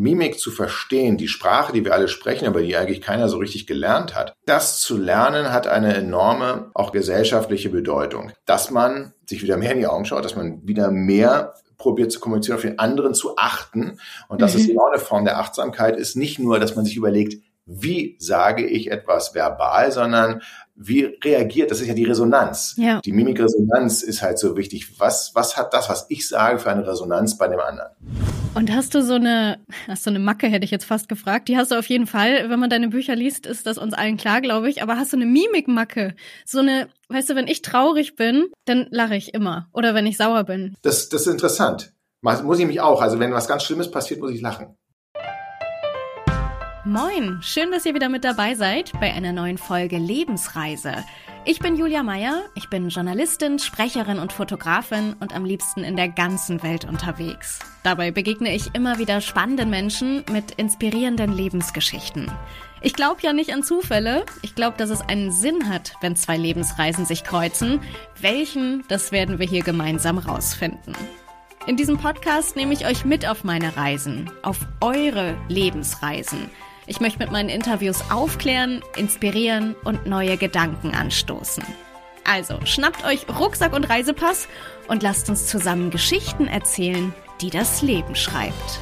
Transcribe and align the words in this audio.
Mimik 0.00 0.40
zu 0.40 0.50
verstehen, 0.50 1.16
die 1.16 1.28
Sprache, 1.28 1.72
die 1.72 1.84
wir 1.84 1.94
alle 1.94 2.08
sprechen, 2.08 2.46
aber 2.46 2.62
die 2.62 2.76
eigentlich 2.76 3.00
keiner 3.00 3.28
so 3.28 3.38
richtig 3.38 3.66
gelernt 3.66 4.14
hat, 4.14 4.34
das 4.46 4.80
zu 4.80 4.96
lernen 4.96 5.52
hat 5.52 5.66
eine 5.66 5.94
enorme, 5.94 6.70
auch 6.74 6.92
gesellschaftliche 6.92 7.70
Bedeutung. 7.70 8.32
Dass 8.46 8.70
man 8.70 9.12
sich 9.26 9.42
wieder 9.42 9.56
mehr 9.56 9.72
in 9.72 9.78
die 9.78 9.86
Augen 9.86 10.04
schaut, 10.04 10.24
dass 10.24 10.36
man 10.36 10.66
wieder 10.66 10.90
mehr 10.90 11.54
probiert 11.76 12.12
zu 12.12 12.20
kommunizieren, 12.20 12.56
auf 12.56 12.62
den 12.62 12.78
anderen 12.78 13.14
zu 13.14 13.36
achten. 13.36 13.98
Und 14.28 14.40
das 14.40 14.54
mhm. 14.54 14.60
ist 14.60 14.66
genau 14.68 14.86
eine 14.86 15.00
Form 15.00 15.24
der 15.24 15.38
Achtsamkeit, 15.38 15.96
ist 15.96 16.16
nicht 16.16 16.38
nur, 16.38 16.60
dass 16.60 16.76
man 16.76 16.84
sich 16.84 16.96
überlegt, 16.96 17.42
wie 17.72 18.16
sage 18.18 18.66
ich 18.66 18.90
etwas 18.90 19.34
verbal, 19.34 19.92
sondern 19.92 20.42
wie 20.74 21.04
reagiert, 21.22 21.70
das 21.70 21.80
ist 21.80 21.86
ja 21.86 21.94
die 21.94 22.04
Resonanz. 22.04 22.74
Ja. 22.78 23.00
Die 23.04 23.12
Mimikresonanz 23.12 24.02
ist 24.02 24.22
halt 24.22 24.38
so 24.38 24.56
wichtig. 24.56 24.98
Was, 24.98 25.32
was 25.34 25.56
hat 25.56 25.72
das, 25.74 25.88
was 25.88 26.06
ich 26.08 26.26
sage, 26.26 26.58
für 26.58 26.70
eine 26.70 26.86
Resonanz 26.86 27.36
bei 27.36 27.48
dem 27.48 27.60
anderen? 27.60 27.90
Und 28.54 28.74
hast 28.74 28.94
du 28.94 29.02
so 29.02 29.14
eine, 29.14 29.58
hast 29.86 30.06
du 30.06 30.10
eine 30.10 30.18
Macke, 30.18 30.48
hätte 30.48 30.64
ich 30.64 30.70
jetzt 30.70 30.86
fast 30.86 31.08
gefragt. 31.08 31.48
Die 31.48 31.56
hast 31.56 31.70
du 31.70 31.78
auf 31.78 31.86
jeden 31.86 32.06
Fall. 32.06 32.48
Wenn 32.48 32.58
man 32.58 32.70
deine 32.70 32.88
Bücher 32.88 33.14
liest, 33.14 33.46
ist 33.46 33.66
das 33.66 33.78
uns 33.78 33.94
allen 33.94 34.16
klar, 34.16 34.40
glaube 34.40 34.68
ich. 34.68 34.82
Aber 34.82 34.96
hast 34.96 35.12
du 35.12 35.16
eine 35.16 35.26
Mimikmacke? 35.26 36.14
So 36.44 36.58
eine, 36.58 36.88
weißt 37.08 37.30
du, 37.30 37.36
wenn 37.36 37.46
ich 37.46 37.62
traurig 37.62 38.16
bin, 38.16 38.48
dann 38.64 38.88
lache 38.90 39.16
ich 39.16 39.34
immer. 39.34 39.68
Oder 39.72 39.94
wenn 39.94 40.06
ich 40.06 40.16
sauer 40.16 40.44
bin. 40.44 40.74
Das, 40.82 41.10
das 41.10 41.22
ist 41.22 41.32
interessant. 41.32 41.92
Muss 42.22 42.58
ich 42.58 42.66
mich 42.66 42.80
auch. 42.80 43.02
Also 43.02 43.18
wenn 43.20 43.32
was 43.32 43.48
ganz 43.48 43.62
Schlimmes 43.62 43.90
passiert, 43.90 44.20
muss 44.20 44.32
ich 44.32 44.40
lachen. 44.40 44.76
Moin, 46.86 47.40
schön, 47.42 47.70
dass 47.70 47.84
ihr 47.84 47.94
wieder 47.94 48.08
mit 48.08 48.24
dabei 48.24 48.54
seid 48.54 48.92
bei 49.00 49.12
einer 49.12 49.32
neuen 49.32 49.58
Folge 49.58 49.98
Lebensreise. 49.98 51.04
Ich 51.44 51.58
bin 51.58 51.76
Julia 51.76 52.02
Meyer, 52.02 52.44
ich 52.54 52.70
bin 52.70 52.88
Journalistin, 52.88 53.58
Sprecherin 53.58 54.18
und 54.18 54.32
Fotografin 54.32 55.14
und 55.20 55.34
am 55.34 55.44
liebsten 55.44 55.84
in 55.84 55.94
der 55.94 56.08
ganzen 56.08 56.62
Welt 56.62 56.86
unterwegs. 56.86 57.58
Dabei 57.82 58.10
begegne 58.12 58.54
ich 58.54 58.74
immer 58.74 58.98
wieder 58.98 59.20
spannenden 59.20 59.68
Menschen 59.68 60.24
mit 60.32 60.52
inspirierenden 60.52 61.32
Lebensgeschichten. 61.34 62.32
Ich 62.80 62.94
glaube 62.94 63.20
ja 63.20 63.34
nicht 63.34 63.52
an 63.52 63.62
Zufälle. 63.62 64.24
Ich 64.40 64.54
glaube, 64.54 64.78
dass 64.78 64.88
es 64.88 65.02
einen 65.02 65.32
Sinn 65.32 65.68
hat, 65.68 65.92
wenn 66.00 66.16
zwei 66.16 66.38
Lebensreisen 66.38 67.04
sich 67.04 67.24
kreuzen. 67.24 67.80
Welchen, 68.22 68.84
das 68.88 69.12
werden 69.12 69.38
wir 69.38 69.46
hier 69.46 69.62
gemeinsam 69.62 70.16
rausfinden. 70.16 70.94
In 71.66 71.76
diesem 71.76 71.98
Podcast 71.98 72.56
nehme 72.56 72.72
ich 72.72 72.86
euch 72.86 73.04
mit 73.04 73.28
auf 73.28 73.44
meine 73.44 73.76
Reisen, 73.76 74.30
auf 74.42 74.66
eure 74.80 75.36
Lebensreisen. 75.48 76.48
Ich 76.90 76.98
möchte 76.98 77.20
mit 77.20 77.30
meinen 77.30 77.50
Interviews 77.50 78.10
aufklären, 78.10 78.82
inspirieren 78.96 79.76
und 79.84 80.06
neue 80.06 80.36
Gedanken 80.36 80.92
anstoßen. 80.92 81.62
Also 82.24 82.58
schnappt 82.64 83.04
euch 83.04 83.28
Rucksack 83.28 83.74
und 83.74 83.88
Reisepass 83.88 84.48
und 84.88 85.04
lasst 85.04 85.30
uns 85.30 85.46
zusammen 85.46 85.90
Geschichten 85.92 86.48
erzählen, 86.48 87.14
die 87.40 87.50
das 87.50 87.82
Leben 87.82 88.16
schreibt. 88.16 88.80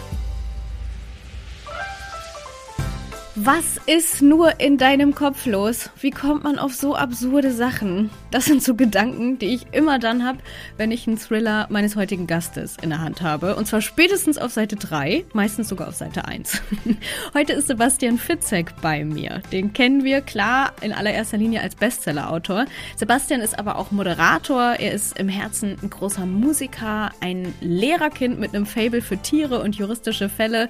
Was 3.45 3.79
ist 3.87 4.21
nur 4.21 4.59
in 4.59 4.79
deinem 4.79 5.15
Kopf 5.15 5.47
los? 5.47 5.91
Wie 6.01 6.11
kommt 6.11 6.43
man 6.43 6.59
auf 6.59 6.75
so 6.75 6.97
absurde 6.97 7.53
Sachen? 7.53 8.11
Das 8.33 8.47
sind 8.47 8.65
so 8.65 8.75
Gedanken, 8.75 9.39
die 9.39 9.55
ich 9.55 9.67
immer 9.71 10.01
dann 10.01 10.27
habe, 10.27 10.39
wenn 10.77 10.91
ich 10.91 11.07
einen 11.07 11.19
Thriller 11.19 11.69
meines 11.71 11.95
heutigen 11.95 12.27
Gastes 12.27 12.77
in 12.83 12.91
der 12.91 13.01
Hand 13.01 13.23
habe. 13.23 13.55
Und 13.55 13.69
zwar 13.69 13.81
spätestens 13.81 14.39
auf 14.39 14.51
Seite 14.51 14.75
3, 14.75 15.25
meistens 15.35 15.69
sogar 15.69 15.87
auf 15.87 15.95
Seite 15.95 16.25
1. 16.25 16.61
Heute 17.35 17.53
ist 17.53 17.69
Sebastian 17.69 18.19
Fitzek 18.19 18.75
bei 18.83 19.05
mir. 19.05 19.41
Den 19.53 19.73
kennen 19.73 20.03
wir 20.03 20.21
klar 20.21 20.73
in 20.81 20.93
allererster 20.93 21.39
Linie 21.39 21.63
als 21.63 21.77
Bestsellerautor. 21.77 22.67
Sebastian 22.97 23.41
ist 23.41 23.57
aber 23.57 23.77
auch 23.77 23.93
Moderator. 23.93 24.75
Er 24.81 24.93
ist 24.93 25.17
im 25.17 25.29
Herzen 25.29 25.77
ein 25.81 25.91
großer 25.91 26.27
Musiker, 26.27 27.13
ein 27.21 27.55
Lehrerkind 27.61 28.41
mit 28.41 28.53
einem 28.53 28.67
Fable 28.67 29.01
für 29.01 29.17
Tiere 29.17 29.61
und 29.61 29.77
juristische 29.77 30.29
Fälle. 30.29 30.69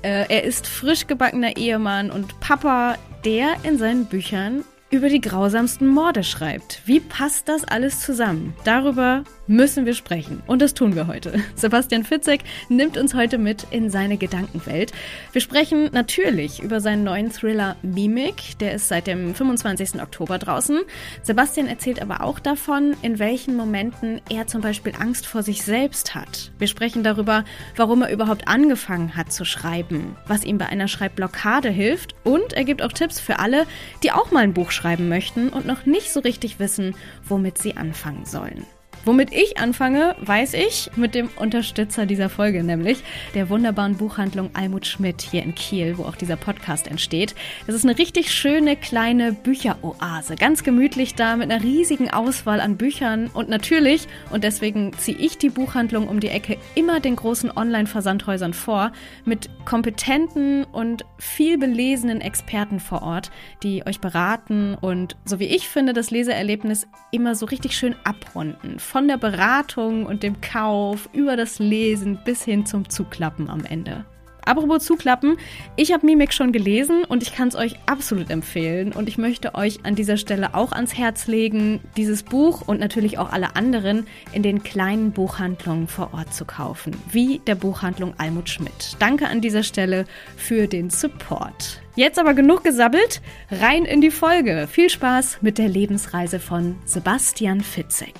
Äh, 0.00 0.26
er 0.28 0.44
ist 0.44 0.66
frisch 0.66 1.06
gebackener 1.06 1.56
Ehemann 1.56 2.05
und 2.10 2.40
Papa, 2.40 2.96
der 3.24 3.56
in 3.64 3.78
seinen 3.78 4.06
Büchern 4.06 4.64
über 4.96 5.10
die 5.10 5.20
grausamsten 5.20 5.86
Morde 5.86 6.24
schreibt. 6.24 6.80
Wie 6.86 7.00
passt 7.00 7.48
das 7.48 7.64
alles 7.64 8.00
zusammen? 8.00 8.54
Darüber 8.64 9.24
müssen 9.46 9.84
wir 9.84 9.92
sprechen. 9.92 10.42
Und 10.46 10.62
das 10.62 10.72
tun 10.72 10.96
wir 10.96 11.06
heute. 11.06 11.38
Sebastian 11.54 12.02
Fitzek 12.02 12.40
nimmt 12.70 12.96
uns 12.96 13.14
heute 13.14 13.36
mit 13.36 13.66
in 13.70 13.90
seine 13.90 14.16
Gedankenwelt. 14.16 14.92
Wir 15.32 15.42
sprechen 15.42 15.90
natürlich 15.92 16.62
über 16.62 16.80
seinen 16.80 17.04
neuen 17.04 17.30
Thriller 17.30 17.76
Mimik. 17.82 18.58
Der 18.58 18.72
ist 18.72 18.88
seit 18.88 19.06
dem 19.06 19.34
25. 19.34 20.00
Oktober 20.00 20.38
draußen. 20.38 20.80
Sebastian 21.22 21.68
erzählt 21.68 22.00
aber 22.00 22.22
auch 22.22 22.40
davon, 22.40 22.96
in 23.02 23.18
welchen 23.18 23.54
Momenten 23.54 24.22
er 24.30 24.46
zum 24.46 24.62
Beispiel 24.62 24.94
Angst 24.98 25.26
vor 25.26 25.42
sich 25.42 25.62
selbst 25.62 26.14
hat. 26.14 26.52
Wir 26.58 26.68
sprechen 26.68 27.04
darüber, 27.04 27.44
warum 27.76 28.02
er 28.02 28.10
überhaupt 28.10 28.48
angefangen 28.48 29.14
hat 29.14 29.30
zu 29.30 29.44
schreiben, 29.44 30.16
was 30.26 30.42
ihm 30.42 30.56
bei 30.56 30.66
einer 30.66 30.88
Schreibblockade 30.88 31.68
hilft 31.68 32.14
und 32.24 32.54
er 32.54 32.64
gibt 32.64 32.80
auch 32.80 32.92
Tipps 32.92 33.20
für 33.20 33.38
alle, 33.38 33.66
die 34.02 34.10
auch 34.10 34.30
mal 34.30 34.42
ein 34.42 34.54
Buch 34.54 34.70
schreiben 34.70 34.85
möchten 35.08 35.48
und 35.48 35.66
noch 35.66 35.84
nicht 35.86 36.12
so 36.12 36.20
richtig 36.20 36.58
wissen, 36.60 36.94
womit 37.24 37.58
sie 37.58 37.76
anfangen 37.76 38.24
sollen. 38.24 38.64
Womit 39.06 39.32
ich 39.32 39.56
anfange, 39.56 40.16
weiß 40.18 40.54
ich, 40.54 40.90
mit 40.96 41.14
dem 41.14 41.28
Unterstützer 41.36 42.06
dieser 42.06 42.28
Folge, 42.28 42.64
nämlich 42.64 43.04
der 43.34 43.48
wunderbaren 43.48 43.96
Buchhandlung 43.96 44.50
Almut 44.54 44.84
Schmidt 44.84 45.22
hier 45.22 45.44
in 45.44 45.54
Kiel, 45.54 45.96
wo 45.96 46.02
auch 46.02 46.16
dieser 46.16 46.34
Podcast 46.34 46.88
entsteht. 46.88 47.36
Das 47.68 47.76
ist 47.76 47.84
eine 47.84 47.96
richtig 47.96 48.34
schöne 48.34 48.74
kleine 48.74 49.32
Bücheroase, 49.32 50.34
ganz 50.34 50.64
gemütlich 50.64 51.14
da 51.14 51.36
mit 51.36 51.52
einer 51.52 51.62
riesigen 51.62 52.10
Auswahl 52.10 52.60
an 52.60 52.76
Büchern. 52.78 53.28
Und 53.32 53.48
natürlich, 53.48 54.08
und 54.30 54.42
deswegen 54.42 54.92
ziehe 54.94 55.18
ich 55.18 55.38
die 55.38 55.50
Buchhandlung 55.50 56.08
um 56.08 56.18
die 56.18 56.30
Ecke 56.30 56.58
immer 56.74 56.98
den 56.98 57.14
großen 57.14 57.56
Online-Versandhäusern 57.56 58.54
vor, 58.54 58.90
mit 59.24 59.48
kompetenten 59.66 60.64
und 60.64 61.04
viel 61.16 61.58
belesenen 61.58 62.20
Experten 62.20 62.80
vor 62.80 63.02
Ort, 63.02 63.30
die 63.62 63.86
euch 63.86 64.00
beraten 64.00 64.74
und, 64.74 65.14
so 65.24 65.38
wie 65.38 65.46
ich 65.46 65.68
finde, 65.68 65.92
das 65.92 66.10
Leseerlebnis 66.10 66.88
immer 67.12 67.36
so 67.36 67.46
richtig 67.46 67.76
schön 67.76 67.94
abrunden 68.02 68.80
von 68.96 69.08
der 69.08 69.18
Beratung 69.18 70.06
und 70.06 70.22
dem 70.22 70.40
Kauf 70.40 71.10
über 71.12 71.36
das 71.36 71.58
Lesen 71.58 72.18
bis 72.24 72.42
hin 72.42 72.64
zum 72.64 72.88
Zuklappen 72.88 73.50
am 73.50 73.62
Ende. 73.62 74.06
Apropos 74.46 74.86
Zuklappen, 74.86 75.36
ich 75.76 75.92
habe 75.92 76.06
Mimik 76.06 76.32
schon 76.32 76.50
gelesen 76.50 77.04
und 77.04 77.22
ich 77.22 77.34
kann 77.34 77.48
es 77.48 77.56
euch 77.56 77.76
absolut 77.84 78.30
empfehlen. 78.30 78.92
Und 78.92 79.06
ich 79.06 79.18
möchte 79.18 79.54
euch 79.54 79.80
an 79.84 79.96
dieser 79.96 80.16
Stelle 80.16 80.54
auch 80.54 80.72
ans 80.72 80.96
Herz 80.96 81.26
legen, 81.26 81.80
dieses 81.98 82.22
Buch 82.22 82.62
und 82.66 82.80
natürlich 82.80 83.18
auch 83.18 83.32
alle 83.32 83.54
anderen 83.54 84.06
in 84.32 84.42
den 84.42 84.62
kleinen 84.62 85.12
Buchhandlungen 85.12 85.88
vor 85.88 86.14
Ort 86.14 86.32
zu 86.32 86.46
kaufen, 86.46 86.96
wie 87.10 87.40
der 87.40 87.54
Buchhandlung 87.54 88.14
Almut 88.16 88.48
Schmidt. 88.48 88.96
Danke 88.98 89.28
an 89.28 89.42
dieser 89.42 89.62
Stelle 89.62 90.06
für 90.38 90.68
den 90.68 90.88
Support. 90.88 91.82
Jetzt 91.96 92.18
aber 92.18 92.32
genug 92.32 92.64
gesabbelt, 92.64 93.20
rein 93.50 93.84
in 93.84 94.00
die 94.00 94.10
Folge. 94.10 94.66
Viel 94.66 94.88
Spaß 94.88 95.42
mit 95.42 95.58
der 95.58 95.68
Lebensreise 95.68 96.40
von 96.40 96.76
Sebastian 96.86 97.60
Fitzek. 97.60 98.14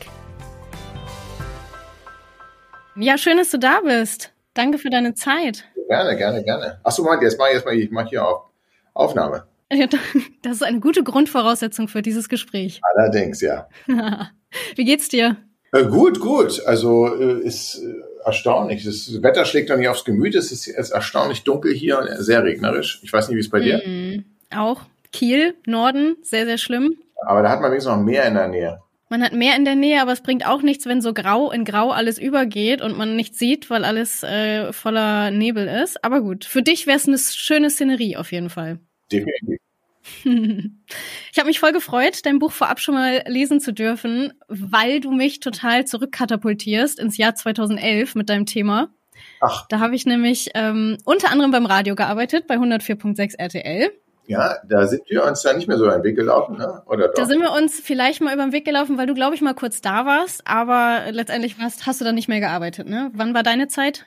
Ja, 2.98 3.18
schön, 3.18 3.36
dass 3.36 3.50
du 3.50 3.58
da 3.58 3.80
bist. 3.84 4.32
Danke 4.54 4.78
für 4.78 4.88
deine 4.88 5.12
Zeit. 5.12 5.64
Gerne, 5.86 6.16
gerne, 6.16 6.42
gerne. 6.42 6.80
Achso, 6.82 7.02
Moment, 7.02 7.22
jetzt 7.22 7.38
mach 7.38 7.48
ich 7.48 7.54
erstmal, 7.54 7.74
ich 7.74 7.90
mache 7.90 8.08
hier 8.08 8.26
auf 8.26 8.44
Aufnahme. 8.94 9.44
Das 10.42 10.52
ist 10.52 10.62
eine 10.62 10.80
gute 10.80 11.02
Grundvoraussetzung 11.02 11.88
für 11.88 12.00
dieses 12.00 12.28
Gespräch. 12.30 12.80
Allerdings, 12.94 13.42
ja. 13.42 13.68
Wie 14.76 14.84
geht's 14.84 15.08
dir? 15.08 15.36
Äh, 15.72 15.84
gut, 15.84 16.20
gut. 16.20 16.64
Also 16.64 17.14
äh, 17.14 17.40
ist 17.40 17.82
äh, 17.82 17.94
erstaunlich. 18.24 18.84
Das 18.84 19.22
Wetter 19.22 19.44
schlägt 19.44 19.68
doch 19.68 19.76
nicht 19.76 19.88
aufs 19.88 20.04
Gemüt. 20.04 20.34
Es 20.34 20.50
ist, 20.50 20.66
ist 20.66 20.90
erstaunlich 20.90 21.44
dunkel 21.44 21.74
hier 21.74 21.98
und 21.98 22.08
sehr 22.18 22.44
regnerisch. 22.44 23.00
Ich 23.02 23.12
weiß 23.12 23.28
nicht, 23.28 23.36
wie 23.36 23.40
es 23.40 23.50
bei 23.50 23.60
dir. 23.60 23.82
Mm, 23.84 24.24
auch 24.56 24.82
Kiel, 25.12 25.54
Norden, 25.66 26.16
sehr, 26.22 26.46
sehr 26.46 26.58
schlimm. 26.58 26.96
Aber 27.26 27.42
da 27.42 27.50
hat 27.50 27.60
man 27.60 27.70
wenigstens 27.70 27.94
noch 27.94 28.02
mehr 28.02 28.24
in 28.24 28.34
der 28.34 28.48
Nähe. 28.48 28.80
Man 29.08 29.22
hat 29.22 29.32
mehr 29.32 29.54
in 29.56 29.64
der 29.64 29.76
Nähe, 29.76 30.02
aber 30.02 30.12
es 30.12 30.22
bringt 30.22 30.46
auch 30.46 30.62
nichts, 30.62 30.86
wenn 30.86 31.00
so 31.00 31.14
grau 31.14 31.52
in 31.52 31.64
grau 31.64 31.90
alles 31.90 32.18
übergeht 32.18 32.82
und 32.82 32.98
man 32.98 33.14
nichts 33.14 33.38
sieht, 33.38 33.70
weil 33.70 33.84
alles 33.84 34.24
äh, 34.24 34.72
voller 34.72 35.30
Nebel 35.30 35.68
ist. 35.68 36.04
Aber 36.04 36.20
gut, 36.20 36.44
für 36.44 36.62
dich 36.62 36.88
wäre 36.88 36.96
es 36.96 37.06
eine 37.06 37.18
schöne 37.18 37.70
Szenerie 37.70 38.16
auf 38.16 38.32
jeden 38.32 38.50
Fall. 38.50 38.80
Definitiv. 39.10 39.58
Ich 41.32 41.38
habe 41.38 41.48
mich 41.48 41.58
voll 41.58 41.72
gefreut, 41.72 42.20
dein 42.24 42.38
Buch 42.38 42.52
vorab 42.52 42.80
schon 42.80 42.94
mal 42.94 43.22
lesen 43.26 43.60
zu 43.60 43.74
dürfen, 43.74 44.32
weil 44.48 45.00
du 45.00 45.10
mich 45.10 45.40
total 45.40 45.84
zurückkatapultierst 45.84 46.98
ins 46.98 47.16
Jahr 47.18 47.34
2011 47.34 48.14
mit 48.14 48.30
deinem 48.30 48.46
Thema. 48.46 48.94
Ach. 49.40 49.66
Da 49.68 49.80
habe 49.80 49.94
ich 49.94 50.06
nämlich 50.06 50.50
ähm, 50.54 50.96
unter 51.04 51.30
anderem 51.30 51.50
beim 51.50 51.66
Radio 51.66 51.94
gearbeitet, 51.94 52.46
bei 52.46 52.56
104.6 52.56 53.38
RTL. 53.38 53.90
Ja, 54.26 54.56
da 54.68 54.86
sind 54.86 55.02
wir 55.08 55.24
uns 55.24 55.42
dann 55.42 55.56
nicht 55.56 55.68
mehr 55.68 55.78
so 55.78 55.84
über 55.84 55.94
den 55.94 56.04
Weg 56.04 56.16
gelaufen, 56.16 56.56
ne? 56.56 56.82
Oder 56.86 57.08
doch? 57.08 57.14
Da 57.14 57.26
sind 57.26 57.40
wir 57.40 57.52
uns 57.52 57.80
vielleicht 57.80 58.20
mal 58.20 58.34
über 58.34 58.44
den 58.44 58.52
Weg 58.52 58.64
gelaufen, 58.64 58.98
weil 58.98 59.06
du, 59.06 59.14
glaube 59.14 59.34
ich, 59.34 59.40
mal 59.40 59.54
kurz 59.54 59.80
da 59.80 60.04
warst, 60.06 60.46
aber 60.46 61.12
letztendlich 61.12 61.58
warst, 61.60 61.86
hast 61.86 62.00
du 62.00 62.04
dann 62.04 62.14
nicht 62.14 62.28
mehr 62.28 62.40
gearbeitet, 62.40 62.88
ne? 62.88 63.10
Wann 63.14 63.34
war 63.34 63.42
deine 63.42 63.68
Zeit? 63.68 64.06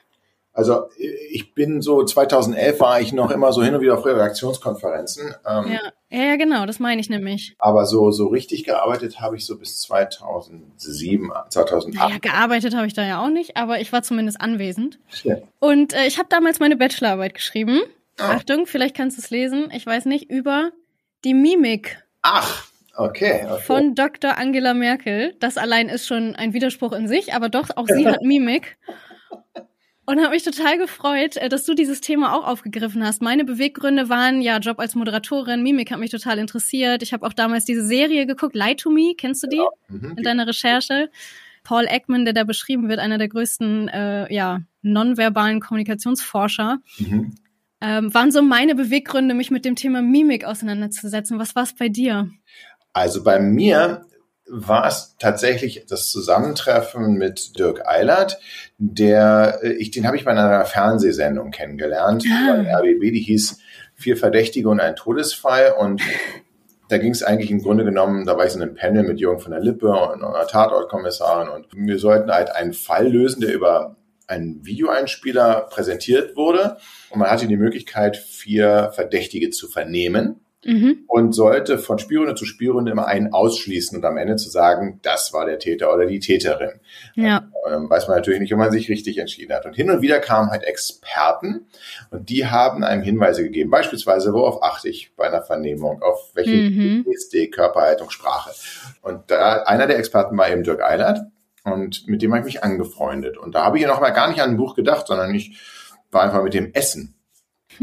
Also 0.52 0.88
ich 1.30 1.54
bin 1.54 1.80
so 1.80 2.04
2011 2.04 2.80
war 2.80 3.00
ich 3.00 3.12
noch 3.12 3.30
immer 3.30 3.52
so 3.52 3.62
hin 3.62 3.74
und 3.74 3.80
wieder 3.82 3.96
auf 3.96 4.04
Redaktionskonferenzen. 4.04 5.34
Ähm, 5.46 5.72
ja. 5.72 5.80
ja, 6.10 6.36
genau, 6.36 6.66
das 6.66 6.80
meine 6.80 7.00
ich 7.00 7.08
nämlich. 7.08 7.54
Aber 7.58 7.86
so 7.86 8.10
so 8.10 8.26
richtig 8.26 8.64
gearbeitet 8.64 9.20
habe 9.20 9.36
ich 9.36 9.46
so 9.46 9.56
bis 9.56 9.80
2007, 9.80 11.30
2008. 11.48 12.10
Ja, 12.10 12.18
gearbeitet 12.18 12.74
habe 12.74 12.88
ich 12.88 12.94
da 12.94 13.04
ja 13.04 13.24
auch 13.24 13.30
nicht, 13.30 13.56
aber 13.56 13.80
ich 13.80 13.92
war 13.92 14.02
zumindest 14.02 14.40
anwesend. 14.40 14.98
Ja. 15.22 15.36
Und 15.60 15.94
äh, 15.94 16.06
ich 16.06 16.18
habe 16.18 16.28
damals 16.28 16.58
meine 16.58 16.76
Bachelorarbeit 16.76 17.34
geschrieben. 17.34 17.80
Ah. 18.18 18.32
Achtung, 18.32 18.66
vielleicht 18.66 18.96
kannst 18.96 19.16
du 19.16 19.22
es 19.22 19.30
lesen. 19.30 19.70
Ich 19.72 19.86
weiß 19.86 20.04
nicht 20.06 20.30
über 20.30 20.72
die 21.24 21.34
Mimik. 21.34 22.02
Ach, 22.22 22.70
Okay, 23.00 23.46
okay. 23.48 23.62
Von 23.62 23.94
Dr. 23.94 24.36
Angela 24.36 24.74
Merkel. 24.74 25.34
Das 25.40 25.56
allein 25.56 25.88
ist 25.88 26.06
schon 26.06 26.34
ein 26.36 26.52
Widerspruch 26.52 26.92
in 26.92 27.08
sich, 27.08 27.32
aber 27.32 27.48
doch, 27.48 27.70
auch 27.76 27.86
sie 27.88 28.06
hat 28.06 28.22
Mimik. 28.22 28.76
Und 30.04 30.18
habe 30.20 30.34
mich 30.34 30.42
total 30.42 30.76
gefreut, 30.76 31.36
äh, 31.36 31.48
dass 31.48 31.64
du 31.64 31.74
dieses 31.74 32.00
Thema 32.00 32.34
auch 32.34 32.46
aufgegriffen 32.46 33.04
hast. 33.04 33.22
Meine 33.22 33.44
Beweggründe 33.44 34.08
waren 34.08 34.42
ja 34.42 34.58
Job 34.58 34.80
als 34.80 34.94
Moderatorin, 34.96 35.62
Mimik 35.62 35.92
hat 35.92 35.98
mich 35.98 36.10
total 36.10 36.38
interessiert. 36.38 37.02
Ich 37.02 37.12
habe 37.12 37.26
auch 37.26 37.32
damals 37.32 37.64
diese 37.64 37.86
Serie 37.86 38.26
geguckt, 38.26 38.54
Lie 38.54 38.76
to 38.76 38.90
Me, 38.90 39.14
kennst 39.16 39.44
du 39.44 39.46
die? 39.46 39.56
Ja. 39.56 39.68
Mhm. 39.88 40.14
In 40.18 40.24
deiner 40.24 40.46
Recherche. 40.46 41.10
Paul 41.62 41.86
Ekman, 41.88 42.24
der 42.24 42.34
da 42.34 42.44
beschrieben 42.44 42.88
wird, 42.88 42.98
einer 42.98 43.18
der 43.18 43.28
größten 43.28 43.88
äh, 43.88 44.34
ja, 44.34 44.60
nonverbalen 44.82 45.60
Kommunikationsforscher. 45.60 46.78
Mhm. 46.98 47.34
Ähm, 47.82 48.12
waren 48.12 48.30
so 48.30 48.42
meine 48.42 48.74
Beweggründe, 48.74 49.34
mich 49.34 49.50
mit 49.50 49.64
dem 49.64 49.74
Thema 49.74 50.02
Mimik 50.02 50.44
auseinanderzusetzen. 50.44 51.38
Was 51.38 51.56
war 51.56 51.62
es 51.62 51.74
bei 51.74 51.88
dir? 51.88 52.28
Also 52.92 53.22
bei 53.22 53.38
mir 53.40 54.04
war 54.50 54.86
es 54.86 55.16
tatsächlich 55.18 55.86
das 55.88 56.10
Zusammentreffen 56.10 57.14
mit 57.14 57.58
Dirk 57.58 57.86
Eilert, 57.86 58.38
der 58.78 59.60
äh, 59.62 59.72
ich 59.72 59.90
den 59.92 60.06
habe 60.06 60.16
ich 60.16 60.24
bei 60.24 60.32
einer 60.32 60.64
Fernsehsendung 60.64 61.50
kennengelernt, 61.52 62.24
ah. 62.28 62.56
bei 62.56 62.74
RBB, 62.74 63.12
die 63.12 63.20
hieß 63.20 63.58
Vier 63.94 64.16
Verdächtige 64.16 64.70
und 64.70 64.80
ein 64.80 64.96
Todesfall 64.96 65.74
und 65.78 66.00
da 66.88 66.96
ging 66.96 67.12
es 67.12 67.22
eigentlich 67.22 67.50
im 67.50 67.60
Grunde 67.60 67.84
genommen, 67.84 68.24
da 68.24 68.38
war 68.38 68.46
ich 68.46 68.54
in 68.54 68.62
einem 68.62 68.74
Panel 68.74 69.02
mit 69.02 69.20
Jürgen 69.20 69.40
von 69.40 69.52
der 69.52 69.60
Lippe 69.60 69.88
und 69.88 70.24
einer 70.24 70.46
Tatortkommissarin 70.46 71.50
und 71.50 71.66
wir 71.72 71.98
sollten 71.98 72.30
halt 72.30 72.50
einen 72.50 72.72
Fall 72.72 73.08
lösen, 73.08 73.42
der 73.42 73.52
über 73.52 73.96
einen 74.30 74.64
Videoeinspieler 74.64 75.68
präsentiert 75.70 76.36
wurde 76.36 76.76
und 77.10 77.18
man 77.18 77.30
hatte 77.30 77.46
die 77.46 77.56
Möglichkeit, 77.56 78.16
vier 78.16 78.90
Verdächtige 78.94 79.50
zu 79.50 79.68
vernehmen 79.68 80.40
Mhm. 80.64 81.04
Und 81.06 81.32
sollte 81.32 81.78
von 81.78 81.98
Spielrunde 81.98 82.34
zu 82.34 82.44
Spielrunde 82.44 82.92
immer 82.92 83.06
einen 83.06 83.32
ausschließen 83.32 83.96
und 83.96 84.04
am 84.04 84.18
Ende 84.18 84.36
zu 84.36 84.50
sagen, 84.50 85.00
das 85.02 85.32
war 85.32 85.46
der 85.46 85.58
Täter 85.58 85.92
oder 85.94 86.04
die 86.04 86.20
Täterin. 86.20 86.80
Ja. 87.14 87.48
Ähm, 87.66 87.88
weiß 87.88 88.08
man 88.08 88.18
natürlich 88.18 88.40
nicht, 88.40 88.52
ob 88.52 88.58
man 88.58 88.70
sich 88.70 88.90
richtig 88.90 89.18
entschieden 89.18 89.54
hat. 89.54 89.64
Und 89.64 89.74
hin 89.74 89.90
und 89.90 90.02
wieder 90.02 90.20
kamen 90.20 90.50
halt 90.50 90.64
Experten 90.64 91.66
und 92.10 92.28
die 92.28 92.46
haben 92.46 92.84
einem 92.84 93.02
Hinweise 93.02 93.42
gegeben. 93.42 93.70
Beispielsweise, 93.70 94.34
worauf 94.34 94.62
achte 94.62 94.88
ich 94.90 95.14
bei 95.16 95.28
einer 95.28 95.42
Vernehmung? 95.42 96.02
Auf 96.02 96.30
welche 96.34 96.50
mhm. 96.50 97.04
Gestik, 97.04 97.54
Körperhaltung, 97.54 98.10
Sprache? 98.10 98.50
Und 99.00 99.30
da, 99.30 99.62
einer 99.62 99.86
der 99.86 99.98
Experten 99.98 100.36
war 100.36 100.50
eben 100.50 100.62
Dirk 100.62 100.82
Eilert 100.82 101.20
und 101.64 102.06
mit 102.08 102.22
dem 102.22 102.32
habe 102.32 102.40
ich 102.40 102.54
mich 102.54 102.64
angefreundet. 102.64 103.36
Und 103.36 103.54
da 103.54 103.64
habe 103.64 103.76
ich 103.76 103.82
ja 103.82 103.88
noch 103.88 104.00
mal 104.00 104.10
gar 104.10 104.28
nicht 104.28 104.40
an 104.40 104.50
ein 104.50 104.56
Buch 104.56 104.74
gedacht, 104.74 105.06
sondern 105.06 105.34
ich 105.34 105.58
war 106.10 106.22
einfach 106.22 106.42
mit 106.42 106.54
dem 106.54 106.72
Essen. 106.72 107.16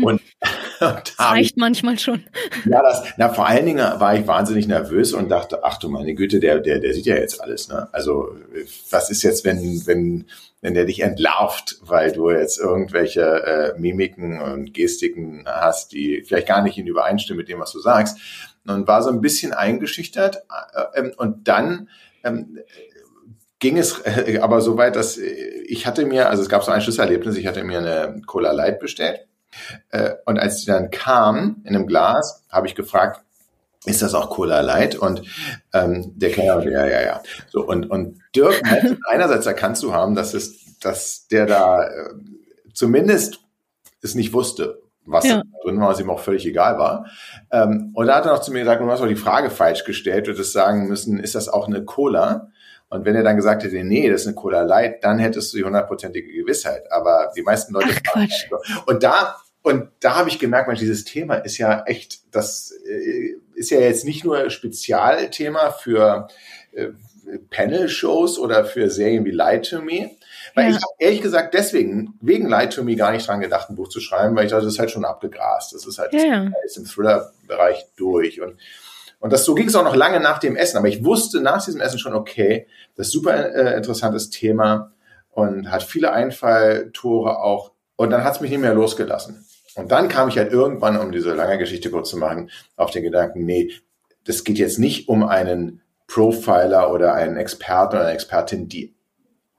Und, 0.01 0.21
das 0.79 1.18
reicht 1.18 1.57
manchmal 1.57 1.97
schon. 1.97 2.24
Ja, 2.65 2.81
das, 2.81 3.03
na, 3.18 3.29
vor 3.29 3.47
allen 3.47 3.65
Dingen 3.65 3.79
war 4.00 4.15
ich 4.15 4.27
wahnsinnig 4.27 4.68
nervös 4.68 5.13
und 5.13 5.29
dachte, 5.29 5.63
ach 5.63 5.77
du 5.77 5.89
meine 5.89 6.13
Güte, 6.13 6.39
der, 6.39 6.59
der, 6.59 6.79
der 6.79 6.94
sieht 6.94 7.06
ja 7.06 7.15
jetzt 7.15 7.41
alles, 7.41 7.68
ne? 7.68 7.88
Also, 7.94 8.35
was 8.91 9.09
ist 9.09 9.24
jetzt, 9.24 9.45
wenn, 9.45 9.85
wenn, 9.88 10.25
wenn 10.62 10.74
der 10.74 10.85
dich 10.85 11.00
entlarvt, 11.00 11.77
weil 11.81 12.12
du 12.12 12.29
jetzt 12.29 12.59
irgendwelche 12.59 13.21
äh, 13.75 13.79
Mimiken 13.79 14.39
und 14.39 14.74
Gestiken 14.74 15.45
hast, 15.47 15.94
die 15.94 16.24
vielleicht 16.25 16.47
gar 16.47 16.62
nicht 16.62 16.77
in 16.77 16.88
Übereinstimmen 16.88 17.39
mit 17.39 17.50
dem, 17.50 17.59
was 17.59 17.71
du 17.71 17.79
sagst. 17.79 18.18
Und 18.68 18.88
war 18.88 19.01
so 19.01 19.09
ein 19.09 19.21
bisschen 19.21 19.53
eingeschüchtert. 19.53 20.44
Äh, 20.94 21.00
äh, 21.00 21.15
und 21.15 21.47
dann 21.47 21.89
ähm, 22.24 22.57
ging 23.59 23.77
es 23.77 24.00
äh, 24.06 24.39
aber 24.42 24.62
so 24.62 24.77
weit, 24.77 24.95
dass 24.95 25.18
ich 25.18 25.86
hatte 25.86 26.06
mir, 26.06 26.30
also 26.30 26.42
es 26.44 26.50
gab 26.50 26.63
so 26.63 26.71
ein 26.71 26.81
Schlüsselerlebnis, 26.81 27.38
ich 27.38 27.48
hatte 27.48 27.63
mir 27.63 27.80
eine 27.80 28.21
Cola 28.25 28.51
Light 28.51 28.80
bestellt 28.80 29.27
äh, 29.89 30.13
und 30.25 30.39
als 30.39 30.62
die 30.62 30.68
dann 30.68 30.92
kam 30.92 31.62
in 31.63 31.75
einem 31.75 31.88
Glas, 31.88 32.44
habe 32.50 32.68
ich 32.68 32.75
gefragt, 32.75 33.21
ist 33.86 34.01
das 34.01 34.13
auch 34.13 34.30
Cola 34.30 34.62
Light? 34.62 34.95
Und 34.95 35.21
ähm, 35.74 36.12
der 36.15 36.31
Kellner, 36.31 36.63
ja, 36.69 36.86
ja, 36.86 37.01
ja. 37.01 37.24
So, 37.50 37.65
und, 37.65 37.89
und 37.89 38.19
Dirk 38.36 38.62
einerseits 39.09 39.45
erkannt 39.45 39.77
zu 39.77 39.94
haben, 39.94 40.15
dass, 40.15 40.33
es, 40.33 40.77
dass 40.80 41.27
der 41.27 41.45
da 41.45 41.83
äh, 41.83 42.10
zumindest 42.74 43.39
es 44.01 44.13
nicht 44.13 44.33
wusste, 44.33 44.81
was 45.06 45.25
ja. 45.25 45.42
drin 45.63 45.80
war, 45.80 45.89
was 45.89 46.00
ihm 46.00 46.10
auch 46.10 46.19
völlig 46.19 46.45
egal 46.45 46.77
war. 46.77 47.06
Ähm, 47.51 47.92
und 47.94 48.07
da 48.07 48.15
hat 48.15 48.25
er 48.25 48.33
noch 48.33 48.42
zu 48.42 48.51
mir 48.51 48.60
gesagt, 48.60 48.81
du 48.81 48.92
hast 48.92 49.01
auch 49.01 49.07
die 49.07 49.15
Frage 49.15 49.50
falsch 49.50 49.86
gestellt, 49.86 50.27
du 50.27 50.31
hättest 50.31 50.53
sagen 50.53 50.88
müssen, 50.88 51.19
ist 51.19 51.36
das 51.36 51.48
auch 51.48 51.68
eine 51.68 51.86
Cola? 51.86 52.51
Und 52.89 53.06
wenn 53.06 53.16
er 53.16 53.24
dann 53.24 53.36
gesagt 53.36 53.63
hätte, 53.63 53.84
nee, 53.84 54.10
das 54.10 54.22
ist 54.22 54.28
eine 54.28 54.36
Cola 54.36 54.62
Light, 54.62 55.04
dann 55.04 55.19
hättest 55.19 55.51
du 55.51 55.57
die 55.57 55.63
hundertprozentige 55.63 56.31
Gewissheit. 56.31 56.89
Aber 56.92 57.31
die 57.36 57.42
meisten 57.42 57.74
Leute 57.74 57.89
Ach, 57.92 58.13
Quatsch. 58.13 58.50
Und 58.86 59.04
da 59.04 59.36
und 59.68 59.89
da 60.00 60.16
habe 60.16 60.30
ich 60.30 60.39
gemerkt, 60.39 60.69
Mensch, 60.69 60.80
dieses 60.80 61.04
Thema 61.04 61.36
ist 61.36 61.57
ja 61.57 61.84
echt, 61.86 62.34
das 62.34 62.72
äh, 62.88 63.36
ist 63.54 63.69
ja 63.69 63.81
jetzt 63.81 64.06
nicht 64.06 64.24
nur 64.24 64.50
Spezialthema 64.50 65.72
für 65.72 66.30
äh, 66.72 66.88
Panel-Shows 67.50 68.39
oder 68.39 68.63
für 68.63 68.89
Serien 68.89 69.25
wie 69.25 69.31
Lie 69.31 69.62
to 69.62 69.81
Me. 69.81 70.12
Weil 70.56 70.69
ja. 70.69 70.69
ich 70.69 70.75
habe 70.78 70.94
ehrlich 71.00 71.22
gesagt 71.22 71.54
deswegen, 71.54 72.18
wegen 72.22 72.48
Lie 72.48 72.69
to 72.69 72.81
Me, 72.81 72.95
gar 72.95 73.12
nicht 73.12 73.28
dran 73.28 73.42
gedacht, 73.42 73.69
ein 73.69 73.75
Buch 73.75 73.89
zu 73.89 74.00
schreiben, 74.00 74.38
weil 74.38 74.45
ich 74.45 74.51
dachte, 74.51 74.63
das 74.63 74.75
ist 74.75 74.80
halt 74.80 74.92
schon 74.92 75.04
abgegrast. 75.04 75.74
Das 75.74 75.86
ist 75.86 76.00
halt 76.00 76.13
ja. 76.13 76.50
ist 76.63 76.78
im 76.78 76.86
Thriller-Bereich 76.86 77.88
durch. 77.98 78.39
Und, 78.39 78.57
und 79.19 79.33
das 79.33 79.45
so 79.45 79.55
ging 79.55 79.67
es 79.67 79.75
auch 79.75 79.83
noch 79.83 79.95
lange 79.95 80.19
nach 80.19 80.37
dem 80.37 80.55
Essen. 80.55 80.77
Aber 80.77 80.87
ich 80.87 81.03
wusste 81.03 81.41
nach 81.41 81.63
diesem 81.63 81.81
Essen 81.81 81.99
schon, 81.99 82.13
okay, 82.13 82.67
das 82.95 83.07
ist 83.07 83.13
super 83.13 83.53
äh, 83.53 83.75
interessantes 83.75 84.29
Thema 84.29 84.91
und 85.31 85.71
hat 85.71 85.83
viele 85.83 86.11
Einfalltore 86.11 87.39
auch. 87.39 87.71
Und 87.95 88.11
dann 88.11 88.23
hat 88.23 88.35
es 88.35 88.41
mich 88.41 88.51
nicht 88.51 88.61
mehr 88.61 88.75
losgelassen. 88.75 89.45
Und 89.75 89.91
dann 89.91 90.07
kam 90.07 90.29
ich 90.29 90.37
halt 90.37 90.51
irgendwann, 90.51 90.97
um 90.97 91.11
diese 91.11 91.33
lange 91.33 91.57
Geschichte 91.57 91.91
kurz 91.91 92.09
zu 92.09 92.17
machen, 92.17 92.49
auf 92.75 92.91
den 92.91 93.03
Gedanken, 93.03 93.45
nee, 93.45 93.71
das 94.25 94.43
geht 94.43 94.57
jetzt 94.57 94.79
nicht 94.79 95.07
um 95.07 95.23
einen 95.23 95.81
Profiler 96.07 96.91
oder 96.91 97.13
einen 97.13 97.37
Experten 97.37 97.95
oder 97.95 98.05
eine 98.05 98.13
Expertin, 98.13 98.67
die 98.67 98.95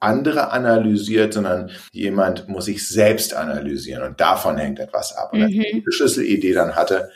andere 0.00 0.52
analysiert, 0.52 1.34
sondern 1.34 1.70
jemand 1.93 2.49
muss 2.49 2.66
sich 2.66 2.87
selbst 2.87 3.34
analysieren 3.34 4.05
und 4.05 4.20
davon 4.20 4.56
hängt 4.56 4.78
etwas 4.78 5.16
ab. 5.16 5.32
Und 5.32 5.40
mhm. 5.40 5.49
die 5.49 5.84
Schlüsselidee 5.88 6.52
dann 6.52 6.76
hatte, 6.76 7.10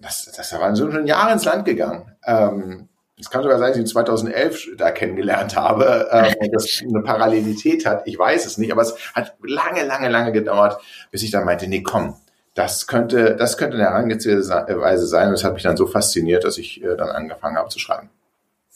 das, 0.00 0.30
das 0.36 0.52
war 0.52 0.74
so 0.76 0.90
schon 0.90 1.06
Jahre 1.06 1.32
ins 1.32 1.44
Land 1.44 1.64
gegangen. 1.64 2.16
Ähm, 2.24 2.88
es 3.18 3.30
kann 3.30 3.42
sogar 3.42 3.58
sein, 3.58 3.68
dass 3.68 3.76
ich 3.78 3.82
ihn 3.82 3.86
2011 3.86 4.76
da 4.76 4.90
kennengelernt 4.90 5.56
habe 5.56 6.08
äh, 6.10 6.34
und 6.38 6.54
das 6.54 6.82
eine 6.88 7.02
Parallelität 7.02 7.86
hat. 7.86 8.02
Ich 8.06 8.18
weiß 8.18 8.44
es 8.44 8.58
nicht, 8.58 8.72
aber 8.72 8.82
es 8.82 8.94
hat 9.14 9.36
lange, 9.42 9.84
lange, 9.84 10.08
lange 10.08 10.32
gedauert, 10.32 10.80
bis 11.10 11.22
ich 11.22 11.30
dann 11.30 11.46
meinte, 11.46 11.66
nee, 11.66 11.82
komm, 11.82 12.16
das 12.54 12.86
könnte, 12.86 13.36
das 13.36 13.56
könnte 13.56 13.76
eine 13.76 13.84
herangezählte 13.84 14.48
Weise 14.80 15.06
sein. 15.06 15.28
Und 15.28 15.32
das 15.32 15.44
hat 15.44 15.54
mich 15.54 15.62
dann 15.62 15.76
so 15.76 15.86
fasziniert, 15.86 16.44
dass 16.44 16.58
ich 16.58 16.82
äh, 16.82 16.96
dann 16.96 17.08
angefangen 17.08 17.56
habe 17.56 17.70
zu 17.70 17.78
schreiben. 17.78 18.10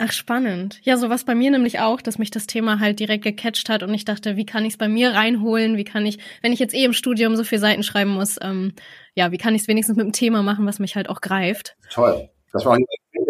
Ach, 0.03 0.13
spannend. 0.13 0.81
Ja, 0.83 0.97
so 0.97 1.11
was 1.11 1.25
bei 1.25 1.35
mir 1.35 1.51
nämlich 1.51 1.81
auch, 1.81 2.01
dass 2.01 2.17
mich 2.17 2.31
das 2.31 2.47
Thema 2.47 2.81
halt 2.81 3.01
direkt 3.01 3.23
gecatcht 3.23 3.69
hat 3.69 3.83
und 3.83 3.93
ich 3.93 4.07
dachte, 4.07 4.35
wie 4.37 4.47
kann 4.47 4.65
ich 4.65 4.73
es 4.73 4.79
bei 4.79 4.89
mir 4.89 5.13
reinholen? 5.13 5.77
Wie 5.77 5.85
kann 5.85 6.07
ich, 6.07 6.19
wenn 6.41 6.55
ich 6.55 6.59
jetzt 6.59 6.75
eh 6.75 6.85
im 6.85 6.95
Studium 6.95 7.37
so 7.37 7.45
viele 7.45 7.61
Seiten 7.61 7.83
schreiben 7.83 8.13
muss, 8.13 8.39
ähm, 8.41 8.73
ja, 9.15 9.31
wie 9.31 9.37
kann 9.37 9.55
ich 9.55 9.61
es 9.61 9.69
wenigstens 9.69 9.97
mit 9.97 10.05
einem 10.05 10.15
Thema 10.15 10.43
machen, 10.43 10.67
was 10.67 10.79
mich 10.79 10.97
halt 10.97 11.11
auch 11.11 11.21
greift? 11.21 11.77
Toll. 11.91 12.31
Das 12.51 12.65
war 12.65 12.73
auch 12.73 12.79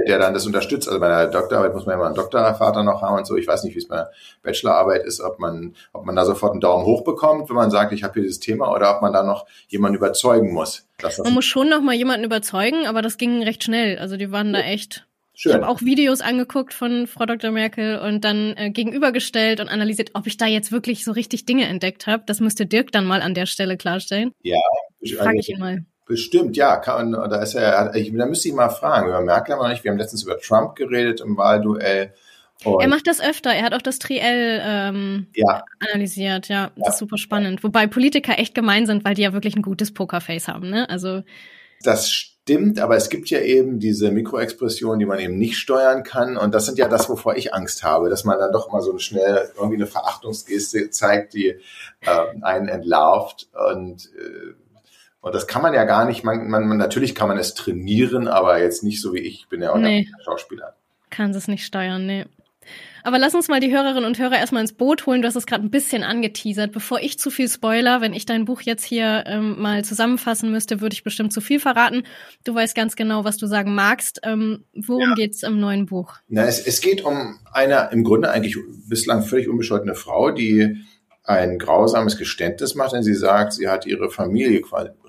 der 0.06 0.18
dann 0.18 0.34
das 0.34 0.46
unterstützt. 0.46 0.88
Also 0.88 1.00
bei 1.00 1.08
der 1.08 1.26
Doktorarbeit 1.26 1.74
muss 1.74 1.86
man 1.86 1.94
ja 1.94 1.98
mal 1.98 2.06
einen 2.06 2.14
Doktorvater 2.14 2.82
noch 2.82 3.02
haben 3.02 3.18
und 3.18 3.26
so. 3.26 3.36
Ich 3.36 3.46
weiß 3.46 3.64
nicht, 3.64 3.74
wie 3.74 3.78
es 3.78 3.88
bei 3.88 3.96
der 3.96 4.10
Bachelorarbeit 4.42 5.04
ist, 5.04 5.20
ob 5.20 5.38
man, 5.38 5.74
ob 5.92 6.04
man 6.04 6.16
da 6.16 6.24
sofort 6.24 6.52
einen 6.52 6.60
Daumen 6.60 6.86
hoch 6.86 7.04
bekommt, 7.04 7.48
wenn 7.48 7.56
man 7.56 7.70
sagt, 7.70 7.92
ich 7.92 8.02
habe 8.02 8.14
hier 8.14 8.22
dieses 8.22 8.40
Thema, 8.40 8.72
oder 8.72 8.94
ob 8.96 9.02
man 9.02 9.12
da 9.12 9.22
noch 9.22 9.46
jemanden 9.68 9.96
überzeugen 9.96 10.52
muss. 10.52 10.86
man 11.22 11.34
muss 11.34 11.44
schon 11.44 11.68
noch 11.68 11.82
mal 11.82 11.94
jemanden 11.94 12.24
überzeugen, 12.24 12.86
aber 12.86 13.02
das 13.02 13.18
ging 13.18 13.42
recht 13.42 13.64
schnell. 13.64 13.98
Also 13.98 14.16
die 14.16 14.30
waren 14.32 14.52
da 14.52 14.60
echt. 14.60 15.06
Schön. 15.40 15.52
Ich 15.52 15.56
habe 15.56 15.68
auch 15.68 15.80
Videos 15.80 16.20
angeguckt 16.20 16.74
von 16.74 17.06
Frau 17.06 17.24
Dr. 17.24 17.50
Merkel 17.50 17.98
und 17.98 18.26
dann 18.26 18.54
äh, 18.58 18.68
gegenübergestellt 18.68 19.60
und 19.60 19.70
analysiert, 19.70 20.10
ob 20.12 20.26
ich 20.26 20.36
da 20.36 20.44
jetzt 20.44 20.70
wirklich 20.70 21.02
so 21.02 21.12
richtig 21.12 21.46
Dinge 21.46 21.66
entdeckt 21.66 22.06
habe. 22.06 22.24
Das 22.26 22.40
müsste 22.40 22.66
Dirk 22.66 22.92
dann 22.92 23.06
mal 23.06 23.22
an 23.22 23.32
der 23.32 23.46
Stelle 23.46 23.78
klarstellen. 23.78 24.32
Ja, 24.42 24.58
frage 25.16 25.38
ich 25.38 25.48
ihn 25.48 25.58
mal. 25.58 25.78
Bestimmt, 26.04 26.58
ja. 26.58 26.76
Kann, 26.76 27.12
da 27.12 27.40
ist 27.40 27.54
er, 27.54 27.94
ich, 27.94 28.14
da 28.14 28.26
müsste 28.26 28.48
ich 28.48 28.54
mal 28.54 28.68
fragen. 28.68 29.08
Über 29.08 29.22
Merkel 29.22 29.54
haben 29.54 29.62
wir 29.62 29.70
nicht. 29.70 29.82
Wir 29.82 29.92
haben 29.92 29.96
letztens 29.96 30.24
über 30.24 30.38
Trump 30.38 30.74
geredet 30.74 31.22
im 31.22 31.38
Wahlduell. 31.38 32.12
Und 32.62 32.82
er 32.82 32.88
macht 32.88 33.06
das 33.06 33.22
öfter. 33.22 33.50
Er 33.50 33.62
hat 33.62 33.72
auch 33.72 33.80
das 33.80 33.98
Triell 33.98 34.60
ähm, 34.62 35.28
ja. 35.34 35.64
analysiert. 35.78 36.48
Ja, 36.48 36.70
das 36.76 36.84
ja. 36.84 36.90
ist 36.90 36.98
super 36.98 37.16
spannend. 37.16 37.64
Wobei 37.64 37.86
Politiker 37.86 38.38
echt 38.38 38.54
gemein 38.54 38.84
sind, 38.84 39.06
weil 39.06 39.14
die 39.14 39.22
ja 39.22 39.32
wirklich 39.32 39.56
ein 39.56 39.62
gutes 39.62 39.94
Pokerface 39.94 40.48
haben. 40.48 40.68
Ne? 40.68 40.86
Also 40.90 41.22
das 41.82 42.36
stimmt, 42.50 42.80
aber 42.80 42.96
es 42.96 43.10
gibt 43.10 43.30
ja 43.30 43.40
eben 43.40 43.78
diese 43.78 44.10
Mikroexpressionen, 44.10 44.98
die 44.98 45.06
man 45.06 45.20
eben 45.20 45.38
nicht 45.38 45.56
steuern 45.56 46.02
kann. 46.02 46.36
Und 46.36 46.52
das 46.52 46.66
sind 46.66 46.78
ja 46.78 46.88
das, 46.88 47.08
wovor 47.08 47.36
ich 47.36 47.54
Angst 47.54 47.84
habe, 47.84 48.10
dass 48.10 48.24
man 48.24 48.38
dann 48.38 48.52
doch 48.52 48.72
mal 48.72 48.82
so 48.82 48.98
schnell 48.98 49.50
irgendwie 49.54 49.76
eine 49.76 49.86
Verachtungsgeste 49.86 50.90
zeigt, 50.90 51.34
die 51.34 51.48
äh, 52.00 52.42
einen 52.42 52.68
entlarvt. 52.68 53.48
Und, 53.72 54.10
äh, 54.16 54.54
und 55.20 55.34
das 55.34 55.46
kann 55.46 55.62
man 55.62 55.74
ja 55.74 55.84
gar 55.84 56.04
nicht. 56.04 56.24
Man, 56.24 56.48
man, 56.50 56.66
man, 56.66 56.78
natürlich 56.78 57.14
kann 57.14 57.28
man 57.28 57.38
es 57.38 57.54
trainieren, 57.54 58.26
aber 58.26 58.60
jetzt 58.60 58.82
nicht 58.82 59.00
so 59.00 59.14
wie 59.14 59.20
ich. 59.20 59.42
Ich 59.42 59.48
bin 59.48 59.62
ja 59.62 59.72
auch 59.72 59.78
nee. 59.78 60.08
Schauspieler. 60.24 60.74
Kann 61.10 61.30
es 61.30 61.46
nicht 61.46 61.64
steuern, 61.64 62.04
nee. 62.04 62.24
Aber 63.02 63.18
lass 63.18 63.34
uns 63.34 63.48
mal 63.48 63.60
die 63.60 63.72
Hörerinnen 63.72 64.04
und 64.04 64.18
Hörer 64.18 64.38
erstmal 64.38 64.62
ins 64.62 64.72
Boot 64.72 65.06
holen. 65.06 65.22
Du 65.22 65.28
hast 65.28 65.36
es 65.36 65.46
gerade 65.46 65.64
ein 65.64 65.70
bisschen 65.70 66.02
angeteasert. 66.02 66.72
Bevor 66.72 67.00
ich 67.00 67.18
zu 67.18 67.30
viel 67.30 67.48
spoiler, 67.48 68.00
wenn 68.00 68.12
ich 68.12 68.26
dein 68.26 68.44
Buch 68.44 68.62
jetzt 68.62 68.84
hier 68.84 69.24
ähm, 69.26 69.60
mal 69.60 69.84
zusammenfassen 69.84 70.50
müsste, 70.50 70.80
würde 70.80 70.94
ich 70.94 71.04
bestimmt 71.04 71.32
zu 71.32 71.40
viel 71.40 71.60
verraten. 71.60 72.04
Du 72.44 72.54
weißt 72.54 72.74
ganz 72.74 72.96
genau, 72.96 73.24
was 73.24 73.36
du 73.36 73.46
sagen 73.46 73.74
magst. 73.74 74.20
Ähm, 74.24 74.64
worum 74.74 75.10
ja. 75.10 75.14
geht's 75.14 75.42
im 75.42 75.60
neuen 75.60 75.86
Buch? 75.86 76.14
Na, 76.28 76.44
es, 76.44 76.66
es 76.66 76.80
geht 76.80 77.04
um 77.04 77.38
eine 77.52 77.90
im 77.92 78.04
Grunde 78.04 78.30
eigentlich 78.30 78.56
bislang 78.88 79.22
völlig 79.22 79.48
unbescholtene 79.48 79.94
Frau, 79.94 80.30
die 80.30 80.76
ein 81.24 81.58
grausames 81.58 82.16
Geständnis 82.16 82.74
macht, 82.74 82.92
denn 82.92 83.02
sie 83.02 83.14
sagt, 83.14 83.52
sie 83.52 83.68
hat 83.68 83.86
ihre 83.86 84.10
Familie 84.10 84.62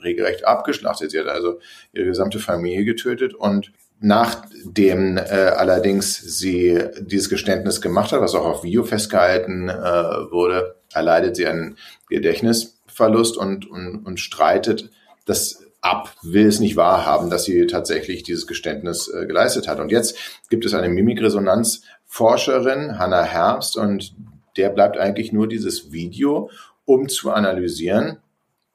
regelrecht 0.03 0.45
abgeschlachtet. 0.45 1.11
Sie 1.11 1.19
hat 1.19 1.27
also 1.27 1.59
ihre 1.93 2.05
gesamte 2.05 2.39
Familie 2.39 2.85
getötet 2.85 3.33
und 3.33 3.71
Nachdem 4.03 5.17
äh, 5.17 5.21
allerdings 5.21 6.17
sie 6.17 6.79
dieses 6.99 7.29
Geständnis 7.29 7.81
gemacht 7.81 8.11
hat, 8.11 8.19
was 8.19 8.33
auch 8.33 8.45
auf 8.45 8.63
Video 8.63 8.83
festgehalten 8.83 9.69
äh, 9.69 9.73
wurde, 9.73 10.75
erleidet 10.91 11.35
sie 11.35 11.45
einen 11.45 11.77
Gedächtnisverlust 12.09 13.37
und, 13.37 13.69
und, 13.69 14.03
und 14.03 14.19
streitet 14.19 14.89
das 15.25 15.63
ab, 15.81 16.15
will 16.23 16.47
es 16.47 16.59
nicht 16.59 16.77
wahrhaben, 16.77 17.29
dass 17.29 17.43
sie 17.43 17.67
tatsächlich 17.67 18.23
dieses 18.23 18.47
Geständnis 18.47 19.07
äh, 19.07 19.27
geleistet 19.27 19.67
hat. 19.67 19.79
Und 19.79 19.91
jetzt 19.91 20.17
gibt 20.49 20.65
es 20.65 20.73
eine 20.73 20.89
Mimikresonanzforscherin, 20.89 22.97
Hannah 22.97 23.23
Herbst, 23.23 23.77
und 23.77 24.15
der 24.57 24.69
bleibt 24.69 24.97
eigentlich 24.97 25.31
nur 25.31 25.47
dieses 25.47 25.91
Video, 25.91 26.49
um 26.85 27.07
zu 27.07 27.29
analysieren, 27.29 28.17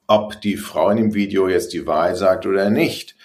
ob 0.07 0.41
die 0.41 0.57
Frau 0.57 0.91
in 0.91 0.99
dem 0.99 1.15
Video 1.15 1.49
jetzt 1.49 1.73
die 1.73 1.85
Wahrheit 1.85 2.17
sagt 2.17 2.47
oder 2.47 2.71
nicht. 2.71 3.17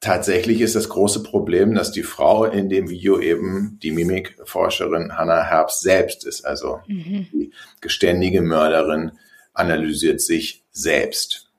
Tatsächlich 0.00 0.60
ist 0.60 0.76
das 0.76 0.88
große 0.88 1.24
Problem, 1.24 1.74
dass 1.74 1.90
die 1.90 2.04
Frau 2.04 2.44
in 2.44 2.68
dem 2.68 2.88
Video 2.88 3.18
eben 3.18 3.78
die 3.82 3.90
Mimikforscherin 3.90 5.16
Hannah 5.16 5.42
Herbst 5.42 5.80
selbst 5.80 6.24
ist. 6.24 6.44
Also 6.44 6.80
mhm. 6.86 7.26
die 7.32 7.52
geständige 7.80 8.40
Mörderin 8.40 9.12
analysiert 9.54 10.20
sich 10.20 10.64
selbst. 10.70 11.50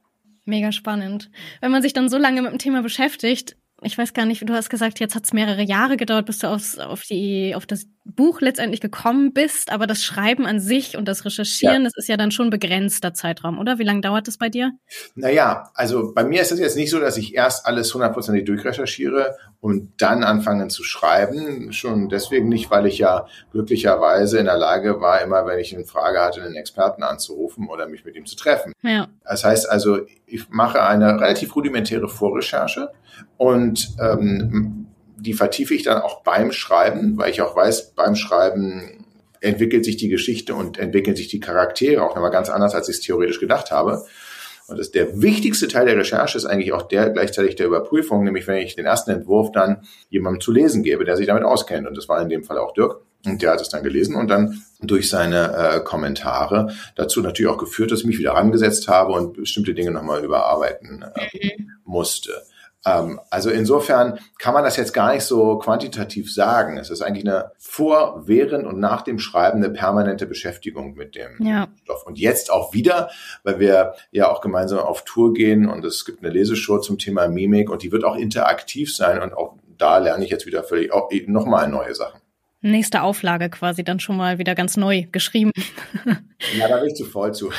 Mega 0.46 0.72
spannend. 0.72 1.29
Wenn 1.60 1.72
man 1.72 1.81
sich 1.81 1.91
dann 1.91 2.08
so 2.08 2.17
lange 2.17 2.41
mit 2.41 2.51
dem 2.51 2.60
Thema 2.60 2.81
beschäftigt, 2.81 3.58
ich 3.81 3.98
weiß 3.98 4.13
gar 4.13 4.25
nicht, 4.25 4.48
du 4.48 4.53
hast 4.53 4.69
gesagt, 4.69 5.00
jetzt 5.00 5.15
hat 5.15 5.25
es 5.25 5.33
mehrere 5.33 5.62
Jahre 5.62 5.98
gedauert, 5.98 6.25
bis 6.25 6.39
du 6.39 6.48
aufs, 6.48 6.77
auf, 6.77 7.03
die, 7.03 7.53
auf 7.55 7.65
das 7.65 7.86
Buch 8.03 8.41
letztendlich 8.41 8.81
gekommen 8.81 9.33
bist, 9.33 9.71
aber 9.71 9.88
das 9.88 10.03
Schreiben 10.03 10.45
an 10.45 10.59
sich 10.59 10.98
und 10.98 11.07
das 11.07 11.25
Recherchieren, 11.25 11.83
ja. 11.83 11.83
das 11.83 11.93
ist 11.95 12.09
ja 12.09 12.17
dann 12.17 12.31
schon 12.31 12.50
begrenzter 12.50 13.13
Zeitraum, 13.13 13.59
oder? 13.59 13.79
Wie 13.79 13.83
lange 13.83 14.01
dauert 14.01 14.27
das 14.27 14.38
bei 14.38 14.50
dir? 14.50 14.71
Naja, 15.15 15.69
also 15.74 16.13
bei 16.13 16.24
mir 16.24 16.41
ist 16.41 16.51
es 16.51 16.59
jetzt 16.59 16.75
nicht 16.75 16.89
so, 16.89 17.00
dass 17.00 17.17
ich 17.17 17.36
erst 17.36 17.65
alles 17.65 17.93
hundertprozentig 17.93 18.45
durchrecherchiere 18.45 19.38
und 19.62 20.01
dann 20.01 20.24
anfange 20.24 20.67
zu 20.69 20.83
schreiben. 20.83 21.71
Schon 21.71 22.09
deswegen 22.09 22.50
nicht, 22.50 22.71
weil 22.71 22.86
ich 22.86 22.98
ja 22.98 23.27
glücklicherweise 23.51 24.39
in 24.39 24.45
der 24.45 24.57
Lage 24.57 25.00
war, 25.00 25.21
immer 25.21 25.45
wenn 25.45 25.59
ich 25.59 25.75
eine 25.75 25.86
Frage 25.86 26.19
hatte, 26.19 26.41
einen 26.41 26.55
Experten 26.55 27.03
anzurufen 27.03 27.69
oder 27.69 27.88
mich 27.88 28.05
mit 28.05 28.15
ihm 28.15 28.25
zu 28.25 28.36
treffen. 28.36 28.74
Ja. 28.81 29.07
Das 29.24 29.43
heißt 29.43 29.69
also, 29.69 30.00
ich 30.25 30.50
mache 30.50 30.83
eine 30.83 31.19
relativ 31.19 31.55
rudimentäre 31.55 32.07
Vorrecherche 32.07 32.89
und 33.38 33.89
ähm, 34.00 34.88
die 35.18 35.34
vertiefe 35.34 35.74
ich 35.74 35.84
dann 35.84 36.01
auch 36.01 36.24
beim 36.24 36.51
Schreiben, 36.51 37.18
weil 37.18 37.32
ich 37.32 37.42
auch 37.42 37.56
weiß, 37.56 37.92
beim 37.92 38.16
Schreiben 38.16 39.06
entwickelt 39.42 39.86
sich 39.86 39.98
die 39.98 40.10
Geschichte 40.10 40.54
und 40.56 40.78
entwickeln 40.78 41.16
sich 41.16 41.28
die 41.28 41.39
Charaktere 41.39 42.04
auch 42.04 42.16
nochmal 42.16 42.32
ganz 42.32 42.50
anders, 42.50 42.75
als 42.75 42.89
ich 42.89 42.98
es 42.98 43.01
theoretisch 43.01 43.39
gedacht 43.39 43.72
habe. 43.72 44.06
Und 44.68 44.78
das, 44.78 44.92
der 44.92 45.22
wichtigste 45.22 45.68
Teil 45.68 45.88
der 45.88 45.98
Recherche 45.98 46.38
ist 46.38 46.46
eigentlich 46.46 46.74
auch 46.74 46.84
der 46.84 47.10
gleichzeitig 47.10 47.56
der 47.56 47.68
Überprüfung, 47.68 48.24
nämlich 48.24 48.48
wenn 48.48 48.58
ich 48.58 48.75
den 48.75 48.86
ersten 48.86 49.12
Entwurf 49.12 49.51
dann 49.51 49.84
jemandem 50.10 50.42
zu 50.42 50.51
lesen 50.51 50.84
gebe, 50.84 51.06
der 51.06 51.18
sich 51.18 51.28
damit 51.28 51.44
auskennt. 51.44 51.88
Und 51.88 51.98
das 51.98 52.08
war 52.08 52.22
in 52.22 52.30
dem 52.30 52.44
Fall 52.44 52.60
auch 52.60 52.74
Dirk. 52.74 53.01
Und 53.25 53.42
der 53.42 53.51
hat 53.51 53.62
es 53.62 53.70
dann 53.70 53.84
gelesen 53.84 54.16
und 54.16 54.30
dann 54.30 54.62
durch 54.82 55.10
seine 55.10 55.54
äh, 55.58 55.80
Kommentare 55.82 56.74
dazu 56.96 57.22
natürlich 57.22 57.51
auch 57.51 57.58
geführt, 57.58 57.92
dass 57.92 58.01
ich 58.01 58.06
mich 58.06 58.18
wieder 58.18 58.32
rangesetzt 58.32 58.88
habe 58.88 59.12
und 59.12 59.34
bestimmte 59.34 59.74
Dinge 59.74 59.92
nochmal 59.92 60.24
überarbeiten 60.24 61.04
äh, 61.16 61.58
mhm. 61.58 61.72
musste. 61.84 62.32
Ähm, 62.86 63.19
also 63.29 63.50
insofern 63.50 64.19
kann 64.38 64.53
man 64.53 64.63
das 64.63 64.77
jetzt 64.77 64.93
gar 64.93 65.13
nicht 65.13 65.24
so 65.24 65.57
quantitativ 65.57 66.33
sagen. 66.33 66.77
Es 66.77 66.89
ist 66.89 67.01
eigentlich 67.01 67.25
eine 67.25 67.51
vor, 67.57 68.24
während 68.25 68.65
und 68.65 68.79
nach 68.79 69.01
dem 69.01 69.19
Schreiben 69.19 69.57
eine 69.57 69.69
permanente 69.69 70.25
Beschäftigung 70.25 70.93
mit 70.93 71.15
dem 71.15 71.38
ja. 71.39 71.67
Stoff. 71.83 72.05
Und 72.05 72.17
jetzt 72.17 72.51
auch 72.51 72.74
wieder, 72.74 73.09
weil 73.43 73.59
wir 73.59 73.93
ja 74.12 74.31
auch 74.31 74.41
gemeinsam 74.41 74.79
auf 74.79 75.03
Tour 75.03 75.33
gehen 75.33 75.67
und 75.67 75.83
es 75.83 76.05
gibt 76.05 76.24
eine 76.24 76.31
Leseshow 76.31 76.79
zum 76.79 76.98
Thema 76.98 77.27
Mimik 77.27 77.69
und 77.69 77.83
die 77.83 77.91
wird 77.91 78.03
auch 78.03 78.15
interaktiv 78.15 78.95
sein 78.95 79.21
und 79.21 79.33
auch 79.33 79.55
da 79.77 79.98
lerne 79.98 80.25
ich 80.25 80.31
jetzt 80.31 80.45
wieder 80.45 80.63
völlig 80.63 80.91
auch 80.91 81.09
nochmal 81.27 81.69
neue 81.69 81.95
Sachen. 81.95 82.19
Nächste 82.62 83.03
Auflage 83.03 83.50
quasi 83.50 83.86
dann 83.86 84.01
schon 84.01 84.17
mal 84.17 84.38
wieder 84.38 84.53
ganz 84.53 84.75
neu 84.75 85.05
geschrieben. 85.12 85.51
Ja, 86.57 86.67
da 86.67 86.77
bin 86.77 86.89
ich 86.89 86.95
zu 86.95 87.05
voll 87.05 87.33
zu. 87.33 87.51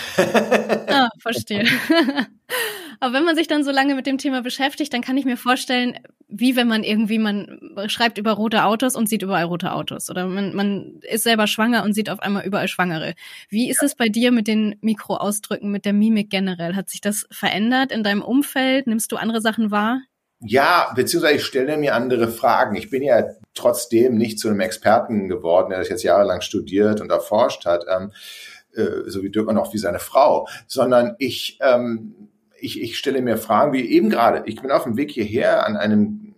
ah, 0.88 1.08
verstehe. 1.18 1.64
Aber 3.00 3.14
wenn 3.14 3.24
man 3.24 3.34
sich 3.34 3.48
dann 3.48 3.64
so 3.64 3.70
lange 3.70 3.94
mit 3.94 4.06
dem 4.06 4.18
Thema 4.18 4.42
beschäftigt, 4.42 4.92
dann 4.92 5.00
kann 5.00 5.16
ich 5.16 5.24
mir 5.24 5.38
vorstellen, 5.38 5.98
wie 6.28 6.54
wenn 6.54 6.68
man 6.68 6.84
irgendwie, 6.84 7.18
man 7.18 7.58
schreibt 7.86 8.18
über 8.18 8.32
rote 8.32 8.64
Autos 8.64 8.94
und 8.94 9.08
sieht 9.08 9.22
überall 9.22 9.44
rote 9.44 9.72
Autos. 9.72 10.10
Oder 10.10 10.26
man, 10.26 10.54
man 10.54 11.00
ist 11.02 11.24
selber 11.24 11.46
schwanger 11.46 11.82
und 11.82 11.94
sieht 11.94 12.10
auf 12.10 12.20
einmal 12.20 12.44
überall 12.44 12.68
Schwangere. 12.68 13.14
Wie 13.48 13.70
ist 13.70 13.82
es 13.82 13.94
bei 13.94 14.08
dir 14.08 14.32
mit 14.32 14.46
den 14.46 14.76
Mikroausdrücken, 14.82 15.70
mit 15.70 15.86
der 15.86 15.94
Mimik 15.94 16.28
generell? 16.28 16.76
Hat 16.76 16.90
sich 16.90 17.00
das 17.00 17.26
verändert 17.30 17.90
in 17.90 18.04
deinem 18.04 18.22
Umfeld? 18.22 18.86
Nimmst 18.86 19.10
du 19.12 19.16
andere 19.16 19.40
Sachen 19.40 19.70
wahr? 19.70 20.02
Ja, 20.42 20.92
beziehungsweise 20.94 21.36
ich 21.36 21.44
stelle 21.44 21.78
mir 21.78 21.94
andere 21.94 22.28
Fragen. 22.28 22.76
Ich 22.76 22.90
bin 22.90 23.02
ja 23.02 23.24
trotzdem 23.54 24.16
nicht 24.16 24.38
zu 24.38 24.48
einem 24.48 24.60
Experten 24.60 25.28
geworden, 25.28 25.70
der 25.70 25.78
das 25.78 25.88
jetzt 25.88 26.02
jahrelang 26.02 26.42
studiert 26.42 27.00
und 27.00 27.10
erforscht 27.10 27.66
hat, 27.66 27.84
ähm, 27.90 28.12
äh, 28.74 29.08
so 29.08 29.22
wie 29.22 29.30
Dirk 29.30 29.48
und 29.48 29.58
auch 29.58 29.72
wie 29.74 29.78
seine 29.78 29.98
Frau, 29.98 30.46
sondern 30.66 31.14
ich 31.18 31.58
ähm, 31.60 32.29
ich, 32.60 32.80
ich 32.80 32.98
stelle 32.98 33.22
mir 33.22 33.36
Fragen 33.36 33.72
wie 33.72 33.88
eben 33.90 34.10
gerade. 34.10 34.42
Ich 34.46 34.60
bin 34.60 34.70
auf 34.70 34.84
dem 34.84 34.96
Weg 34.96 35.10
hierher 35.10 35.66
an 35.66 35.76
einem 35.76 36.34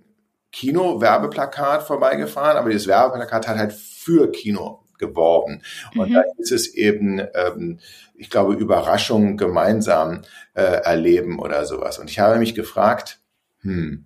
Kino-Werbeplakat 0.52 1.82
vorbeigefahren, 1.82 2.56
aber 2.56 2.70
dieses 2.70 2.86
Werbeplakat 2.86 3.48
hat 3.48 3.56
halt 3.56 3.72
für 3.72 4.30
Kino 4.30 4.80
geworben. 4.98 5.62
Und 5.96 6.10
mhm. 6.10 6.14
da 6.14 6.22
ist 6.38 6.52
es 6.52 6.74
eben, 6.74 7.20
ähm, 7.34 7.80
ich 8.14 8.30
glaube, 8.30 8.54
Überraschungen 8.54 9.36
gemeinsam 9.36 10.22
äh, 10.54 10.62
erleben 10.62 11.40
oder 11.40 11.64
sowas. 11.64 11.98
Und 11.98 12.10
ich 12.10 12.20
habe 12.20 12.38
mich 12.38 12.54
gefragt, 12.54 13.20
hm, 13.62 14.04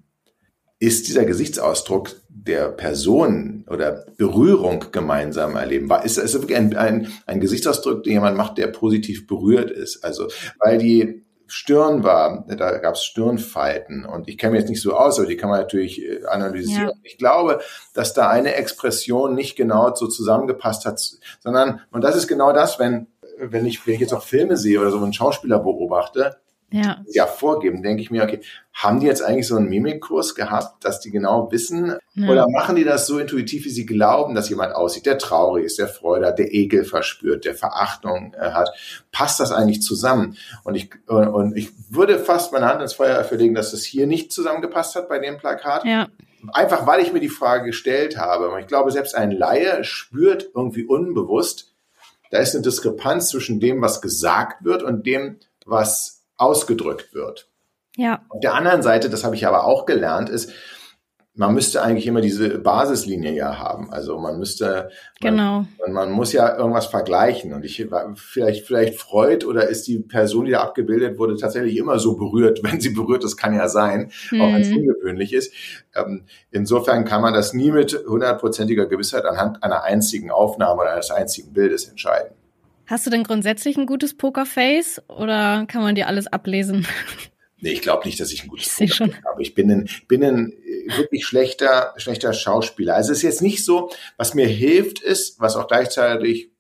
ist 0.79 1.09
dieser 1.09 1.25
Gesichtsausdruck 1.25 2.15
der 2.29 2.69
Person 2.69 3.65
oder 3.69 4.07
Berührung 4.17 4.87
gemeinsam 4.93 5.57
erleben? 5.57 5.91
Ist 6.05 6.19
es 6.19 6.35
wirklich 6.35 6.57
ein, 6.57 6.77
ein, 6.77 7.13
ein 7.27 7.41
Gesichtsausdruck, 7.41 8.05
den 8.05 8.13
jemand 8.13 8.37
macht, 8.37 8.59
der 8.59 8.69
positiv 8.69 9.27
berührt 9.27 9.71
ist? 9.71 10.05
Also, 10.05 10.29
weil 10.61 10.79
die 10.79 11.26
Stirn 11.49 12.03
war, 12.03 12.45
da 12.49 12.79
gab 12.79 12.95
es 12.95 13.05
Stirnfalten 13.05 14.05
und 14.05 14.29
ich 14.29 14.39
kenne 14.39 14.53
mich 14.53 14.61
jetzt 14.63 14.71
nicht 14.71 14.83
so 14.83 14.95
aus, 14.95 15.19
aber 15.19 15.29
die 15.29 15.37
kann 15.37 15.51
man 15.51 15.61
natürlich 15.61 16.03
äh, 16.03 16.25
analysieren. 16.27 16.89
Ja. 16.89 16.95
Ich 17.03 17.19
glaube, 17.19 17.61
dass 17.95 18.15
da 18.15 18.29
eine 18.29 18.55
Expression 18.55 19.35
nicht 19.35 19.57
genau 19.57 19.95
so 19.95 20.07
zusammengepasst 20.09 20.85
hat, 20.87 21.01
sondern, 21.41 21.81
und 21.93 22.03
das 22.03 22.17
ist 22.17 22.27
genau 22.27 22.53
das, 22.53 22.79
wenn, 22.79 23.07
wenn 23.39 23.67
ich, 23.67 23.87
wenn 23.87 23.95
ich 23.95 24.01
jetzt 24.01 24.15
auch 24.15 24.23
Filme 24.23 24.57
sehe 24.57 24.81
oder 24.81 24.91
so 24.91 24.99
einen 24.99 25.13
Schauspieler 25.13 25.59
beobachte, 25.59 26.37
ja. 26.71 27.03
ja 27.07 27.27
vorgeben, 27.27 27.83
denke 27.83 28.03
ich 28.03 28.11
mir, 28.11 28.25
okay, 28.25 28.41
haben 28.73 29.01
die 29.01 29.07
jetzt 29.07 29.23
eigentlich 29.23 29.47
so 29.47 29.57
einen 29.57 29.69
Mimikkurs 29.69 30.35
gehabt, 30.35 30.85
dass 30.85 31.01
die 31.01 31.11
genau 31.11 31.51
wissen, 31.53 31.97
ja. 32.15 32.29
oder 32.29 32.47
machen 32.49 32.77
die 32.77 32.85
das 32.85 33.07
so 33.07 33.19
intuitiv, 33.19 33.65
wie 33.65 33.71
sie 33.71 33.87
glauben, 33.87 34.35
dass 34.35 34.49
jemand 34.49 34.75
aussieht, 34.75 35.07
der 35.07 35.19
traurig 35.19 35.65
ist, 35.65 35.79
der 35.79 35.89
Freude 35.89 36.27
hat, 36.27 36.39
der 36.39 36.53
Ekel 36.53 36.85
verspürt, 36.85 37.45
der 37.45 37.55
Verachtung 37.55 38.35
äh, 38.35 38.51
hat, 38.51 38.69
passt 39.13 39.41
das 39.41 39.53
eigentlich 39.53 39.83
zusammen? 39.83 40.37
Und 40.65 40.75
ich, 40.75 40.91
und, 41.07 41.29
und 41.29 41.57
ich 41.57 41.71
würde 41.89 42.19
fast 42.19 42.53
meine 42.53 42.67
Hand 42.67 42.83
ins 42.83 42.95
Feuer 42.95 43.15
dafür 43.15 43.39
legen, 43.39 43.55
dass 43.55 43.71
das 43.71 43.85
hier 43.85 44.07
nicht 44.07 44.33
zusammengepasst 44.33 44.97
hat 44.97 45.09
bei 45.09 45.19
dem 45.19 45.39
Plakat. 45.39 45.85
Ja. 45.85 46.09
Einfach 46.53 46.87
weil 46.87 47.01
ich 47.01 47.13
mir 47.13 47.21
die 47.21 47.29
Frage 47.29 47.67
gestellt 47.67 48.19
habe. 48.19 48.51
Und 48.51 48.61
ich 48.61 48.67
glaube, 48.67 48.91
selbst 48.91 49.15
ein 49.15 49.31
Laie 49.31 49.83
spürt 49.85 50.51
irgendwie 50.55 50.85
unbewusst, 50.85 51.73
da 52.31 52.39
ist 52.39 52.55
eine 52.55 52.63
Diskrepanz 52.63 53.29
zwischen 53.29 53.61
dem, 53.61 53.81
was 53.81 54.03
gesagt 54.03 54.65
wird 54.65 54.83
und 54.83 55.07
dem, 55.07 55.39
was 55.65 56.16
ausgedrückt 56.37 57.15
wird. 57.15 57.49
Ja. 57.97 58.23
Auf 58.29 58.41
der 58.41 58.55
anderen 58.55 58.83
Seite, 58.83 59.09
das 59.09 59.25
habe 59.25 59.37
ich 59.37 59.47
aber 59.47 59.65
auch 59.65 59.87
gelernt, 59.87 60.29
ist, 60.29 60.53
man 61.37 61.53
müsste 61.53 61.83
eigentlich 61.83 62.07
immer 62.07 62.23
diese 62.23 62.59
Basislinie 62.59 63.33
ja 63.33 63.59
haben. 63.59 63.93
Also 63.93 64.19
man 64.19 64.39
müsste, 64.39 64.89
genau. 65.21 65.67
Man, 65.79 65.93
man, 65.93 66.11
muss 66.11 66.33
ja 66.33 66.57
irgendwas 66.57 66.87
vergleichen. 66.87 67.53
Und 67.53 67.63
ich 67.63 67.87
vielleicht, 68.15 68.67
vielleicht 68.67 68.99
Freud 68.99 69.45
oder 69.45 69.69
ist 69.69 69.87
die 69.87 69.99
Person, 69.99 70.47
die 70.47 70.53
da 70.53 70.63
abgebildet 70.63 71.19
wurde, 71.19 71.37
tatsächlich 71.37 71.77
immer 71.77 71.99
so 71.99 72.17
berührt, 72.17 72.61
wenn 72.63 72.81
sie 72.81 72.91
berührt, 72.91 73.23
das 73.23 73.37
kann 73.37 73.55
ja 73.55 73.69
sein, 73.69 74.11
mhm. 74.31 74.41
auch 74.41 74.47
wenn 74.47 74.63
es 74.63 74.71
ungewöhnlich 74.71 75.35
ist. 75.35 75.53
Ähm, 75.95 76.25
insofern 76.51 77.05
kann 77.05 77.21
man 77.21 77.35
das 77.35 77.53
nie 77.53 77.71
mit 77.71 77.93
hundertprozentiger 78.07 78.87
Gewissheit 78.87 79.27
anhand 79.27 79.63
einer 79.63 79.85
einzigen 79.85 80.31
Aufnahme 80.31 80.83
oder 80.83 80.93
eines 80.93 81.11
einzigen 81.11 81.53
Bildes 81.53 81.87
entscheiden. 81.87 82.35
Hast 82.87 83.07
du 83.07 83.11
denn 83.11 83.25
grundsätzlich 83.25 83.77
ein 83.77 83.87
gutes 83.87 84.17
Pokerface 84.17 85.03
oder 85.09 85.67
kann 85.67 85.83
man 85.83 85.95
dir 85.95 86.07
alles 86.07 86.27
ablesen? 86.27 86.87
Nee, 87.59 87.71
ich 87.71 87.81
glaube 87.81 88.07
nicht, 88.07 88.21
dass 88.21 88.33
ich 88.33 88.45
ein 88.45 88.49
gutes 88.49 88.79
ich 88.79 88.99
Poker 88.99 89.15
habe. 89.25 89.41
Ich 89.41 89.55
bin 89.55 89.71
ein, 89.71 89.89
bin 90.09 90.23
ein 90.23 90.53
äh, 90.53 90.99
wirklich 90.99 91.25
schlechter, 91.25 91.95
schlechter 91.97 92.35
Schauspieler. 92.35 92.95
Also 92.95 93.13
es 93.13 93.19
ist 93.19 93.23
jetzt 93.23 93.41
nicht 93.41 93.65
so, 93.65 93.91
was 94.19 94.35
mir 94.35 94.47
hilft 94.47 95.01
ist, 95.01 95.41
was 95.41 95.57
auch 95.57 95.67
gleichzeitig 95.67 96.51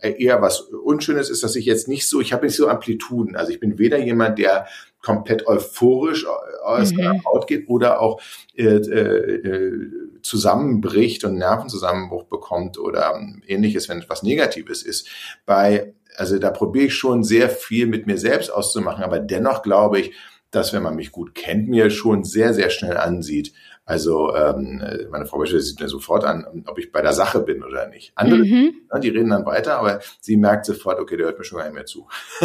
eher 0.00 0.40
was 0.40 0.60
Unschönes 0.60 1.30
ist, 1.30 1.42
dass 1.42 1.56
ich 1.56 1.66
jetzt 1.66 1.88
nicht 1.88 2.08
so, 2.08 2.20
ich 2.20 2.32
habe 2.32 2.46
nicht 2.46 2.56
so 2.56 2.68
Amplituden. 2.68 3.36
Also 3.36 3.52
ich 3.52 3.60
bin 3.60 3.78
weder 3.78 3.98
jemand, 3.98 4.38
der 4.38 4.66
komplett 5.02 5.46
euphorisch 5.46 6.26
aus 6.64 6.92
der 6.94 7.14
mhm. 7.14 7.24
Haut 7.24 7.46
geht 7.46 7.68
oder 7.68 8.00
auch 8.00 8.20
äh, 8.54 8.64
äh, 8.64 9.90
zusammenbricht 10.22 11.24
und 11.24 11.36
Nervenzusammenbruch 11.36 12.24
bekommt 12.24 12.78
oder 12.78 13.20
ähnliches, 13.46 13.88
wenn 13.88 13.98
etwas 13.98 14.22
Negatives 14.22 14.82
ist. 14.82 15.08
Bei, 15.46 15.94
also 16.16 16.38
da 16.38 16.50
probiere 16.50 16.86
ich 16.86 16.94
schon 16.94 17.24
sehr 17.24 17.50
viel 17.50 17.86
mit 17.86 18.06
mir 18.06 18.18
selbst 18.18 18.50
auszumachen, 18.50 19.04
aber 19.04 19.18
dennoch 19.18 19.62
glaube 19.62 20.00
ich, 20.00 20.12
dass 20.50 20.72
wenn 20.72 20.82
man 20.82 20.96
mich 20.96 21.12
gut 21.12 21.34
kennt, 21.34 21.68
mir 21.68 21.90
schon 21.90 22.24
sehr, 22.24 22.54
sehr 22.54 22.70
schnell 22.70 22.96
ansieht. 22.96 23.52
Also 23.90 24.32
ähm, 24.36 24.80
meine 25.10 25.26
Frau 25.26 25.38
beispielsweise 25.38 25.66
sieht 25.66 25.80
mir 25.80 25.88
sofort 25.88 26.22
an, 26.24 26.64
ob 26.68 26.78
ich 26.78 26.92
bei 26.92 27.02
der 27.02 27.12
Sache 27.12 27.40
bin 27.40 27.64
oder 27.64 27.88
nicht. 27.88 28.12
Andere, 28.14 28.38
mhm. 28.38 28.82
ne, 28.92 29.00
die 29.00 29.08
reden 29.08 29.30
dann 29.30 29.44
weiter, 29.44 29.78
aber 29.78 29.98
sie 30.20 30.36
merkt 30.36 30.64
sofort, 30.64 31.00
okay, 31.00 31.16
der 31.16 31.26
hört 31.26 31.38
mir 31.38 31.44
schon 31.44 31.58
gar 31.58 31.64
nicht 31.64 31.74
mehr 31.74 31.86
zu. 31.86 32.06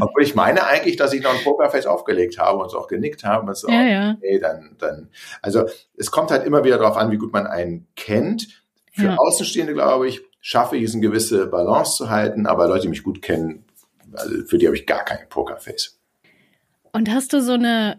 Obwohl 0.00 0.22
ich 0.22 0.36
meine 0.36 0.64
eigentlich, 0.64 0.94
dass 0.94 1.12
ich 1.12 1.24
noch 1.24 1.36
ein 1.36 1.42
Pokerface 1.42 1.86
aufgelegt 1.86 2.38
habe 2.38 2.58
und 2.62 2.70
so 2.70 2.78
auch 2.78 2.86
genickt 2.86 3.24
habe. 3.24 3.48
Und 3.48 3.56
so, 3.56 3.68
ja, 3.68 3.82
ja. 3.82 4.14
Okay, 4.16 4.38
dann, 4.38 4.76
dann, 4.78 5.08
also 5.42 5.64
es 5.96 6.12
kommt 6.12 6.30
halt 6.30 6.46
immer 6.46 6.62
wieder 6.62 6.78
darauf 6.78 6.96
an, 6.96 7.10
wie 7.10 7.18
gut 7.18 7.32
man 7.32 7.48
einen 7.48 7.88
kennt. 7.96 8.62
Für 8.92 9.06
ja. 9.06 9.16
Außenstehende, 9.16 9.74
glaube 9.74 10.06
ich, 10.06 10.22
schaffe 10.40 10.76
ich 10.76 10.84
es, 10.84 10.92
eine 10.92 11.02
gewisse 11.02 11.48
Balance 11.48 11.96
zu 11.96 12.10
halten, 12.10 12.46
aber 12.46 12.68
Leute, 12.68 12.82
die 12.82 12.90
mich 12.90 13.02
gut 13.02 13.22
kennen, 13.22 13.64
also 14.12 14.44
für 14.44 14.56
die 14.56 14.66
habe 14.66 14.76
ich 14.76 14.86
gar 14.86 15.04
kein 15.04 15.28
Pokerface. 15.28 15.97
Und 16.98 17.14
hast 17.14 17.32
du 17.32 17.40
so 17.40 17.52
eine, 17.52 17.96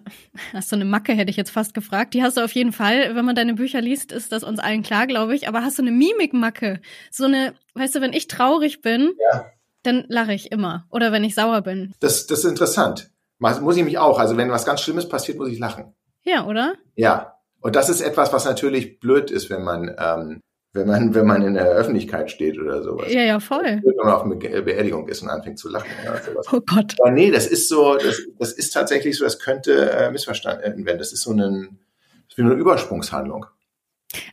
hast 0.51 0.73
du 0.73 0.75
eine 0.75 0.83
Macke, 0.83 1.13
hätte 1.13 1.29
ich 1.29 1.37
jetzt 1.37 1.51
fast 1.51 1.73
gefragt. 1.73 2.13
Die 2.13 2.21
hast 2.21 2.35
du 2.35 2.43
auf 2.43 2.51
jeden 2.51 2.73
Fall. 2.73 3.15
Wenn 3.15 3.23
man 3.23 3.33
deine 3.33 3.53
Bücher 3.53 3.79
liest, 3.79 4.11
ist 4.11 4.33
das 4.33 4.43
uns 4.43 4.59
allen 4.59 4.83
klar, 4.83 5.07
glaube 5.07 5.33
ich. 5.35 5.47
Aber 5.47 5.63
hast 5.63 5.77
du 5.77 5.83
eine 5.83 5.91
Mimikmacke? 5.91 6.81
So 7.09 7.23
eine, 7.23 7.53
weißt 7.75 7.95
du, 7.95 8.01
wenn 8.01 8.11
ich 8.11 8.27
traurig 8.27 8.81
bin, 8.81 9.13
ja. 9.31 9.45
dann 9.83 10.03
lache 10.09 10.33
ich 10.33 10.51
immer. 10.51 10.85
Oder 10.89 11.13
wenn 11.13 11.23
ich 11.23 11.33
sauer 11.33 11.61
bin. 11.61 11.93
Das, 12.01 12.27
das 12.27 12.39
ist 12.39 12.45
interessant. 12.51 13.09
Muss 13.37 13.77
ich 13.77 13.85
mich 13.85 13.97
auch. 13.99 14.19
Also 14.19 14.35
wenn 14.35 14.51
was 14.51 14.65
ganz 14.65 14.81
Schlimmes 14.81 15.07
passiert, 15.07 15.37
muss 15.37 15.47
ich 15.47 15.59
lachen. 15.59 15.93
Ja, 16.25 16.45
oder? 16.45 16.73
Ja. 16.95 17.35
Und 17.61 17.77
das 17.77 17.87
ist 17.87 18.01
etwas, 18.01 18.33
was 18.33 18.43
natürlich 18.43 18.99
blöd 18.99 19.31
ist, 19.31 19.49
wenn 19.49 19.63
man 19.63 19.95
ähm, 19.97 20.41
wenn 20.73 20.87
man, 20.87 21.15
wenn 21.15 21.25
man 21.25 21.41
in 21.41 21.55
der 21.55 21.67
Öffentlichkeit 21.67 22.29
steht 22.29 22.59
oder 22.59 22.83
sowas. 22.83 23.11
Ja, 23.11 23.21
ja, 23.21 23.39
voll. 23.39 23.81
Wenn 23.83 23.95
man 23.97 24.13
auf 24.13 24.23
einer 24.23 24.35
Beerdigung 24.35 25.07
ist 25.07 25.21
und 25.23 25.29
anfängt 25.29 25.57
zu 25.57 25.69
lachen. 25.69 25.89
Ja, 26.05 26.21
sowas. 26.21 26.45
Oh 26.51 26.61
Gott. 26.61 26.95
Aber 26.99 27.11
nee, 27.11 27.31
das 27.31 27.47
ist 27.47 27.69
so, 27.69 27.95
das, 27.95 28.21
das 28.37 28.53
ist 28.53 28.71
tatsächlich 28.71 29.17
so, 29.17 29.23
das 29.23 29.39
könnte 29.39 29.91
äh, 29.91 30.11
missverstanden 30.11 30.85
werden. 30.85 30.99
Das 30.99 31.11
ist 31.11 31.21
so 31.21 31.31
ein, 31.31 31.79
das 32.27 32.29
ist 32.29 32.37
wie 32.37 32.43
eine 32.43 32.53
Übersprungshandlung. 32.53 33.47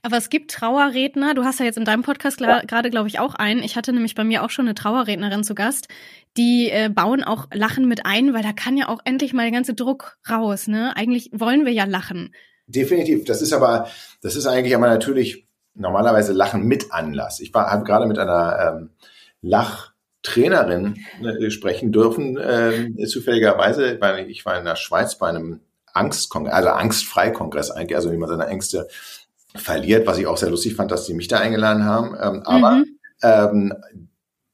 Aber 0.03 0.17
es 0.17 0.31
gibt 0.31 0.51
Trauerredner. 0.51 1.35
Du 1.35 1.45
hast 1.45 1.59
ja 1.59 1.67
jetzt 1.67 1.79
in 1.79 1.85
deinem 1.85 2.03
Podcast 2.03 2.41
ja. 2.41 2.61
gerade, 2.61 2.91
glaube 2.91 3.09
ich, 3.09 3.19
auch 3.19 3.35
einen. 3.35 3.63
Ich 3.63 3.77
hatte 3.77 3.93
nämlich 3.93 4.15
bei 4.15 4.25
mir 4.25 4.43
auch 4.43 4.51
schon 4.51 4.67
eine 4.67 4.75
Trauerrednerin 4.75 5.45
zu 5.45 5.55
Gast. 5.55 5.89
Die 6.37 6.71
äh, 6.71 6.91
bauen 6.91 7.23
auch 7.25 7.49
Lachen 7.53 7.89
mit 7.89 8.05
ein, 8.05 8.35
weil 8.35 8.43
da 8.43 8.53
kann 8.53 8.77
ja 8.77 8.89
auch 8.89 9.01
endlich 9.05 9.33
mal 9.33 9.43
der 9.43 9.53
ganze 9.53 9.75
Druck 9.75 10.19
raus. 10.29 10.67
Ne? 10.67 10.95
Eigentlich 10.97 11.31
wollen 11.33 11.65
wir 11.65 11.73
ja 11.73 11.85
lachen. 11.85 12.35
Definitiv. 12.67 13.25
Das 13.25 13.43
ist 13.43 13.53
aber, 13.53 13.89
das 14.23 14.35
ist 14.37 14.47
eigentlich 14.47 14.75
aber 14.75 14.89
natürlich 14.89 15.46
normalerweise 15.77 16.33
Lachen 16.33 16.65
mit 16.65 16.93
Anlass. 16.93 17.41
Ich 17.41 17.53
war 17.55 17.71
habe 17.71 17.85
gerade 17.85 18.07
mit 18.07 18.19
einer 18.19 18.79
ähm, 18.79 18.91
Lachtrainerin 19.43 20.97
äh, 21.23 21.51
sprechen 21.51 21.93
dürfen, 21.93 22.37
äh, 22.37 23.07
zufälligerweise, 23.07 24.01
weil 24.01 24.29
ich 24.31 24.45
war 24.45 24.59
in 24.59 24.65
der 24.65 24.77
Schweiz 24.77 25.17
bei 25.17 25.29
einem 25.29 25.61
Angstkongress, 25.93 26.55
also 26.55 26.69
Angstfreikongress 26.71 27.71
eigentlich, 27.71 27.97
also 27.97 28.13
wie 28.13 28.17
man 28.17 28.29
seine 28.29 28.47
Ängste 28.47 28.89
verliert, 29.55 30.07
was 30.07 30.19
ich 30.19 30.27
auch 30.27 30.37
sehr 30.37 30.51
lustig 30.51 30.75
fand, 30.75 30.91
dass 30.91 31.07
sie 31.07 31.15
mich 31.15 31.29
da 31.29 31.39
eingeladen 31.39 31.85
haben. 31.85 32.17
Ähm, 32.21 32.43
aber 32.45 32.71
mhm. 32.73 32.99
ähm, 33.23 33.75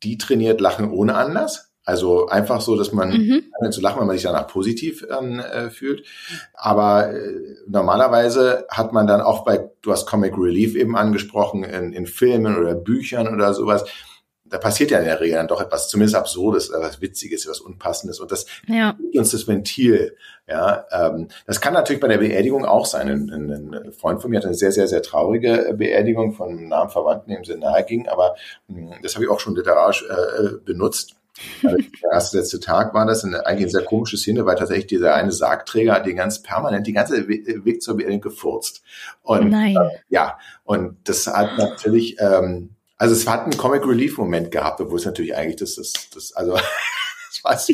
die 0.02 0.18
trainiert 0.18 0.60
Lachen 0.60 0.90
ohne 0.90 1.14
Anlass. 1.14 1.71
Also 1.84 2.28
einfach 2.28 2.60
so, 2.60 2.76
dass 2.76 2.92
man 2.92 3.10
mhm. 3.10 3.72
zu 3.72 3.80
lachen, 3.80 4.00
wenn 4.00 4.06
man 4.06 4.16
sich 4.16 4.24
danach 4.24 4.46
positiv 4.46 5.04
ähm, 5.10 5.40
äh, 5.40 5.70
fühlt. 5.70 6.06
Aber 6.54 7.12
äh, 7.12 7.56
normalerweise 7.66 8.66
hat 8.70 8.92
man 8.92 9.06
dann 9.06 9.20
auch 9.20 9.44
bei, 9.44 9.68
du 9.82 9.90
hast 9.90 10.06
Comic 10.06 10.34
Relief 10.38 10.76
eben 10.76 10.96
angesprochen, 10.96 11.64
in, 11.64 11.92
in 11.92 12.06
Filmen 12.06 12.56
oder 12.56 12.74
Büchern 12.74 13.26
oder 13.28 13.52
sowas, 13.52 13.84
da 14.52 14.58
passiert 14.58 14.90
ja 14.90 14.98
in 14.98 15.06
der 15.06 15.18
Regel 15.18 15.36
dann 15.36 15.48
doch 15.48 15.62
etwas 15.62 15.88
zumindest 15.88 16.14
Absurdes, 16.14 16.68
etwas 16.68 17.00
Witziges, 17.00 17.46
etwas 17.46 17.60
Unpassendes 17.60 18.20
und 18.20 18.30
das 18.30 18.44
ja. 18.66 18.92
gibt 19.00 19.16
uns 19.16 19.30
das 19.30 19.48
Ventil. 19.48 20.14
Ja, 20.46 20.84
ähm, 20.92 21.28
das 21.46 21.60
kann 21.62 21.72
natürlich 21.72 22.02
bei 22.02 22.08
der 22.08 22.18
Beerdigung 22.18 22.66
auch 22.66 22.84
sein. 22.84 23.08
Ein, 23.08 23.30
ein, 23.30 23.74
ein 23.74 23.92
Freund 23.92 24.20
von 24.20 24.30
mir 24.30 24.36
hatte 24.36 24.48
eine 24.48 24.56
sehr, 24.56 24.72
sehr, 24.72 24.88
sehr 24.88 25.02
traurige 25.02 25.74
Beerdigung 25.76 26.34
von 26.34 26.50
einem 26.50 26.68
nahen 26.68 26.90
Verwandten, 26.90 27.30
dem 27.30 27.44
sehr 27.44 27.56
nahe 27.56 27.82
ging, 27.84 28.08
aber 28.08 28.36
mh, 28.68 28.96
hm, 28.96 29.02
das 29.02 29.14
habe 29.14 29.24
ich 29.24 29.30
auch 29.30 29.40
schon 29.40 29.56
literarisch 29.56 30.04
äh, 30.04 30.58
benutzt 30.62 31.16
der 31.62 32.12
erste 32.12 32.38
letzte 32.38 32.60
Tag 32.60 32.94
war 32.94 33.06
das 33.06 33.24
eine, 33.24 33.46
eigentlich 33.46 33.66
eine 33.66 33.70
sehr 33.70 33.84
komische 33.84 34.16
Szene, 34.16 34.44
weil 34.46 34.56
tatsächlich 34.56 34.86
dieser 34.86 35.14
eine 35.14 35.32
Sargträger 35.32 35.94
hat 35.94 36.06
den 36.06 36.16
ganz 36.16 36.42
permanent 36.42 36.86
die 36.86 36.92
ganze 36.92 37.28
Weg 37.28 37.82
zur 37.82 37.96
Beerdigung 37.96 38.20
gefurzt. 38.20 38.82
Und 39.22 39.50
Nein. 39.50 39.76
Äh, 39.76 39.90
ja, 40.08 40.38
und 40.64 40.96
das 41.04 41.26
hat 41.26 41.58
natürlich, 41.58 42.16
ähm, 42.20 42.70
also 42.96 43.14
es 43.14 43.26
hat 43.28 43.42
einen 43.42 43.56
Comic 43.56 43.86
Relief 43.86 44.18
Moment 44.18 44.50
gehabt, 44.50 44.80
obwohl 44.80 44.98
es 44.98 45.04
natürlich 45.04 45.36
eigentlich 45.36 45.56
das, 45.56 45.76
das, 45.76 45.92
das 46.12 46.32
also 46.32 46.58
das 47.44 47.72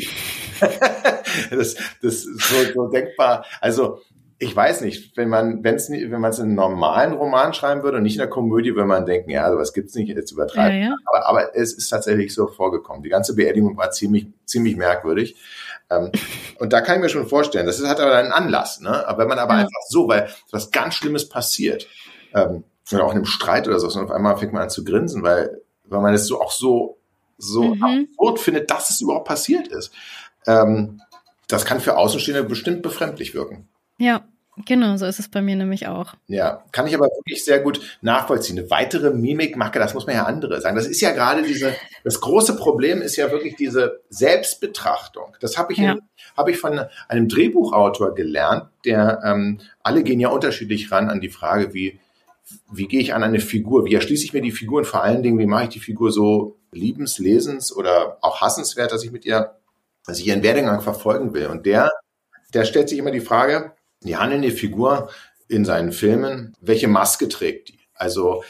das, 1.51 1.75
das 2.01 2.23
so, 2.23 2.55
so 2.73 2.87
denkbar. 2.87 3.45
Also 3.61 4.01
ich 4.41 4.55
weiß 4.55 4.81
nicht, 4.81 5.17
wenn 5.17 5.27
man, 5.27 5.65
wenn's, 5.65 5.89
wenn 5.89 6.21
man 6.21 6.31
es 6.31 6.39
in 6.39 6.45
einem 6.45 6.55
normalen 6.55 7.13
Roman 7.13 7.53
schreiben 7.53 7.83
würde 7.83 7.97
und 7.97 8.03
nicht 8.03 8.15
in 8.15 8.19
der 8.19 8.29
Komödie, 8.29 8.73
würde 8.73 8.87
man 8.87 9.05
denken, 9.05 9.29
ja, 9.29 9.51
sowas 9.51 9.73
gibt's 9.73 9.95
nicht, 9.95 10.07
jetzt 10.07 10.31
übertreiben. 10.31 10.81
Ja, 10.81 10.87
ja. 10.89 10.95
Aber, 11.05 11.27
aber 11.27 11.55
es 11.55 11.73
ist 11.73 11.89
tatsächlich 11.89 12.33
so 12.33 12.47
vorgekommen. 12.47 13.03
Die 13.03 13.09
ganze 13.09 13.35
Beerdigung 13.35 13.75
war 13.75 13.91
ziemlich, 13.91 14.27
ziemlich 14.45 14.77
merkwürdig. 14.77 15.35
Ähm, 15.89 16.11
und 16.59 16.71
da 16.71 16.79
kann 16.79 16.95
ich 16.95 17.01
mir 17.01 17.09
schon 17.09 17.27
vorstellen, 17.27 17.65
das 17.65 17.83
hat 17.85 17.99
aber 17.99 18.15
einen 18.15 18.31
Anlass, 18.31 18.79
ne? 18.79 19.05
Aber 19.07 19.19
wenn 19.19 19.27
man 19.27 19.39
aber 19.39 19.55
ja. 19.55 19.59
einfach 19.59 19.81
so, 19.89 20.07
weil 20.07 20.29
was 20.51 20.71
ganz 20.71 20.95
Schlimmes 20.95 21.27
passiert, 21.27 21.87
ähm, 22.33 22.63
oder 22.93 23.03
auch 23.03 23.11
in 23.11 23.17
einem 23.17 23.25
Streit 23.25 23.67
oder 23.67 23.79
so, 23.79 23.87
und 23.87 24.05
auf 24.05 24.11
einmal 24.11 24.37
fängt 24.37 24.53
man 24.53 24.63
an 24.63 24.69
zu 24.69 24.85
grinsen, 24.85 25.21
weil, 25.21 25.61
weil 25.83 26.01
man 26.01 26.13
es 26.13 26.27
so 26.27 26.41
auch 26.41 26.51
so, 26.51 26.97
so 27.37 27.75
mhm. 27.75 27.83
absurd 27.83 28.39
findet, 28.39 28.71
dass 28.71 28.89
es 28.89 29.01
überhaupt 29.01 29.27
passiert 29.27 29.67
ist. 29.67 29.91
Ähm, 30.47 31.01
das 31.49 31.65
kann 31.65 31.81
für 31.81 31.97
Außenstehende 31.97 32.43
bestimmt 32.43 32.83
befremdlich 32.83 33.33
wirken. 33.33 33.68
Ja, 33.99 34.23
Genau, 34.65 34.97
so 34.97 35.05
ist 35.05 35.19
es 35.19 35.29
bei 35.29 35.41
mir 35.41 35.55
nämlich 35.55 35.87
auch. 35.87 36.15
Ja, 36.27 36.63
kann 36.71 36.87
ich 36.87 36.93
aber 36.93 37.05
wirklich 37.05 37.45
sehr 37.45 37.59
gut 37.59 37.79
nachvollziehen. 38.01 38.59
Eine 38.59 38.69
weitere 38.69 39.11
Mimikmacke, 39.11 39.79
das 39.79 39.93
muss 39.93 40.05
man 40.05 40.15
ja 40.15 40.23
andere 40.23 40.59
sagen. 40.59 40.75
Das 40.75 40.87
ist 40.87 41.01
ja 41.01 41.11
gerade 41.11 41.43
diese, 41.43 41.73
das 42.03 42.19
große 42.19 42.57
Problem 42.57 43.01
ist 43.01 43.15
ja 43.15 43.31
wirklich 43.31 43.55
diese 43.55 44.01
Selbstbetrachtung. 44.09 45.35
Das 45.39 45.57
habe 45.57 45.73
ich, 45.73 45.79
ja. 45.79 45.97
hab 46.35 46.49
ich 46.49 46.57
von 46.57 46.81
einem 47.07 47.29
Drehbuchautor 47.29 48.15
gelernt, 48.15 48.65
der, 48.85 49.21
ähm, 49.23 49.61
alle 49.81 50.03
gehen 50.03 50.19
ja 50.19 50.29
unterschiedlich 50.29 50.91
ran 50.91 51.09
an 51.09 51.21
die 51.21 51.29
Frage, 51.29 51.73
wie, 51.73 51.99
wie 52.71 52.87
gehe 52.87 52.99
ich 52.99 53.13
an 53.13 53.23
eine 53.23 53.39
Figur, 53.39 53.85
wie 53.85 53.93
erschließe 53.93 54.25
ich 54.25 54.33
mir 54.33 54.41
die 54.41 54.51
Figur 54.51 54.79
und 54.79 54.85
vor 54.85 55.03
allen 55.03 55.23
Dingen, 55.23 55.39
wie 55.39 55.45
mache 55.45 55.63
ich 55.63 55.69
die 55.69 55.79
Figur 55.79 56.11
so 56.11 56.57
liebens, 56.71 57.17
lesens 57.17 57.73
oder 57.73 58.17
auch 58.21 58.41
hassenswert, 58.41 58.91
dass 58.91 59.03
ich 59.03 59.11
mit 59.11 59.25
ihr, 59.25 59.55
dass 60.05 60.19
ich 60.19 60.27
ihren 60.27 60.43
Werdegang 60.43 60.81
verfolgen 60.81 61.33
will. 61.33 61.47
Und 61.47 61.65
der, 61.65 61.89
der 62.53 62.65
stellt 62.65 62.89
sich 62.89 62.97
immer 62.97 63.11
die 63.11 63.21
Frage, 63.21 63.73
die 64.03 64.17
handelnde 64.17 64.51
Figur 64.51 65.09
in 65.47 65.65
seinen 65.65 65.91
Filmen, 65.91 66.55
welche 66.61 66.87
Maske 66.87 67.27
trägt 67.27 67.69
die? 67.69 67.79
Also 67.93 68.43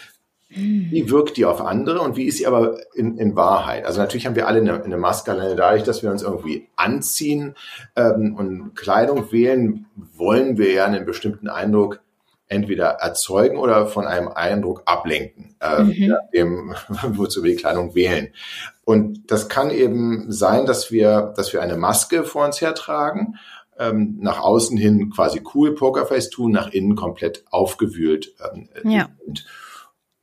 wie 0.51 1.11
wirkt 1.11 1.37
die 1.37 1.45
auf 1.45 1.61
andere 1.61 2.01
und 2.01 2.15
wie 2.15 2.25
ist 2.25 2.39
sie 2.39 2.47
aber 2.47 2.77
in, 2.95 3.19
in 3.19 3.35
Wahrheit? 3.35 3.85
Also 3.85 3.99
natürlich 3.99 4.25
haben 4.25 4.35
wir 4.35 4.47
alle 4.47 4.59
eine, 4.59 4.83
eine 4.83 4.97
Maske, 4.97 5.31
alleine 5.31 5.55
dadurch, 5.55 5.83
dass 5.83 6.01
wir 6.01 6.09
uns 6.09 6.23
irgendwie 6.23 6.67
anziehen 6.75 7.53
ähm, 7.95 8.35
und 8.35 8.75
Kleidung 8.75 9.31
wählen, 9.31 9.85
wollen 9.95 10.57
wir 10.57 10.71
ja 10.71 10.85
einen 10.85 11.05
bestimmten 11.05 11.49
Eindruck 11.49 12.01
entweder 12.47 12.85
erzeugen 12.85 13.57
oder 13.57 13.85
von 13.85 14.07
einem 14.07 14.27
Eindruck 14.27 14.81
ablenken, 14.85 15.55
äh, 15.61 15.83
mhm. 15.83 16.15
dem, 16.33 16.75
wozu 17.09 17.43
wir 17.43 17.51
die 17.51 17.57
Kleidung 17.57 17.93
wählen. 17.93 18.29
Und 18.83 19.29
das 19.29 19.49
kann 19.49 19.69
eben 19.69 20.31
sein, 20.31 20.65
dass 20.65 20.91
wir, 20.91 21.31
dass 21.37 21.53
wir 21.53 21.61
eine 21.61 21.77
Maske 21.77 22.23
vor 22.23 22.45
uns 22.45 22.59
hertragen 22.59 23.35
ähm, 23.79 24.17
nach 24.19 24.39
außen 24.39 24.77
hin 24.77 25.09
quasi 25.09 25.41
cool 25.55 25.73
Pokerface 25.73 26.29
tun, 26.29 26.51
nach 26.51 26.71
innen 26.71 26.95
komplett 26.95 27.43
aufgewühlt. 27.49 28.33
Ähm, 28.53 28.69
ja. 28.83 29.09
und, 29.25 29.45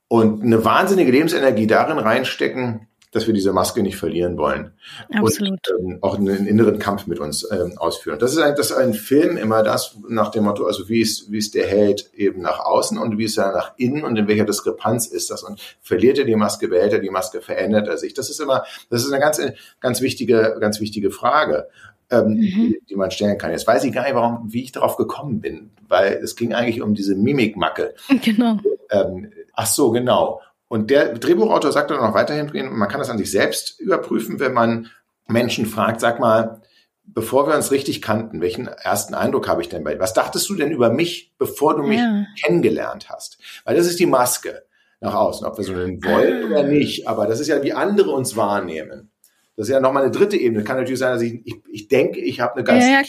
und 0.08 0.42
eine 0.42 0.64
wahnsinnige 0.64 1.10
Lebensenergie 1.10 1.66
darin 1.66 1.98
reinstecken, 1.98 2.86
dass 3.16 3.26
wir 3.26 3.32
diese 3.32 3.54
Maske 3.54 3.82
nicht 3.82 3.96
verlieren 3.96 4.36
wollen. 4.36 4.72
Absolut. 5.10 5.58
Und 5.70 5.92
ähm, 5.92 5.98
auch 6.02 6.18
einen 6.18 6.46
inneren 6.46 6.78
Kampf 6.78 7.06
mit 7.06 7.18
uns 7.18 7.50
ähm, 7.50 7.78
ausführen. 7.78 8.18
Das 8.18 8.32
ist, 8.32 8.38
ein, 8.38 8.54
das 8.56 8.70
ist 8.70 8.76
ein 8.76 8.92
Film 8.92 9.38
immer 9.38 9.62
das 9.62 9.96
nach 10.06 10.30
dem 10.30 10.44
Motto, 10.44 10.66
also 10.66 10.88
wie 10.90 11.00
ist, 11.00 11.32
wie 11.32 11.38
ist 11.38 11.54
der 11.54 11.66
Held 11.66 12.10
eben 12.14 12.42
nach 12.42 12.58
außen 12.58 12.98
und 12.98 13.16
wie 13.16 13.24
ist 13.24 13.38
er 13.38 13.52
nach 13.52 13.72
innen 13.78 14.04
und 14.04 14.16
in 14.18 14.28
welcher 14.28 14.44
Diskrepanz 14.44 15.06
ist 15.06 15.30
das 15.30 15.42
und 15.42 15.58
verliert 15.80 16.18
er 16.18 16.26
die 16.26 16.36
Maske, 16.36 16.68
behält 16.68 16.92
er 16.92 16.98
die 16.98 17.08
Maske, 17.08 17.40
verändert 17.40 17.88
er 17.88 17.96
sich. 17.96 18.12
Das 18.12 18.28
ist 18.28 18.38
immer, 18.38 18.64
das 18.90 19.02
ist 19.02 19.12
eine 19.12 19.20
ganz, 19.20 19.40
ganz 19.80 20.02
wichtige, 20.02 20.58
ganz 20.60 20.80
wichtige 20.80 21.10
Frage. 21.10 21.68
Ähm, 22.08 22.34
mhm. 22.34 22.76
die, 22.88 22.94
man 22.94 23.10
stellen 23.10 23.36
kann. 23.36 23.50
Jetzt 23.50 23.66
weiß 23.66 23.82
ich 23.82 23.92
gar 23.92 24.04
nicht, 24.04 24.14
warum, 24.14 24.52
wie 24.52 24.62
ich 24.62 24.70
darauf 24.70 24.96
gekommen 24.96 25.40
bin, 25.40 25.70
weil 25.88 26.12
es 26.22 26.36
ging 26.36 26.54
eigentlich 26.54 26.80
um 26.80 26.94
diese 26.94 27.16
Mimikmacke. 27.16 27.94
Genau. 28.22 28.58
Ähm, 28.90 29.32
ach 29.54 29.66
so, 29.66 29.90
genau. 29.90 30.40
Und 30.68 30.90
der 30.90 31.14
Drehbuchautor 31.14 31.72
sagt 31.72 31.90
dann 31.90 32.00
noch 32.00 32.14
weiterhin, 32.14 32.50
man 32.72 32.88
kann 32.88 33.00
das 33.00 33.10
an 33.10 33.18
sich 33.18 33.32
selbst 33.32 33.80
überprüfen, 33.80 34.38
wenn 34.38 34.52
man 34.52 34.88
Menschen 35.26 35.66
fragt, 35.66 36.00
sag 36.00 36.20
mal, 36.20 36.62
bevor 37.06 37.46
wir 37.46 37.54
uns 37.54 37.70
richtig 37.70 38.02
kannten, 38.02 38.40
welchen 38.40 38.66
ersten 38.66 39.14
Eindruck 39.14 39.48
habe 39.48 39.62
ich 39.62 39.68
denn 39.68 39.84
bei 39.84 39.94
dir? 39.94 40.00
Was 40.00 40.14
dachtest 40.14 40.48
du 40.48 40.54
denn 40.54 40.70
über 40.70 40.90
mich, 40.90 41.32
bevor 41.38 41.76
du 41.76 41.82
mich 41.82 42.00
ja. 42.00 42.26
kennengelernt 42.42 43.08
hast? 43.08 43.38
Weil 43.64 43.76
das 43.76 43.86
ist 43.86 44.00
die 44.00 44.06
Maske 44.06 44.62
nach 45.00 45.14
außen, 45.14 45.46
ob 45.46 45.56
wir 45.58 45.64
so 45.64 45.74
wollen 45.74 46.44
ah. 46.44 46.46
oder 46.46 46.62
nicht. 46.64 47.06
Aber 47.06 47.26
das 47.26 47.40
ist 47.40 47.48
ja, 47.48 47.62
wie 47.62 47.72
andere 47.72 48.10
uns 48.10 48.36
wahrnehmen. 48.36 49.10
Das 49.56 49.68
ist 49.68 49.72
ja 49.72 49.80
nochmal 49.80 50.02
eine 50.02 50.12
dritte 50.12 50.36
Ebene. 50.36 50.64
Kann 50.64 50.76
natürlich 50.76 50.98
sein, 50.98 51.14
dass 51.14 51.22
ich, 51.22 51.40
ich, 51.46 51.56
ich 51.70 51.88
denke, 51.88 52.20
ich 52.20 52.40
habe 52.40 52.54
eine 52.54 52.64
ganz 52.64 52.84
ja, 52.84 53.02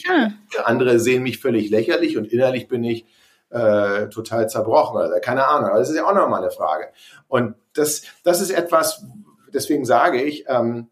ja, 0.53 0.63
andere 0.63 0.99
sehen 0.99 1.23
mich 1.23 1.39
völlig 1.39 1.69
lächerlich 1.69 2.17
und 2.17 2.31
innerlich 2.31 2.69
bin 2.69 2.83
ich 2.86 3.05
äh, 3.49 4.07
total 4.07 4.49
zerbrochen 4.49 4.97
oder 4.97 5.19
keine 5.19 5.47
Ahnung. 5.47 5.69
Aber 5.69 5.79
das 5.79 5.89
ist 5.89 5.97
ja 5.97 6.05
auch 6.05 6.15
nochmal 6.15 6.41
eine 6.41 6.51
Frage. 6.51 6.88
Und 7.27 7.55
das, 7.73 8.03
das 8.23 8.41
ist 8.41 8.51
etwas, 8.51 9.05
deswegen 9.53 9.83
sage 9.86 10.21
ich, 10.21 10.45
ähm, 10.47 10.88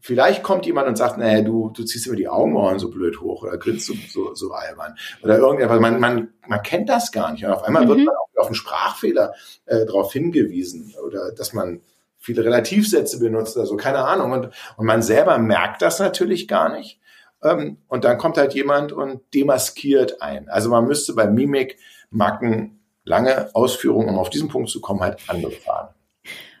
vielleicht 0.00 0.42
kommt 0.42 0.66
jemand 0.66 0.88
und 0.88 0.96
sagt, 0.96 1.18
naja, 1.18 1.42
du, 1.42 1.70
du 1.70 1.84
ziehst 1.84 2.06
immer 2.06 2.16
die 2.16 2.28
Augenbrauen 2.28 2.78
so 2.78 2.90
blöd 2.90 3.20
hoch 3.20 3.44
oder 3.44 3.58
grinst 3.58 3.86
so, 3.86 3.94
so, 4.08 4.34
so 4.34 4.52
albern 4.52 4.96
oder 5.22 5.38
irgendetwas. 5.38 5.78
Man, 5.78 6.00
man, 6.00 6.32
man 6.48 6.62
kennt 6.62 6.88
das 6.88 7.12
gar 7.12 7.32
nicht. 7.32 7.44
Und 7.44 7.52
auf 7.52 7.62
einmal 7.62 7.84
mhm. 7.84 7.88
wird 7.90 7.98
man 7.98 8.14
auf 8.36 8.46
einen 8.46 8.54
Sprachfehler 8.54 9.34
äh, 9.66 9.84
darauf 9.86 10.12
hingewiesen 10.12 10.94
oder 11.06 11.32
dass 11.32 11.52
man 11.52 11.80
viele 12.20 12.44
Relativsätze 12.44 13.18
benutzt 13.18 13.56
oder 13.56 13.66
so, 13.66 13.76
keine 13.76 14.04
Ahnung. 14.04 14.32
Und, 14.32 14.50
und 14.76 14.86
man 14.86 15.02
selber 15.02 15.38
merkt 15.38 15.82
das 15.82 15.98
natürlich 15.98 16.46
gar 16.46 16.68
nicht. 16.70 17.00
Ähm, 17.42 17.78
und 17.88 18.04
dann 18.04 18.18
kommt 18.18 18.36
halt 18.36 18.54
jemand 18.54 18.92
und 18.92 19.22
demaskiert 19.34 20.22
ein. 20.22 20.48
Also 20.48 20.68
man 20.68 20.86
müsste 20.86 21.14
bei 21.14 21.26
Mimik, 21.26 21.78
Macken, 22.10 22.80
lange 23.04 23.54
Ausführungen, 23.54 24.10
um 24.10 24.18
auf 24.18 24.30
diesen 24.30 24.48
Punkt 24.48 24.70
zu 24.70 24.80
kommen, 24.80 25.00
halt 25.00 25.18
andere 25.28 25.52
fahren. 25.52 25.88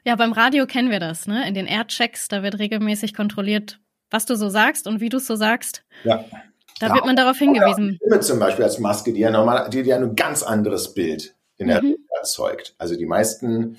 Ja, 0.04 0.16
beim 0.16 0.32
Radio 0.32 0.66
kennen 0.66 0.90
wir 0.90 1.00
das, 1.00 1.26
ne? 1.26 1.46
In 1.46 1.54
den 1.54 1.66
Airchecks, 1.66 2.28
da 2.28 2.42
wird 2.42 2.58
regelmäßig 2.58 3.14
kontrolliert, 3.14 3.78
was 4.10 4.24
du 4.24 4.34
so 4.34 4.48
sagst 4.48 4.86
und 4.86 5.00
wie 5.00 5.10
du 5.10 5.18
es 5.18 5.26
so 5.26 5.36
sagst. 5.36 5.84
Ja. 6.04 6.24
Da 6.78 6.86
ja, 6.86 6.94
wird 6.94 7.04
man 7.04 7.16
darauf 7.16 7.36
hingewiesen. 7.36 7.96
Stimme 7.96 8.20
zum 8.20 8.38
Beispiel 8.38 8.64
als 8.64 8.78
Maske, 8.78 9.12
die 9.12 9.20
ja 9.20 9.30
normal, 9.30 9.68
die 9.68 9.80
ja 9.80 9.96
ein 9.96 10.16
ganz 10.16 10.42
anderes 10.42 10.94
Bild 10.94 11.34
in 11.60 11.68
der 11.68 11.82
mhm. 11.82 11.96
erzeugt. 12.16 12.74
Also 12.78 12.96
die 12.96 13.06
meisten, 13.06 13.76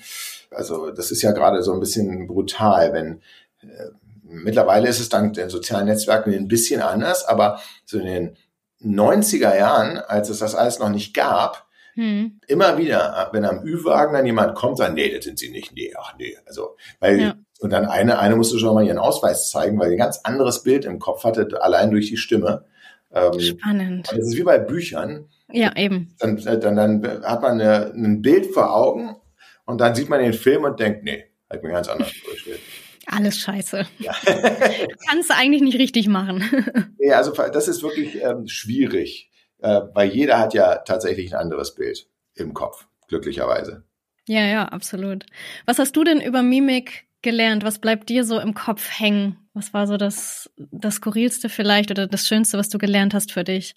also 0.50 0.92
das 0.92 1.10
ist 1.10 1.22
ja 1.22 1.32
gerade 1.32 1.62
so 1.62 1.72
ein 1.72 1.80
bisschen 1.80 2.28
brutal, 2.28 2.92
wenn 2.92 3.20
äh, 3.60 3.90
mittlerweile 4.22 4.88
ist 4.88 5.00
es 5.00 5.08
dank 5.08 5.34
den 5.34 5.50
sozialen 5.50 5.86
Netzwerken 5.86 6.32
ein 6.32 6.48
bisschen 6.48 6.80
anders, 6.80 7.24
aber 7.24 7.60
so 7.84 7.98
in 7.98 8.06
den 8.06 8.36
90er 8.84 9.56
Jahren, 9.56 9.98
als 9.98 10.28
es 10.28 10.38
das 10.38 10.54
alles 10.54 10.78
noch 10.78 10.90
nicht 10.90 11.12
gab, 11.12 11.66
hm. 11.94 12.40
immer 12.46 12.78
wieder, 12.78 13.28
wenn 13.32 13.44
am 13.44 13.64
Ü-Wagen 13.64 14.14
dann 14.14 14.26
jemand 14.26 14.54
kommt, 14.54 14.78
dann, 14.78 14.94
nee, 14.94 15.14
das 15.14 15.24
sind 15.24 15.38
sie 15.38 15.50
nicht, 15.50 15.72
nee, 15.74 15.92
ach 15.98 16.14
nee, 16.18 16.36
also, 16.46 16.76
weil, 17.00 17.20
ja. 17.20 17.34
und 17.60 17.70
dann 17.70 17.86
eine, 17.86 18.18
eine 18.18 18.36
musste 18.36 18.58
schon 18.58 18.74
mal 18.74 18.86
ihren 18.86 18.98
Ausweis 18.98 19.50
zeigen, 19.50 19.78
weil 19.78 19.88
sie 19.88 19.96
ein 19.96 19.98
ganz 19.98 20.20
anderes 20.22 20.62
Bild 20.62 20.84
im 20.84 21.00
Kopf 21.00 21.24
hatte, 21.24 21.60
allein 21.60 21.90
durch 21.90 22.08
die 22.08 22.16
Stimme. 22.16 22.64
Ähm, 23.12 23.38
Spannend. 23.40 24.08
Das 24.08 24.20
ist 24.20 24.36
wie 24.36 24.42
bei 24.42 24.58
Büchern. 24.58 25.28
Ja, 25.52 25.76
eben. 25.76 26.14
Dann, 26.18 26.36
dann, 26.36 26.76
dann 26.76 27.24
hat 27.24 27.42
man 27.42 27.60
eine, 27.60 27.92
ein 27.92 28.22
Bild 28.22 28.46
vor 28.46 28.74
Augen 28.74 29.16
und 29.64 29.80
dann 29.80 29.94
sieht 29.94 30.08
man 30.08 30.20
den 30.20 30.32
Film 30.32 30.64
und 30.64 30.80
denkt, 30.80 31.04
nee, 31.04 31.24
hat 31.50 31.62
mir 31.62 31.70
ganz 31.70 31.88
anders 31.88 32.12
vorgestellt. 32.12 32.60
Alles 33.06 33.38
scheiße. 33.38 33.86
Ja. 33.98 34.14
Kannst 35.08 35.30
du 35.30 35.34
eigentlich 35.34 35.62
nicht 35.62 35.78
richtig 35.78 36.06
machen. 36.08 36.94
ja, 36.98 37.16
also 37.16 37.32
das 37.32 37.68
ist 37.68 37.82
wirklich 37.82 38.22
ähm, 38.22 38.46
schwierig, 38.46 39.30
äh, 39.58 39.80
weil 39.92 40.10
jeder 40.10 40.38
hat 40.38 40.54
ja 40.54 40.76
tatsächlich 40.76 41.34
ein 41.34 41.40
anderes 41.40 41.74
Bild 41.74 42.08
im 42.34 42.54
Kopf, 42.54 42.86
glücklicherweise. 43.08 43.84
Ja, 44.28 44.46
ja, 44.46 44.66
absolut. 44.66 45.26
Was 45.66 45.78
hast 45.78 45.96
du 45.96 46.04
denn 46.04 46.20
über 46.20 46.42
Mimik 46.42 47.06
gelernt? 47.22 47.64
Was 47.64 47.80
bleibt 47.80 48.08
dir 48.08 48.24
so 48.24 48.38
im 48.38 48.54
Kopf 48.54 48.88
hängen? 48.98 49.36
Was 49.52 49.74
war 49.74 49.86
so 49.86 49.96
das, 49.96 50.50
das 50.56 50.94
Skurrilste 50.94 51.48
vielleicht 51.48 51.90
oder 51.90 52.06
das 52.06 52.28
Schönste, 52.28 52.56
was 52.56 52.68
du 52.68 52.78
gelernt 52.78 53.14
hast 53.14 53.32
für 53.32 53.44
dich? 53.44 53.74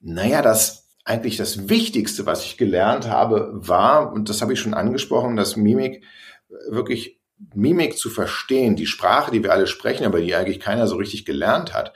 Naja, 0.00 0.40
das 0.40 0.91
eigentlich 1.04 1.36
das 1.36 1.68
Wichtigste, 1.68 2.26
was 2.26 2.44
ich 2.44 2.56
gelernt 2.56 3.08
habe, 3.08 3.50
war, 3.52 4.12
und 4.12 4.28
das 4.28 4.40
habe 4.40 4.52
ich 4.52 4.60
schon 4.60 4.74
angesprochen, 4.74 5.36
dass 5.36 5.56
Mimik 5.56 6.04
wirklich 6.68 7.20
Mimik 7.54 7.98
zu 7.98 8.08
verstehen, 8.08 8.76
die 8.76 8.86
Sprache, 8.86 9.32
die 9.32 9.42
wir 9.42 9.52
alle 9.52 9.66
sprechen, 9.66 10.04
aber 10.04 10.20
die 10.20 10.34
eigentlich 10.34 10.60
keiner 10.60 10.86
so 10.86 10.96
richtig 10.96 11.24
gelernt 11.24 11.74
hat, 11.74 11.92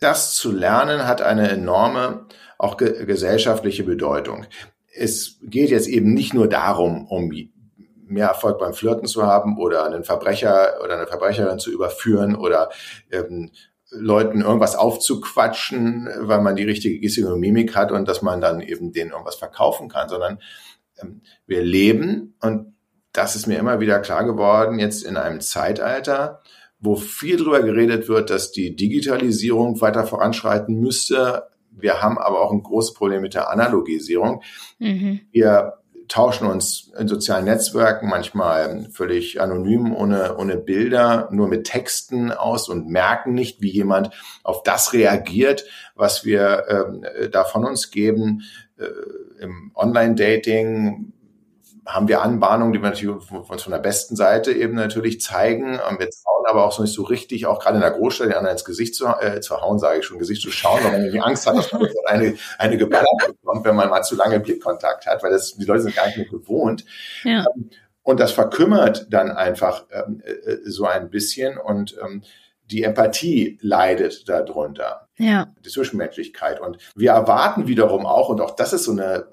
das 0.00 0.34
zu 0.34 0.50
lernen 0.50 1.06
hat 1.06 1.22
eine 1.22 1.48
enorme 1.50 2.26
auch 2.58 2.76
ge 2.76 3.04
gesellschaftliche 3.06 3.84
Bedeutung. 3.84 4.46
Es 4.94 5.38
geht 5.42 5.70
jetzt 5.70 5.88
eben 5.88 6.12
nicht 6.12 6.34
nur 6.34 6.48
darum, 6.48 7.06
um 7.06 7.30
mehr 8.06 8.28
Erfolg 8.28 8.58
beim 8.58 8.74
Flirten 8.74 9.06
zu 9.06 9.24
haben 9.24 9.58
oder 9.58 9.84
einen 9.84 10.04
Verbrecher 10.04 10.80
oder 10.84 10.96
eine 10.96 11.06
Verbrecherin 11.06 11.58
zu 11.58 11.72
überführen 11.72 12.34
oder 12.34 12.70
ähm, 13.10 13.50
Leuten 13.94 14.40
irgendwas 14.40 14.74
aufzuquatschen, 14.74 16.08
weil 16.20 16.40
man 16.40 16.56
die 16.56 16.64
richtige 16.64 16.98
Gestik 16.98 17.26
und 17.26 17.40
Mimik 17.40 17.76
hat 17.76 17.92
und 17.92 18.08
dass 18.08 18.22
man 18.22 18.40
dann 18.40 18.60
eben 18.60 18.92
denen 18.92 19.10
irgendwas 19.10 19.36
verkaufen 19.36 19.88
kann, 19.88 20.08
sondern 20.08 20.38
ähm, 21.00 21.22
wir 21.46 21.62
leben 21.62 22.34
und 22.40 22.72
das 23.12 23.36
ist 23.36 23.46
mir 23.46 23.58
immer 23.58 23.80
wieder 23.80 24.00
klar 24.00 24.24
geworden, 24.24 24.78
jetzt 24.78 25.04
in 25.04 25.16
einem 25.18 25.40
Zeitalter, 25.40 26.40
wo 26.78 26.96
viel 26.96 27.36
darüber 27.36 27.62
geredet 27.62 28.08
wird, 28.08 28.30
dass 28.30 28.52
die 28.52 28.74
Digitalisierung 28.74 29.80
weiter 29.80 30.06
voranschreiten 30.06 30.80
müsste. 30.80 31.44
Wir 31.70 32.02
haben 32.02 32.18
aber 32.18 32.40
auch 32.40 32.52
ein 32.52 32.62
großes 32.62 32.94
Problem 32.94 33.20
mit 33.20 33.34
der 33.34 33.50
Analogisierung. 33.50 34.42
Mhm. 34.78 35.20
Wir 35.30 35.74
tauschen 36.12 36.46
uns 36.46 36.92
in 36.98 37.08
sozialen 37.08 37.46
Netzwerken 37.46 38.06
manchmal 38.06 38.86
völlig 38.90 39.40
anonym, 39.40 39.94
ohne, 39.94 40.36
ohne 40.36 40.58
Bilder, 40.58 41.30
nur 41.32 41.48
mit 41.48 41.64
Texten 41.64 42.32
aus 42.32 42.68
und 42.68 42.86
merken 42.86 43.32
nicht, 43.32 43.62
wie 43.62 43.70
jemand 43.70 44.10
auf 44.42 44.62
das 44.62 44.92
reagiert, 44.92 45.64
was 45.94 46.26
wir 46.26 47.00
äh, 47.14 47.30
da 47.30 47.44
von 47.44 47.64
uns 47.64 47.90
geben. 47.90 48.42
Äh, 48.78 49.42
Im 49.42 49.72
Online-Dating 49.74 51.14
haben 51.86 52.08
wir 52.08 52.22
Anbahnungen, 52.22 52.72
die 52.72 52.80
wir 52.80 52.90
natürlich 52.90 53.30
uns 53.30 53.62
von 53.62 53.72
der 53.72 53.78
besten 53.78 54.14
Seite 54.14 54.52
eben 54.52 54.74
natürlich 54.74 55.20
zeigen. 55.20 55.72
Wir 55.98 56.10
trauen 56.10 56.46
aber 56.48 56.64
auch 56.64 56.72
so 56.72 56.82
nicht 56.82 56.94
so 56.94 57.02
richtig, 57.02 57.46
auch 57.46 57.58
gerade 57.58 57.76
in 57.76 57.82
der 57.82 57.90
Großstadt, 57.90 58.28
den 58.28 58.34
anderen 58.34 58.54
ins 58.54 58.64
Gesicht 58.64 58.94
zu, 58.94 59.06
äh, 59.06 59.40
zu 59.40 59.60
hauen, 59.60 59.78
sage 59.78 59.98
ich 59.98 60.04
schon, 60.04 60.18
Gesicht 60.18 60.42
zu 60.42 60.50
schauen, 60.50 60.78
weil 60.82 60.92
man 60.92 61.02
nämlich 61.02 61.22
Angst 61.22 61.46
hat, 61.46 61.56
dass 61.56 61.72
man 61.72 61.88
eine, 62.06 62.36
eine 62.58 62.76
geballert 62.76 63.08
bekommt, 63.26 63.64
wenn 63.64 63.74
man 63.74 63.90
mal 63.90 64.02
zu 64.02 64.14
lange 64.14 64.38
Blickkontakt 64.38 65.06
hat, 65.06 65.22
weil 65.22 65.32
das, 65.32 65.56
die 65.56 65.64
Leute 65.64 65.82
sind 65.82 65.96
gar 65.96 66.06
nicht 66.06 66.18
mehr 66.18 66.28
gewohnt. 66.28 66.84
Ja. 67.24 67.44
Ähm, 67.54 67.70
und 68.04 68.20
das 68.20 68.32
verkümmert 68.32 69.06
dann 69.10 69.30
einfach 69.30 69.84
ähm, 69.90 70.22
äh, 70.24 70.56
so 70.64 70.86
ein 70.86 71.10
bisschen 71.10 71.58
und 71.58 71.96
ähm, 72.02 72.22
die 72.70 72.84
Empathie 72.84 73.58
leidet 73.60 74.28
darunter. 74.28 75.08
Ja. 75.18 75.52
Die 75.64 75.68
Zwischenmenschlichkeit. 75.68 76.60
Und 76.60 76.78
wir 76.96 77.10
erwarten 77.12 77.66
wiederum 77.66 78.06
auch, 78.06 78.28
und 78.28 78.40
auch 78.40 78.56
das 78.56 78.72
ist 78.72 78.84
so 78.84 78.92
eine 78.92 79.26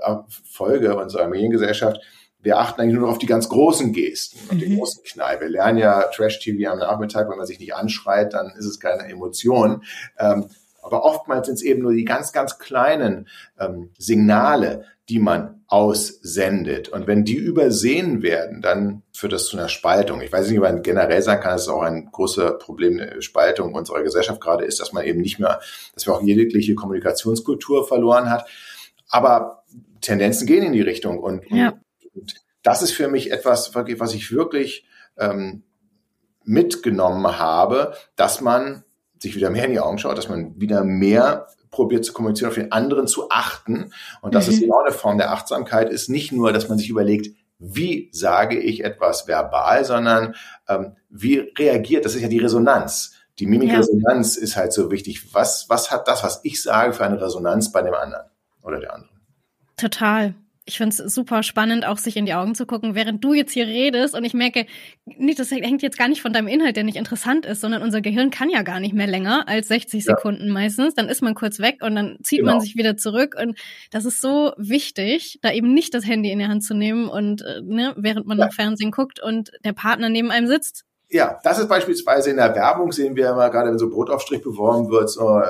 Folge 0.45 0.95
unserer 0.95 1.27
Mediengesellschaft, 1.27 2.01
wir 2.41 2.57
achten 2.57 2.81
eigentlich 2.81 2.95
nur 2.95 3.03
noch 3.03 3.11
auf 3.11 3.19
die 3.19 3.25
ganz 3.25 3.49
großen 3.49 3.91
Gesten 3.91 4.39
und 4.49 4.57
mhm. 4.57 4.59
die 4.59 4.77
großen 4.77 5.03
Knall. 5.03 5.41
Wir 5.41 5.49
lernen 5.49 5.77
ja 5.77 6.03
Trash-TV 6.03 6.71
am 6.71 6.79
Nachmittag, 6.79 7.29
wenn 7.29 7.37
man 7.37 7.47
sich 7.47 7.59
nicht 7.59 7.75
anschreit, 7.75 8.33
dann 8.33 8.51
ist 8.57 8.65
es 8.65 8.79
keine 8.79 9.03
Emotion. 9.09 9.83
Ähm, 10.17 10.47
aber 10.81 11.03
oftmals 11.03 11.47
sind 11.47 11.55
es 11.55 11.61
eben 11.61 11.81
nur 11.81 11.91
die 11.91 12.05
ganz, 12.05 12.31
ganz 12.31 12.57
kleinen 12.57 13.27
ähm, 13.59 13.89
Signale, 13.97 14.85
die 15.09 15.19
man 15.19 15.63
aussendet. 15.67 16.89
Und 16.89 17.07
wenn 17.07 17.25
die 17.25 17.35
übersehen 17.35 18.21
werden, 18.21 18.61
dann 18.61 19.03
führt 19.11 19.33
das 19.33 19.45
zu 19.47 19.57
einer 19.57 19.67
Spaltung. 19.67 20.21
Ich 20.21 20.31
weiß 20.31 20.47
nicht, 20.47 20.57
ob 20.57 20.63
man 20.63 20.81
generell 20.81 21.21
sagen 21.21 21.41
kann, 21.41 21.51
dass 21.53 21.63
es 21.63 21.67
auch 21.67 21.81
ein 21.81 22.09
großes 22.11 22.59
Problem 22.59 22.97
der 22.97 23.21
Spaltung 23.21 23.73
unserer 23.73 24.03
Gesellschaft 24.03 24.39
gerade 24.39 24.65
ist, 24.65 24.79
dass 24.79 24.93
man 24.93 25.05
eben 25.05 25.19
nicht 25.19 25.39
mehr, 25.39 25.59
dass 25.93 26.07
wir 26.07 26.13
auch 26.13 26.21
jegliche 26.21 26.75
Kommunikationskultur 26.75 27.87
verloren 27.87 28.29
hat. 28.29 28.47
Aber 29.09 29.63
Tendenzen 30.01 30.47
gehen 30.47 30.63
in 30.63 30.73
die 30.73 30.81
Richtung 30.81 31.19
und, 31.19 31.43
ja. 31.49 31.73
Und 32.19 32.35
das 32.63 32.81
ist 32.81 32.91
für 32.91 33.07
mich 33.07 33.31
etwas, 33.31 33.73
was 33.75 34.13
ich 34.13 34.31
wirklich 34.31 34.85
ähm, 35.17 35.63
mitgenommen 36.43 37.39
habe, 37.39 37.93
dass 38.15 38.41
man 38.41 38.83
sich 39.19 39.35
wieder 39.35 39.49
mehr 39.49 39.65
in 39.65 39.71
die 39.71 39.79
Augen 39.79 39.97
schaut, 39.97 40.17
dass 40.17 40.29
man 40.29 40.59
wieder 40.59 40.83
mehr 40.83 41.47
probiert 41.71 42.05
zu 42.05 42.13
kommunizieren, 42.13 42.49
auf 42.49 42.55
den 42.55 42.71
anderen 42.71 43.07
zu 43.07 43.29
achten. 43.29 43.91
Und 44.21 44.33
das 44.33 44.47
mhm. 44.47 44.53
ist 44.53 44.59
genau 44.61 44.79
eine 44.79 44.93
Form 44.93 45.17
der 45.17 45.31
Achtsamkeit, 45.31 45.89
ist 45.89 46.09
nicht 46.09 46.31
nur, 46.31 46.51
dass 46.51 46.69
man 46.69 46.77
sich 46.77 46.89
überlegt, 46.89 47.35
wie 47.59 48.09
sage 48.13 48.57
ich 48.57 48.83
etwas 48.83 49.27
verbal, 49.27 49.83
sondern 49.83 50.35
ähm, 50.67 50.95
wie 51.09 51.51
reagiert, 51.57 52.05
das 52.05 52.15
ist 52.15 52.21
ja 52.21 52.29
die 52.29 52.39
Resonanz. 52.39 53.13
Die 53.37 53.45
Mimikresonanz 53.45 54.37
ja. 54.37 54.43
ist 54.43 54.55
halt 54.55 54.73
so 54.73 54.89
wichtig. 54.91 55.33
Was, 55.33 55.65
was 55.69 55.91
hat 55.91 56.07
das, 56.07 56.23
was 56.23 56.39
ich 56.43 56.61
sage, 56.63 56.93
für 56.93 57.05
eine 57.05 57.21
Resonanz 57.21 57.71
bei 57.71 57.81
dem 57.81 57.93
anderen 57.93 58.25
oder 58.61 58.79
der 58.79 58.93
anderen? 58.93 59.19
Total 59.77 60.33
ich 60.69 60.77
finde 60.77 60.95
es 61.03 61.13
super 61.13 61.41
spannend, 61.41 61.85
auch 61.85 61.97
sich 61.97 62.15
in 62.15 62.27
die 62.27 62.35
Augen 62.35 62.53
zu 62.53 62.67
gucken, 62.67 62.93
während 62.93 63.23
du 63.23 63.33
jetzt 63.33 63.51
hier 63.51 63.65
redest 63.65 64.15
und 64.15 64.23
ich 64.23 64.35
merke, 64.35 64.67
nicht, 65.05 65.39
das 65.39 65.49
hängt 65.49 65.81
jetzt 65.81 65.97
gar 65.97 66.07
nicht 66.07 66.21
von 66.21 66.31
deinem 66.31 66.47
Inhalt, 66.47 66.75
der 66.75 66.83
nicht 66.83 66.95
interessant 66.95 67.45
ist, 67.47 67.61
sondern 67.61 67.81
unser 67.81 68.01
Gehirn 68.01 68.29
kann 68.29 68.49
ja 68.51 68.61
gar 68.61 68.79
nicht 68.79 68.93
mehr 68.93 69.07
länger 69.07 69.47
als 69.47 69.67
60 69.69 70.05
ja. 70.05 70.15
Sekunden 70.15 70.49
meistens. 70.49 70.93
Dann 70.93 71.09
ist 71.09 71.23
man 71.23 71.33
kurz 71.33 71.59
weg 71.59 71.79
und 71.81 71.95
dann 71.95 72.17
zieht 72.23 72.39
genau. 72.41 72.53
man 72.53 72.61
sich 72.61 72.75
wieder 72.75 72.97
zurück 72.97 73.35
und 73.41 73.57
das 73.89 74.05
ist 74.05 74.21
so 74.21 74.53
wichtig, 74.57 75.39
da 75.41 75.51
eben 75.51 75.73
nicht 75.73 75.93
das 75.95 76.05
Handy 76.05 76.31
in 76.31 76.39
die 76.39 76.47
Hand 76.47 76.63
zu 76.63 76.75
nehmen 76.75 77.09
und 77.09 77.41
äh, 77.41 77.61
ne, 77.63 77.95
während 77.97 78.27
man 78.27 78.37
ja. 78.37 78.49
Fernsehen 78.51 78.91
guckt 78.91 79.19
und 79.21 79.51
der 79.65 79.73
Partner 79.73 80.09
neben 80.09 80.29
einem 80.29 80.47
sitzt. 80.47 80.85
Ja, 81.09 81.39
das 81.43 81.57
ist 81.57 81.67
beispielsweise 81.67 82.29
in 82.29 82.37
der 82.37 82.53
Werbung 82.53 82.91
sehen 82.91 83.15
wir 83.15 83.31
immer 83.31 83.49
gerade, 83.49 83.71
wenn 83.71 83.79
so 83.79 83.89
Brotaufstrich 83.89 84.43
beworben 84.43 84.91
wird, 84.91 85.09
so 85.09 85.39
äh, 85.39 85.45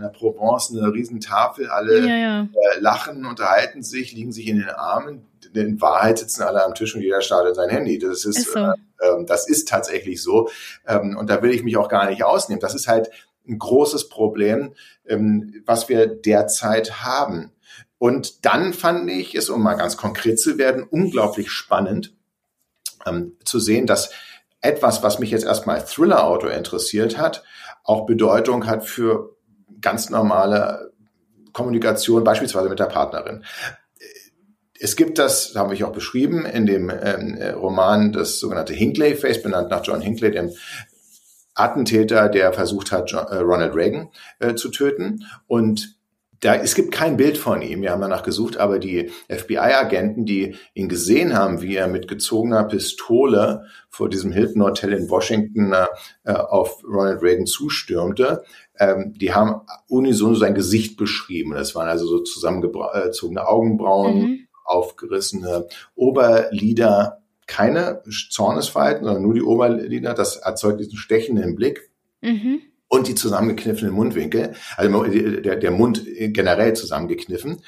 in 0.00 0.06
der 0.06 0.18
Provence 0.18 0.70
eine 0.70 0.92
Riesentafel, 0.92 1.68
alle 1.68 2.00
ja, 2.00 2.16
ja. 2.16 2.42
Äh, 2.42 2.80
lachen, 2.80 3.26
unterhalten 3.26 3.82
sich, 3.82 4.12
liegen 4.12 4.32
sich 4.32 4.48
in 4.48 4.58
den 4.58 4.70
Armen. 4.70 5.26
In 5.52 5.80
Wahrheit 5.80 6.18
sitzen 6.18 6.42
alle 6.42 6.64
am 6.64 6.74
Tisch 6.74 6.94
und 6.94 7.02
jeder 7.02 7.20
startet 7.20 7.56
sein 7.56 7.68
Handy. 7.68 7.98
Das 7.98 8.24
ist, 8.24 8.38
ist 8.38 8.52
so. 8.52 8.58
äh, 8.58 8.74
ähm, 9.02 9.26
das 9.26 9.48
ist 9.48 9.68
tatsächlich 9.68 10.22
so. 10.22 10.48
Ähm, 10.86 11.16
und 11.18 11.28
da 11.28 11.42
will 11.42 11.50
ich 11.50 11.62
mich 11.62 11.76
auch 11.76 11.88
gar 11.88 12.08
nicht 12.08 12.24
ausnehmen. 12.24 12.60
Das 12.60 12.74
ist 12.74 12.88
halt 12.88 13.10
ein 13.46 13.58
großes 13.58 14.08
Problem, 14.08 14.74
ähm, 15.06 15.62
was 15.66 15.88
wir 15.88 16.06
derzeit 16.06 17.02
haben. 17.02 17.52
Und 17.98 18.46
dann 18.46 18.72
fand 18.72 19.10
ich 19.10 19.34
es, 19.34 19.50
um 19.50 19.62
mal 19.62 19.74
ganz 19.74 19.98
konkret 19.98 20.40
zu 20.40 20.56
werden, 20.56 20.84
unglaublich 20.84 21.50
spannend 21.50 22.14
ähm, 23.04 23.36
zu 23.44 23.58
sehen, 23.58 23.86
dass 23.86 24.10
etwas, 24.62 25.02
was 25.02 25.18
mich 25.18 25.30
jetzt 25.30 25.44
erstmal 25.44 25.80
als 25.80 25.90
Thriller-Autor 25.90 26.52
interessiert 26.52 27.18
hat, 27.18 27.44
auch 27.84 28.06
Bedeutung 28.06 28.66
hat 28.66 28.84
für 28.84 29.36
ganz 29.80 30.10
normale 30.10 30.92
Kommunikation, 31.52 32.24
beispielsweise 32.24 32.68
mit 32.68 32.78
der 32.78 32.86
Partnerin. 32.86 33.44
Es 34.78 34.96
gibt 34.96 35.18
das, 35.18 35.54
haben 35.54 35.70
wir 35.70 35.86
auch 35.86 35.92
beschrieben, 35.92 36.46
in 36.46 36.66
dem 36.66 36.90
ähm, 36.90 37.38
Roman 37.54 38.12
das 38.12 38.38
sogenannte 38.38 38.72
Hinckley 38.72 39.14
Face, 39.14 39.42
benannt 39.42 39.70
nach 39.70 39.84
John 39.84 40.00
Hinckley, 40.00 40.30
dem 40.30 40.50
Attentäter, 41.54 42.28
der 42.28 42.52
versucht 42.52 42.90
hat, 42.90 43.10
John, 43.10 43.26
äh, 43.26 43.36
Ronald 43.36 43.74
Reagan 43.74 44.08
äh, 44.38 44.54
zu 44.54 44.70
töten. 44.70 45.26
Und 45.46 45.99
da, 46.40 46.54
es 46.54 46.74
gibt 46.74 46.92
kein 46.92 47.18
Bild 47.18 47.36
von 47.36 47.60
ihm, 47.60 47.82
wir 47.82 47.90
haben 47.90 48.00
danach 48.00 48.22
gesucht, 48.22 48.56
aber 48.56 48.78
die 48.78 49.10
FBI-Agenten, 49.28 50.24
die 50.24 50.56
ihn 50.72 50.88
gesehen 50.88 51.36
haben, 51.36 51.60
wie 51.60 51.76
er 51.76 51.86
mit 51.86 52.08
gezogener 52.08 52.64
Pistole 52.64 53.64
vor 53.90 54.08
diesem 54.08 54.32
Hilton 54.32 54.62
Hotel 54.62 54.94
in 54.94 55.10
Washington 55.10 55.74
äh, 56.24 56.32
auf 56.32 56.82
Ronald 56.82 57.22
Reagan 57.22 57.46
zustürmte, 57.46 58.42
ähm, 58.78 59.12
die 59.16 59.34
haben 59.34 59.60
unisono 59.88 60.34
sein 60.34 60.54
Gesicht 60.54 60.96
beschrieben. 60.96 61.52
Das 61.52 61.74
waren 61.74 61.88
also 61.88 62.06
so 62.06 62.20
zusammengezogene 62.20 63.46
Augenbrauen, 63.46 64.18
mhm. 64.18 64.38
aufgerissene 64.64 65.66
Oberlider, 65.94 67.18
keine 67.46 68.02
Zornesfalten, 68.30 69.04
sondern 69.04 69.22
nur 69.22 69.34
die 69.34 69.42
Oberlider. 69.42 70.14
Das 70.14 70.36
erzeugt 70.36 70.80
diesen 70.80 70.96
stechenden 70.96 71.54
Blick. 71.54 71.90
Mhm 72.22 72.62
und 72.90 73.06
die 73.06 73.14
zusammengekniffenen 73.14 73.94
Mundwinkel, 73.94 74.54
also 74.76 75.04
der, 75.04 75.56
der 75.56 75.70
Mund 75.70 76.04
generell 76.04 76.74
zusammengekniffen. 76.74 77.62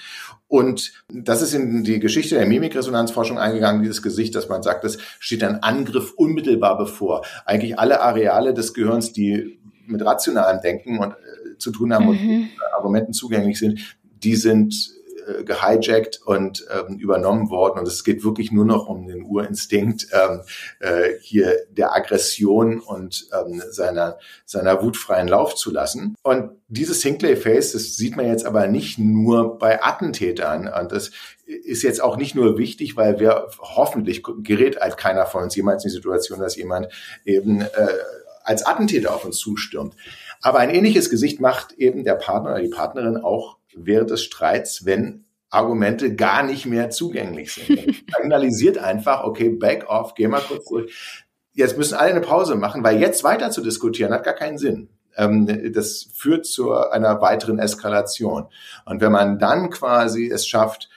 Und 0.48 0.92
das 1.08 1.42
ist 1.42 1.54
in 1.54 1.84
die 1.84 2.00
Geschichte 2.00 2.34
der 2.34 2.46
Mimikresonanzforschung 2.46 3.38
eingegangen, 3.38 3.82
dieses 3.82 4.02
Gesicht, 4.02 4.34
dass 4.34 4.48
man 4.48 4.64
sagt, 4.64 4.84
es 4.84 4.98
steht 5.20 5.44
ein 5.44 5.62
Angriff 5.62 6.12
unmittelbar 6.16 6.76
bevor. 6.76 7.24
Eigentlich 7.46 7.78
alle 7.78 8.02
Areale 8.02 8.52
des 8.52 8.74
Gehirns, 8.74 9.12
die 9.12 9.60
mit 9.86 10.04
rationalem 10.04 10.60
Denken 10.60 10.98
und 10.98 11.12
äh, 11.12 11.56
zu 11.56 11.70
tun 11.70 11.94
haben 11.94 12.06
mhm. 12.06 12.10
und 12.10 12.50
Argumenten 12.76 13.12
zugänglich 13.12 13.60
sind, 13.60 13.96
die 14.24 14.34
sind 14.34 14.74
äh, 15.40 15.44
gehijackt 15.44 16.20
und 16.24 16.66
ähm, 16.70 16.98
übernommen 16.98 17.50
worden. 17.50 17.80
Und 17.80 17.88
es 17.88 18.04
geht 18.04 18.24
wirklich 18.24 18.52
nur 18.52 18.64
noch 18.64 18.86
um 18.86 19.06
den 19.06 19.24
Urinstinkt 19.24 20.08
ähm, 20.12 20.42
äh, 20.80 21.14
hier 21.20 21.56
der 21.70 21.94
Aggression 21.94 22.80
und 22.80 23.28
ähm, 23.32 23.62
seiner, 23.70 24.18
seiner 24.44 24.82
wutfreien 24.82 25.28
Lauf 25.28 25.54
zu 25.54 25.70
lassen. 25.70 26.14
Und 26.22 26.50
dieses 26.68 27.02
Hinckley-Face, 27.02 27.72
das 27.72 27.96
sieht 27.96 28.16
man 28.16 28.26
jetzt 28.26 28.46
aber 28.46 28.66
nicht 28.66 28.98
nur 28.98 29.58
bei 29.58 29.82
Attentätern. 29.82 30.68
Und 30.68 30.92
das 30.92 31.10
ist 31.46 31.82
jetzt 31.82 32.02
auch 32.02 32.16
nicht 32.16 32.34
nur 32.34 32.58
wichtig, 32.58 32.96
weil 32.96 33.18
wir 33.20 33.48
hoffentlich 33.58 34.22
gerät 34.42 34.80
halt 34.80 34.96
keiner 34.96 35.26
von 35.26 35.44
uns 35.44 35.56
jemals 35.56 35.84
in 35.84 35.90
die 35.90 35.96
Situation, 35.96 36.40
dass 36.40 36.56
jemand 36.56 36.88
eben 37.24 37.60
äh, 37.60 37.66
als 38.44 38.64
Attentäter 38.64 39.14
auf 39.14 39.24
uns 39.24 39.38
zustürmt. 39.38 39.94
Aber 40.40 40.58
ein 40.58 40.70
ähnliches 40.70 41.08
Gesicht 41.08 41.40
macht 41.40 41.72
eben 41.72 42.04
der 42.04 42.14
Partner 42.14 42.50
oder 42.50 42.62
die 42.62 42.68
Partnerin 42.68 43.16
auch 43.16 43.58
während 43.76 44.10
des 44.10 44.22
Streits, 44.22 44.84
wenn 44.84 45.24
Argumente 45.50 46.14
gar 46.14 46.42
nicht 46.42 46.66
mehr 46.66 46.90
zugänglich 46.90 47.52
sind. 47.52 48.02
Signalisiert 48.16 48.78
einfach, 48.78 49.24
okay, 49.24 49.50
back 49.50 49.86
off, 49.88 50.14
geh 50.14 50.26
mal 50.26 50.40
kurz 50.40 50.64
durch. 50.66 51.22
Jetzt 51.52 51.76
müssen 51.76 51.94
alle 51.94 52.10
eine 52.10 52.22
Pause 52.22 52.54
machen, 52.54 52.82
weil 52.82 52.98
jetzt 52.98 53.22
weiter 53.22 53.50
zu 53.50 53.60
diskutieren 53.60 54.12
hat 54.12 54.24
gar 54.24 54.34
keinen 54.34 54.56
Sinn. 54.56 54.88
Ähm, 55.16 55.72
das 55.74 56.08
führt 56.14 56.46
zu 56.46 56.72
einer 56.72 57.20
weiteren 57.20 57.58
Eskalation. 57.58 58.46
Und 58.86 59.02
wenn 59.02 59.12
man 59.12 59.38
dann 59.38 59.68
quasi 59.68 60.30
es 60.30 60.46
schafft, 60.46 60.88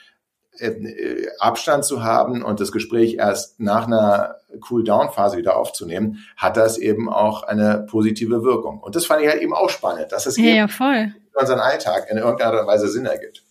äh, 0.58 1.26
Abstand 1.38 1.84
zu 1.84 2.02
haben 2.02 2.42
und 2.42 2.60
das 2.60 2.72
Gespräch 2.72 3.16
erst 3.16 3.60
nach 3.60 3.86
einer 3.86 4.36
Cool-Down-Phase 4.70 5.36
wieder 5.36 5.58
aufzunehmen, 5.58 6.24
hat 6.38 6.56
das 6.56 6.78
eben 6.78 7.10
auch 7.10 7.42
eine 7.42 7.86
positive 7.90 8.42
Wirkung. 8.42 8.80
Und 8.80 8.96
das 8.96 9.04
fand 9.04 9.20
ich 9.20 9.28
halt 9.28 9.42
eben 9.42 9.52
auch 9.52 9.68
spannend, 9.68 10.12
dass 10.12 10.24
es 10.24 10.38
ja, 10.38 10.44
eben 10.44 10.56
ja, 10.56 10.68
voll. 10.68 11.14
Unseren 11.36 11.60
Alltag 11.60 12.08
in 12.10 12.18
irgendeiner 12.18 12.66
Weise 12.66 12.88
Sinn 12.88 13.06
ergibt. 13.06 13.42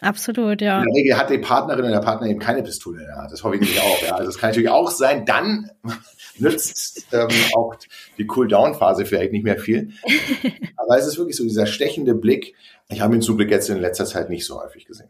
Absolut, 0.00 0.60
ja. 0.60 0.78
In 0.78 0.84
der 0.84 0.94
Regel 0.94 1.16
hat 1.16 1.30
die 1.30 1.38
Partnerin 1.38 1.86
und 1.86 1.92
der 1.92 2.00
Partner 2.00 2.26
eben 2.26 2.40
keine 2.40 2.62
Pistole 2.62 3.00
in 3.00 3.06
der 3.06 3.16
Hand. 3.16 3.32
Das 3.32 3.42
hoffe 3.42 3.54
ich 3.54 3.62
nämlich 3.62 3.80
auch. 3.80 4.02
Ja. 4.02 4.16
Also 4.16 4.28
es 4.28 4.38
kann 4.38 4.50
natürlich 4.50 4.68
auch 4.68 4.90
sein, 4.90 5.24
dann 5.24 5.70
nützt 6.38 7.06
ähm, 7.12 7.28
auch 7.54 7.76
die 8.18 8.28
Cool-Down-Phase 8.28 9.06
vielleicht 9.06 9.32
nicht 9.32 9.44
mehr 9.44 9.58
viel. 9.58 9.92
Aber 10.76 10.98
es 10.98 11.06
ist 11.06 11.16
wirklich 11.16 11.36
so 11.36 11.44
dieser 11.44 11.66
stechende 11.66 12.14
Blick. 12.14 12.54
Ich 12.88 13.00
habe 13.00 13.14
ihn 13.14 13.22
zum 13.22 13.36
Glück 13.36 13.50
jetzt 13.50 13.70
in 13.70 13.80
letzter 13.80 14.04
Zeit 14.04 14.28
nicht 14.28 14.44
so 14.44 14.60
häufig 14.60 14.84
gesehen. 14.84 15.08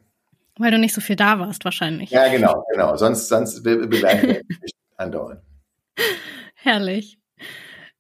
Weil 0.59 0.71
du 0.71 0.79
nicht 0.79 0.95
so 0.95 1.01
viel 1.01 1.17
da 1.17 1.40
warst, 1.40 1.64
wahrscheinlich. 1.64 2.11
Ja, 2.11 2.29
genau, 2.29 2.64
genau. 2.71 2.97
Sonst, 2.97 3.29
sonst 3.29 3.62
begleiten 3.64 4.29
wir 4.29 4.43
mich 4.61 4.73
andauern. 4.97 5.40
Herrlich. 6.55 7.19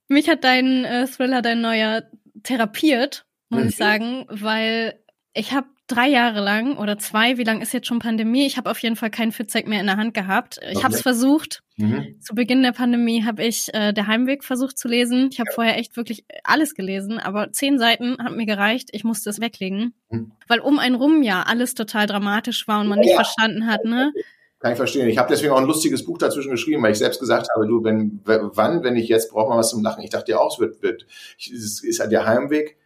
Mich 0.06 0.28
hat 0.28 0.44
dein 0.44 0.84
äh, 0.84 1.06
Thriller, 1.08 1.42
dein 1.42 1.60
neuer, 1.60 2.04
therapiert, 2.44 3.26
muss 3.48 3.62
mhm. 3.62 3.68
ich 3.68 3.76
sagen, 3.76 4.26
weil 4.28 4.98
ich 5.34 5.52
habe 5.52 5.66
drei 5.86 6.08
Jahre 6.08 6.40
lang 6.40 6.78
oder 6.78 6.98
zwei, 6.98 7.36
wie 7.36 7.44
lang 7.44 7.60
ist 7.60 7.74
jetzt 7.74 7.86
schon 7.86 7.98
Pandemie? 7.98 8.46
Ich 8.46 8.56
habe 8.56 8.70
auf 8.70 8.78
jeden 8.78 8.96
Fall 8.96 9.10
keinen 9.10 9.32
Fitzek 9.32 9.68
mehr 9.68 9.80
in 9.80 9.86
der 9.86 9.96
Hand 9.96 10.14
gehabt. 10.14 10.58
Ich 10.62 10.76
okay. 10.76 10.84
habe 10.84 10.94
es 10.94 11.02
versucht. 11.02 11.62
Mhm. 11.76 12.20
Zu 12.20 12.34
Beginn 12.34 12.62
der 12.62 12.72
Pandemie 12.72 13.24
habe 13.24 13.42
ich 13.44 13.72
äh, 13.74 13.92
Der 13.92 14.06
Heimweg 14.06 14.44
versucht 14.44 14.78
zu 14.78 14.88
lesen. 14.88 15.28
Ich 15.30 15.40
habe 15.40 15.50
ja. 15.50 15.54
vorher 15.54 15.78
echt 15.78 15.96
wirklich 15.96 16.24
alles 16.44 16.74
gelesen, 16.74 17.18
aber 17.18 17.52
zehn 17.52 17.78
Seiten 17.78 18.16
haben 18.22 18.36
mir 18.36 18.46
gereicht. 18.46 18.90
Ich 18.92 19.04
musste 19.04 19.28
es 19.28 19.40
weglegen, 19.40 19.92
mhm. 20.08 20.32
weil 20.48 20.60
um 20.60 20.78
einen 20.78 20.94
rum 20.94 21.22
ja 21.22 21.42
alles 21.42 21.74
total 21.74 22.06
dramatisch 22.06 22.66
war 22.66 22.80
und 22.80 22.88
man 22.88 22.98
ja. 23.00 23.04
nicht 23.04 23.14
verstanden 23.14 23.66
hat, 23.66 23.84
ne? 23.84 24.12
Kann 24.60 24.72
ich 24.72 24.78
verstehen. 24.78 25.08
Ich 25.10 25.18
habe 25.18 25.28
deswegen 25.28 25.52
auch 25.52 25.58
ein 25.58 25.66
lustiges 25.66 26.06
Buch 26.06 26.16
dazwischen 26.16 26.52
geschrieben, 26.52 26.82
weil 26.82 26.92
ich 26.92 26.98
selbst 26.98 27.20
gesagt 27.20 27.48
habe, 27.54 27.66
du, 27.66 27.84
wenn, 27.84 28.20
wann, 28.24 28.82
wenn 28.82 28.96
ich 28.96 29.08
jetzt, 29.08 29.30
braucht 29.30 29.50
man 29.50 29.58
was 29.58 29.68
zum 29.68 29.82
Lachen. 29.82 30.02
Ich 30.02 30.08
dachte 30.08 30.30
ja 30.32 30.38
auch, 30.38 30.54
es 30.54 30.58
wird, 30.58 30.80
wird, 30.80 31.06
es 31.36 31.84
ist 31.84 31.98
ja 31.98 32.06
der 32.06 32.24
Heimweg. 32.24 32.78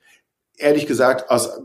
Ehrlich 0.59 0.87
gesagt, 0.87 1.31
aus 1.31 1.61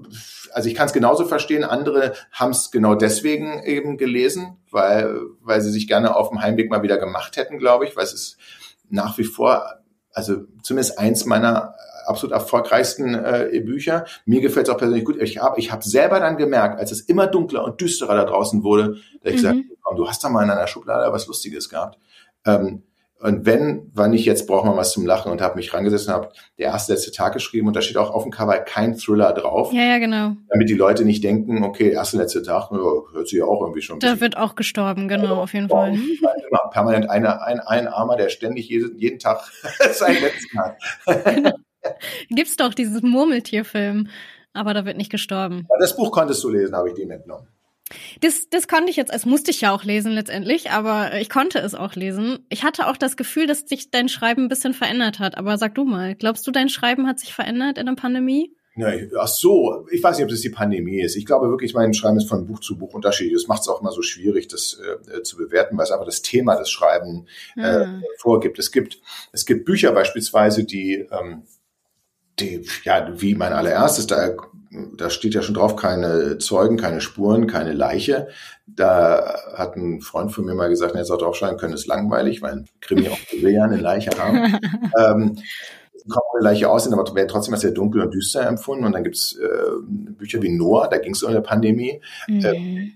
also 0.54 0.70
ich 0.70 0.76
kann 0.76 0.86
es 0.86 0.94
genauso 0.94 1.26
verstehen, 1.26 1.64
andere 1.64 2.14
haben 2.32 2.52
es 2.52 2.72
genau 2.72 2.96
deswegen 2.96 3.64
eben 3.64 3.98
gelesen, 3.98 4.58
weil, 4.70 5.22
weil 5.42 5.62
sie 5.62 5.72
sich 5.72 5.88
gerne 5.88 6.16
auf 6.16 6.30
dem 6.30 6.42
Heimweg 6.42 6.70
mal 6.70 6.84
wieder 6.84 6.98
gemacht 6.98 7.38
hätten, 7.38 7.58
glaube 7.58 7.86
ich, 7.86 7.96
weil 7.96 8.04
es 8.04 8.14
ist 8.14 8.38
nach 8.90 9.18
wie 9.18 9.24
vor, 9.24 9.66
also 10.12 10.44
zumindest 10.62 11.00
eins 11.00 11.26
meiner 11.26 11.74
absolut 12.06 12.34
erfolgreichsten 12.34 13.16
äh, 13.16 13.60
Bücher. 13.66 14.06
Mir 14.26 14.42
gefällt 14.42 14.68
es 14.68 14.74
auch 14.74 14.78
persönlich 14.78 15.06
gut. 15.06 15.22
Ich 15.22 15.40
habe 15.40 15.60
ich 15.60 15.72
hab 15.72 15.84
selber 15.84 16.20
dann 16.20 16.38
gemerkt, 16.38 16.80
als 16.80 16.92
es 16.92 17.02
immer 17.02 17.28
dunkler 17.28 17.64
und 17.64 17.82
düsterer 17.82 18.16
da 18.16 18.26
draußen 18.26 18.64
wurde, 18.64 18.98
dass 19.24 19.34
ich 19.34 19.42
mhm. 19.42 19.48
gesagt 19.48 19.58
du 19.96 20.08
hast 20.08 20.24
da 20.24 20.30
mal 20.30 20.44
in 20.44 20.50
einer 20.50 20.68
Schublade 20.68 21.12
was 21.12 21.28
Lustiges 21.28 21.70
gehabt. 21.70 21.98
Ähm, 22.46 22.84
und 23.24 23.46
wenn, 23.46 23.90
wann 23.94 24.12
nicht, 24.12 24.26
jetzt 24.26 24.48
braucht 24.48 24.66
man 24.66 24.76
was 24.76 24.92
zum 24.92 25.06
Lachen 25.06 25.32
und 25.32 25.42
habe 25.42 25.56
mich 25.56 25.74
rangesetzt 25.74 26.10
und 26.10 26.14
habe 26.14 26.30
der 26.58 26.66
erste 26.66 26.92
letzte 26.92 27.12
Tag 27.12 27.32
geschrieben 27.32 27.68
und 27.68 27.76
da 27.76 27.82
steht 27.82 27.96
auch 27.96 28.12
auf 28.12 28.24
dem 28.24 28.34
Cover 28.34 28.58
kein 28.60 28.98
Thriller 28.98 29.32
drauf. 29.32 29.72
Ja, 29.72 29.84
ja, 29.84 29.98
genau. 29.98 30.36
Damit 30.50 30.70
die 30.70 30.74
Leute 30.74 31.06
nicht 31.06 31.24
denken, 31.24 31.64
okay, 31.64 31.90
erste 31.90 32.18
letzte 32.18 32.44
Tag, 32.44 32.70
hört 32.70 33.28
sich 33.30 33.40
ja 33.40 33.46
auch 33.46 33.62
irgendwie 33.62 33.82
schon. 33.82 34.02
Da 34.02 34.20
wird 34.20 34.36
auch 34.36 34.56
gestorben, 34.56 35.08
genau, 35.08 35.42
auf 35.42 35.54
jeden 35.54 35.70
Fall. 35.70 35.94
Immer 36.50 36.70
permanent 36.72 37.10
eine, 37.10 37.42
ein, 37.42 37.62
ein 37.62 37.88
Armer, 37.88 38.18
der 38.18 38.28
ständig 38.28 38.68
jeden, 38.68 38.98
jeden 38.98 39.20
Tag 39.20 39.50
sein 39.94 40.18
letzten 40.20 40.60
hat. 40.60 41.56
Gibt's 42.30 42.58
doch 42.58 42.74
dieses 42.74 43.02
Murmeltierfilm, 43.04 44.10
aber 44.52 44.74
da 44.74 44.84
wird 44.84 44.98
nicht 44.98 45.12
gestorben. 45.12 45.66
Das 45.80 45.96
Buch 45.96 46.12
konntest 46.12 46.44
du 46.44 46.50
lesen, 46.50 46.76
habe 46.76 46.90
ich 46.90 46.96
dem 46.96 47.10
entnommen. 47.10 47.48
Das, 48.22 48.50
das 48.50 48.68
konnte 48.68 48.90
ich 48.90 48.96
jetzt, 48.96 49.14
es 49.14 49.26
musste 49.26 49.52
ich 49.52 49.62
ja 49.62 49.74
auch 49.74 49.84
lesen 49.84 50.12
letztendlich, 50.12 50.72
aber 50.72 51.20
ich 51.20 51.30
konnte 51.30 51.60
es 51.60 51.76
auch 51.76 51.96
lesen. 51.96 52.40
Ich 52.50 52.64
hatte 52.64 52.88
auch 52.88 52.98
das 52.98 53.18
Gefühl, 53.18 53.48
dass 53.48 53.62
sich 53.62 53.92
dein 53.92 54.10
Schreiben 54.10 54.44
ein 54.44 54.50
bisschen 54.50 54.74
verändert 54.74 55.20
hat. 55.20 55.38
Aber 55.38 55.58
sag 55.58 55.76
du 55.76 55.86
mal, 55.86 56.16
glaubst 56.16 56.46
du, 56.48 56.52
dein 56.52 56.70
Schreiben 56.70 57.08
hat 57.08 57.20
sich 57.20 57.34
verändert 57.34 57.78
in 57.78 57.86
der 57.86 57.94
Pandemie? 57.94 58.56
Ja, 58.76 58.92
ach 59.20 59.28
so, 59.28 59.86
ich 59.92 60.02
weiß 60.02 60.18
nicht, 60.18 60.24
ob 60.24 60.32
das 60.32 60.42
die 60.42 60.50
Pandemie 60.50 61.00
ist. 61.00 61.16
Ich 61.16 61.28
glaube 61.28 61.48
wirklich, 61.50 61.76
mein 61.76 61.94
Schreiben 61.94 62.18
ist 62.18 62.28
von 62.28 62.48
Buch 62.48 62.60
zu 62.60 62.76
Buch 62.76 62.94
unterschiedlich. 62.94 63.34
Das 63.34 63.48
macht 63.48 63.62
es 63.62 63.68
auch 63.68 63.82
immer 63.82 63.92
so 63.92 64.02
schwierig, 64.02 64.48
das 64.48 64.80
äh, 65.14 65.22
zu 65.22 65.38
bewerten, 65.38 65.78
weil 65.78 65.84
es 65.84 65.92
einfach 65.92 66.08
das 66.08 66.24
Thema 66.24 66.56
des 66.56 66.72
Schreiben 66.72 67.28
äh, 67.56 67.86
mhm. 67.86 68.04
vorgibt. 68.18 68.58
Es 68.58 68.72
gibt, 68.72 69.00
es 69.32 69.46
gibt 69.46 69.66
Bücher 69.66 69.92
beispielsweise, 69.92 70.64
die, 70.64 71.08
ähm, 71.12 71.44
die, 72.40 72.66
ja, 72.84 73.14
wie 73.22 73.36
mein 73.36 73.54
allererstes, 73.54 74.08
da, 74.08 74.36
da 74.96 75.10
steht 75.10 75.34
ja 75.34 75.42
schon 75.42 75.56
drauf, 75.56 75.76
keine 75.76 76.38
Zeugen, 76.38 76.78
keine 76.78 77.02
Spuren, 77.02 77.48
keine 77.48 77.74
Leiche. 77.74 78.28
Da 78.66 79.36
hat 79.54 79.76
ein 79.76 80.02
Freund 80.02 80.32
von 80.32 80.46
mir 80.46 80.56
mal 80.56 80.70
gesagt, 80.70 80.96
hätte 80.96 81.14
auch 81.14 81.18
draufschreiben 81.18 81.58
können, 81.58 81.74
ist 81.74 81.88
langweilig, 81.88 82.42
weil 82.42 82.54
ein 82.54 82.68
Krimi 82.82 83.10
auch 83.10 83.18
will 83.42 83.52
ja 83.52 83.64
eine 83.64 83.78
Leiche 83.78 84.12
haben. 84.18 84.58
ähm, 84.98 85.38
kaum 86.10 86.22
gleiche 86.40 86.70
aussehen, 86.70 86.94
aber 86.94 87.16
werden 87.16 87.28
trotzdem 87.28 87.54
als 87.54 87.62
sehr 87.62 87.72
dunkel 87.72 88.02
und 88.02 88.14
düster 88.14 88.46
empfunden. 88.46 88.86
Und 88.86 88.94
dann 88.94 89.04
gibt's 89.04 89.38
äh, 89.38 89.48
Bücher 89.88 90.42
wie 90.42 90.50
Noah, 90.50 90.90
da 90.90 90.98
ging 90.98 91.14
es 91.14 91.24
um 91.24 91.30
eine 91.30 91.42
Pandemie. 91.42 92.02
Mhm. 92.28 92.46
Äh, 92.46 92.92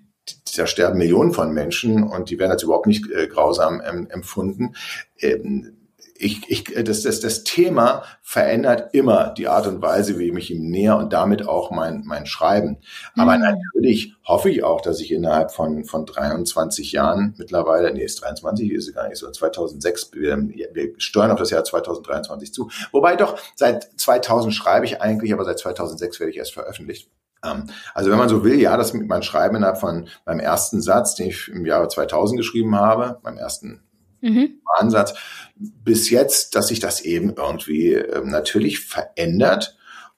da 0.58 0.68
sterben 0.68 0.98
Millionen 0.98 1.32
von 1.32 1.54
Menschen 1.54 2.04
und 2.04 2.30
die 2.30 2.40
werden 2.40 2.52
als 2.52 2.64
überhaupt 2.64 2.88
nicht 2.88 3.10
äh, 3.12 3.28
grausam 3.28 3.82
ähm, 3.88 4.08
empfunden. 4.10 4.74
Ähm, 5.20 5.77
ich, 6.20 6.50
ich, 6.50 6.64
das, 6.84 7.04
das, 7.04 7.20
das 7.20 7.44
Thema 7.44 8.04
verändert 8.22 8.94
immer 8.94 9.34
die 9.38 9.48
Art 9.48 9.68
und 9.68 9.82
Weise, 9.82 10.18
wie 10.18 10.28
ich 10.28 10.34
mich 10.34 10.52
ihm 10.52 10.70
näher 10.70 10.98
und 10.98 11.14
damit 11.14 11.48
auch 11.48 11.72
mein, 11.72 12.04
mein 12.06 12.26
Schreiben. 12.26 12.78
Aber 13.16 13.38
mhm. 13.38 13.44
natürlich 13.44 14.16
hoffe 14.26 14.50
ich 14.50 14.64
auch, 14.64 14.82
dass 14.82 15.00
ich 15.00 15.12
innerhalb 15.12 15.52
von, 15.52 15.86
von 15.86 16.06
23 16.06 16.92
Jahren 16.92 17.36
mittlerweile, 17.38 17.94
nee, 17.94 18.04
ist 18.04 18.22
23, 18.22 18.72
ist 18.72 18.90
es 18.90 18.96
gar 18.96 19.08
nicht 19.08 19.18
so, 19.18 19.30
2006, 19.30 20.12
wir, 20.14 20.38
wir 20.38 20.94
steuern 20.98 21.32
auf 21.32 21.40
das 21.40 21.52
Jahr 21.52 21.64
2023 21.64 22.54
zu. 22.54 22.70
Wobei 22.92 23.16
doch, 23.16 23.38
seit 23.56 23.88
2000 24.00 24.54
schreibe 24.54 24.86
ich 24.86 25.02
eigentlich, 25.02 25.34
aber 25.34 25.46
seit 25.46 25.60
2006 25.60 26.20
werde 26.20 26.32
ich 26.32 26.38
erst 26.38 26.54
veröffentlicht. 26.54 27.10
Ähm, 27.44 27.68
also 27.94 28.10
wenn 28.10 28.18
man 28.18 28.30
so 28.30 28.44
will, 28.44 28.60
ja, 28.60 28.78
das 28.78 28.94
mit 28.94 29.08
meinem 29.08 29.22
Schreiben 29.22 29.56
innerhalb 29.56 29.80
von 29.80 30.08
meinem 30.26 30.40
ersten 30.40 30.82
Satz, 30.82 31.16
den 31.16 31.28
ich 31.28 31.48
im 31.50 31.66
Jahre 31.66 31.88
2000 31.88 32.38
geschrieben 32.38 32.76
habe, 32.76 33.20
meinem 33.24 33.38
ersten 33.38 33.87
mhm. 34.22 34.62
Ansatz, 34.78 35.14
bis 35.56 36.10
jetzt, 36.10 36.56
dass 36.56 36.68
sich 36.68 36.80
das 36.80 37.02
eben 37.02 37.34
irgendwie 37.36 37.94
ähm, 37.94 38.30
natürlich 38.30 38.80
verändert 38.80 39.78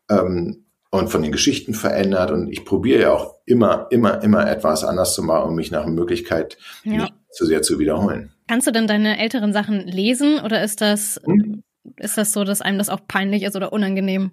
ähm, 0.10 0.66
und 0.92 1.10
von 1.10 1.22
den 1.22 1.32
Geschichten 1.32 1.74
verändert. 1.74 2.32
Und 2.32 2.52
ich 2.52 2.66
probiere 2.66 3.02
ja 3.02 3.14
auch 3.14 3.36
immer, 3.46 3.88
immer, 3.92 4.22
immer 4.24 4.50
etwas 4.50 4.84
anders 4.84 5.14
zu 5.14 5.24
machen, 5.24 5.50
um 5.50 5.56
mich 5.56 5.72
nach 5.72 5.86
Möglichkeit 5.86 6.58
ja. 6.84 6.94
nicht 6.94 7.14
zu 7.32 7.46
sehr 7.46 7.62
zu 7.62 7.80
wiederholen. 7.80 8.34
Kannst 8.48 8.68
du 8.68 8.72
denn 8.72 8.88
deine 8.88 9.20
älteren 9.20 9.54
Sachen 9.54 9.88
lesen 9.88 10.40
oder 10.40 10.64
ist 10.64 10.82
das, 10.82 11.22
hm? 11.24 11.64
ist 11.98 12.18
das 12.18 12.32
so, 12.32 12.44
dass 12.44 12.62
einem 12.62 12.80
das 12.80 12.90
auch 12.90 13.02
peinlich 13.08 13.44
ist 13.44 13.56
oder 13.56 13.72
unangenehm? 13.72 14.32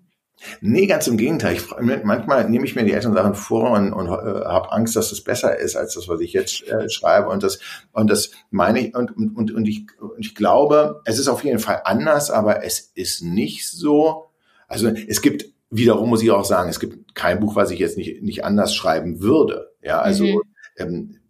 Nee, 0.61 0.87
ganz 0.87 1.07
im 1.07 1.16
Gegenteil. 1.16 1.57
Ich, 1.57 1.64
manchmal 1.81 2.49
nehme 2.49 2.64
ich 2.64 2.77
mir 2.77 2.85
die 2.85 2.92
älteren 2.92 3.14
Sachen 3.14 3.35
vor 3.35 3.70
und, 3.72 3.92
und 3.92 4.07
äh, 4.07 4.44
habe 4.44 4.72
Angst, 4.72 4.94
dass 4.96 5.11
das 5.11 5.22
besser 5.22 5.59
ist 5.59 5.77
als 5.77 5.94
das, 5.94 6.09
was 6.09 6.20
ich 6.20 6.33
jetzt 6.33 6.66
äh, 6.68 6.88
schreibe. 6.88 7.29
Und 7.29 7.42
das, 7.42 7.59
und 7.92 8.11
das 8.11 8.31
meine 8.51 8.81
ich, 8.81 8.94
und, 8.94 9.16
und, 9.16 9.51
und, 9.51 9.66
ich, 9.66 9.87
und 9.99 10.25
ich 10.25 10.35
glaube, 10.35 11.01
es 11.05 11.18
ist 11.18 11.29
auf 11.29 11.44
jeden 11.44 11.59
Fall 11.59 11.83
anders, 11.85 12.31
aber 12.31 12.64
es 12.64 12.92
ist 12.94 13.22
nicht 13.22 13.68
so. 13.68 14.31
Also 14.68 14.88
es 14.88 15.22
gibt, 15.22 15.46
wiederum 15.70 16.09
muss 16.11 16.22
ich 16.22 16.31
auch 16.31 16.44
sagen, 16.44 16.68
es 16.68 16.81
gibt 16.81 17.14
kein 17.14 17.40
Buch, 17.40 17.57
was 17.57 17.70
ich 17.70 17.79
jetzt 17.79 17.96
nicht, 17.96 18.22
nicht 18.22 18.44
anders 18.44 18.75
schreiben 18.75 19.20
würde. 19.20 19.72
Ja, 19.83 20.01
also 20.01 20.25
mhm. 20.25 20.42
ähm, 20.77 21.20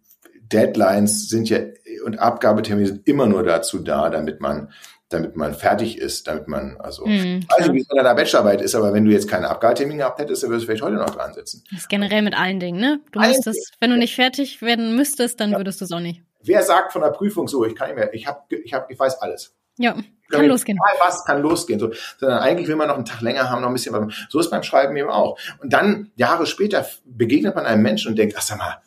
Deadlines 0.41 1.29
sind 1.29 1.49
ja 1.49 1.59
und 2.05 2.19
Abgabetermine 2.19 2.87
sind 2.87 3.07
immer 3.07 3.25
nur 3.25 3.43
dazu 3.43 3.79
da, 3.79 4.09
damit 4.09 4.39
man 4.39 4.69
damit 5.09 5.35
man 5.35 5.53
fertig 5.53 5.97
ist, 5.97 6.27
damit 6.27 6.47
man, 6.47 6.77
also, 6.79 7.05
mhm, 7.05 7.45
also 7.49 7.73
wie 7.73 7.79
es 7.79 7.89
in 7.89 7.97
deiner 7.97 8.13
Bachelorarbeit 8.13 8.61
ist, 8.61 8.75
aber 8.75 8.93
wenn 8.93 9.05
du 9.05 9.11
jetzt 9.11 9.29
keine 9.29 9.49
Abgabetermine 9.49 9.99
gehabt 9.99 10.19
hättest, 10.19 10.43
dann 10.43 10.49
würdest 10.49 10.63
du 10.63 10.67
vielleicht 10.67 10.83
heute 10.83 10.95
noch 10.95 11.09
dran 11.09 11.33
sitzen. 11.33 11.63
Das 11.71 11.81
ist 11.81 11.89
generell 11.89 12.21
mit 12.21 12.37
allen 12.37 12.59
Dingen, 12.59 12.79
ne? 12.79 12.99
Du 13.11 13.19
allen 13.19 13.31
müsstest, 13.31 13.73
wenn 13.79 13.89
du 13.89 13.97
nicht 13.97 14.15
fertig 14.15 14.61
werden 14.61 14.95
müsstest, 14.95 15.39
dann 15.39 15.51
ja. 15.51 15.57
würdest 15.57 15.79
du 15.81 15.85
es 15.85 15.91
auch 15.91 15.99
nicht. 15.99 16.23
Wer 16.43 16.61
sagt 16.63 16.93
von 16.93 17.01
der 17.01 17.09
Prüfung 17.09 17.47
so, 17.47 17.65
ich 17.65 17.75
kann 17.75 17.87
nicht 17.87 17.97
mehr, 17.97 18.13
ich 18.13 18.27
habe, 18.27 18.41
ich 18.63 18.73
habe, 18.73 18.85
ich 18.89 18.99
weiß 18.99 19.21
alles. 19.21 19.53
Ja, 19.77 19.95
kann 20.29 20.45
losgehen. 20.47 20.77
Was 20.99 21.23
kann 21.23 21.41
losgehen? 21.41 21.79
So, 21.79 21.91
sondern 22.17 22.39
eigentlich 22.39 22.67
will 22.67 22.75
man 22.75 22.87
noch 22.87 22.95
einen 22.95 23.05
Tag 23.05 23.21
länger 23.21 23.49
haben, 23.49 23.61
noch 23.61 23.69
ein 23.69 23.73
bisschen 23.73 23.93
was. 23.93 24.13
So 24.29 24.39
ist 24.39 24.49
beim 24.49 24.63
Schreiben 24.63 24.95
eben 24.97 25.09
auch. 25.09 25.39
Und 25.61 25.71
dann, 25.71 26.11
Jahre 26.15 26.45
später, 26.45 26.85
begegnet 27.05 27.55
man 27.55 27.65
einem 27.65 27.83
Menschen 27.83 28.09
und 28.09 28.17
denkt, 28.17 28.35
ach 28.37 28.41
sag 28.41 28.57
mal, 28.57 28.81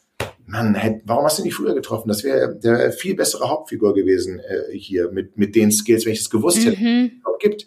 Mann, 0.51 1.01
warum 1.05 1.25
hast 1.25 1.39
du 1.39 1.43
nicht 1.43 1.55
früher 1.55 1.75
getroffen? 1.75 2.09
Das 2.09 2.25
wäre 2.25 2.57
der 2.57 2.91
viel 2.93 3.15
bessere 3.15 3.49
Hauptfigur 3.49 3.95
gewesen 3.95 4.41
äh, 4.41 4.77
hier 4.77 5.11
mit, 5.13 5.39
mit 5.39 5.55
den 5.55 5.71
Skills, 5.71 6.05
wenn 6.07 6.13
ich 6.13 6.21
es 6.21 6.31
gewusst 6.31 6.65
hätte, 6.65 6.81
mhm. 6.81 7.23
gibt. 7.39 7.67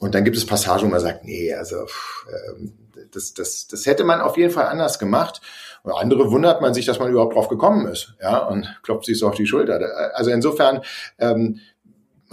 Und 0.00 0.14
dann 0.14 0.24
gibt 0.24 0.36
es 0.36 0.44
Passagen, 0.44 0.86
wo 0.86 0.90
man 0.90 1.00
sagt, 1.00 1.24
nee, 1.24 1.54
also 1.54 1.86
pff, 1.86 2.26
äh, 2.28 2.68
das, 3.12 3.34
das, 3.34 3.68
das 3.68 3.86
hätte 3.86 4.04
man 4.04 4.20
auf 4.20 4.36
jeden 4.36 4.50
Fall 4.50 4.66
anders 4.66 4.98
gemacht. 4.98 5.40
Und 5.84 5.92
andere 5.92 6.30
wundert 6.30 6.60
man 6.60 6.74
sich, 6.74 6.86
dass 6.86 6.98
man 6.98 7.10
überhaupt 7.10 7.34
drauf 7.34 7.48
gekommen 7.48 7.86
ist, 7.86 8.14
ja, 8.20 8.38
und 8.38 8.66
klopft 8.82 9.04
sich 9.04 9.18
so 9.18 9.28
auf 9.28 9.34
die 9.34 9.46
Schulter. 9.46 9.80
Also 10.14 10.30
insofern 10.30 10.80
ähm, 11.18 11.60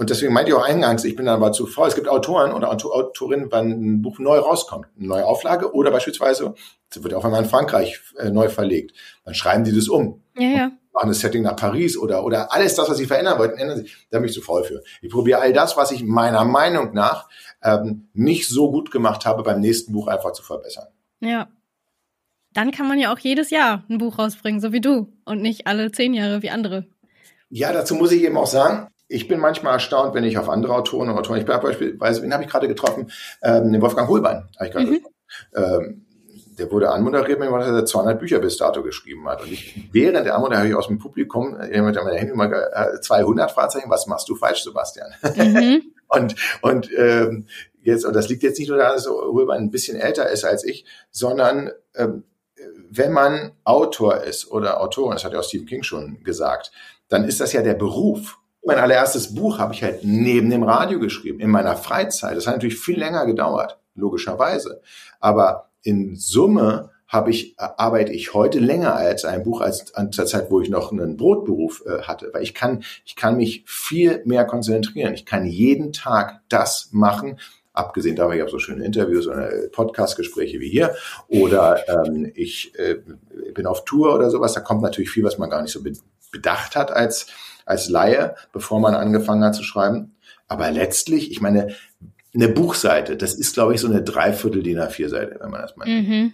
und 0.02 0.10
deswegen 0.10 0.34
meinte 0.34 0.50
ich 0.50 0.58
auch 0.58 0.68
eingangs, 0.68 1.04
ich 1.04 1.16
bin 1.16 1.28
dann 1.28 1.36
aber 1.36 1.52
zu 1.52 1.68
faul. 1.68 1.88
Es 1.88 1.94
gibt 1.94 2.08
Autoren 2.08 2.54
oder 2.54 2.72
Autorinnen, 2.72 3.52
wenn 3.52 3.70
ein 3.70 4.02
Buch 4.02 4.18
neu 4.18 4.40
rauskommt, 4.40 4.88
eine 4.98 5.08
neue 5.08 5.26
Auflage 5.28 5.76
oder 5.76 5.92
beispielsweise, 5.92 6.56
das 6.92 7.04
wird 7.04 7.14
auch 7.14 7.24
einmal 7.24 7.44
in 7.44 7.48
Frankreich 7.48 8.02
äh, 8.18 8.32
neu 8.32 8.50
verlegt, 8.50 8.96
dann 9.26 9.36
schreiben 9.36 9.64
die 9.64 9.72
das 9.72 9.88
um. 9.88 10.24
Ja, 10.40 10.48
ja. 10.48 10.72
Machen 10.92 11.10
das 11.10 11.20
Setting 11.20 11.44
nach 11.44 11.56
Paris 11.56 12.00
oder, 12.00 12.26
oder 12.26 12.52
alles 12.52 12.74
das, 12.74 12.90
was 12.90 12.98
sie 12.98 13.06
verändern 13.06 13.38
wollten, 13.38 13.60
ändern 13.60 13.78
sie. 13.78 13.92
Da 14.10 14.18
bin 14.18 14.28
ich 14.28 14.34
zu 14.34 14.42
faul 14.42 14.64
für. 14.64 14.82
Ich 15.04 15.12
probiere 15.12 15.40
all 15.40 15.54
das, 15.54 15.78
was 15.78 15.92
ich 15.92 16.04
meiner 16.04 16.46
Meinung 16.46 16.96
nach 16.96 17.30
ähm, 17.62 18.08
nicht 18.16 18.48
so 18.48 18.72
gut 18.72 18.90
gemacht 18.90 19.28
habe, 19.28 19.44
beim 19.44 19.60
nächsten 19.60 19.94
Buch 19.94 20.08
einfach 20.08 20.32
zu 20.32 20.42
verbessern. 20.42 20.88
Ja. 21.20 21.48
Dann 22.54 22.72
kann 22.72 22.88
man 22.88 22.98
ja 22.98 23.14
auch 23.14 23.20
jedes 23.20 23.52
Jahr 23.52 23.84
ein 23.88 24.00
Buch 24.00 24.18
rausbringen, 24.18 24.62
so 24.62 24.74
wie 24.74 24.82
du. 24.82 25.14
Und 25.26 25.44
nicht 25.44 25.68
alle 25.68 25.92
zehn 25.92 26.16
Jahre 26.16 26.42
wie 26.42 26.50
andere. 26.50 26.88
Ja, 27.52 27.72
dazu 27.72 27.94
muss 27.94 28.12
ich 28.12 28.24
eben 28.24 28.38
auch 28.38 28.48
sagen, 28.48 28.88
ich 29.12 29.28
bin 29.28 29.40
manchmal 29.40 29.74
erstaunt, 29.74 30.14
wenn 30.14 30.24
ich 30.24 30.38
auf 30.38 30.50
andere 30.50 30.74
Autoren 30.74 31.10
und 31.10 31.18
Autoren, 31.18 31.40
ich 31.40 31.46
bin 31.46 31.60
beispielsweise, 31.60 32.22
wen 32.22 32.34
habe 32.34 32.44
ich 32.44 32.50
gerade 32.50 32.68
getroffen? 32.68 33.12
Ähm, 33.44 33.72
den 33.72 33.82
Wolfgang 33.82 34.08
Holbein 34.08 34.48
habe 34.58 34.68
ich 34.68 34.72
gerade 34.72 34.86
mhm. 34.88 35.06
ähm, 35.56 36.06
der 36.58 36.70
wurde 36.72 36.92
anmoderiert, 36.92 37.40
wenn 37.40 37.52
er 37.52 37.86
200 37.86 38.20
Bücher 38.20 38.40
bis 38.40 38.58
dato 38.58 38.84
geschrieben 38.84 39.28
hat. 39.28 39.42
Und 39.42 39.52
ich, 39.52 39.90
während 39.92 40.26
der 40.26 40.36
Anmoderation 40.36 40.58
habe 40.58 40.70
ich 40.70 40.76
aus 40.76 40.88
dem 40.88 41.00
Publikum, 41.00 41.58
jemand 41.72 41.98
hat 41.98 42.06
mir 42.06 42.14
hinten 42.14 42.38
mal 42.38 43.00
200 43.02 43.52
Fahrzeichen, 43.52 43.90
was 43.90 44.06
machst 44.06 44.30
du 44.30 44.36
falsch, 44.36 44.64
Sebastian? 44.64 45.12
Mhm. 45.36 45.94
und, 46.08 46.36
und, 46.62 46.90
ähm, 46.96 47.48
jetzt, 47.82 48.06
und 48.06 48.16
das 48.16 48.30
liegt 48.30 48.44
jetzt 48.44 48.60
nicht 48.60 48.68
nur 48.68 48.78
daran, 48.78 48.96
dass 48.96 49.08
Holbein 49.08 49.62
ein 49.62 49.72
bisschen 49.72 49.98
älter 49.98 50.30
ist 50.30 50.44
als 50.44 50.64
ich, 50.64 50.86
sondern, 51.10 51.72
ähm, 51.96 52.26
wenn 52.92 53.12
man 53.12 53.54
Autor 53.64 54.24
ist 54.24 54.52
oder 54.52 54.82
Autorin, 54.82 55.14
das 55.14 55.24
hat 55.24 55.34
ja 55.34 55.40
auch 55.40 55.44
Stephen 55.44 55.66
King 55.66 55.84
schon 55.84 56.24
gesagt, 56.24 56.72
dann 57.08 57.24
ist 57.24 57.40
das 57.40 57.54
ja 57.54 57.62
der 57.62 57.74
Beruf. 57.74 58.38
Mein 58.64 58.78
allererstes 58.78 59.34
Buch 59.34 59.58
habe 59.58 59.74
ich 59.74 59.84
halt 59.84 60.04
neben 60.04 60.50
dem 60.50 60.64
Radio 60.64 61.00
geschrieben, 61.00 61.40
in 61.40 61.50
meiner 61.50 61.76
Freizeit. 61.76 62.38
Das 62.38 62.48
hat 62.48 62.56
natürlich 62.56 62.78
viel 62.78 63.00
länger 63.00 63.26
gedauert, 63.26 63.80
logischerweise. 63.96 64.82
Aber 65.20 65.70
in 65.82 66.16
Summe 66.16 66.92
habe 67.08 67.32
ich, 67.32 67.56
arbeite 67.58 68.14
ich 68.14 68.34
heute 68.34 68.60
länger 68.60 68.96
als 68.96 69.26
ein 69.26 69.44
Buch 69.44 69.62
als 69.62 69.94
an 69.96 70.12
der 70.12 70.26
Zeit, 70.26 70.50
wo 70.50 70.62
ich 70.62 70.70
noch 70.70 70.92
einen 70.92 71.18
Brotberuf 71.18 71.84
äh, 71.86 72.04
hatte. 72.04 72.30
Weil 72.34 72.44
ich 72.44 72.54
kann, 72.54 72.84
ich 73.04 73.16
kann 73.16 73.36
mich 73.36 73.64
viel 73.66 74.22
mehr 74.26 74.46
konzentrieren. 74.46 75.14
Ich 75.14 75.26
kann 75.26 75.46
jeden 75.46 75.92
Tag 75.92 76.40
das 76.48 76.90
machen, 76.92 77.38
abgesehen 77.74 78.16
davon, 78.16 78.36
ich 78.36 78.42
habe 78.42 78.52
so 78.52 78.60
schöne 78.60 78.86
Interviews 78.86 79.28
oder 79.28 79.50
Podcast-Gespräche 79.72 80.60
wie 80.60 80.70
hier, 80.70 80.96
oder 81.28 81.84
ähm, 81.90 82.32
ich 82.36 82.78
äh, 82.78 83.00
bin 83.54 83.66
auf 83.66 83.86
Tour 83.86 84.14
oder 84.14 84.30
sowas, 84.30 84.54
da 84.54 84.60
kommt 84.60 84.82
natürlich 84.82 85.10
viel, 85.10 85.24
was 85.24 85.38
man 85.38 85.50
gar 85.50 85.62
nicht 85.62 85.72
so 85.72 85.82
bedacht 86.32 86.76
hat 86.76 86.92
als 86.92 87.28
als 87.72 87.90
Laie, 87.90 88.36
bevor 88.54 88.80
man 88.80 88.94
angefangen 88.94 89.44
hat 89.44 89.56
zu 89.56 89.64
schreiben. 89.64 90.16
Aber 90.48 90.70
letztlich, 90.70 91.32
ich 91.32 91.42
meine, 91.42 91.76
eine 92.34 92.48
Buchseite, 92.48 93.18
das 93.18 93.34
ist, 93.34 93.54
glaube 93.54 93.74
ich, 93.74 93.82
so 93.82 93.88
eine 93.88 94.04
Dreiviertel 94.04 94.64
DIN 94.64 94.80
A4-Seite, 94.80 95.38
wenn 95.40 95.50
man 95.50 95.62
das 95.62 95.76
mal 95.76 95.88
mhm. 95.88 96.34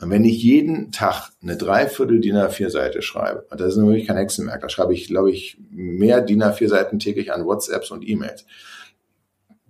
Und 0.00 0.08
wenn 0.08 0.24
ich 0.24 0.42
jeden 0.42 0.92
Tag 0.92 1.28
eine 1.42 1.58
Dreiviertel 1.58 2.20
DIN 2.20 2.36
A4-Seite 2.36 3.02
schreibe, 3.02 3.44
und 3.50 3.60
das 3.60 3.72
ist 3.72 3.76
natürlich 3.76 4.06
kein 4.06 4.16
Hexenwerk, 4.16 4.62
da 4.62 4.70
schreibe 4.70 4.94
ich, 4.94 5.08
glaube 5.08 5.30
ich, 5.30 5.58
mehr 5.70 6.22
DIN 6.22 6.42
A4-Seiten 6.42 6.98
täglich 6.98 7.32
an 7.32 7.44
WhatsApps 7.44 7.90
und 7.90 8.08
E-Mails, 8.08 8.46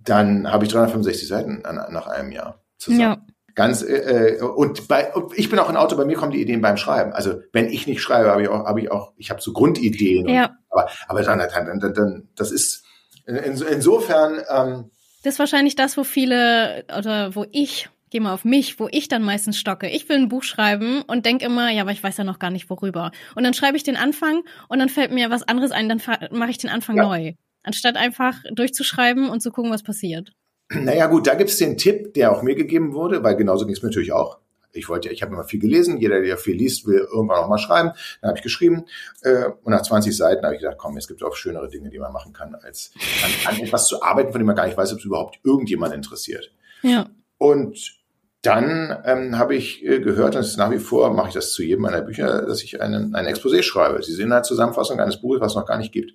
dann 0.03 0.49
habe 0.49 0.65
ich 0.65 0.71
365 0.71 1.27
Seiten 1.27 1.65
an, 1.65 1.75
nach 1.91 2.07
einem 2.07 2.31
Jahr 2.31 2.61
zusammen. 2.77 3.01
Ja. 3.01 3.21
Ganz 3.55 3.83
äh, 3.83 4.37
äh, 4.37 4.41
und 4.41 4.87
bei 4.87 5.11
ich 5.35 5.49
bin 5.49 5.59
auch 5.59 5.69
ein 5.69 5.75
Autor, 5.75 5.97
bei 5.97 6.05
mir 6.05 6.15
kommen 6.15 6.31
die 6.31 6.41
Ideen 6.41 6.61
beim 6.61 6.77
Schreiben. 6.77 7.11
Also 7.11 7.41
wenn 7.51 7.67
ich 7.67 7.85
nicht 7.85 8.01
schreibe, 8.01 8.29
habe 8.29 8.43
ich 8.43 8.47
auch 8.47 8.65
habe 8.65 8.79
ich 8.79 8.91
auch 8.91 9.11
ich 9.17 9.29
habe 9.29 9.41
so 9.41 9.51
Grundideen. 9.51 10.29
Ja. 10.29 10.57
Aber 10.71 10.89
aber 11.07 11.21
dann, 11.21 11.39
dann, 11.39 11.79
dann, 11.79 11.93
dann 11.93 12.29
das 12.35 12.51
ist 12.51 12.83
in, 13.25 13.35
insofern 13.35 14.41
ähm, 14.49 14.91
Das 15.23 15.35
ist 15.35 15.39
wahrscheinlich 15.39 15.75
das, 15.75 15.97
wo 15.97 16.03
viele 16.03 16.85
oder 16.97 17.35
wo 17.35 17.45
ich 17.51 17.89
geh 18.11 18.19
mal 18.19 18.33
auf 18.33 18.45
mich, 18.45 18.79
wo 18.79 18.87
ich 18.91 19.07
dann 19.07 19.23
meistens 19.23 19.57
stocke. 19.57 19.87
Ich 19.87 20.07
will 20.09 20.17
ein 20.17 20.29
Buch 20.29 20.43
schreiben 20.43 21.01
und 21.01 21.25
denk 21.25 21.41
immer, 21.41 21.71
ja, 21.71 21.81
aber 21.81 21.91
ich 21.91 22.03
weiß 22.03 22.17
ja 22.17 22.23
noch 22.23 22.39
gar 22.39 22.51
nicht 22.51 22.69
worüber. 22.69 23.11
Und 23.35 23.43
dann 23.43 23.53
schreibe 23.53 23.77
ich 23.77 23.83
den 23.83 23.95
Anfang 23.95 24.43
und 24.67 24.79
dann 24.79 24.89
fällt 24.89 25.11
mir 25.11 25.29
was 25.29 25.43
anderes 25.43 25.71
ein, 25.71 25.89
dann 25.89 26.01
mache 26.31 26.51
ich 26.51 26.57
den 26.57 26.69
Anfang 26.69 26.97
ja. 26.97 27.03
neu. 27.03 27.33
Anstatt 27.63 27.95
einfach 27.95 28.35
durchzuschreiben 28.53 29.29
und 29.29 29.41
zu 29.41 29.51
gucken, 29.51 29.71
was 29.71 29.83
passiert. 29.83 30.31
Naja 30.69 31.07
gut, 31.07 31.27
da 31.27 31.35
gibt 31.35 31.49
es 31.49 31.57
den 31.57 31.77
Tipp, 31.77 32.13
der 32.13 32.31
auch 32.31 32.43
mir 32.43 32.55
gegeben 32.55 32.93
wurde, 32.93 33.23
weil 33.23 33.35
genauso 33.35 33.65
ging 33.65 33.75
es 33.75 33.81
mir 33.81 33.89
natürlich 33.89 34.13
auch. 34.13 34.39
Ich 34.73 34.89
wollte 34.89 35.09
ja, 35.09 35.13
ich 35.13 35.21
habe 35.21 35.33
immer 35.33 35.43
viel 35.43 35.59
gelesen, 35.59 35.97
jeder, 35.97 36.21
der 36.21 36.37
viel 36.37 36.55
liest, 36.55 36.85
will 36.87 37.07
irgendwann 37.11 37.37
auch 37.37 37.47
mal 37.47 37.57
schreiben. 37.57 37.91
Dann 38.21 38.29
habe 38.29 38.37
ich 38.37 38.43
geschrieben 38.43 38.85
äh, 39.21 39.45
und 39.63 39.71
nach 39.71 39.81
20 39.81 40.15
Seiten 40.15 40.43
habe 40.43 40.55
ich 40.55 40.61
gedacht, 40.61 40.77
komm, 40.77 40.97
es 40.97 41.07
gibt 41.07 41.23
auch 41.23 41.35
schönere 41.35 41.69
Dinge, 41.69 41.89
die 41.89 41.99
man 41.99 42.13
machen 42.13 42.33
kann, 42.33 42.55
als 42.55 42.91
an, 43.23 43.53
an 43.53 43.61
etwas 43.61 43.87
zu 43.87 44.01
arbeiten, 44.01 44.31
von 44.31 44.39
dem 44.39 44.47
man 44.47 44.55
gar 44.55 44.65
nicht 44.65 44.77
weiß, 44.77 44.93
ob 44.93 44.99
es 44.99 45.05
überhaupt 45.05 45.39
irgendjemand 45.43 45.93
interessiert. 45.93 46.51
Ja. 46.83 47.09
Und 47.37 48.01
dann 48.41 49.01
ähm, 49.05 49.37
habe 49.37 49.55
ich 49.55 49.85
äh, 49.85 49.99
gehört, 49.99 50.35
und 50.35 50.57
nach 50.57 50.71
wie 50.71 50.79
vor 50.79 51.13
mache 51.13 51.29
ich 51.29 51.33
das 51.33 51.53
zu 51.53 51.63
jedem 51.63 51.83
meiner 51.83 52.01
Bücher, 52.01 52.43
dass 52.43 52.63
ich 52.63 52.81
einen, 52.81 53.13
ein 53.13 53.27
Exposé 53.27 53.61
schreibe. 53.61 54.01
Sie 54.01 54.13
sehen 54.13 54.31
eine 54.31 54.41
Zusammenfassung 54.41 54.99
eines 54.99 55.21
Buches, 55.21 55.41
was 55.41 55.51
es 55.51 55.55
noch 55.55 55.67
gar 55.67 55.77
nicht 55.77 55.91
gibt, 55.91 56.13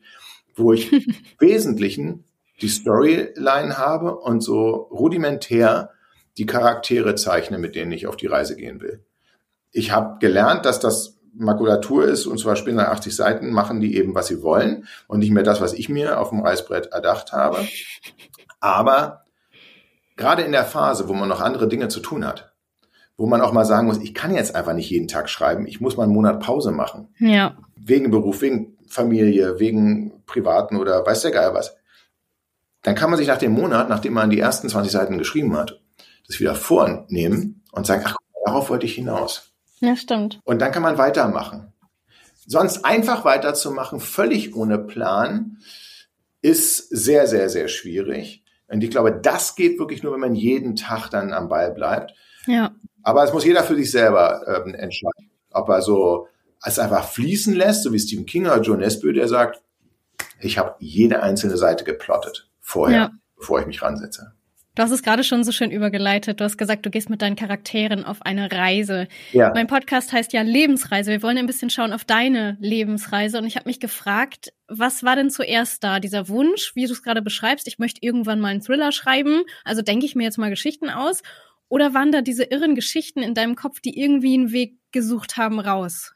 wo 0.57 0.73
ich 0.73 0.93
im 0.93 1.05
Wesentlichen 1.39 2.25
die 2.61 2.69
Storyline 2.69 3.79
habe 3.79 4.17
und 4.17 4.41
so 4.41 4.71
rudimentär 4.71 5.91
die 6.39 6.47
Charaktere 6.47 7.14
zeichne, 7.14 7.59
mit 7.59 7.74
denen 7.74 7.93
ich 7.93 8.07
auf 8.07 8.16
die 8.16 8.26
Reise 8.26 8.57
gehen 8.57 8.80
will. 8.80 9.05
Ich 9.72 9.91
habe 9.91 10.18
gelernt, 10.18 10.64
dass 10.64 10.80
das 10.80 11.18
Makulatur 11.34 12.05
ist 12.05 12.26
und 12.26 12.39
zwar 12.39 12.57
Spinner 12.57 12.91
80 12.91 13.14
Seiten 13.14 13.51
machen 13.53 13.80
die 13.80 13.97
eben, 13.97 14.14
was 14.14 14.26
sie 14.28 14.43
wollen 14.43 14.87
und 15.07 15.18
nicht 15.18 15.32
mehr 15.32 15.43
das, 15.43 15.61
was 15.61 15.74
ich 15.74 15.89
mir 15.89 16.18
auf 16.18 16.30
dem 16.30 16.41
Reißbrett 16.41 16.87
erdacht 16.87 17.32
habe. 17.32 17.59
Aber 18.61 19.24
gerade 20.16 20.43
in 20.43 20.53
der 20.53 20.64
Phase, 20.64 21.09
wo 21.09 21.12
man 21.12 21.28
noch 21.28 21.41
andere 21.41 21.68
Dinge 21.68 21.89
zu 21.89 22.01
tun 22.01 22.26
hat, 22.26 22.53
wo 23.18 23.26
man 23.26 23.41
auch 23.41 23.53
mal 23.53 23.64
sagen 23.64 23.87
muss, 23.87 23.99
ich 23.99 24.14
kann 24.14 24.34
jetzt 24.34 24.55
einfach 24.55 24.74
nicht 24.74 24.91
jeden 24.91 25.09
Tag 25.09 25.28
schreiben, 25.28 25.66
ich 25.66 25.80
muss 25.80 25.97
mal 25.97 26.05
einen 26.05 26.12
Monat 26.12 26.41
Pause 26.41 26.70
machen. 26.70 27.09
Ja. 27.18 27.57
Wegen 27.76 28.11
Beruf, 28.11 28.41
wegen 28.43 28.76
Familie, 28.89 29.59
wegen 29.59 30.24
Privaten 30.26 30.76
oder 30.76 31.05
weiß 31.05 31.22
der 31.22 31.30
Geil 31.30 31.55
was. 31.55 31.76
Dann 32.82 32.95
kann 32.95 33.11
man 33.11 33.18
sich 33.18 33.28
nach 33.28 33.39
dem 33.39 33.53
Monat, 33.53 33.89
nachdem 33.89 34.12
man 34.12 34.30
die 34.30 34.39
ersten 34.39 34.68
20 34.68 34.93
Seiten 34.93 35.18
geschrieben 35.18 35.57
hat, 35.57 35.80
das 36.27 36.41
wieder 36.41 36.55
vornehmen 36.55 37.62
und 37.72 37.87
sagen, 37.87 38.03
ach, 38.07 38.16
darauf 38.45 38.70
wollte 38.70 38.87
ich 38.87 38.95
hinaus. 38.95 39.53
Ja, 39.81 39.97
stimmt. 39.97 40.41
Und 40.45 40.61
dann 40.61 40.72
kann 40.72 40.83
man 40.83 40.99
weitermachen. 40.99 41.72
Sonst 42.47 42.85
einfach 42.85 43.24
weiterzumachen, 43.24 44.01
völlig 44.01 44.55
ohne 44.55 44.79
Plan, 44.79 45.59
ist 46.43 46.89
sehr, 46.91 47.27
sehr, 47.27 47.49
sehr 47.49 47.68
schwierig. 47.68 48.45
Und 48.68 48.83
ich 48.83 48.91
glaube, 48.91 49.12
das 49.12 49.57
geht 49.57 49.79
wirklich 49.79 50.03
nur, 50.03 50.12
wenn 50.12 50.20
man 50.20 50.35
jeden 50.35 50.77
Tag 50.77 51.09
dann 51.09 51.33
am 51.33 51.49
Ball 51.49 51.72
bleibt. 51.72 52.14
Ja. 52.47 52.72
Aber 53.03 53.24
es 53.24 53.33
muss 53.33 53.45
jeder 53.45 53.64
für 53.64 53.77
sich 53.77 53.91
selber 53.91 54.43
ähm, 54.47 54.74
entscheiden. 54.74 55.31
Ob 55.51 55.68
er 55.68 55.83
so 55.83 56.29
es 56.64 56.79
einfach 56.79 57.09
fließen 57.09 57.55
lässt, 57.55 57.85
so 57.85 57.93
wie 57.93 57.99
Stephen 57.99 58.27
King 58.27 58.47
oder 58.47 58.61
Joe 58.61 58.77
Nesbø, 58.77 59.12
der 59.12 59.29
sagt, 59.29 59.62
ich 60.41 60.59
habe 60.59 60.74
jede 60.81 61.22
einzelne 61.22 61.57
Seite 61.57 61.85
geplottet 61.85 62.49
vorher, 62.61 62.99
ja. 62.99 63.11
bevor 63.37 63.61
ich 63.61 63.66
mich 63.66 63.83
ransetze. 63.83 64.33
Du 64.77 64.83
hast 64.83 64.91
es 64.91 65.03
gerade 65.03 65.24
schon 65.24 65.43
so 65.43 65.53
schön 65.53 65.70
übergeleitet. 65.70 66.39
Du 66.39 66.45
hast 66.45 66.59
gesagt, 66.59 66.85
du 66.85 66.91
gehst 66.91 67.09
mit 67.09 67.22
deinen 67.22 67.35
Charakteren 67.35 68.05
auf 68.05 68.20
eine 68.20 68.53
Reise. 68.53 69.09
Ja. 69.33 69.51
Mein 69.55 69.68
Podcast 69.68 70.12
heißt 70.12 70.35
ja 70.35 70.43
Lebensreise. 70.43 71.11
Wir 71.11 71.22
wollen 71.22 71.39
ein 71.39 71.47
bisschen 71.47 71.70
schauen 71.70 71.95
auf 71.95 72.05
deine 72.05 72.59
Lebensreise. 72.61 73.39
Und 73.39 73.47
ich 73.47 73.57
habe 73.57 73.70
mich 73.70 73.81
gefragt, 73.81 74.53
was 74.68 75.03
war 75.03 75.16
denn 75.16 75.31
zuerst 75.31 75.83
da? 75.83 75.99
Dieser 75.99 76.29
Wunsch, 76.29 76.72
wie 76.74 76.85
du 76.85 76.93
es 76.93 77.03
gerade 77.03 77.22
beschreibst, 77.22 77.66
ich 77.68 77.79
möchte 77.79 78.01
irgendwann 78.03 78.39
mal 78.39 78.49
einen 78.49 78.61
Thriller 78.61 78.93
schreiben. 78.93 79.45
Also 79.64 79.81
denke 79.81 80.05
ich 80.05 80.14
mir 80.14 80.24
jetzt 80.24 80.37
mal 80.37 80.51
Geschichten 80.51 80.91
aus. 80.91 81.22
Oder 81.68 81.95
waren 81.95 82.12
da 82.12 82.20
diese 82.20 82.45
irren 82.45 82.74
Geschichten 82.74 83.22
in 83.22 83.33
deinem 83.33 83.57
Kopf, 83.57 83.81
die 83.81 83.99
irgendwie 83.99 84.35
einen 84.35 84.53
Weg 84.53 84.77
gesucht 84.93 85.39
haben 85.39 85.59
raus? 85.59 86.12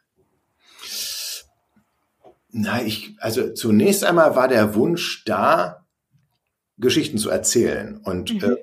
Nein, 2.51 2.87
ich, 2.87 3.15
also 3.21 3.55
zunächst 3.55 4.05
einmal 4.05 4.37
war 4.37 4.49
der 4.49 4.75
Wunsch 4.75 5.25
da, 5.25 5.80
Geschichten 6.81 7.19
zu 7.19 7.31
erzählen 7.31 8.01
und, 8.05 8.35
mhm. 8.35 8.51
äh, 8.51 8.57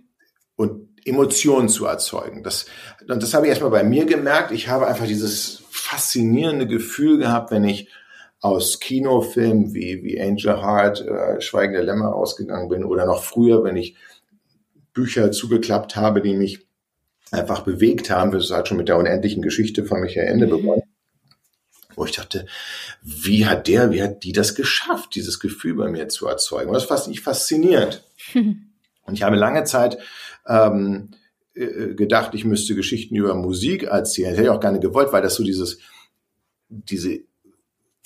und 0.55 0.87
Emotionen 1.05 1.69
zu 1.69 1.85
erzeugen. 1.85 2.43
Das, 2.43 2.65
und 3.07 3.23
das 3.23 3.33
habe 3.33 3.45
ich 3.45 3.49
erstmal 3.49 3.71
bei 3.71 3.83
mir 3.83 4.05
gemerkt. 4.05 4.51
Ich 4.51 4.67
habe 4.67 4.87
einfach 4.87 5.07
dieses 5.07 5.63
faszinierende 5.69 6.67
Gefühl 6.67 7.17
gehabt, 7.17 7.51
wenn 7.51 7.63
ich 7.63 7.89
aus 8.41 8.79
Kinofilmen 8.79 9.73
wie, 9.73 10.03
wie 10.03 10.21
Angel 10.21 10.61
Heart, 10.61 11.01
äh, 11.01 11.41
Schweigende 11.41 11.81
Lämmer 11.81 12.13
ausgegangen 12.13 12.69
bin 12.69 12.83
oder 12.83 13.05
noch 13.05 13.23
früher, 13.23 13.63
wenn 13.63 13.77
ich 13.77 13.95
Bücher 14.93 15.31
zugeklappt 15.31 15.95
habe, 15.95 16.21
die 16.21 16.35
mich 16.35 16.67
einfach 17.31 17.61
bewegt 17.61 18.09
haben. 18.09 18.31
Das 18.31 18.51
hat 18.51 18.67
schon 18.67 18.77
mit 18.77 18.89
der 18.89 18.97
unendlichen 18.97 19.41
Geschichte 19.41 19.85
von 19.85 20.01
Michael 20.01 20.27
Ende 20.27 20.47
mhm. 20.47 20.51
begonnen 20.51 20.86
wo 21.97 22.05
ich 22.05 22.11
dachte, 22.11 22.45
wie 23.01 23.47
hat 23.47 23.67
der, 23.67 23.91
wie 23.91 24.01
hat 24.01 24.23
die 24.23 24.31
das 24.31 24.55
geschafft, 24.55 25.15
dieses 25.15 25.39
Gefühl 25.39 25.73
bei 25.73 25.89
mir 25.89 26.07
zu 26.07 26.27
erzeugen? 26.27 26.69
Und 26.69 26.75
das 26.75 26.85
fand 26.85 27.07
ich 27.07 27.21
faszinierend. 27.21 28.03
Und 28.33 29.13
ich 29.13 29.23
habe 29.23 29.35
lange 29.35 29.63
Zeit 29.63 29.97
ähm, 30.45 31.09
äh, 31.55 31.95
gedacht, 31.95 32.35
ich 32.35 32.45
müsste 32.45 32.75
Geschichten 32.75 33.15
über 33.15 33.33
Musik 33.33 33.83
erzählen. 33.83 34.29
Das 34.29 34.37
hätte 34.37 34.49
ich 34.49 34.55
auch 34.55 34.59
gerne 34.59 34.79
gewollt, 34.79 35.11
weil 35.11 35.23
das 35.23 35.35
so 35.35 35.43
dieses, 35.43 35.79
diese 36.69 37.21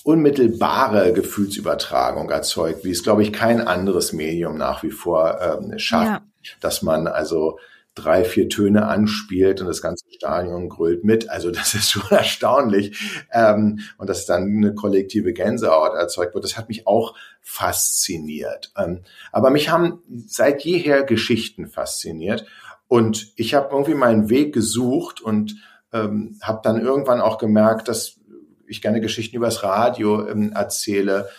unmittelbare 0.03 1.11
Gefühlsübertragung 1.11 2.29
erzeugt, 2.29 2.85
wie 2.85 2.91
es, 2.91 3.03
glaube 3.03 3.23
ich, 3.23 3.33
kein 3.33 3.59
anderes 3.59 4.13
Medium 4.13 4.57
nach 4.57 4.83
wie 4.83 4.91
vor 4.91 5.39
ähm, 5.41 5.77
schafft. 5.77 6.23
Ja. 6.43 6.53
Dass 6.59 6.81
man 6.81 7.07
also 7.07 7.59
drei, 8.01 8.23
vier 8.23 8.49
Töne 8.49 8.87
anspielt 8.87 9.61
und 9.61 9.67
das 9.67 9.81
ganze 9.81 10.05
Stadion 10.11 10.69
grölt 10.69 11.03
mit. 11.03 11.29
Also 11.29 11.51
das 11.51 11.73
ist 11.75 11.91
schon 11.91 12.09
erstaunlich. 12.09 12.99
Ähm, 13.31 13.79
und 13.97 14.09
dass 14.09 14.25
dann 14.25 14.43
eine 14.43 14.73
kollektive 14.73 15.33
Gänsehaut 15.33 15.93
erzeugt 15.95 16.33
wird, 16.33 16.43
das 16.43 16.57
hat 16.57 16.69
mich 16.69 16.87
auch 16.87 17.15
fasziniert. 17.41 18.71
Ähm, 18.77 19.01
aber 19.31 19.49
mich 19.49 19.69
haben 19.69 20.01
seit 20.27 20.63
jeher 20.63 21.03
Geschichten 21.03 21.67
fasziniert. 21.67 22.45
Und 22.87 23.31
ich 23.35 23.53
habe 23.53 23.69
irgendwie 23.71 23.93
meinen 23.93 24.29
Weg 24.29 24.53
gesucht 24.53 25.21
und 25.21 25.55
ähm, 25.93 26.37
habe 26.41 26.59
dann 26.63 26.81
irgendwann 26.81 27.21
auch 27.21 27.37
gemerkt, 27.37 27.87
dass 27.87 28.19
ich 28.67 28.81
gerne 28.81 29.01
Geschichten 29.01 29.35
übers 29.35 29.63
Radio 29.63 30.27
ähm, 30.27 30.51
erzähle. 30.53 31.29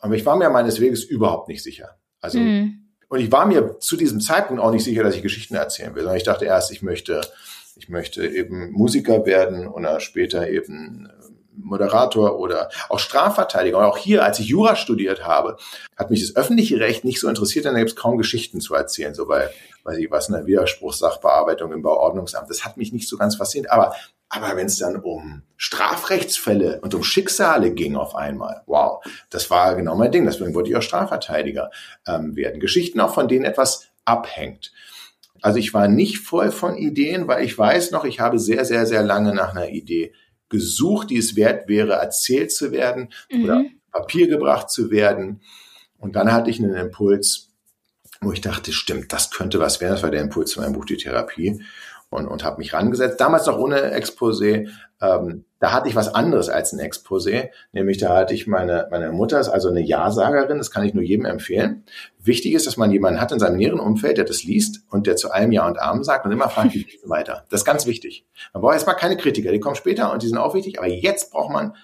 Aber 0.00 0.14
ich 0.14 0.26
war 0.26 0.36
mir 0.36 0.50
meines 0.50 0.80
Weges 0.80 1.04
überhaupt 1.04 1.48
nicht 1.48 1.62
sicher. 1.62 1.96
Also 2.20 2.38
mhm. 2.38 2.81
Und 3.12 3.20
ich 3.20 3.30
war 3.30 3.44
mir 3.44 3.78
zu 3.78 3.98
diesem 3.98 4.22
Zeitpunkt 4.22 4.62
auch 4.62 4.70
nicht 4.70 4.84
sicher, 4.84 5.02
dass 5.02 5.14
ich 5.14 5.20
Geschichten 5.20 5.54
erzählen 5.54 5.94
will, 5.94 6.00
sondern 6.00 6.16
ich 6.16 6.22
dachte 6.22 6.46
erst, 6.46 6.72
ich 6.72 6.80
möchte, 6.80 7.20
ich 7.76 7.90
möchte 7.90 8.26
eben 8.26 8.72
Musiker 8.72 9.26
werden 9.26 9.68
oder 9.68 10.00
später 10.00 10.48
eben 10.48 11.10
äh, 11.10 11.24
Moderator 11.54 12.38
oder 12.38 12.70
auch 12.88 12.98
Strafverteidiger. 12.98 13.76
Und 13.76 13.84
auch 13.84 13.98
hier, 13.98 14.24
als 14.24 14.38
ich 14.38 14.46
Jura 14.46 14.76
studiert 14.76 15.26
habe, 15.26 15.58
hat 15.94 16.10
mich 16.10 16.26
das 16.26 16.36
öffentliche 16.36 16.80
Recht 16.80 17.04
nicht 17.04 17.20
so 17.20 17.28
interessiert, 17.28 17.66
denn 17.66 17.74
da 17.74 17.80
gibt 17.80 17.90
es 17.90 17.96
kaum 17.96 18.16
Geschichten 18.16 18.62
zu 18.62 18.74
erzählen, 18.74 19.12
so 19.12 19.28
weil, 19.28 19.50
weiß 19.84 19.98
ich 19.98 20.10
was, 20.10 20.32
eine 20.32 20.46
Widerspruchssachbearbeitung 20.46 21.70
im 21.70 21.82
Bauordnungsamt. 21.82 22.48
Das 22.48 22.64
hat 22.64 22.78
mich 22.78 22.94
nicht 22.94 23.10
so 23.10 23.18
ganz 23.18 23.36
fasziniert. 23.36 23.70
Aber 23.72 23.94
aber 24.34 24.56
wenn 24.56 24.66
es 24.66 24.78
dann 24.78 24.96
um 24.96 25.42
Strafrechtsfälle 25.58 26.80
und 26.80 26.94
um 26.94 27.02
Schicksale 27.02 27.74
ging 27.74 27.96
auf 27.96 28.14
einmal, 28.14 28.62
wow, 28.64 29.04
das 29.28 29.50
war 29.50 29.76
genau 29.76 29.94
mein 29.94 30.10
Ding. 30.10 30.24
Deswegen 30.24 30.54
wollte 30.54 30.70
ich 30.70 30.76
auch 30.76 30.82
Strafverteidiger 30.82 31.70
ähm, 32.06 32.34
werden. 32.34 32.58
Geschichten 32.58 32.98
auch, 33.00 33.12
von 33.12 33.28
denen 33.28 33.44
etwas 33.44 33.88
abhängt. 34.06 34.72
Also 35.42 35.58
ich 35.58 35.74
war 35.74 35.86
nicht 35.86 36.16
voll 36.16 36.50
von 36.50 36.78
Ideen, 36.78 37.28
weil 37.28 37.44
ich 37.44 37.58
weiß 37.58 37.90
noch, 37.90 38.06
ich 38.06 38.20
habe 38.20 38.38
sehr, 38.38 38.64
sehr, 38.64 38.86
sehr 38.86 39.02
lange 39.02 39.34
nach 39.34 39.50
einer 39.50 39.68
Idee 39.68 40.14
gesucht, 40.48 41.10
die 41.10 41.18
es 41.18 41.36
wert 41.36 41.68
wäre, 41.68 41.92
erzählt 41.92 42.52
zu 42.52 42.72
werden 42.72 43.12
mhm. 43.30 43.44
oder 43.44 43.64
Papier 43.90 44.28
gebracht 44.28 44.70
zu 44.70 44.90
werden. 44.90 45.42
Und 45.98 46.16
dann 46.16 46.32
hatte 46.32 46.48
ich 46.48 46.58
einen 46.58 46.74
Impuls, 46.74 47.50
wo 48.22 48.32
ich 48.32 48.40
dachte, 48.40 48.72
stimmt, 48.72 49.12
das 49.12 49.30
könnte 49.30 49.60
was 49.60 49.82
werden. 49.82 49.92
Das 49.92 50.02
war 50.02 50.10
der 50.10 50.22
Impuls 50.22 50.52
zu 50.52 50.60
meinem 50.62 50.72
Buch 50.72 50.86
Die 50.86 50.96
Therapie 50.96 51.62
und, 52.12 52.28
und 52.28 52.44
habe 52.44 52.58
mich 52.58 52.74
rangesetzt. 52.74 53.20
Damals 53.20 53.46
noch 53.46 53.58
ohne 53.58 53.94
Exposé. 53.96 54.68
Ähm, 55.00 55.44
da 55.58 55.72
hatte 55.72 55.88
ich 55.88 55.96
was 55.96 56.14
anderes 56.14 56.48
als 56.48 56.72
ein 56.72 56.80
Exposé, 56.80 57.50
nämlich 57.72 57.98
da 57.98 58.16
hatte 58.16 58.34
ich 58.34 58.46
meine, 58.46 58.88
meine 58.90 59.12
Mutter 59.12 59.40
ist 59.40 59.48
also 59.48 59.68
eine 59.68 59.80
Ja-Sagerin, 59.80 60.58
das 60.58 60.70
kann 60.70 60.84
ich 60.84 60.92
nur 60.92 61.02
jedem 61.02 61.24
empfehlen. 61.24 61.84
Wichtig 62.18 62.52
ist, 62.52 62.66
dass 62.66 62.76
man 62.76 62.90
jemanden 62.90 63.20
hat 63.20 63.32
in 63.32 63.38
seinem 63.38 63.56
näheren 63.56 63.80
Umfeld, 63.80 64.18
der 64.18 64.24
das 64.24 64.44
liest 64.44 64.80
und 64.90 65.06
der 65.06 65.16
zu 65.16 65.30
allem 65.30 65.52
Ja 65.52 65.66
und 65.66 65.80
Amen 65.80 66.04
sagt 66.04 66.26
und 66.26 66.32
immer 66.32 66.48
fragt, 66.48 66.74
wie 66.74 66.84
geht's 66.84 67.08
weiter. 67.08 67.46
Das 67.48 67.60
ist 67.60 67.64
ganz 67.64 67.86
wichtig. 67.86 68.26
Man 68.52 68.60
braucht 68.60 68.74
erstmal 68.74 68.96
keine 68.96 69.16
Kritiker, 69.16 69.52
die 69.52 69.60
kommen 69.60 69.76
später 69.76 70.12
und 70.12 70.22
die 70.22 70.28
sind 70.28 70.38
auch 70.38 70.54
wichtig, 70.54 70.78
aber 70.78 70.88
jetzt 70.88 71.32
braucht 71.32 71.52
man 71.52 71.74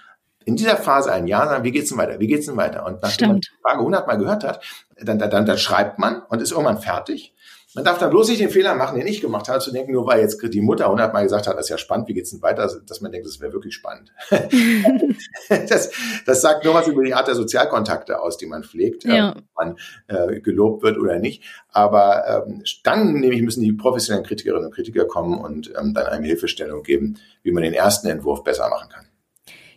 in 0.45 0.57
dieser 0.57 0.77
Phase 0.77 1.13
ein 1.13 1.27
Ja 1.27 1.47
sagen, 1.47 1.65
wie 1.65 1.73
geht's 1.73 1.89
denn 1.89 1.99
weiter, 1.99 2.21
wie 2.21 2.27
geht's 2.27 2.47
denn 2.47 2.57
weiter? 2.57 2.85
Und 2.85 3.03
nachdem 3.03 3.11
Stimmt. 3.11 3.31
man 3.31 3.41
die 3.41 3.63
Frage 3.63 3.83
hundertmal 3.83 4.19
gehört 4.19 4.45
hat, 4.45 4.65
dann, 5.01 5.19
dann, 5.19 5.31
dann, 5.31 5.47
dann 5.47 5.59
schreibt 5.59 5.99
man 5.99 6.23
und 6.29 6.43
ist 6.43 6.53
irgendwann 6.53 6.79
fertig 6.79 7.35
man 7.75 7.85
darf 7.85 7.99
dann 7.99 8.11
bloß 8.11 8.29
nicht 8.29 8.41
den 8.41 8.49
Fehler 8.49 8.75
machen, 8.75 8.99
den 8.99 9.07
ich 9.07 9.21
gemacht 9.21 9.49
habe, 9.49 9.61
zu 9.61 9.71
denken, 9.71 9.93
nur 9.93 10.07
weil 10.07 10.21
jetzt 10.21 10.43
die 10.43 10.61
Mutter 10.63 10.89
hundertmal 10.89 11.25
gesagt 11.25 11.47
hat, 11.47 11.57
das 11.57 11.67
ist 11.67 11.71
ja 11.71 11.79
spannend, 11.79 12.09
wie 12.09 12.15
geht's 12.15 12.31
denn 12.31 12.41
weiter, 12.41 12.71
dass 12.87 13.01
man 13.03 13.13
denkt, 13.13 13.27
das 13.27 13.41
wäre 13.41 13.53
wirklich 13.53 13.75
spannend. 13.75 14.11
das, 15.49 15.91
das 16.25 16.41
sagt 16.41 16.65
nur 16.65 16.73
was 16.73 16.89
über 16.89 17.05
die 17.05 17.13
Art 17.13 17.29
der 17.29 17.35
Sozialkontakte 17.35 18.21
aus, 18.21 18.39
die 18.39 18.47
man 18.47 18.65
pflegt, 18.65 19.05
ja. 19.05 19.31
äh, 19.31 19.33
ob 19.37 19.45
man 19.55 19.77
äh, 20.07 20.41
gelobt 20.41 20.83
wird 20.83 20.97
oder 20.97 21.19
nicht. 21.19 21.45
Aber 21.71 22.47
ähm, 22.47 22.63
dann 22.85 23.13
nämlich 23.13 23.43
müssen 23.43 23.63
die 23.63 23.73
professionellen 23.73 24.27
Kritikerinnen 24.27 24.67
und 24.67 24.75
Kritiker 24.75 25.05
kommen 25.05 25.39
und 25.39 25.71
ähm, 25.79 25.93
dann 25.93 26.07
einem 26.07 26.25
Hilfestellung 26.25 26.83
geben, 26.83 27.19
wie 27.43 27.53
man 27.53 27.63
den 27.63 27.75
ersten 27.75 28.09
Entwurf 28.09 28.45
besser 28.45 28.71
machen 28.71 28.89
kann. 28.89 29.08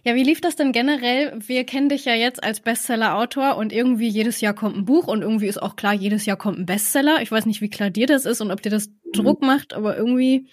Ja, 0.04 0.16
wie 0.16 0.24
lief 0.24 0.41
das 0.41 0.56
denn 0.56 0.72
generell? 0.72 1.34
Wir 1.45 1.64
kennen 1.64 1.89
dich 1.89 2.06
ja 2.06 2.16
jetzt 2.16 2.43
als 2.43 2.60
Bestseller-Autor 2.60 3.56
und 3.58 3.72
irgendwie 3.72 4.08
jedes 4.08 4.41
Jahr 4.41 4.54
kommt 4.54 4.76
ein 4.76 4.86
Buch 4.86 5.08
und 5.08 5.22
irgendwie 5.22 5.47
ist 5.47 5.62
auch 5.62 5.76
klar, 5.76 5.93
jedes 5.93 6.26
Jahr 6.26 6.38
kommt 6.38 6.58
ein 6.58 6.66
Bestseller. 6.66 7.22
Ich 7.22 7.32
weiß 7.32 7.45
nicht, 7.45 7.62
wie 7.62 7.70
klar 7.70 7.91
dir 7.91 8.08
das 8.08 8.26
ist 8.26 8.41
und 8.41 8.52
ob 8.52 8.62
dir 8.64 8.72
das 8.72 8.89
Druck 9.14 9.41
mhm. 9.41 9.47
macht, 9.47 9.74
aber 9.74 9.95
irgendwie. 9.95 10.47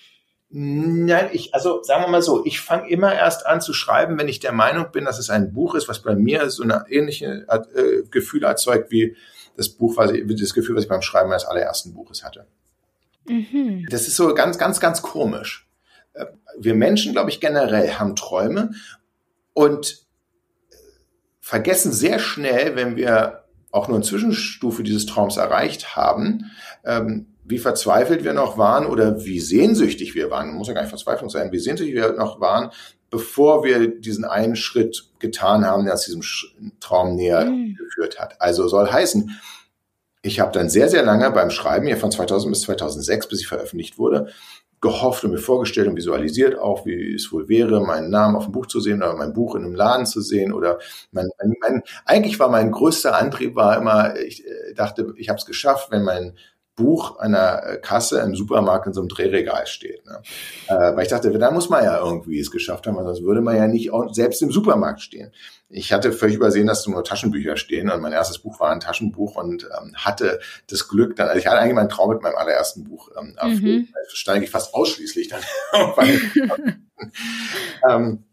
Nein, 0.51 1.31
ich, 1.33 1.55
also 1.55 1.83
sagen 1.83 2.05
wir 2.05 2.09
mal 2.09 2.23
so, 2.23 2.45
ich 2.45 2.61
fange 2.61 2.91
immer 2.91 3.15
erst 3.15 3.47
an 3.47 3.61
zu 3.61 3.73
schreiben, 3.73 4.19
wenn 4.19 4.29
ich 4.29 4.41
der 4.41 4.53
Meinung 4.53 4.93
bin, 4.93 5.05
dass 5.05 5.19
es 5.19 5.31
ein 5.31 5.53
Buch 5.53 5.75
ist, 5.75 5.89
was 5.89 6.03
bei 6.03 6.15
mir 6.15 6.49
so 6.51 6.63
eine 6.63 6.85
ähnliche 6.89 7.47
äh, 7.49 8.03
Gefühl 8.11 8.45
erzeugt 8.45 8.91
wie 8.91 9.17
das 9.57 9.69
Buch, 9.71 9.97
was 9.97 10.13
ich, 10.13 10.25
das 10.27 10.55
Gefühl, 10.55 10.77
was 10.77 10.85
ich 10.85 10.89
beim 10.89 11.03
Schreiben 11.03 11.29
meines 11.31 11.45
allerersten 11.45 11.95
Buches 11.95 12.23
hatte. 12.23 12.47
Mhm. 13.27 13.87
Das 13.91 14.07
ist 14.09 14.17
so 14.17 14.35
ganz, 14.35 14.59
ganz, 14.59 14.81
ganz 14.81 15.03
komisch. 15.03 15.67
Äh, 16.15 16.27
wir 16.59 16.75
Menschen, 16.75 17.13
glaube 17.13 17.31
ich, 17.31 17.41
generell 17.41 17.93
haben 17.93 18.17
Träume 18.17 18.71
und 19.59 20.07
vergessen 21.41 21.93
sehr 21.93 22.21
schnell, 22.21 22.77
wenn 22.77 22.95
wir 22.95 23.43
auch 23.73 23.89
nur 23.89 23.97
eine 23.97 24.07
Zwischenstufe 24.07 24.85
dieses 24.85 25.05
Traums 25.07 25.37
erreicht 25.37 25.97
haben, 25.97 26.53
ähm, 26.85 27.35
wie 27.43 27.59
verzweifelt 27.59 28.23
wir 28.23 28.35
noch 28.35 28.57
waren 28.57 28.87
oder 28.87 29.25
wie 29.25 29.41
sehnsüchtig 29.41 30.15
wir 30.15 30.31
waren. 30.31 30.55
Muss 30.55 30.69
ja 30.69 30.75
gar 30.75 30.83
nicht 30.83 30.91
Verzweiflung 30.91 31.29
sein, 31.29 31.51
wie 31.51 31.59
sehnsüchtig 31.59 31.97
wir 31.97 32.13
noch 32.13 32.41
waren, 32.41 32.71
bevor 33.11 33.65
wir 33.65 33.99
diesen 33.99 34.25
einen 34.25 34.55
Schritt 34.55 35.11
getan 35.19 35.65
haben, 35.65 35.83
der 35.83 35.95
uns 35.95 36.05
diesem 36.05 36.23
Traum 36.79 37.17
näher 37.17 37.47
mhm. 37.47 37.75
geführt 37.75 38.21
hat. 38.21 38.41
Also 38.41 38.69
soll 38.69 38.93
heißen, 38.93 39.41
ich 40.23 40.39
habe 40.39 40.53
dann 40.53 40.71
sehr, 40.71 40.89
sehr 40.89 41.03
lange 41.03 41.33
beim 41.33 41.51
Schreiben, 41.51 41.89
hier 41.89 41.97
von 41.97 42.13
2000 42.13 42.53
bis 42.53 42.61
2006, 42.61 43.27
bis 43.27 43.41
ich 43.41 43.49
veröffentlicht 43.49 43.99
wurde, 43.99 44.29
gehofft 44.81 45.25
und 45.25 45.33
mir 45.33 45.39
vorgestellt 45.39 45.89
und 45.89 45.97
visualisiert 45.97 46.59
auch, 46.59 46.87
wie 46.87 47.15
es 47.15 47.33
wohl 47.33 47.49
wäre, 47.49 47.81
meinen 47.81 48.11
Namen 48.11 48.37
auf 48.37 48.45
dem 48.45 48.53
Buch 48.53 48.67
zu 48.67 48.81
sehen 48.81 49.03
oder 49.03 49.17
mein 49.17 49.33
Buch 49.33 49.55
in 49.55 49.65
einem 49.65 49.75
Laden 49.75 50.07
zu 50.07 50.21
sehen 50.21 50.53
oder 50.53 50.79
mein, 51.11 51.29
mein, 51.39 51.55
mein 51.61 51.83
eigentlich 52.05 52.39
war 52.39 52.49
mein 52.49 52.71
größter 52.71 53.17
Antrieb 53.17 53.57
war 53.57 53.77
immer, 53.77 54.17
ich 54.17 54.47
äh, 54.47 54.75
dachte, 54.75 55.15
ich 55.17 55.29
habe 55.29 55.39
es 55.39 55.47
geschafft, 55.47 55.91
wenn 55.91 56.05
mein 56.05 56.35
Buch 56.79 57.19
einer 57.19 57.63
äh, 57.65 57.77
Kasse 57.79 58.21
im 58.21 58.35
Supermarkt 58.35 58.87
in 58.87 58.93
so 58.95 59.01
einem 59.01 59.09
Drehregal 59.09 59.67
steht. 59.67 60.07
Ne? 60.07 60.23
Äh, 60.69 60.97
weil 60.97 61.03
ich 61.03 61.09
dachte, 61.09 61.31
da 61.37 61.51
muss 61.51 61.69
man 61.69 61.85
ja 61.85 61.99
irgendwie 61.99 62.39
es 62.41 62.51
geschafft 62.51 62.87
haben, 62.87 62.97
sonst 62.97 63.23
würde 63.23 63.43
man 63.43 63.57
ja 63.57 63.67
nicht 63.67 63.91
auch 63.93 64.15
selbst 64.15 64.41
im 64.41 64.51
Supermarkt 64.51 65.03
stehen. 65.03 65.33
Ich 65.69 65.93
hatte 65.93 66.13
völlig 66.13 66.37
übersehen, 66.37 66.67
dass 66.67 66.87
nur 66.87 67.05
Taschenbücher 67.05 67.57
stehen 67.57 67.91
und 67.91 68.01
mein 68.01 68.13
erstes 68.13 68.39
Buch 68.39 68.59
war 68.61 68.71
ein 68.71 68.81
Taschenbuch 68.81 69.37
und 69.37 69.65
ähm, 69.65 69.95
hatte 69.97 70.41
das 70.71 70.89
Glück 70.89 71.17
dann, 71.17 71.29
also 71.29 71.39
ich 71.39 71.47
hatte 71.47 71.59
eigentlich 71.59 71.75
meinen 71.75 71.91
Traum 71.91 72.11
mit 72.11 72.23
meinem 72.23 72.37
allerersten 72.37 72.85
Buch 72.85 73.11
ähm, 73.19 73.35
mhm. 73.43 73.89
Das 73.93 74.13
stand 74.15 74.37
eigentlich 74.37 74.51
fast 74.51 74.73
ausschließlich 74.73 75.29
dann. 75.29 75.43
ähm, 77.91 78.25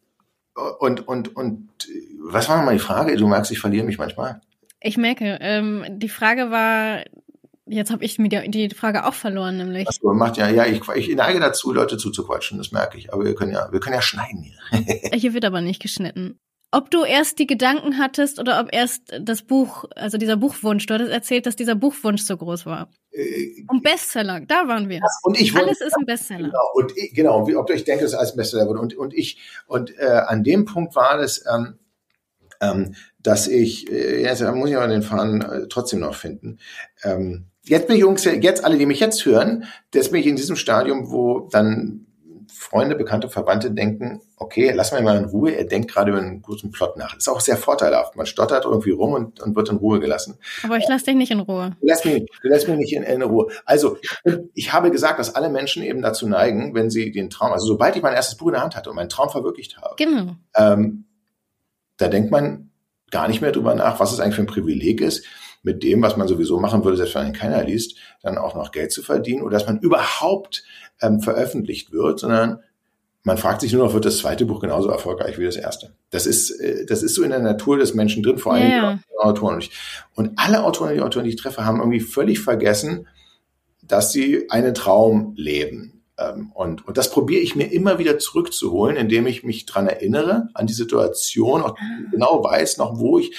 und, 0.80 1.08
und, 1.08 1.36
und 1.36 1.70
was 2.22 2.48
war 2.48 2.58
nochmal 2.58 2.76
die 2.76 2.80
Frage? 2.80 3.18
Du 3.18 3.28
merkst, 3.28 3.52
ich 3.52 3.60
verliere 3.60 3.86
mich 3.86 3.98
manchmal. 3.98 4.40
Ich 4.80 4.98
merke, 4.98 5.40
ähm, 5.42 5.84
die 5.90 6.10
Frage 6.10 6.52
war, 6.52 7.04
Jetzt 7.68 7.92
habe 7.92 8.06
ich 8.06 8.20
mir 8.20 8.30
die, 8.30 8.68
die 8.68 8.76
Frage 8.76 9.06
auch 9.06 9.16
verloren, 9.16 9.58
nämlich. 9.58 9.88
Achso, 9.88 10.14
macht 10.14 10.38
ja, 10.38 10.50
ja, 10.50 10.66
ich, 10.66 10.88
ich 10.96 11.16
neige 11.16 11.40
dazu, 11.40 11.74
Leute 11.74 11.98
zuzuquatschen, 11.98 12.60
das 12.60 12.72
merke 12.72 12.98
ich. 12.98 13.12
Aber 13.12 13.26
wir 13.26 13.34
können 13.34 13.54
ja, 13.54 13.72
wir 13.72 13.80
können 13.80 13.96
ja 13.96 14.04
schneiden 14.04 14.44
hier. 14.44 15.10
hier 15.14 15.34
wird 15.34 15.46
aber 15.46 15.62
nicht 15.62 15.82
geschnitten. 15.82 16.40
Ob 16.72 16.92
du 16.92 17.04
erst 17.04 17.40
die 17.40 17.48
Gedanken 17.48 17.98
hattest 17.98 18.38
oder 18.38 18.60
ob 18.60 18.74
erst 18.74 19.14
das 19.20 19.44
Buch, 19.44 19.86
also 19.96 20.18
dieser 20.18 20.36
Buchwunsch, 20.36 20.86
du 20.86 20.94
hattest 20.94 21.12
erzählt, 21.12 21.46
dass 21.46 21.56
dieser 21.56 21.74
Buchwunsch 21.74 22.22
so 22.22 22.38
groß 22.38 22.66
war. 22.66 22.90
Äh, 23.12 23.64
und 23.68 23.82
Bestseller, 23.82 24.42
da 24.42 24.68
waren 24.68 24.90
wir. 24.90 25.00
Und 25.24 25.40
ich 25.40 25.56
Alles 25.56 25.82
ist 25.82 25.96
ein 25.98 26.06
Bestseller. 26.06 26.50
Genau, 26.50 26.70
und 26.74 26.96
ich, 26.96 27.14
genau, 27.14 27.48
wie, 27.48 27.56
ob 27.56 27.70
ich 27.72 27.84
denke, 27.84 28.06
es 28.06 28.12
ist 28.12 28.18
als 28.18 28.36
Bestseller 28.36 28.68
wird. 28.68 28.78
Und, 28.78 28.96
und 28.96 29.14
ich, 29.14 29.40
und 29.66 29.98
äh, 29.98 30.06
an 30.06 30.44
dem 30.44 30.66
Punkt 30.66 30.96
war 30.96 31.20
es, 31.20 31.46
ähm, 31.52 31.80
ähm, 32.62 32.96
dass 33.20 33.48
ich, 33.48 33.92
äh, 33.92 34.22
jetzt 34.22 34.42
muss 34.42 34.70
ich 34.70 34.76
aber 34.76 34.88
den 34.88 35.02
Faden 35.02 35.42
äh, 35.42 35.68
trotzdem 35.68 36.02
noch 36.02 36.16
finden. 36.16 36.60
Ähm, 37.04 37.48
jetzt 37.68 37.88
bin 37.88 37.96
ich 37.96 38.02
Jungs, 38.02 38.24
jetzt 38.24 38.64
alle, 38.64 38.78
die 38.78 38.86
mich 38.86 39.00
jetzt 39.00 39.26
hören, 39.26 39.66
jetzt 39.94 40.12
bin 40.12 40.22
ich 40.22 40.28
in 40.28 40.36
diesem 40.36 40.56
Stadium, 40.56 41.12
wo 41.12 41.48
dann 41.52 42.06
Freunde, 42.52 42.96
Bekannte, 42.96 43.30
Verwandte 43.30 43.72
denken, 43.72 44.22
okay, 44.38 44.72
lass 44.74 44.92
mal 44.92 45.02
mal 45.02 45.18
in 45.18 45.26
Ruhe, 45.26 45.52
er 45.52 45.66
denkt 45.66 45.92
gerade 45.92 46.12
über 46.12 46.20
einen 46.20 46.42
guten 46.42 46.72
Plot 46.72 46.98
nach. 46.98 47.16
ist 47.16 47.28
auch 47.28 47.40
sehr 47.40 47.58
vorteilhaft. 47.58 48.16
Man 48.16 48.26
stottert 48.26 48.66
irgendwie 48.66 48.92
rum 48.92 49.14
und, 49.14 49.42
und 49.42 49.56
wird 49.56 49.70
in 49.70 49.78
Ruhe 49.78 50.00
gelassen. 50.00 50.38
Aber 50.64 50.78
ich 50.78 50.88
lasse 50.88 51.06
dich 51.06 51.16
nicht 51.16 51.32
in 51.32 51.40
Ruhe. 51.42 51.76
Du 51.82 51.88
lässt 51.88 52.06
mich, 52.06 52.26
du 52.42 52.48
lässt 52.48 52.68
mich 52.68 52.78
nicht 52.78 52.94
in, 52.94 53.04
in 53.04 53.22
Ruhe. 53.22 53.52
Also, 53.66 53.98
ich 54.54 54.74
habe 54.74 54.92
gesagt, 54.92 55.20
dass 55.20 55.36
alle 55.36 55.50
Menschen 55.50 55.84
eben 55.84 56.02
dazu 56.02 56.28
neigen, 56.28 56.74
wenn 56.74 56.90
sie 56.90 57.12
den 57.12 57.30
Traum, 57.30 57.52
also 57.52 57.66
sobald 57.66 57.96
ich 57.96 58.02
mein 58.02 58.14
erstes 58.14 58.38
Buch 58.38 58.48
in 58.48 58.54
der 58.54 58.62
Hand 58.62 58.76
hatte 58.76 58.90
und 58.90 58.96
meinen 58.96 59.10
Traum 59.10 59.30
verwirklicht 59.30 59.78
habe, 59.78 59.96
genau. 59.98 60.36
ähm, 60.56 61.06
da 61.98 62.08
denkt 62.08 62.32
man 62.32 62.72
gar 63.12 63.28
nicht 63.28 63.42
mehr 63.42 63.52
drüber 63.52 63.76
nach, 63.76 64.00
was 64.00 64.12
es 64.12 64.20
eigentlich 64.20 64.36
für 64.36 64.42
ein 64.42 64.48
Privileg 64.48 65.02
ist, 65.02 65.26
mit 65.66 65.82
dem, 65.82 66.02
was 66.04 66.16
man 66.16 66.28
sowieso 66.28 66.60
machen 66.60 66.84
würde, 66.84 66.96
selbst 66.96 67.16
wenn 67.16 67.34
keiner 67.34 67.64
liest, 67.64 67.98
dann 68.22 68.38
auch 68.38 68.56
noch 68.56 68.72
Geld 68.72 68.92
zu 68.92 69.02
verdienen 69.02 69.42
oder 69.42 69.58
dass 69.58 69.68
man 69.68 69.80
überhaupt 69.80 70.64
ähm, 71.02 71.22
veröffentlicht 71.22 71.92
wird, 71.92 72.20
sondern 72.20 72.60
man 73.24 73.40
fragt 73.40 73.62
sich 73.62 73.74
nur 73.74 73.84
noch, 73.84 73.94
wird 73.94 74.06
das 74.06 74.20
zweite 74.20 74.46
Buch 74.46 74.60
genauso 74.60 74.90
erfolgreich 74.90 75.40
wie 75.40 75.44
das 75.44 75.56
erste? 75.56 75.96
Das 76.12 76.28
ist, 76.28 76.52
äh, 76.52 76.86
das 76.86 77.02
ist 77.02 77.16
so 77.16 77.24
in 77.24 77.32
der 77.32 77.40
Natur 77.40 77.80
des 77.80 77.96
Menschen 77.96 78.22
drin, 78.22 78.38
vor 78.38 78.54
allem 78.54 78.68
yeah. 78.68 79.00
die 79.12 79.18
Autoren. 79.18 79.64
Und 80.14 80.34
alle 80.36 80.64
Autoren 80.64 80.94
die 80.94 81.02
Autoren, 81.02 81.24
die 81.24 81.32
ich 81.32 81.36
treffe, 81.36 81.66
haben 81.66 81.80
irgendwie 81.80 82.00
völlig 82.00 82.40
vergessen, 82.40 83.08
dass 83.82 84.12
sie 84.12 84.50
einen 84.52 84.76
Traum 84.76 85.34
leben. 85.36 86.04
Ähm, 86.20 86.52
und, 86.54 86.88
und 86.88 86.98
das 86.98 87.10
probiere 87.10 87.42
ich 87.42 87.56
mir 87.56 87.72
immer 87.72 87.98
wieder 87.98 88.20
zurückzuholen, 88.20 88.96
indem 88.96 89.26
ich 89.26 89.44
mich 89.44 89.66
dran 89.66 89.88
erinnere, 89.88 90.50
an 90.54 90.68
die 90.68 90.74
Situation, 90.74 91.64
auch 91.64 91.76
ah. 91.76 92.10
genau 92.12 92.44
weiß 92.44 92.78
noch, 92.78 93.00
wo 93.00 93.18
ich 93.18 93.36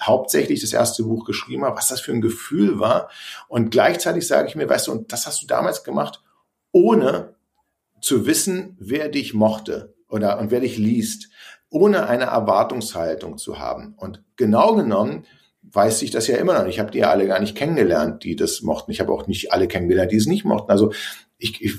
hauptsächlich 0.00 0.60
das 0.60 0.72
erste 0.72 1.04
Buch 1.04 1.24
geschrieben 1.24 1.64
habe, 1.64 1.76
was 1.76 1.88
das 1.88 2.00
für 2.00 2.12
ein 2.12 2.20
Gefühl 2.20 2.78
war. 2.78 3.10
Und 3.48 3.70
gleichzeitig 3.70 4.26
sage 4.26 4.48
ich 4.48 4.56
mir, 4.56 4.68
weißt 4.68 4.88
du, 4.88 4.92
und 4.92 5.12
das 5.12 5.26
hast 5.26 5.42
du 5.42 5.46
damals 5.46 5.84
gemacht, 5.84 6.22
ohne 6.72 7.34
zu 8.00 8.26
wissen, 8.26 8.76
wer 8.78 9.08
dich 9.08 9.34
mochte 9.34 9.94
oder 10.08 10.38
und 10.38 10.50
wer 10.50 10.60
dich 10.60 10.78
liest, 10.78 11.28
ohne 11.70 12.06
eine 12.06 12.24
Erwartungshaltung 12.24 13.38
zu 13.38 13.58
haben. 13.58 13.94
Und 13.96 14.22
genau 14.36 14.74
genommen 14.74 15.24
weiß 15.62 16.02
ich 16.02 16.10
das 16.10 16.26
ja 16.28 16.36
immer 16.36 16.58
noch. 16.58 16.66
Ich 16.66 16.78
habe 16.78 16.90
die 16.90 16.98
ja 16.98 17.10
alle 17.10 17.26
gar 17.26 17.40
nicht 17.40 17.56
kennengelernt, 17.56 18.22
die 18.22 18.36
das 18.36 18.62
mochten. 18.62 18.92
Ich 18.92 19.00
habe 19.00 19.12
auch 19.12 19.26
nicht 19.26 19.52
alle 19.52 19.66
kennengelernt, 19.66 20.12
die 20.12 20.16
es 20.16 20.26
nicht 20.26 20.44
mochten. 20.44 20.70
Also 20.70 20.92
ich, 21.38 21.60
ich, 21.62 21.78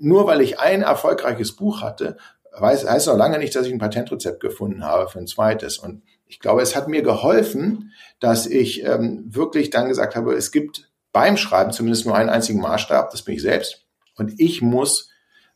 nur 0.00 0.26
weil 0.26 0.40
ich 0.40 0.58
ein 0.58 0.82
erfolgreiches 0.82 1.52
Buch 1.52 1.80
hatte, 1.80 2.16
weiß, 2.58 2.88
heißt 2.88 3.06
noch 3.06 3.16
lange 3.16 3.38
nicht, 3.38 3.54
dass 3.54 3.66
ich 3.66 3.72
ein 3.72 3.78
Patentrezept 3.78 4.40
gefunden 4.40 4.84
habe 4.84 5.08
für 5.08 5.18
ein 5.18 5.26
zweites. 5.26 5.78
Und 5.78 6.02
ich 6.26 6.40
glaube, 6.40 6.62
es 6.62 6.74
hat 6.74 6.88
mir 6.88 7.02
geholfen, 7.02 7.92
dass 8.20 8.46
ich 8.46 8.84
ähm, 8.84 9.24
wirklich 9.26 9.70
dann 9.70 9.88
gesagt 9.88 10.16
habe, 10.16 10.34
es 10.34 10.52
gibt 10.52 10.90
beim 11.12 11.36
Schreiben 11.36 11.72
zumindest 11.72 12.06
nur 12.06 12.16
einen 12.16 12.30
einzigen 12.30 12.60
Maßstab, 12.60 13.10
das 13.10 13.22
bin 13.22 13.34
ich 13.34 13.42
selbst. 13.42 13.86
Und 14.16 14.40
ich 14.40 14.62
muss 14.62 15.10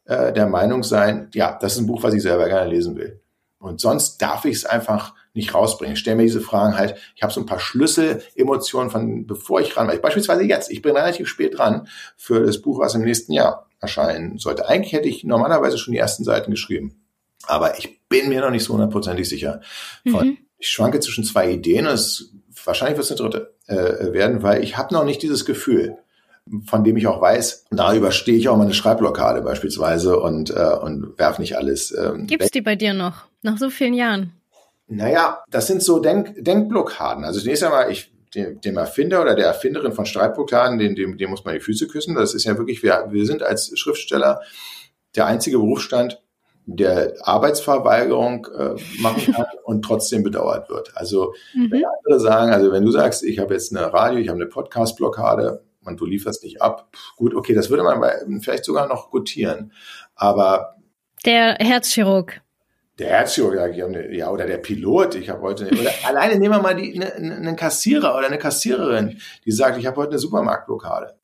äh, 0.05 0.33
der 0.33 0.47
Meinung 0.47 0.83
sein, 0.83 1.31
ja, 1.35 1.59
das 1.61 1.75
ist 1.75 1.81
ein 1.81 1.87
Buch, 1.87 2.03
was 2.03 2.15
ich 2.15 2.23
selber 2.23 2.49
gerne 2.49 2.71
lesen 2.71 2.97
will. 2.97 3.21
Und 3.59 3.81
sonst 3.81 4.19
darf 4.19 4.45
ich 4.45 4.57
es 4.57 4.65
einfach 4.65 5.15
nicht 5.35 5.55
rausbringen. 5.55 5.95
Ich 5.95 6.01
stelle 6.01 6.17
mir 6.17 6.23
diese 6.23 6.41
Fragen 6.41 6.79
halt, 6.79 6.97
ich 7.17 7.23
habe 7.23 7.33
so 7.33 7.41
ein 7.41 7.47
paar 7.47 7.59
Schlüsselemotionen 7.59 8.91
von 8.91 9.27
bevor 9.27 9.61
ich 9.61 9.77
ran 9.77 9.89
war. 9.89 9.97
Beispielsweise 9.97 10.45
jetzt, 10.45 10.71
ich 10.71 10.81
bin 10.81 10.97
relativ 10.97 11.29
spät 11.29 11.59
dran 11.59 11.89
für 12.17 12.45
das 12.45 12.63
Buch, 12.63 12.79
was 12.79 12.95
im 12.95 13.03
nächsten 13.03 13.33
Jahr 13.33 13.69
erscheinen 13.81 14.39
sollte. 14.39 14.69
Eigentlich 14.69 14.93
hätte 14.93 15.09
ich 15.09 15.25
normalerweise 15.25 15.79
schon 15.79 15.93
die 15.93 15.99
ersten 15.99 16.25
Seiten 16.25 16.51
geschrieben. 16.51 17.05
Aber 17.47 17.79
ich 17.79 18.01
bin 18.09 18.29
mir 18.29 18.41
noch 18.41 18.51
nicht 18.51 18.65
so 18.65 18.75
hundertprozentig 18.75 19.29
sicher. 19.29 19.61
Von, 20.09 20.29
mhm. 20.29 20.39
Ich 20.59 20.69
schwanke 20.69 21.01
zwischen 21.01 21.25
zwei 21.25 21.51
Ideen. 21.51 21.87
Es, 21.87 22.33
wahrscheinlich 22.65 22.99
wird 22.99 23.11
es 23.11 23.13
eine 23.13 23.31
dritte 23.31 23.55
äh, 23.67 24.13
werden, 24.13 24.43
weil 24.43 24.63
ich 24.63 24.77
habe 24.77 24.93
noch 24.93 25.05
nicht 25.05 25.23
dieses 25.23 25.45
Gefühl, 25.45 25.97
von 26.67 26.85
dem 26.85 26.97
ich 26.97 27.07
auch 27.07 27.21
weiß, 27.21 27.67
da 27.71 27.95
überstehe 27.95 28.37
ich 28.37 28.49
auch 28.49 28.57
meine 28.57 28.75
Schreibblockade 28.75 29.43
beispielsweise 29.43 30.19
und, 30.19 30.51
äh, 30.51 30.77
und 30.83 31.19
werf 31.19 31.39
nicht 31.39 31.57
alles. 31.57 31.97
Ähm, 31.97 32.27
Gibt's 32.27 32.51
die 32.51 32.63
bei 32.63 32.75
dir 32.75 32.95
noch, 32.95 33.25
nach 33.43 33.59
so 33.59 33.71
vielen 33.71 33.95
Jahren? 33.95 34.33
Naja, 34.87 35.45
das 35.51 35.67
sind 35.67 35.83
so 35.83 35.99
Denk 35.99 36.35
Denkblockaden. 36.43 37.25
Also 37.25 37.41
zunächst 37.41 37.63
einmal, 37.63 37.91
ich 37.91 38.11
dem, 38.35 38.61
dem 38.61 38.77
Erfinder 38.77 39.23
oder 39.23 39.35
der 39.35 39.47
Erfinderin 39.47 39.93
von 39.93 40.07
Streitblockaden, 40.07 40.79
dem, 40.79 40.95
dem, 40.95 41.19
dem 41.19 41.31
muss 41.31 41.45
man 41.45 41.55
die 41.55 41.61
Füße 41.61 41.89
küssen. 41.89 42.15
Das 42.15 42.35
ist 42.35 42.45
ja 42.45 42.57
wirklich, 42.57 42.83
wir, 42.83 43.07
wir 43.11 43.27
sind 43.27 43.43
als 43.43 43.79
Schriftsteller 43.79 44.41
der 45.17 45.27
einzige 45.27 45.59
Berufsstand, 45.59 46.21
der 46.77 47.15
Arbeitsverweigerung 47.23 48.47
äh, 48.57 48.75
machen 49.01 49.33
kann 49.33 49.47
und 49.65 49.83
trotzdem 49.83 50.23
bedauert 50.23 50.69
wird. 50.69 50.93
Also 50.95 51.35
mhm. 51.55 51.71
wenn 51.71 51.85
andere 51.85 52.21
sagen, 52.21 52.53
also 52.53 52.73
wenn 52.73 52.85
du 52.85 52.91
sagst, 52.91 53.25
ich 53.25 53.39
habe 53.39 53.55
jetzt 53.55 53.75
eine 53.75 53.93
Radio, 53.93 54.19
ich 54.21 54.29
habe 54.29 54.41
eine 54.41 54.49
Podcast-Blockade, 54.49 55.63
und 55.89 56.01
du 56.01 56.07
lieferst 56.07 56.45
nicht 56.45 56.63
ab. 56.63 56.89
Gut, 57.17 57.35
okay, 57.35 57.55
das 57.55 57.71
würde 57.71 57.83
man 57.83 58.41
vielleicht 58.41 58.65
sogar 58.65 58.87
noch 58.89 59.11
gutieren. 59.11 59.73
Aber 60.15 60.77
der 61.25 61.55
Herzchirurg. 61.55 62.41
Der 62.99 63.09
Herzchirurg, 63.09 63.75
ja, 64.11 64.31
oder 64.31 64.47
der 64.47 64.59
Pilot. 64.59 65.15
Ich 65.15 65.29
habe 65.31 65.41
heute, 65.43 65.67
oder 65.69 65.91
alleine 66.05 66.39
nehmen 66.39 66.55
wir 66.55 66.63
mal 66.63 66.75
die, 66.75 66.99
ne, 66.99 67.13
ne, 67.19 67.37
einen 67.37 67.57
Kassierer 67.57 68.17
oder 68.17 68.27
eine 68.27 68.39
Kassiererin, 68.39 69.19
die 69.45 69.53
sagt, 69.53 69.79
ich 69.79 69.87
habe 69.87 69.97
heute 69.97 70.11
eine 70.11 70.19
Supermarktblockade. 70.19 71.17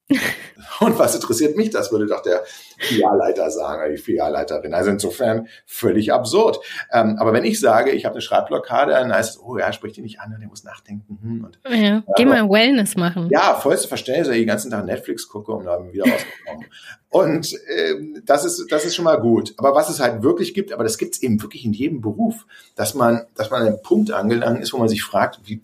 Und 0.81 0.99
was 0.99 1.15
interessiert 1.15 1.57
mich 1.57 1.71
das, 1.71 1.91
würde 1.91 2.07
doch 2.07 2.21
der 2.21 2.45
Filialleiter 2.79 3.51
sagen, 3.51 3.83
oder 3.83 3.91
die 3.91 3.97
Filialleiterin. 3.97 4.75
Also 4.75 4.91
insofern 4.91 5.49
völlig 5.67 6.13
absurd. 6.13 6.61
Ähm, 6.93 7.17
aber 7.19 7.33
wenn 7.33 7.45
ich 7.45 7.59
sage, 7.59 7.91
ich 7.93 8.05
habe 8.05 8.15
eine 8.15 8.21
Schreibblockade, 8.21 8.93
dann 8.93 9.13
heißt 9.13 9.37
es, 9.37 9.41
oh 9.41 9.57
ja, 9.57 9.73
sprich 9.73 9.95
die 9.95 10.03
nicht 10.03 10.21
an, 10.21 10.37
der 10.39 10.49
muss 10.49 10.63
nachdenken. 10.63 11.19
Hm, 11.23 11.45
und, 11.45 11.59
ja, 11.71 12.03
geh 12.17 12.27
mal 12.27 12.49
Wellness 12.49 12.97
machen. 12.97 13.29
Ja, 13.31 13.55
vollste 13.55 13.89
Verständnis, 13.89 14.27
dass 14.27 14.37
ich 14.37 14.43
den 14.43 14.49
ganzen 14.49 14.71
Tag 14.71 14.85
Netflix 14.85 15.27
gucke, 15.27 15.53
um 15.53 15.65
da 15.65 15.81
wieder 15.91 16.05
rauszukommen. 16.05 16.67
und 17.09 17.55
ähm, 17.75 18.23
das, 18.27 18.45
ist, 18.45 18.67
das 18.71 18.85
ist 18.85 18.95
schon 18.95 19.07
mal 19.07 19.21
gut. 19.21 19.55
Aber 19.57 19.75
was 19.75 19.89
es 19.89 20.01
halt 20.01 20.23
wirklich 20.23 20.53
gibt, 20.53 20.73
aber 20.73 20.85
das 20.85 20.99
gibt 20.99 21.15
es 21.15 21.23
eben 21.23 21.41
wirklich 21.41 21.65
in 21.65 21.73
jedem 21.73 22.03
Beruf, 22.03 22.47
dass 22.75 22.95
man, 22.95 23.27
dass 23.37 23.51
man 23.51 23.63
an 23.63 23.69
einem 23.69 23.83
Punkt 23.83 24.11
angelangt 24.11 24.61
ist, 24.61 24.73
wo 24.75 24.79
man 24.79 24.89
sich 24.89 25.03
fragt, 25.03 25.41
wie, 25.45 25.63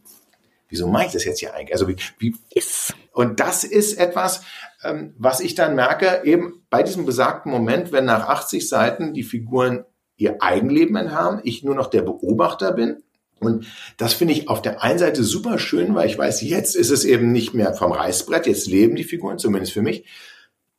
wieso 0.70 0.88
mache 0.88 1.06
ich 1.06 1.12
das 1.12 1.24
jetzt 1.24 1.40
hier 1.40 1.54
eigentlich? 1.54 1.74
Also 1.74 1.88
wie, 1.88 1.96
wie 2.18 2.34
ist 2.54 2.94
und 3.12 3.40
das 3.40 3.64
ist 3.64 3.98
etwas, 3.98 4.42
ähm, 4.82 5.14
was 5.18 5.40
ich 5.40 5.54
dann 5.54 5.74
merke, 5.74 6.22
eben 6.24 6.64
bei 6.70 6.82
diesem 6.82 7.04
besagten 7.04 7.50
Moment, 7.50 7.92
wenn 7.92 8.04
nach 8.04 8.28
80 8.28 8.68
Seiten 8.68 9.14
die 9.14 9.24
Figuren 9.24 9.84
ihr 10.16 10.42
Eigenleben 10.42 11.12
haben, 11.12 11.40
ich 11.44 11.64
nur 11.64 11.74
noch 11.74 11.88
der 11.88 12.02
Beobachter 12.02 12.72
bin. 12.72 13.02
Und 13.40 13.66
das 13.96 14.12
finde 14.12 14.34
ich 14.34 14.48
auf 14.48 14.62
der 14.62 14.82
einen 14.82 14.98
Seite 14.98 15.24
super 15.24 15.58
schön, 15.58 15.94
weil 15.94 16.08
ich 16.08 16.18
weiß, 16.18 16.42
jetzt 16.42 16.76
ist 16.76 16.90
es 16.90 17.04
eben 17.04 17.32
nicht 17.32 17.54
mehr 17.54 17.74
vom 17.74 17.92
Reißbrett, 17.92 18.46
jetzt 18.46 18.66
leben 18.66 18.96
die 18.96 19.04
Figuren, 19.04 19.38
zumindest 19.38 19.72
für 19.72 19.82
mich. 19.82 20.04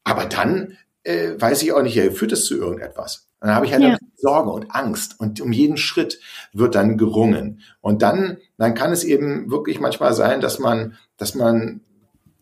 Aber 0.03 0.25
dann 0.25 0.77
äh, 1.03 1.33
weiß 1.37 1.63
ich 1.63 1.73
auch 1.73 1.81
nicht, 1.81 1.95
ja, 1.95 2.09
führt 2.11 2.31
es 2.31 2.45
zu 2.45 2.57
irgendetwas. 2.57 3.27
dann 3.39 3.55
habe 3.55 3.65
ich 3.65 3.73
halt 3.73 3.83
ja. 3.83 3.97
Sorge 4.17 4.51
und 4.51 4.71
Angst 4.71 5.19
und 5.19 5.41
um 5.41 5.51
jeden 5.51 5.77
Schritt 5.77 6.19
wird 6.53 6.75
dann 6.75 6.97
gerungen. 6.97 7.61
Und 7.81 8.01
dann, 8.01 8.37
dann 8.57 8.75
kann 8.75 8.91
es 8.91 9.03
eben 9.03 9.49
wirklich 9.49 9.79
manchmal 9.79 10.13
sein, 10.13 10.41
dass 10.41 10.59
man, 10.59 10.97
dass 11.17 11.33
man 11.33 11.81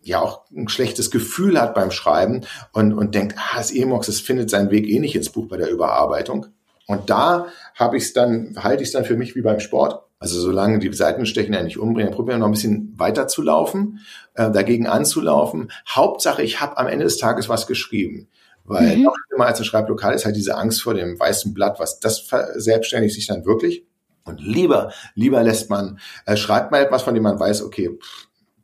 ja 0.01 0.21
auch 0.21 0.45
ein 0.51 0.69
schlechtes 0.69 1.11
Gefühl 1.11 1.59
hat 1.59 1.73
beim 1.73 1.91
Schreiben 1.91 2.41
und, 2.73 2.93
und 2.93 3.15
denkt, 3.15 3.35
ah, 3.37 3.57
das 3.57 3.71
Emox, 3.71 4.07
das 4.07 4.19
findet 4.19 4.49
seinen 4.49 4.71
Weg 4.71 4.87
eh 4.87 4.99
nicht 4.99 5.15
ins 5.15 5.29
Buch 5.29 5.47
bei 5.47 5.57
der 5.57 5.69
Überarbeitung. 5.69 6.47
Und 6.87 7.09
da 7.09 7.47
habe 7.75 7.97
ich 7.97 8.03
es 8.03 8.13
dann, 8.13 8.55
halte 8.57 8.81
ich 8.81 8.89
es 8.89 8.93
dann 8.93 9.05
für 9.05 9.15
mich 9.15 9.35
wie 9.35 9.41
beim 9.41 9.59
Sport. 9.59 10.03
Also 10.17 10.41
solange 10.41 10.79
die 10.79 10.91
Seitenstechen 10.91 11.53
ja 11.53 11.63
nicht 11.63 11.77
umbringen, 11.77 12.11
probieren 12.11 12.37
wir 12.37 12.39
noch 12.39 12.47
ein 12.47 12.53
bisschen 12.53 12.93
weiter 12.97 13.27
zu 13.27 13.41
laufen, 13.41 13.99
äh, 14.33 14.51
dagegen 14.51 14.87
anzulaufen. 14.87 15.71
Hauptsache, 15.87 16.41
ich 16.41 16.59
habe 16.59 16.77
am 16.77 16.87
Ende 16.87 17.05
des 17.05 17.17
Tages 17.17 17.47
was 17.47 17.67
geschrieben. 17.67 18.27
Weil 18.69 18.97
mhm. 18.97 19.03
noch 19.03 19.15
immer 19.33 19.47
als 19.47 19.57
ein 19.59 19.65
Schreiblokal 19.65 20.13
ist 20.13 20.25
halt 20.25 20.35
diese 20.35 20.55
Angst 20.55 20.83
vor 20.83 20.93
dem 20.93 21.19
weißen 21.19 21.55
Blatt, 21.55 21.79
was 21.79 21.99
das 21.99 22.29
selbstständig 22.53 23.15
sich 23.15 23.25
dann 23.25 23.43
wirklich. 23.43 23.83
Und 24.25 24.41
lieber, 24.41 24.93
lieber 25.15 25.41
lässt 25.41 25.71
man, 25.71 25.99
äh, 26.27 26.37
schreibt 26.37 26.71
mal 26.71 26.83
etwas, 26.83 27.01
von 27.01 27.15
dem 27.15 27.23
man 27.23 27.39
weiß, 27.39 27.63
okay, 27.63 27.97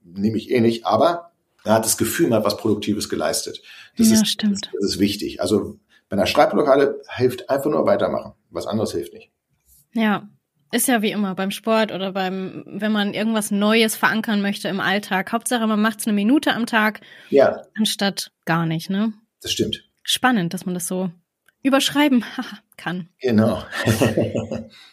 nehme 0.04 0.38
ich 0.38 0.52
eh 0.52 0.62
nicht, 0.62 0.86
aber 0.86 1.32
er 1.64 1.74
hat 1.74 1.86
das 1.86 1.98
Gefühl, 1.98 2.28
man 2.28 2.38
hat 2.38 2.46
was 2.46 2.58
Produktives 2.58 3.10
geleistet. 3.10 3.64
Das 3.98 4.10
ja, 4.10 4.14
ist, 4.14 4.28
stimmt. 4.28 4.66
Das, 4.66 4.72
das 4.74 4.92
ist 4.92 5.00
wichtig. 5.00 5.42
Also 5.42 5.80
bei 6.08 6.18
einer 6.18 6.28
Schreibblockade 6.28 7.02
hilft 7.16 7.50
einfach 7.50 7.72
nur 7.72 7.88
weitermachen. 7.88 8.34
Was 8.52 8.68
anderes 8.68 8.92
hilft 8.92 9.14
nicht. 9.14 9.32
Ja, 9.96 10.30
ist 10.72 10.88
ja 10.88 11.02
wie 11.02 11.12
immer 11.12 11.34
beim 11.34 11.50
Sport 11.50 11.92
oder 11.92 12.12
beim, 12.12 12.64
wenn 12.68 12.92
man 12.92 13.16
irgendwas 13.16 13.50
Neues 13.50 13.96
verankern 13.96 14.44
möchte 14.44 14.68
im 14.68 14.80
Alltag. 14.80 15.32
Hauptsache, 15.32 15.66
man 15.66 15.82
macht 15.82 16.02
es 16.02 16.06
eine 16.06 16.14
Minute 16.14 16.54
am 16.54 16.68
Tag, 16.68 17.02
ja. 17.32 17.64
anstatt 17.76 18.32
gar 18.46 18.68
nicht, 18.68 18.92
ne? 18.92 19.14
Das 19.42 19.52
stimmt. 19.52 19.85
Spannend, 20.06 20.54
dass 20.54 20.66
man 20.66 20.76
das 20.76 20.88
so 20.88 21.12
überschreiben 21.66 22.24
kann. 22.78 23.10
Genau. 23.20 23.64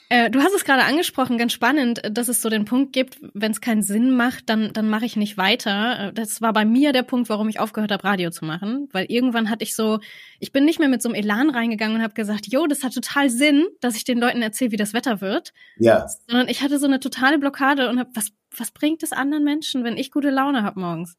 äh, 0.08 0.30
du 0.30 0.40
hast 0.40 0.54
es 0.54 0.64
gerade 0.64 0.84
angesprochen, 0.84 1.36
ganz 1.36 1.52
spannend, 1.52 2.00
dass 2.10 2.28
es 2.28 2.40
so 2.40 2.48
den 2.48 2.64
Punkt 2.64 2.94
gibt, 2.94 3.18
wenn 3.34 3.52
es 3.52 3.60
keinen 3.60 3.82
Sinn 3.82 4.16
macht, 4.16 4.48
dann, 4.48 4.72
dann 4.72 4.88
mache 4.88 5.04
ich 5.04 5.14
nicht 5.14 5.36
weiter. 5.36 6.08
Äh, 6.08 6.12
das 6.14 6.40
war 6.40 6.54
bei 6.54 6.64
mir 6.64 6.92
der 6.92 7.02
Punkt, 7.02 7.28
warum 7.28 7.50
ich 7.50 7.60
aufgehört 7.60 7.92
habe, 7.92 8.04
Radio 8.04 8.30
zu 8.30 8.46
machen. 8.46 8.88
Weil 8.90 9.04
irgendwann 9.10 9.50
hatte 9.50 9.64
ich 9.64 9.76
so, 9.76 10.00
ich 10.40 10.50
bin 10.50 10.64
nicht 10.64 10.78
mehr 10.78 10.88
mit 10.88 11.02
so 11.02 11.10
einem 11.10 11.16
Elan 11.16 11.50
reingegangen 11.50 11.96
und 11.96 12.02
habe 12.02 12.14
gesagt, 12.14 12.46
jo, 12.50 12.66
das 12.66 12.82
hat 12.82 12.94
total 12.94 13.28
Sinn, 13.28 13.66
dass 13.80 13.94
ich 13.94 14.04
den 14.04 14.18
Leuten 14.18 14.40
erzähle, 14.40 14.72
wie 14.72 14.76
das 14.76 14.94
Wetter 14.94 15.20
wird. 15.20 15.52
Ja. 15.76 16.06
Sondern 16.26 16.48
ich 16.48 16.62
hatte 16.62 16.78
so 16.78 16.86
eine 16.86 17.00
totale 17.00 17.38
Blockade 17.38 17.90
und 17.90 17.98
habe, 17.98 18.10
was, 18.14 18.32
was 18.56 18.70
bringt 18.70 19.02
es 19.02 19.12
anderen 19.12 19.44
Menschen, 19.44 19.84
wenn 19.84 19.98
ich 19.98 20.10
gute 20.10 20.30
Laune 20.30 20.62
habe 20.62 20.80
morgens? 20.80 21.18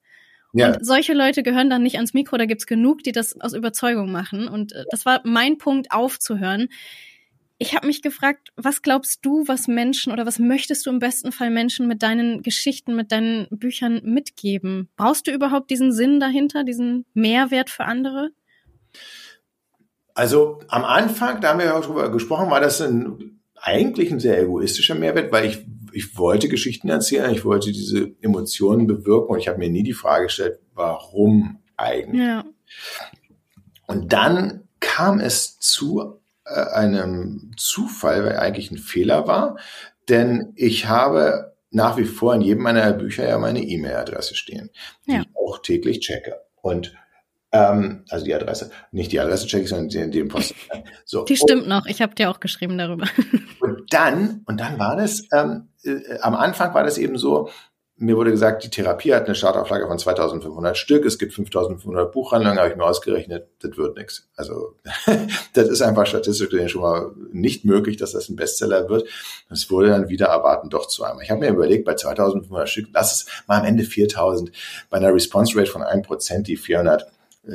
Ja. 0.54 0.68
Und 0.68 0.86
solche 0.86 1.14
Leute 1.14 1.42
gehören 1.42 1.70
dann 1.70 1.82
nicht 1.82 1.96
ans 1.96 2.14
Mikro, 2.14 2.38
da 2.38 2.46
gibt's 2.46 2.68
genug, 2.68 3.04
die 3.04 3.12
das 3.12 3.40
aus 3.42 3.54
Überzeugung 3.54 4.12
machen. 4.12 4.48
Und 4.48 4.72
äh, 4.74 4.86
das 4.92 5.06
war 5.06 5.22
mein 5.24 5.58
Punkt, 5.58 5.92
aufzuhören. 5.92 6.70
Ich 7.58 7.76
habe 7.76 7.88
mich 7.88 8.02
gefragt, 8.02 8.50
was 8.56 8.82
glaubst 8.82 9.26
du, 9.26 9.48
was 9.48 9.68
Menschen 9.68 10.12
oder 10.12 10.26
was 10.26 10.38
möchtest 10.38 10.86
du 10.86 10.90
im 10.92 11.00
besten 11.00 11.32
Fall 11.32 11.50
Menschen 11.50 11.88
mit 11.88 12.04
deinen 12.04 12.44
Geschichten, 12.44 12.96
mit 12.96 13.12
deinen 13.12 13.48
Büchern 13.50 14.02
mitgeben? 14.04 14.90
Brauchst 14.96 15.28
du 15.28 15.32
überhaupt 15.32 15.72
diesen 15.72 15.92
Sinn 15.92 16.20
dahinter, 16.20 16.64
diesen 16.64 17.06
Mehrwert 17.14 17.70
für 17.70 17.86
andere? 17.86 18.32
Also 20.14 20.60
am 20.68 20.84
Anfang, 20.84 21.42
da 21.42 21.50
haben 21.50 21.60
wir 21.60 21.66
ja 21.68 21.78
auch 21.78 21.86
drüber 21.86 22.12
gesprochen, 22.12 22.52
war 22.52 22.62
das 22.62 22.82
ein, 22.82 23.40
eigentlich 23.56 24.12
ein 24.12 24.20
sehr 24.20 24.40
egoistischer 24.40 24.96
Mehrwert, 24.96 25.32
weil 25.32 25.46
ich 25.46 25.66
ich 25.94 26.18
wollte 26.18 26.50
Geschichten 26.50 26.90
erzählen, 26.90 27.32
ich 27.32 27.46
wollte 27.46 27.72
diese 27.72 28.12
Emotionen 28.22 28.88
bewirken 28.88 29.34
und 29.34 29.40
ich 29.40 29.48
habe 29.48 29.60
mir 29.60 29.70
nie 29.70 29.84
die 29.84 29.94
Frage 29.94 30.26
gestellt, 30.26 30.60
warum 30.74 31.60
eigentlich. 31.78 32.22
Ja. 32.22 32.46
Und 33.88 34.14
dann 34.14 34.68
kam 34.80 35.20
es 35.20 35.60
zu 35.60 36.20
äh, 36.46 36.62
einem 36.74 37.52
Zufall, 37.58 38.26
weil 38.26 38.38
eigentlich 38.38 38.72
ein 38.72 38.78
Fehler 38.78 39.28
war, 39.28 39.58
denn 40.10 40.54
ich 40.56 40.88
habe 40.88 41.54
nach 41.72 41.98
wie 41.98 42.06
vor 42.06 42.36
in 42.36 42.42
jedem 42.42 42.64
meiner 42.64 42.94
Bücher 42.94 43.28
ja 43.28 43.38
meine 43.40 43.64
E-Mail-Adresse 43.64 44.36
stehen, 44.36 44.70
die 45.08 45.14
ja. 45.14 45.22
ich 45.22 45.28
auch 45.36 45.60
täglich 45.62 46.02
checke. 46.02 46.36
Und 46.62 46.94
ähm, 47.54 48.04
also 48.10 48.26
die 48.26 48.34
Adresse, 48.34 48.72
nicht 48.92 49.12
die 49.12 49.20
Adresse 49.20 49.46
checke 49.46 49.64
ich, 49.64 49.70
sondern 49.70 49.90
den, 49.90 50.12
den 50.12 50.28
Post. 50.28 50.56
So. 51.06 51.24
Die 51.26 51.38
stimmt 51.38 51.64
und, 51.64 51.70
noch. 51.70 51.86
Ich 51.86 52.02
habe 52.02 52.16
dir 52.16 52.32
auch 52.32 52.40
geschrieben 52.40 52.78
darüber. 52.78 53.06
Und 53.60 53.94
dann, 53.94 54.42
und 54.46 54.60
dann 54.60 54.80
war 54.80 54.96
das, 54.98 55.24
ähm, 55.34 55.70
äh, 55.84 56.18
am 56.22 56.36
Anfang 56.36 56.74
war 56.74 56.84
das 56.84 56.98
eben 56.98 57.18
so, 57.18 57.50
mir 57.96 58.18
wurde 58.18 58.32
gesagt, 58.32 58.64
die 58.64 58.70
Therapie 58.70 59.14
hat 59.14 59.26
eine 59.26 59.36
Startauflage 59.36 59.88
von 59.88 59.98
2500 59.98 60.76
Stück, 60.78 61.06
es 61.06 61.18
gibt 61.18 61.34
5500 61.34 62.12
Buchhandlungen, 62.12 62.58
habe 62.58 62.70
ich 62.70 62.76
mir 62.76 62.84
ausgerechnet, 62.84 63.48
das 63.62 63.78
wird 63.78 63.98
nichts. 63.98 64.28
Also 64.36 64.76
das 65.54 65.70
ist 65.70 65.82
einfach 65.82 66.08
statistisch 66.08 66.72
schon 66.72 66.82
mal 66.82 67.12
nicht 67.32 67.64
möglich, 67.66 67.98
dass 67.98 68.12
das 68.12 68.30
ein 68.30 68.36
Bestseller 68.36 68.90
wird. 68.90 69.08
Es 69.50 69.70
wurde 69.70 69.90
dann 69.90 70.10
wieder 70.10 70.28
erwarten 70.28 70.70
doch 70.70 70.88
zu 70.88 71.04
einmal. 71.04 71.24
Ich 71.24 71.32
habe 71.32 71.42
mir 71.42 71.50
überlegt, 71.50 71.86
bei 71.86 71.96
2500 71.96 72.68
Stück, 72.68 72.88
lass 72.94 73.14
es 73.14 73.44
mal 73.48 73.60
am 73.60 73.66
Ende 73.66 73.84
4000, 73.84 74.52
bei 74.90 74.98
einer 74.98 75.14
Response 75.14 75.58
Rate 75.58 75.72
von 75.72 75.84
1%, 75.84 76.42
die 76.42 76.58
400 76.58 77.08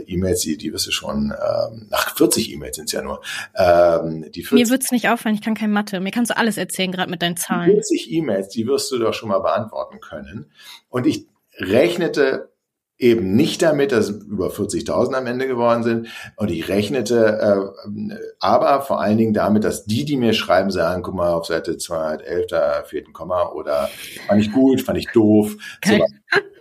E-Mails, 0.07 0.41
die, 0.41 0.57
die 0.57 0.73
wirst 0.73 0.87
du 0.87 0.91
schon, 0.91 1.33
ähm, 1.33 1.87
nach 1.91 2.17
40 2.17 2.53
E-Mails 2.53 2.77
sind 2.77 2.87
es 2.87 2.93
ja 2.93 3.03
nur. 3.03 3.23
Ähm, 3.57 4.31
die 4.31 4.43
40, 4.43 4.53
Mir 4.53 4.71
wird's 4.71 4.91
nicht 4.91 5.09
auffallen, 5.09 5.35
ich 5.35 5.43
kann 5.43 5.55
kein 5.55 5.71
Mathe. 5.71 6.01
Mir 6.01 6.11
kannst 6.11 6.31
du 6.31 6.37
alles 6.37 6.59
erzählen, 6.59 6.93
gerade 6.93 7.11
mit 7.11 7.23
deinen 7.23 7.37
Zahlen. 7.37 7.71
40 7.71 8.13
E-Mails, 8.13 8.49
die 8.49 8.67
wirst 8.67 8.91
du 8.93 8.99
doch 8.99 9.15
schon 9.15 9.31
mal 9.31 9.41
beantworten 9.41 10.01
können. 10.01 10.51
Und 10.89 11.07
ich 11.07 11.27
rechnete 11.59 12.51
eben 12.99 13.37
nicht 13.37 13.63
damit, 13.63 13.93
dass 13.93 14.09
es 14.09 14.25
über 14.25 14.49
40.000 14.49 15.15
am 15.15 15.27
Ende 15.27 15.47
geworden 15.47 15.85
sind. 15.85 16.09
Und 16.37 16.51
ich 16.51 16.69
rechnete 16.69 17.73
äh, 17.87 18.17
aber 18.41 18.83
vor 18.83 19.01
allen 19.01 19.17
Dingen 19.17 19.35
damit, 19.35 19.65
dass 19.65 19.85
die, 19.85 20.05
die 20.05 20.17
mir 20.17 20.35
schreiben, 20.35 20.71
sagen, 20.71 21.03
guck 21.03 21.15
mal, 21.15 21.33
auf 21.33 21.47
Seite 21.47 21.79
211, 21.79 22.47
da 22.49 22.83
fehlt 22.85 23.07
ein 23.07 23.13
Komma 23.13 23.51
oder 23.51 23.89
fand 24.27 24.43
ich 24.43 24.53
gut, 24.53 24.83
fand 24.83 24.99
ich 24.99 25.07
doof. 25.13 25.57
So. 25.85 26.05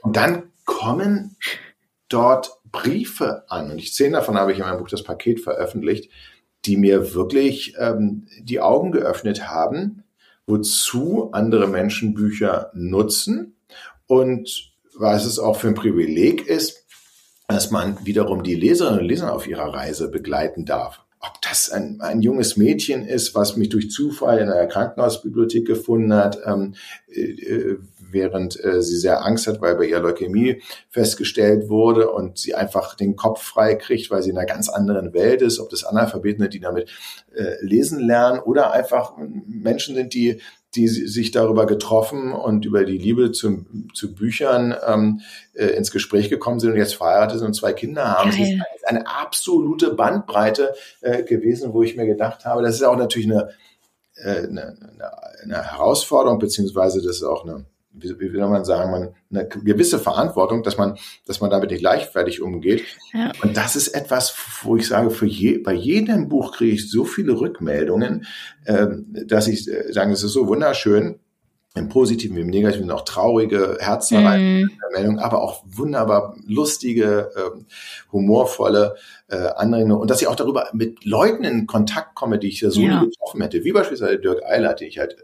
Und 0.02 0.16
dann 0.16 0.44
kommen 0.66 1.36
dort 2.08 2.57
Briefe 2.78 3.44
an, 3.50 3.72
und 3.72 3.80
ich 3.80 3.94
zehn 3.94 4.14
davon 4.14 4.38
habe 4.38 4.52
ich 4.52 4.60
in 4.60 4.66
meinem 4.66 4.78
Buch 4.78 4.90
das 4.90 5.04
Paket 5.04 5.40
veröffentlicht, 5.40 6.12
die 6.66 6.78
mir 6.78 7.14
wirklich 7.16 7.76
ähm, 7.80 8.28
die 8.40 8.60
Augen 8.60 8.92
geöffnet 8.92 9.48
haben, 9.50 10.04
wozu 10.46 11.30
andere 11.32 11.68
Menschen 11.68 12.14
Bücher 12.14 12.72
nutzen 12.74 13.56
und 14.06 14.72
was 14.96 15.26
es 15.26 15.40
auch 15.40 15.58
für 15.58 15.70
ein 15.70 15.76
Privileg 15.76 16.48
ist, 16.48 16.86
dass 17.48 17.72
man 17.72 18.06
wiederum 18.06 18.44
die 18.44 18.56
Leserinnen 18.56 19.00
und 19.00 19.08
Leser 19.08 19.34
auf 19.34 19.48
ihrer 19.48 19.74
Reise 19.74 20.10
begleiten 20.10 20.66
darf. 20.66 21.02
Ob 21.20 21.42
das 21.42 21.72
ein, 21.72 22.00
ein 22.02 22.22
junges 22.22 22.58
Mädchen 22.58 23.06
ist, 23.06 23.34
was 23.34 23.58
mich 23.58 23.70
durch 23.70 23.90
Zufall 23.90 24.38
in 24.40 24.50
einer 24.50 24.68
Krankenhausbibliothek 24.68 25.66
gefunden 25.66 26.14
hat, 26.14 26.38
ähm, 26.46 26.76
äh, 27.08 27.22
äh 27.22 27.80
während 28.12 28.64
äh, 28.64 28.82
sie 28.82 28.98
sehr 28.98 29.26
Angst 29.26 29.48
hat, 29.48 29.62
weil 29.62 29.76
bei 29.76 29.86
ihr 29.86 30.00
Leukämie 30.00 30.62
festgestellt 30.90 31.70
wurde 31.70 32.12
und 32.12 32.38
sie 32.38 32.56
einfach 32.56 32.96
den 32.96 33.16
Kopf 33.16 33.42
frei 33.42 33.76
kriegt, 33.76 34.10
weil 34.12 34.24
sie 34.24 34.30
in 34.32 34.38
einer 34.38 34.48
ganz 34.48 34.70
anderen 34.70 35.14
Welt 35.14 35.42
ist, 35.42 35.60
ob 35.60 35.70
das 35.70 35.84
Analphabeten 35.84 36.42
sind, 36.42 36.54
die 36.54 36.60
damit 36.60 36.90
äh, 37.36 37.56
lesen 37.62 38.00
lernen 38.00 38.40
oder 38.40 38.72
einfach 38.72 39.14
Menschen 39.18 39.96
sind, 39.96 40.14
die 40.14 40.42
die 40.76 40.88
sich 40.88 41.32
darüber 41.32 41.66
getroffen 41.66 42.34
und 42.34 42.66
über 42.66 42.84
die 42.84 42.98
Liebe 42.98 43.32
zu, 43.32 43.66
zu 43.94 44.14
Büchern 44.14 44.76
ähm, 44.86 45.22
äh, 45.54 45.68
ins 45.68 45.92
Gespräch 45.92 46.30
gekommen 46.30 46.60
sind 46.60 46.72
und 46.72 46.78
jetzt 46.78 46.96
verheiratet 46.96 47.40
sind 47.40 47.48
und 47.48 47.54
zwei 47.54 47.74
Kinder 47.74 48.06
haben. 48.06 48.30
Es 48.30 48.38
ist 48.38 48.88
eine 48.88 49.08
absolute 49.08 49.94
Bandbreite 49.94 50.76
äh, 51.02 51.24
gewesen, 51.24 51.74
wo 51.74 51.84
ich 51.84 51.96
mir 51.96 52.06
gedacht 52.06 52.46
habe, 52.46 52.62
das 52.62 52.76
ist 52.76 52.84
auch 52.84 52.98
natürlich 52.98 53.32
eine, 53.32 53.50
äh, 54.16 54.48
eine, 54.48 54.78
eine 55.44 55.72
Herausforderung, 55.72 56.38
beziehungsweise 56.38 57.02
das 57.02 57.18
ist 57.18 57.24
auch 57.24 57.46
eine 57.46 57.66
wie, 58.00 58.20
wie 58.20 58.34
will 58.34 58.48
man 58.48 58.66
sagen, 58.66 58.92
man, 58.92 59.10
eine 59.32 59.48
gewisse 59.48 60.00
Verantwortung, 60.00 60.64
dass 60.64 60.78
man, 60.78 60.98
dass 61.26 61.42
man 61.42 61.50
damit 61.50 61.72
nicht 61.72 61.82
leichtfertig 61.82 62.42
umgeht. 62.42 62.84
Ja. 63.14 63.32
Und 63.44 63.58
das 63.58 63.76
ist 63.76 63.90
etwas, 63.90 64.36
wo 64.64 64.76
ich 64.76 64.88
sage, 64.88 65.10
für 65.10 65.26
je, 65.26 65.58
bei 65.58 65.74
jedem 65.74 66.30
Buch 66.30 66.54
kriege 66.54 66.74
ich 66.74 66.90
so 66.90 67.06
viele 67.06 67.40
Rückmeldungen, 67.40 68.26
äh, 68.66 68.88
dass 69.26 69.48
ich 69.48 69.68
äh, 69.68 69.92
sage, 69.92 70.12
es 70.14 70.24
ist 70.24 70.34
so 70.34 70.48
wunderschön, 70.48 71.20
im 71.78 71.90
Positiven 71.90 72.36
wie 72.36 72.42
im 72.42 72.50
Negativen 72.50 72.90
auch 72.92 73.04
traurige, 73.04 73.78
herzzerreißende 73.80 74.66
mm. 74.66 74.94
Meldungen, 74.94 75.20
aber 75.20 75.42
auch 75.42 75.64
wunderbar 75.66 76.36
lustige, 76.46 77.32
äh, 77.36 77.60
humorvolle 78.12 78.96
äh, 79.28 79.36
Anregungen 79.36 79.98
und 79.98 80.10
dass 80.10 80.22
ich 80.22 80.28
auch 80.28 80.36
darüber 80.36 80.70
mit 80.74 81.06
Leuten 81.06 81.44
in 81.44 81.68
Kontakt 81.68 82.16
komme, 82.16 82.40
die 82.40 82.48
ich 82.48 82.62
ja 82.62 82.72
so 82.72 82.82
ja. 82.82 83.02
nie 83.02 83.10
getroffen 83.10 83.42
hätte, 83.42 83.64
wie 83.64 83.72
beispielsweise 83.72 84.20
Dirk 84.20 84.44
Eilert, 84.44 84.82
den 84.82 84.88
ich 84.88 85.00
halt 85.00 85.18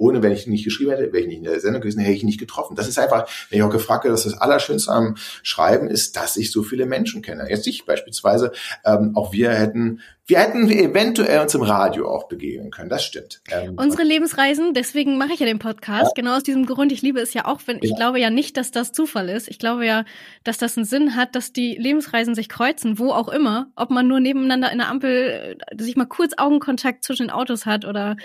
ohne, 0.00 0.22
wenn 0.22 0.32
ich 0.32 0.46
nicht 0.46 0.64
geschrieben 0.64 0.92
hätte, 0.92 1.12
wäre 1.12 1.20
ich 1.20 1.28
nicht 1.28 1.38
in 1.38 1.44
der 1.44 1.60
Sendung 1.60 1.82
gewesen, 1.82 2.00
hätte 2.00 2.16
ich 2.16 2.24
nicht 2.24 2.40
getroffen. 2.40 2.74
Das 2.74 2.88
ist 2.88 2.98
einfach, 2.98 3.28
wenn 3.50 3.58
ich 3.58 3.62
auch 3.62 3.70
gefragt 3.70 4.04
habe, 4.04 4.12
dass 4.12 4.24
das 4.24 4.38
Allerschönste 4.38 4.90
am 4.90 5.16
Schreiben 5.42 5.88
ist, 5.88 6.16
dass 6.16 6.38
ich 6.38 6.50
so 6.50 6.62
viele 6.62 6.86
Menschen 6.86 7.20
kenne. 7.20 7.46
Jetzt 7.50 7.66
ich 7.66 7.84
beispielsweise, 7.84 8.52
ähm, 8.84 9.12
auch 9.14 9.32
wir 9.32 9.50
hätten, 9.50 10.00
wir 10.24 10.38
hätten 10.38 10.70
eventuell 10.70 11.40
uns 11.40 11.54
im 11.54 11.62
Radio 11.62 12.08
auch 12.08 12.28
begegnen 12.28 12.70
können. 12.70 12.88
Das 12.88 13.04
stimmt. 13.04 13.42
Ähm, 13.50 13.74
Unsere 13.76 14.02
Lebensreisen, 14.02 14.72
deswegen 14.72 15.18
mache 15.18 15.34
ich 15.34 15.40
ja 15.40 15.46
den 15.46 15.58
Podcast, 15.58 16.12
ja. 16.16 16.22
genau 16.22 16.36
aus 16.36 16.44
diesem 16.44 16.64
Grund. 16.64 16.92
Ich 16.92 17.02
liebe 17.02 17.20
es 17.20 17.34
ja 17.34 17.44
auch, 17.44 17.60
wenn, 17.66 17.80
ich 17.82 17.94
glaube 17.94 18.20
ja 18.20 18.30
nicht, 18.30 18.56
dass 18.56 18.70
das 18.70 18.92
Zufall 18.92 19.28
ist. 19.28 19.48
Ich 19.48 19.58
glaube 19.58 19.84
ja, 19.84 20.04
dass 20.44 20.56
das 20.56 20.78
einen 20.78 20.86
Sinn 20.86 21.14
hat, 21.14 21.34
dass 21.34 21.52
die 21.52 21.76
Lebensreisen 21.76 22.34
sich 22.34 22.48
kreuzen, 22.48 22.98
wo 22.98 23.10
auch 23.10 23.28
immer. 23.28 23.70
Ob 23.76 23.90
man 23.90 24.08
nur 24.08 24.20
nebeneinander 24.20 24.72
in 24.72 24.78
der 24.78 24.88
Ampel 24.88 25.58
äh, 25.68 25.82
sich 25.82 25.96
mal 25.96 26.06
kurz 26.06 26.32
Augenkontakt 26.38 27.04
zwischen 27.04 27.24
den 27.24 27.30
Autos 27.30 27.66
hat 27.66 27.84
oder 27.84 28.16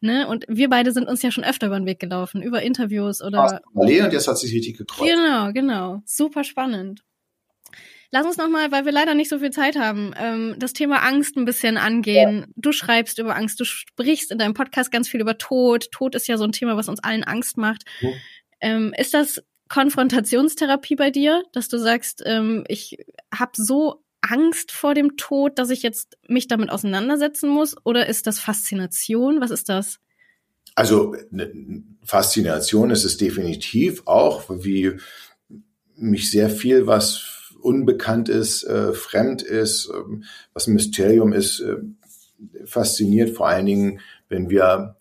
Ne? 0.00 0.28
Und 0.28 0.44
wir 0.48 0.68
beide 0.68 0.92
sind 0.92 1.08
uns 1.08 1.22
ja 1.22 1.30
schon 1.30 1.44
öfter 1.44 1.68
über 1.68 1.78
den 1.78 1.86
Weg 1.86 1.98
gelaufen, 1.98 2.42
über 2.42 2.62
Interviews 2.62 3.22
oder. 3.22 3.62
Parallel 3.74 4.04
und 4.04 4.12
jetzt 4.12 4.28
hat 4.28 4.38
sich 4.38 4.52
richtig 4.52 4.76
gekreuzt. 4.76 5.10
Genau, 5.10 5.52
genau. 5.52 6.02
Super 6.04 6.44
spannend. 6.44 7.02
Lass 8.12 8.26
uns 8.26 8.36
nochmal, 8.36 8.70
weil 8.70 8.84
wir 8.84 8.92
leider 8.92 9.14
nicht 9.14 9.28
so 9.28 9.38
viel 9.38 9.50
Zeit 9.50 9.76
haben, 9.76 10.14
ähm, 10.16 10.54
das 10.58 10.72
Thema 10.72 11.02
Angst 11.02 11.36
ein 11.36 11.44
bisschen 11.44 11.76
angehen. 11.76 12.40
Ja. 12.40 12.46
Du 12.56 12.72
schreibst 12.72 13.18
über 13.18 13.34
Angst, 13.36 13.58
du 13.58 13.64
sprichst 13.64 14.30
in 14.30 14.38
deinem 14.38 14.54
Podcast 14.54 14.92
ganz 14.92 15.08
viel 15.08 15.20
über 15.20 15.38
Tod. 15.38 15.90
Tod 15.90 16.14
ist 16.14 16.28
ja 16.28 16.36
so 16.36 16.44
ein 16.44 16.52
Thema, 16.52 16.76
was 16.76 16.88
uns 16.88 17.02
allen 17.02 17.24
Angst 17.24 17.56
macht. 17.56 17.84
Mhm. 18.00 18.14
Ähm, 18.60 18.94
ist 18.96 19.12
das 19.12 19.42
Konfrontationstherapie 19.68 20.94
bei 20.94 21.10
dir, 21.10 21.42
dass 21.52 21.68
du 21.68 21.78
sagst, 21.78 22.22
ähm, 22.24 22.64
ich 22.68 22.98
habe 23.34 23.52
so 23.56 24.04
Angst 24.28 24.72
vor 24.72 24.94
dem 24.94 25.16
Tod, 25.16 25.58
dass 25.58 25.70
ich 25.70 25.82
jetzt 25.82 26.16
mich 26.28 26.48
damit 26.48 26.70
auseinandersetzen 26.70 27.48
muss? 27.48 27.76
Oder 27.84 28.06
ist 28.08 28.26
das 28.26 28.38
Faszination? 28.38 29.40
Was 29.40 29.50
ist 29.50 29.68
das? 29.68 29.98
Also 30.74 31.16
ne, 31.30 31.50
Faszination 32.02 32.90
ist 32.90 33.04
es 33.04 33.16
definitiv 33.16 34.02
auch, 34.06 34.44
wie 34.48 34.98
mich 35.96 36.30
sehr 36.30 36.50
viel, 36.50 36.86
was 36.86 37.52
unbekannt 37.60 38.28
ist, 38.28 38.64
äh, 38.64 38.92
fremd 38.92 39.42
ist, 39.42 39.88
äh, 39.88 39.94
was 40.52 40.66
ein 40.66 40.74
Mysterium 40.74 41.32
ist, 41.32 41.60
äh, 41.60 41.76
fasziniert. 42.64 43.30
Vor 43.30 43.48
allen 43.48 43.66
Dingen, 43.66 44.00
wenn 44.28 44.50
wir 44.50 44.96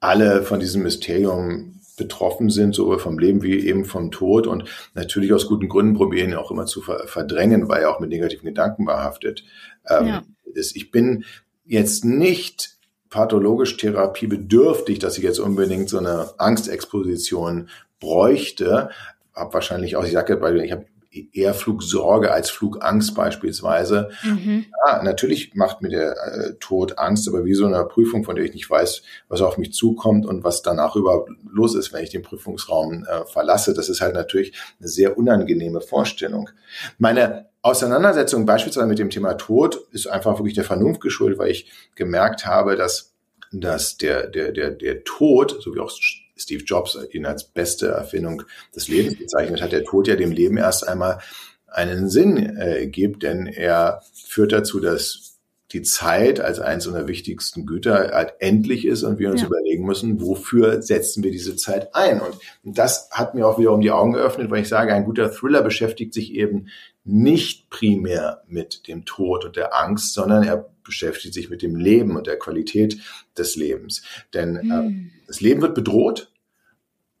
alle 0.00 0.42
von 0.42 0.60
diesem 0.60 0.82
Mysterium 0.82 1.77
betroffen 1.98 2.48
sind, 2.48 2.74
sowohl 2.74 2.98
vom 2.98 3.18
Leben 3.18 3.42
wie 3.42 3.66
eben 3.66 3.84
vom 3.84 4.10
Tod 4.10 4.46
und 4.46 4.64
natürlich 4.94 5.34
aus 5.34 5.46
guten 5.46 5.68
Gründen 5.68 5.94
probieren 5.94 6.32
auch 6.34 6.50
immer 6.50 6.64
zu 6.64 6.80
verdrängen, 6.80 7.68
weil 7.68 7.82
er 7.82 7.90
auch 7.90 8.00
mit 8.00 8.08
negativen 8.08 8.46
Gedanken 8.46 8.86
behaftet 8.86 9.44
ähm, 9.86 10.06
ja. 10.06 10.22
ist. 10.54 10.74
Ich 10.76 10.90
bin 10.90 11.24
jetzt 11.66 12.04
nicht 12.04 12.78
pathologisch 13.10 13.76
therapiebedürftig, 13.76 14.98
dass 14.98 15.18
ich 15.18 15.24
jetzt 15.24 15.38
unbedingt 15.38 15.88
so 15.88 15.98
eine 15.98 16.30
Angstexposition 16.38 17.68
bräuchte. 18.00 18.90
Hab 19.34 19.54
wahrscheinlich 19.54 19.96
auch, 19.96 20.04
ich 20.04 20.12
sage, 20.12 20.40
weil 20.40 20.60
ich 20.60 20.72
habe 20.72 20.86
eher 21.32 21.54
Flugsorge 21.54 22.32
als 22.32 22.50
Flugangst 22.50 23.14
beispielsweise. 23.14 24.10
Mhm. 24.22 24.66
Ja, 24.86 25.02
natürlich 25.02 25.54
macht 25.54 25.82
mir 25.82 25.88
der 25.88 26.10
äh, 26.12 26.54
Tod 26.60 26.98
Angst, 26.98 27.28
aber 27.28 27.44
wie 27.44 27.54
so 27.54 27.66
eine 27.66 27.84
Prüfung, 27.84 28.24
von 28.24 28.36
der 28.36 28.44
ich 28.44 28.54
nicht 28.54 28.68
weiß, 28.68 29.02
was 29.28 29.40
auf 29.40 29.58
mich 29.58 29.72
zukommt 29.72 30.26
und 30.26 30.44
was 30.44 30.62
danach 30.62 30.96
überhaupt 30.96 31.30
los 31.50 31.74
ist, 31.74 31.92
wenn 31.92 32.04
ich 32.04 32.10
den 32.10 32.22
Prüfungsraum 32.22 33.04
äh, 33.04 33.24
verlasse, 33.26 33.74
das 33.74 33.88
ist 33.88 34.00
halt 34.00 34.14
natürlich 34.14 34.52
eine 34.78 34.88
sehr 34.88 35.18
unangenehme 35.18 35.80
Vorstellung. 35.80 36.50
Meine 36.98 37.48
Auseinandersetzung 37.62 38.46
beispielsweise 38.46 38.86
mit 38.86 38.98
dem 38.98 39.10
Thema 39.10 39.34
Tod 39.34 39.88
ist 39.92 40.06
einfach 40.06 40.38
wirklich 40.38 40.54
der 40.54 40.64
Vernunft 40.64 41.00
geschuldet, 41.00 41.38
weil 41.38 41.50
ich 41.50 41.70
gemerkt 41.96 42.46
habe, 42.46 42.76
dass, 42.76 43.14
dass 43.52 43.96
der, 43.96 44.28
der, 44.28 44.52
der, 44.52 44.70
der 44.70 45.04
Tod, 45.04 45.60
so 45.60 45.74
wie 45.74 45.80
auch 45.80 45.90
Steve 46.38 46.64
Jobs 46.64 46.98
ihn 47.12 47.26
als 47.26 47.44
beste 47.44 47.88
Erfindung 47.88 48.42
des 48.74 48.88
Lebens 48.88 49.18
bezeichnet 49.18 49.60
hat, 49.60 49.72
der 49.72 49.84
Tod 49.84 50.08
ja 50.08 50.16
dem 50.16 50.32
Leben 50.32 50.56
erst 50.56 50.86
einmal 50.86 51.20
einen 51.66 52.08
Sinn 52.08 52.56
äh, 52.56 52.86
gibt, 52.86 53.22
denn 53.22 53.46
er 53.46 54.02
führt 54.12 54.52
dazu, 54.52 54.80
dass 54.80 55.28
die 55.72 55.82
Zeit 55.82 56.40
als 56.40 56.60
eines 56.60 56.86
unserer 56.86 57.08
wichtigsten 57.08 57.66
Güter 57.66 58.10
halt 58.12 58.34
endlich 58.38 58.86
ist 58.86 59.02
und 59.02 59.18
wir 59.18 59.30
uns 59.30 59.42
ja. 59.42 59.48
überlegen 59.48 59.84
müssen, 59.84 60.20
wofür 60.20 60.80
setzen 60.80 61.22
wir 61.22 61.30
diese 61.30 61.56
Zeit 61.56 61.94
ein. 61.94 62.20
Und 62.20 62.38
das 62.64 63.10
hat 63.10 63.34
mir 63.34 63.46
auch 63.46 63.58
wiederum 63.58 63.82
die 63.82 63.90
Augen 63.90 64.12
geöffnet, 64.12 64.50
weil 64.50 64.62
ich 64.62 64.68
sage, 64.68 64.94
ein 64.94 65.04
guter 65.04 65.30
Thriller 65.30 65.62
beschäftigt 65.62 66.14
sich 66.14 66.32
eben 66.32 66.68
nicht 67.04 67.68
primär 67.68 68.42
mit 68.46 68.88
dem 68.88 69.04
Tod 69.04 69.44
und 69.44 69.56
der 69.56 69.78
Angst, 69.78 70.14
sondern 70.14 70.42
er 70.42 70.70
beschäftigt 70.84 71.34
sich 71.34 71.50
mit 71.50 71.60
dem 71.60 71.76
Leben 71.76 72.16
und 72.16 72.26
der 72.26 72.38
Qualität 72.38 72.98
des 73.36 73.56
Lebens. 73.56 74.02
Denn 74.32 74.56
äh, 74.56 74.60
hm. 74.60 75.10
Das 75.28 75.40
Leben 75.40 75.62
wird 75.62 75.76
bedroht 75.76 76.32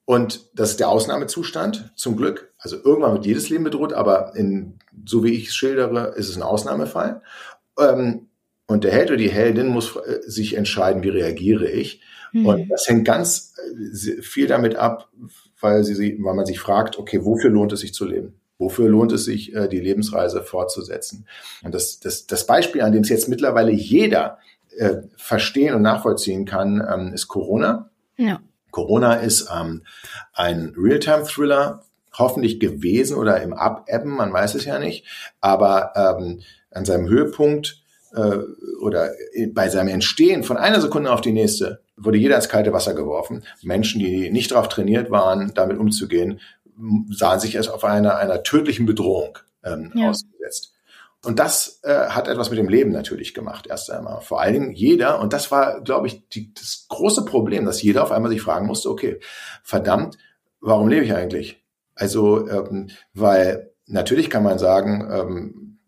und 0.08 0.48
das 0.54 0.70
ist 0.70 0.80
der 0.80 0.88
Ausnahmezustand, 0.88 1.92
zum 1.94 2.16
Glück. 2.16 2.54
Also 2.58 2.76
irgendwann 2.82 3.12
wird 3.12 3.26
jedes 3.26 3.50
Leben 3.50 3.64
bedroht, 3.64 3.92
aber 3.92 4.34
in, 4.34 4.78
so 5.04 5.22
wie 5.22 5.34
ich 5.34 5.48
es 5.48 5.54
schildere, 5.54 6.14
ist 6.16 6.30
es 6.30 6.36
ein 6.36 6.42
Ausnahmefall. 6.42 7.20
Ähm, 7.78 8.28
und 8.66 8.84
der 8.84 8.92
Held 8.92 9.10
oder 9.10 9.18
die 9.18 9.30
Heldin 9.30 9.68
muss 9.68 9.96
äh, 9.96 10.20
sich 10.26 10.56
entscheiden, 10.56 11.02
wie 11.02 11.10
reagiere 11.10 11.68
ich. 11.68 12.00
Hm. 12.32 12.46
Und 12.46 12.70
das 12.70 12.88
hängt 12.88 13.04
ganz 13.04 13.54
äh, 13.76 14.22
viel 14.22 14.46
damit 14.46 14.76
ab, 14.76 15.10
weil, 15.60 15.84
sie, 15.84 16.18
weil 16.22 16.34
man 16.34 16.46
sich 16.46 16.58
fragt, 16.58 16.98
okay, 16.98 17.26
wofür 17.26 17.50
lohnt 17.50 17.74
es 17.74 17.80
sich 17.80 17.92
zu 17.92 18.06
leben? 18.06 18.40
Wofür 18.56 18.88
lohnt 18.88 19.12
es 19.12 19.26
sich, 19.26 19.54
äh, 19.54 19.68
die 19.68 19.80
Lebensreise 19.80 20.42
fortzusetzen? 20.42 21.26
Und 21.62 21.74
das, 21.74 22.00
das, 22.00 22.26
das 22.26 22.46
Beispiel, 22.46 22.80
an 22.80 22.92
dem 22.92 23.02
es 23.02 23.10
jetzt 23.10 23.28
mittlerweile 23.28 23.72
jeder 23.72 24.38
verstehen 25.16 25.74
und 25.74 25.82
nachvollziehen 25.82 26.44
kann, 26.44 26.86
ähm, 26.88 27.12
ist 27.12 27.26
Corona. 27.26 27.87
Ja. 28.18 28.40
Corona 28.70 29.14
ist 29.14 29.48
ähm, 29.54 29.82
ein 30.34 30.74
Realtime-Thriller, 30.76 31.84
hoffentlich 32.16 32.60
gewesen 32.60 33.16
oder 33.16 33.40
im 33.40 33.54
Abebben, 33.54 34.16
man 34.16 34.32
weiß 34.32 34.54
es 34.56 34.64
ja 34.64 34.78
nicht, 34.78 35.06
aber 35.40 35.92
ähm, 35.94 36.42
an 36.70 36.84
seinem 36.84 37.08
Höhepunkt 37.08 37.82
äh, 38.14 38.38
oder 38.80 39.12
bei 39.52 39.68
seinem 39.68 39.88
Entstehen 39.88 40.42
von 40.42 40.56
einer 40.56 40.80
Sekunde 40.80 41.12
auf 41.12 41.20
die 41.20 41.32
nächste 41.32 41.80
wurde 41.96 42.18
jeder 42.18 42.36
ins 42.36 42.48
kalte 42.48 42.72
Wasser 42.72 42.94
geworfen. 42.94 43.44
Menschen, 43.62 44.00
die 44.00 44.30
nicht 44.30 44.50
darauf 44.50 44.68
trainiert 44.68 45.10
waren, 45.10 45.52
damit 45.54 45.78
umzugehen, 45.78 46.40
sahen 47.10 47.40
sich 47.40 47.54
erst 47.54 47.70
auf 47.70 47.84
einer, 47.84 48.16
einer 48.18 48.42
tödlichen 48.42 48.86
Bedrohung 48.86 49.38
ähm, 49.64 49.92
ja. 49.94 50.10
ausgesetzt. 50.10 50.74
Und 51.28 51.38
das 51.38 51.80
äh, 51.82 52.08
hat 52.08 52.26
etwas 52.26 52.48
mit 52.48 52.58
dem 52.58 52.70
Leben 52.70 52.90
natürlich 52.90 53.34
gemacht, 53.34 53.66
erst 53.66 53.90
einmal. 53.90 54.22
Vor 54.22 54.40
allen 54.40 54.54
Dingen 54.54 54.72
jeder, 54.72 55.20
und 55.20 55.34
das 55.34 55.50
war, 55.50 55.82
glaube 55.82 56.06
ich, 56.06 56.26
die, 56.30 56.54
das 56.54 56.86
große 56.88 57.26
Problem, 57.26 57.66
dass 57.66 57.82
jeder 57.82 58.02
auf 58.02 58.12
einmal 58.12 58.30
sich 58.30 58.40
fragen 58.40 58.66
musste, 58.66 58.88
okay, 58.88 59.20
verdammt, 59.62 60.16
warum 60.62 60.88
lebe 60.88 61.04
ich 61.04 61.12
eigentlich? 61.14 61.62
Also, 61.94 62.48
ähm, 62.48 62.88
weil 63.12 63.74
natürlich 63.84 64.30
kann 64.30 64.42
man 64.42 64.58
sagen, 64.58 65.06
ähm, 65.12 65.78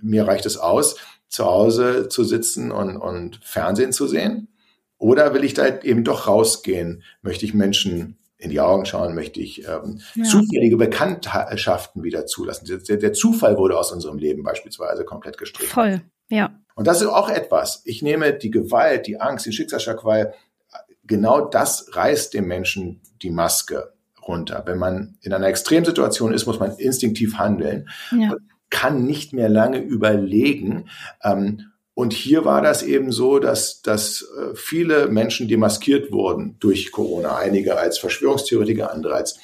mir 0.00 0.26
reicht 0.26 0.46
es 0.46 0.56
aus, 0.56 0.96
zu 1.28 1.44
Hause 1.44 2.08
zu 2.08 2.24
sitzen 2.24 2.72
und, 2.72 2.96
und 2.96 3.38
Fernsehen 3.44 3.92
zu 3.92 4.06
sehen. 4.06 4.48
Oder 4.96 5.34
will 5.34 5.44
ich 5.44 5.52
da 5.52 5.66
eben 5.82 6.02
doch 6.02 6.28
rausgehen? 6.28 7.02
Möchte 7.20 7.44
ich 7.44 7.52
Menschen 7.52 8.16
in 8.38 8.50
die 8.50 8.60
Augen 8.60 8.84
schauen, 8.84 9.14
möchte 9.14 9.40
ich 9.40 9.66
ähm, 9.66 10.00
ja. 10.14 10.24
zufällige 10.24 10.76
Bekanntschaften 10.76 12.02
wieder 12.02 12.26
zulassen. 12.26 12.66
Der, 12.66 12.96
der, 12.96 13.12
Zufall 13.12 13.56
wurde 13.56 13.78
aus 13.78 13.92
unserem 13.92 14.18
Leben 14.18 14.42
beispielsweise 14.42 15.04
komplett 15.04 15.38
gestrichen. 15.38 15.72
Voll, 15.72 16.02
ja. 16.28 16.58
Und 16.74 16.86
das 16.86 17.00
ist 17.00 17.08
auch 17.08 17.30
etwas. 17.30 17.82
Ich 17.86 18.02
nehme 18.02 18.34
die 18.34 18.50
Gewalt, 18.50 19.06
die 19.06 19.20
Angst, 19.20 19.46
die 19.46 19.52
Schicksalsschlag, 19.52 20.04
weil 20.04 20.34
genau 21.04 21.40
das 21.40 21.88
reißt 21.92 22.34
dem 22.34 22.46
Menschen 22.46 23.00
die 23.22 23.30
Maske 23.30 23.94
runter. 24.26 24.64
Wenn 24.66 24.78
man 24.78 25.16
in 25.22 25.32
einer 25.32 25.46
Extremsituation 25.46 26.34
ist, 26.34 26.46
muss 26.46 26.60
man 26.60 26.76
instinktiv 26.76 27.38
handeln 27.38 27.88
ja. 28.10 28.32
und 28.32 28.42
kann 28.68 29.04
nicht 29.04 29.32
mehr 29.32 29.48
lange 29.48 29.78
überlegen, 29.78 30.90
ähm, 31.22 31.70
Und 31.96 32.12
hier 32.12 32.44
war 32.44 32.60
das 32.60 32.82
eben 32.82 33.10
so, 33.10 33.38
dass, 33.38 33.80
dass 33.80 34.20
äh, 34.20 34.54
viele 34.54 35.08
Menschen 35.08 35.48
demaskiert 35.48 36.12
wurden 36.12 36.56
durch 36.60 36.92
Corona. 36.92 37.36
Einige 37.36 37.78
als 37.78 37.96
Verschwörungstheoretiker, 37.96 38.92
andere 38.92 39.14
als 39.14 39.38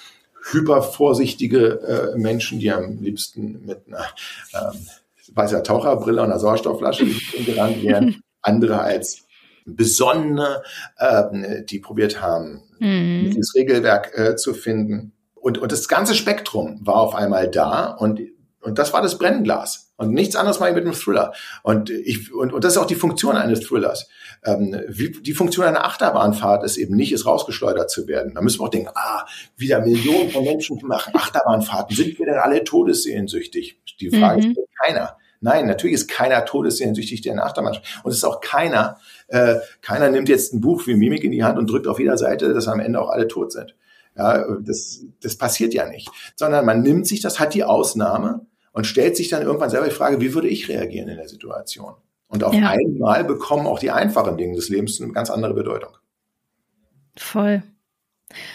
hypervorsichtige 0.51 2.13
äh, 2.15 2.19
Menschen, 2.19 2.59
die 2.59 2.71
am 2.71 2.99
liebsten 3.01 3.65
mit 3.65 3.87
einer 3.87 4.05
ähm, 4.53 4.87
weißer 5.33 5.63
Taucherbrille 5.63 6.21
und 6.21 6.29
einer 6.29 6.39
Sauerstoffflasche 6.39 7.07
gerannt 7.47 7.83
wären. 7.83 8.21
Andere 8.43 8.81
als 8.81 9.25
Besonnene, 9.65 10.63
äh, 10.99 11.65
die 11.65 11.79
probiert 11.79 12.21
haben, 12.21 12.65
mhm. 12.81 13.31
dieses 13.31 13.55
Regelwerk 13.55 14.13
äh, 14.15 14.37
zu 14.37 14.53
finden. 14.53 15.13
Und, 15.37 15.57
und 15.57 15.73
das 15.73 15.89
ganze 15.89 16.15
Spektrum 16.15 16.87
war 16.87 16.97
auf 16.97 17.15
einmal 17.15 17.49
da 17.49 17.87
und, 17.87 18.21
und 18.61 18.79
das 18.79 18.93
war 18.93 19.01
das 19.01 19.17
Brennglas. 19.17 19.92
Und 20.03 20.13
nichts 20.13 20.37
anderes 20.37 20.59
mache 20.59 20.71
ich 20.71 20.75
mit 20.75 20.85
einem 20.85 20.95
Thriller. 20.95 21.33
Und, 21.63 21.91
ich, 21.91 22.33
und, 22.33 22.53
und 22.53 22.65
das 22.65 22.75
ist 22.75 22.79
auch 22.79 22.87
die 22.87 22.97
Funktion 22.97 23.37
eines 23.37 23.61
Thrillers. 23.61 24.09
Ähm, 24.45 24.77
wie, 24.89 25.13
die 25.13 25.35
Funktion 25.35 25.65
einer 25.65 25.85
Achterbahnfahrt 25.85 26.65
ist 26.65 26.77
eben 26.77 26.97
nicht, 26.97 27.13
ist 27.13 27.25
rausgeschleudert 27.25 27.91
zu 27.91 28.09
werden. 28.09 28.35
Da 28.35 28.41
müssen 28.41 28.61
wir 28.61 28.65
auch 28.65 28.71
denken, 28.71 28.91
ah, 28.95 29.25
wieder 29.57 29.81
Millionen 29.81 30.31
von 30.31 30.45
Menschen 30.45 30.81
machen 30.83 31.15
Achterbahnfahrten. 31.15 31.95
Sind 31.95 32.19
wir 32.19 32.27
denn 32.27 32.39
alle 32.39 32.65
todessehnsüchtig? 32.65 33.79
Die 34.01 34.11
Frage 34.11 34.43
mhm. 34.43 34.51
ist 34.51 34.69
keiner. 34.85 35.17
Nein, 35.41 35.67
natürlich 35.67 35.95
ist 35.95 36.09
keiner 36.09 36.45
todessehnsüchtig, 36.45 37.21
der 37.21 37.33
eine 37.33 37.45
Achterbahn 37.45 37.77
Und 38.05 38.11
es 38.11 38.19
ist 38.19 38.25
auch 38.25 38.41
keiner, 38.41 38.99
äh, 39.27 39.57
keiner 39.81 40.09
nimmt 40.09 40.29
jetzt 40.29 40.55
ein 40.55 40.61
Buch 40.61 40.87
wie 40.87 40.95
Mimik 40.95 41.25
in 41.25 41.33
die 41.33 41.43
Hand 41.43 41.59
und 41.59 41.69
drückt 41.69 41.89
auf 41.89 41.99
jeder 41.99 42.17
Seite, 42.17 42.55
dass 42.55 42.69
am 42.69 42.79
Ende 42.79 43.01
auch 43.01 43.11
alle 43.11 43.27
tot 43.27 43.51
sind. 43.51 43.75
Ja, 44.17 44.45
das, 44.61 45.05
das 45.21 45.37
passiert 45.37 45.75
ja 45.75 45.89
nicht. 45.89 46.09
Sondern 46.37 46.65
man 46.65 46.83
nimmt 46.83 47.07
sich 47.07 47.21
das, 47.21 47.41
hat 47.41 47.55
die 47.55 47.65
Ausnahme 47.65 48.47
und 48.73 48.87
stellt 48.87 49.17
sich 49.17 49.29
dann 49.29 49.43
irgendwann 49.43 49.71
selber 49.71 49.87
die 49.87 49.95
Frage, 49.95 50.21
wie 50.21 50.35
würde 50.35 50.49
ich 50.49 50.69
reagieren 50.69 51.09
in 51.09 51.17
der 51.17 51.29
Situation? 51.29 51.95
Und 52.29 52.45
auf 52.45 52.55
ja. 52.55 52.71
einmal 52.71 53.25
bekommen 53.25 53.67
auch 53.67 53.79
die 53.79 53.91
einfachen 53.91 54.39
Dinge 54.39 54.57
des 54.57 54.71
Lebens 54.71 55.01
eine 55.01 55.13
ganz 55.13 55.31
andere 55.31 55.53
Bedeutung. 55.53 55.91
Voll. 57.17 57.63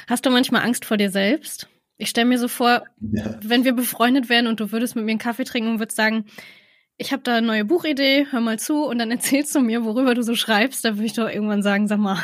Hast 0.07 0.25
du 0.25 0.31
manchmal 0.31 0.63
Angst 0.63 0.85
vor 0.85 0.97
dir 0.97 1.11
selbst? 1.11 1.69
Ich 1.97 2.09
stelle 2.09 2.27
mir 2.27 2.39
so 2.39 2.47
vor, 2.47 2.83
ja. 2.99 3.39
wenn 3.43 3.63
wir 3.63 3.73
befreundet 3.73 4.29
wären 4.29 4.47
und 4.47 4.59
du 4.59 4.71
würdest 4.71 4.95
mit 4.95 5.05
mir 5.05 5.11
einen 5.11 5.19
Kaffee 5.19 5.43
trinken 5.43 5.69
und 5.69 5.79
würdest 5.79 5.97
sagen, 5.97 6.25
ich 6.97 7.11
habe 7.11 7.21
da 7.23 7.35
eine 7.35 7.45
neue 7.45 7.65
Buchidee, 7.65 8.25
hör 8.31 8.41
mal 8.41 8.57
zu 8.57 8.83
und 8.83 8.97
dann 8.97 9.11
erzählst 9.11 9.53
du 9.53 9.59
mir, 9.59 9.85
worüber 9.85 10.15
du 10.15 10.23
so 10.23 10.35
schreibst, 10.35 10.83
da 10.83 10.95
würde 10.95 11.05
ich 11.05 11.13
doch 11.13 11.29
irgendwann 11.29 11.61
sagen, 11.61 11.87
sag 11.87 11.99
mal, 11.99 12.17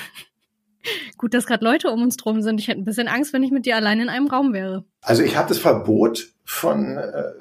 gut, 1.18 1.34
dass 1.34 1.46
gerade 1.46 1.64
Leute 1.64 1.90
um 1.92 2.02
uns 2.02 2.18
drum 2.18 2.42
sind. 2.42 2.60
Ich 2.60 2.68
hätte 2.68 2.80
ein 2.80 2.86
bisschen 2.86 3.08
Angst, 3.08 3.34
wenn 3.34 3.44
ich 3.44 3.52
mit 3.52 3.66
dir 3.66 3.76
allein 3.76 4.00
in 4.00 4.10
einem 4.10 4.28
Raum 4.28 4.54
wäre. 4.54 4.86
Also 5.02 5.22
ich 5.22 5.38
habe 5.38 5.50
das 5.50 5.60
Verbot 5.60 6.34
von 6.44 6.98
äh, 6.98 7.32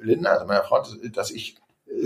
Linda, 0.00 0.32
also 0.32 0.46
meiner 0.46 0.64
Frau, 0.64 0.82
dass 1.12 1.30
ich 1.30 1.56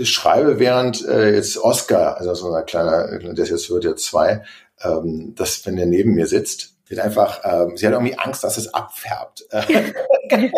schreibe, 0.03 0.59
während 0.59 1.05
äh, 1.07 1.33
jetzt 1.35 1.57
Oscar, 1.57 2.17
also 2.17 2.33
so 2.33 2.53
ein 2.53 2.65
kleiner, 2.65 3.19
der 3.19 3.45
jetzt 3.45 3.69
wird 3.69 3.83
jetzt 3.83 4.05
zwei, 4.05 4.43
ähm, 4.81 5.33
dass 5.35 5.65
wenn 5.65 5.75
der 5.75 5.85
neben 5.85 6.15
mir 6.15 6.27
sitzt, 6.27 6.75
wird 6.87 6.99
einfach, 6.99 7.41
ähm, 7.43 7.77
sie 7.77 7.85
hat 7.85 7.93
irgendwie 7.93 8.17
Angst, 8.17 8.43
dass 8.43 8.57
es 8.57 8.73
abfärbt. 8.73 9.47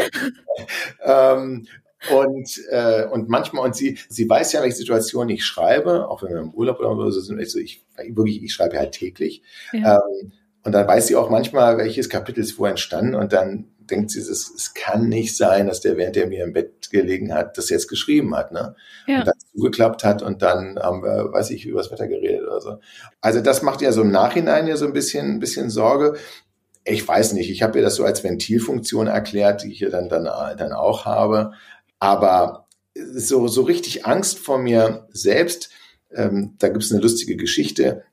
ähm, 1.04 1.68
und, 2.12 2.62
äh, 2.70 3.06
und 3.06 3.28
manchmal, 3.28 3.66
und 3.66 3.76
sie, 3.76 3.98
sie 4.08 4.30
weiß 4.30 4.54
ja, 4.54 4.62
welche 4.62 4.78
Situation 4.78 5.30
ich 5.30 5.46
schreibe, 5.46 6.08
auch 6.10 6.24
wenn 6.24 6.34
wir 6.34 6.40
im 6.40 6.54
Urlaub 6.54 6.80
oder 6.80 7.12
so 7.12 7.20
sind, 7.20 7.40
also 7.40 7.60
ich, 7.60 7.86
wirklich, 8.10 8.44
ich 8.44 8.54
schreibe 8.54 8.78
halt 8.78 8.94
täglich. 8.94 9.42
Ja. 9.74 9.96
Ähm, 9.96 10.32
und 10.64 10.72
dann 10.74 10.88
weiß 10.88 11.08
sie 11.08 11.16
auch 11.16 11.30
manchmal, 11.30 11.78
welches 11.78 12.10
Kapitel 12.10 12.42
ist 12.42 12.60
wo 12.60 12.66
entstanden 12.66 13.16
und 13.16 13.34
dann 13.34 13.70
denkt 13.90 14.12
sie, 14.12 14.20
es, 14.20 14.30
es 14.30 14.74
kann 14.74 15.10
nicht 15.10 15.36
sein, 15.36 15.68
dass 15.68 15.82
der, 15.82 15.98
während 15.98 16.16
der 16.16 16.28
mir 16.28 16.44
im 16.44 16.54
Bett 16.54 16.90
gelegen 16.90 17.34
hat, 17.34 17.58
das 17.58 17.70
jetzt 17.70 17.88
geschrieben 17.88 18.36
hat, 18.36 18.52
ne? 18.52 18.76
Ja. 19.08 19.20
Und 19.20 19.28
dann 19.28 19.34
zugeklappt 19.54 20.04
hat 20.04 20.22
und 20.22 20.42
dann 20.42 20.78
haben 20.80 21.04
wir, 21.04 21.32
weiß 21.32 21.50
ich, 21.52 21.66
über 21.66 21.82
das 21.82 21.92
Wetter 21.92 22.08
geredet 22.08 22.48
oder 22.48 22.62
so. 22.62 22.80
Also 23.22 23.42
das 23.42 23.62
macht 23.62 23.82
ja 23.82 23.92
so 23.92 24.02
im 24.02 24.12
Nachhinein 24.12 24.68
ja 24.68 24.78
so 24.78 24.86
ein 24.86 24.94
bisschen, 24.94 25.36
ein 25.36 25.40
bisschen 25.40 25.70
Sorge. 25.70 26.18
Ich 26.84 27.06
weiß 27.06 27.34
nicht, 27.34 27.50
ich 27.50 27.64
habe 27.64 27.80
ihr 27.80 27.84
das 27.84 27.96
so 27.96 28.04
als 28.04 28.24
Ventilfunktion 28.24 29.08
erklärt, 29.08 29.64
die 29.64 29.72
ich 29.72 29.80
ja 29.80 29.90
dann, 29.90 30.10
dann, 30.10 30.24
dann 30.24 30.72
auch 30.72 31.06
habe. 31.06 31.52
Aber 32.00 32.68
so, 32.96 33.48
so 33.48 33.64
richtig 33.64 34.06
Angst 34.06 34.40
vor 34.40 34.58
mir 34.58 35.08
selbst, 35.12 35.70
ähm, 36.14 36.56
da 36.60 36.70
gibt 36.70 36.84
es 36.84 36.92
eine 36.92 37.02
lustige 37.02 37.36
Geschichte, 37.36 38.04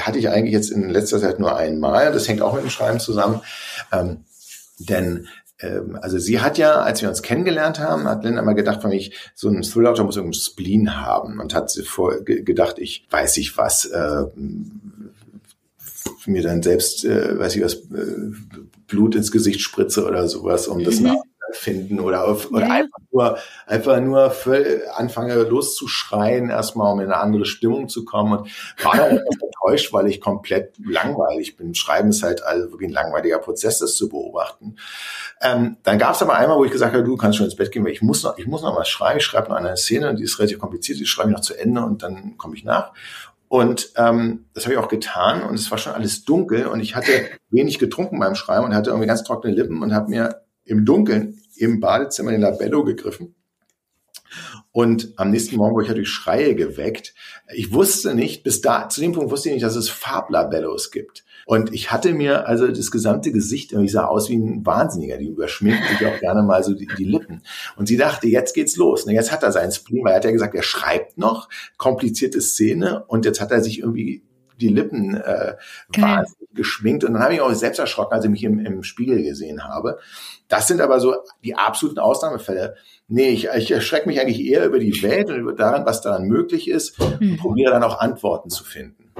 hatte 0.00 0.18
ich 0.18 0.28
eigentlich 0.28 0.52
jetzt 0.52 0.70
in 0.70 0.90
letzter 0.90 1.20
Zeit 1.20 1.38
nur 1.38 1.56
einmal. 1.56 2.12
Das 2.12 2.28
hängt 2.28 2.42
auch 2.42 2.54
mit 2.54 2.62
dem 2.62 2.70
Schreiben 2.70 3.00
zusammen. 3.00 3.40
Ähm, 3.92 4.24
denn 4.78 5.28
ähm, 5.58 5.98
also 6.00 6.18
sie 6.18 6.40
hat 6.40 6.58
ja, 6.58 6.80
als 6.80 7.02
wir 7.02 7.08
uns 7.08 7.22
kennengelernt 7.22 7.78
haben, 7.78 8.04
hat 8.04 8.24
Linda 8.24 8.42
immer 8.42 8.54
gedacht 8.54 8.82
von 8.82 8.90
mich, 8.90 9.16
so 9.34 9.48
ein 9.48 9.62
Thriller-Autor 9.62 10.04
muss 10.04 10.16
irgendein 10.16 10.40
Spleen 10.40 10.96
haben 11.00 11.40
und 11.40 11.54
hat 11.54 11.70
sie 11.70 11.82
vor 11.82 12.22
gedacht, 12.22 12.78
ich 12.78 13.06
weiß 13.10 13.36
ich 13.38 13.56
was, 13.56 13.86
äh, 13.86 14.24
mir 16.26 16.42
dann 16.42 16.62
selbst, 16.62 17.04
äh, 17.04 17.38
weiß 17.38 17.56
ich 17.56 17.62
was, 17.62 17.74
äh, 17.74 18.30
Blut 18.86 19.14
ins 19.14 19.32
Gesicht 19.32 19.60
spritze 19.60 20.04
oder 20.04 20.28
sowas, 20.28 20.68
um 20.68 20.84
das 20.84 21.00
mhm. 21.00 21.16
Nachzufinden 21.46 22.00
oder, 22.00 22.26
auf, 22.26 22.50
oder 22.50 22.66
ja. 22.66 22.72
einfach 22.72 22.98
nur, 23.10 23.38
einfach 23.66 24.00
nur 24.00 24.32
anfange 24.94 25.34
loszuschreien, 25.34 26.50
erstmal 26.50 26.92
um 26.92 27.00
in 27.00 27.06
eine 27.06 27.18
andere 27.18 27.44
Stimmung 27.44 27.88
zu 27.88 28.04
kommen 28.04 28.38
und 28.38 28.50
war 28.84 28.96
dann 28.96 29.18
enttäuscht, 29.18 29.92
weil 29.92 30.06
ich 30.08 30.20
komplett 30.20 30.74
langweilig 30.78 31.56
bin. 31.56 31.74
Schreiben 31.74 32.10
ist 32.10 32.22
halt 32.22 32.42
also 32.42 32.70
wirklich 32.72 32.90
ein 32.90 32.94
langweiliger 32.94 33.38
Prozess, 33.38 33.78
das 33.78 33.96
zu 33.96 34.08
beobachten. 34.08 34.76
Ähm, 35.40 35.76
dann 35.82 35.98
gab 35.98 36.14
es 36.14 36.22
aber 36.22 36.34
einmal, 36.34 36.58
wo 36.58 36.64
ich 36.64 36.72
gesagt 36.72 36.94
habe, 36.94 37.04
du 37.04 37.16
kannst 37.16 37.38
schon 37.38 37.46
ins 37.46 37.56
Bett 37.56 37.72
gehen, 37.72 37.84
weil 37.84 37.92
ich 37.92 38.02
muss 38.02 38.22
noch, 38.22 38.38
ich 38.38 38.46
muss 38.46 38.62
noch 38.62 38.76
was 38.76 38.88
schreiben. 38.88 39.18
Ich 39.18 39.24
schreibe 39.24 39.48
noch 39.48 39.56
eine 39.56 39.76
Szene, 39.76 40.14
die 40.14 40.24
ist 40.24 40.38
relativ 40.38 40.58
kompliziert, 40.58 40.98
die 40.98 41.06
schreibe 41.06 41.30
ich 41.30 41.36
noch 41.36 41.42
zu 41.42 41.54
Ende 41.54 41.82
und 41.82 42.02
dann 42.02 42.36
komme 42.36 42.56
ich 42.56 42.64
nach. 42.64 42.92
Und 43.48 43.92
ähm, 43.96 44.46
das 44.54 44.64
habe 44.64 44.74
ich 44.74 44.80
auch 44.80 44.88
getan 44.88 45.44
und 45.44 45.54
es 45.54 45.70
war 45.70 45.78
schon 45.78 45.92
alles 45.92 46.24
dunkel 46.24 46.66
und 46.66 46.80
ich 46.80 46.96
hatte 46.96 47.12
wenig 47.50 47.78
getrunken 47.78 48.18
beim 48.18 48.34
Schreiben 48.34 48.64
und 48.64 48.74
hatte 48.74 48.90
irgendwie 48.90 49.06
ganz 49.06 49.22
trockene 49.22 49.54
Lippen 49.54 49.82
und 49.82 49.94
habe 49.94 50.10
mir 50.10 50.45
im 50.66 50.84
Dunkeln 50.84 51.40
im 51.56 51.80
Badezimmer 51.80 52.32
den 52.32 52.42
Labello 52.42 52.84
gegriffen. 52.84 53.34
Und 54.72 55.14
am 55.16 55.30
nächsten 55.30 55.56
Morgen 55.56 55.74
wurde 55.74 55.84
ich 55.84 55.88
natürlich 55.88 56.10
Schreie 56.10 56.54
geweckt. 56.54 57.14
Ich 57.54 57.72
wusste 57.72 58.14
nicht, 58.14 58.42
bis 58.42 58.60
da, 58.60 58.88
zu 58.90 59.00
dem 59.00 59.12
Punkt 59.12 59.30
wusste 59.30 59.48
ich 59.48 59.54
nicht, 59.54 59.64
dass 59.64 59.76
es 59.76 59.88
Farblabellos 59.88 60.90
gibt. 60.90 61.24
Und 61.46 61.72
ich 61.72 61.92
hatte 61.92 62.12
mir 62.12 62.46
also 62.46 62.66
das 62.66 62.90
gesamte 62.90 63.32
Gesicht, 63.32 63.72
ich 63.72 63.92
sah 63.92 64.06
aus 64.06 64.28
wie 64.28 64.36
ein 64.36 64.66
Wahnsinniger, 64.66 65.16
die 65.16 65.28
überschminkt 65.28 65.80
sich 65.88 66.06
auch 66.06 66.18
gerne 66.18 66.42
mal 66.42 66.62
so 66.62 66.74
die, 66.74 66.88
die, 66.98 67.04
Lippen. 67.04 67.42
Und 67.76 67.86
sie 67.86 67.96
dachte, 67.96 68.26
jetzt 68.26 68.52
geht's 68.52 68.76
los. 68.76 69.04
Und 69.04 69.12
jetzt 69.12 69.32
hat 69.32 69.44
er 69.44 69.52
seinen 69.52 69.72
Spleen, 69.72 70.04
weil 70.04 70.12
er 70.12 70.16
hat 70.16 70.24
ja 70.24 70.32
gesagt, 70.32 70.54
er 70.54 70.64
schreibt 70.64 71.16
noch, 71.16 71.48
komplizierte 71.76 72.40
Szene 72.40 73.04
und 73.06 73.24
jetzt 73.24 73.40
hat 73.40 73.52
er 73.52 73.62
sich 73.62 73.78
irgendwie 73.78 74.24
die 74.60 74.68
Lippen 74.68 75.14
äh, 75.14 75.54
wahnsinnig 75.96 76.45
geschminkt. 76.56 77.04
Und 77.04 77.14
dann 77.14 77.22
habe 77.22 77.34
ich 77.34 77.40
auch 77.40 77.52
selbst 77.52 77.78
erschrocken, 77.78 78.14
als 78.14 78.24
ich 78.24 78.30
mich 78.30 78.44
im, 78.44 78.58
im 78.58 78.82
Spiegel 78.82 79.22
gesehen 79.22 79.64
habe. 79.64 79.98
Das 80.48 80.68
sind 80.68 80.80
aber 80.80 81.00
so 81.00 81.14
die 81.44 81.54
absoluten 81.54 81.98
Ausnahmefälle. 81.98 82.76
Nee, 83.08 83.30
ich, 83.30 83.48
ich 83.48 83.70
erschrecke 83.70 84.08
mich 84.08 84.20
eigentlich 84.20 84.44
eher 84.44 84.66
über 84.66 84.78
die 84.78 85.02
Welt 85.02 85.28
und 85.30 85.36
über 85.36 85.52
daran, 85.52 85.86
was 85.86 86.00
daran 86.00 86.26
möglich 86.26 86.68
ist 86.68 86.98
und 87.00 87.20
mhm. 87.20 87.36
probiere 87.36 87.72
dann 87.72 87.84
auch 87.84 88.00
Antworten 88.00 88.50
zu 88.50 88.64
finden. 88.64 89.12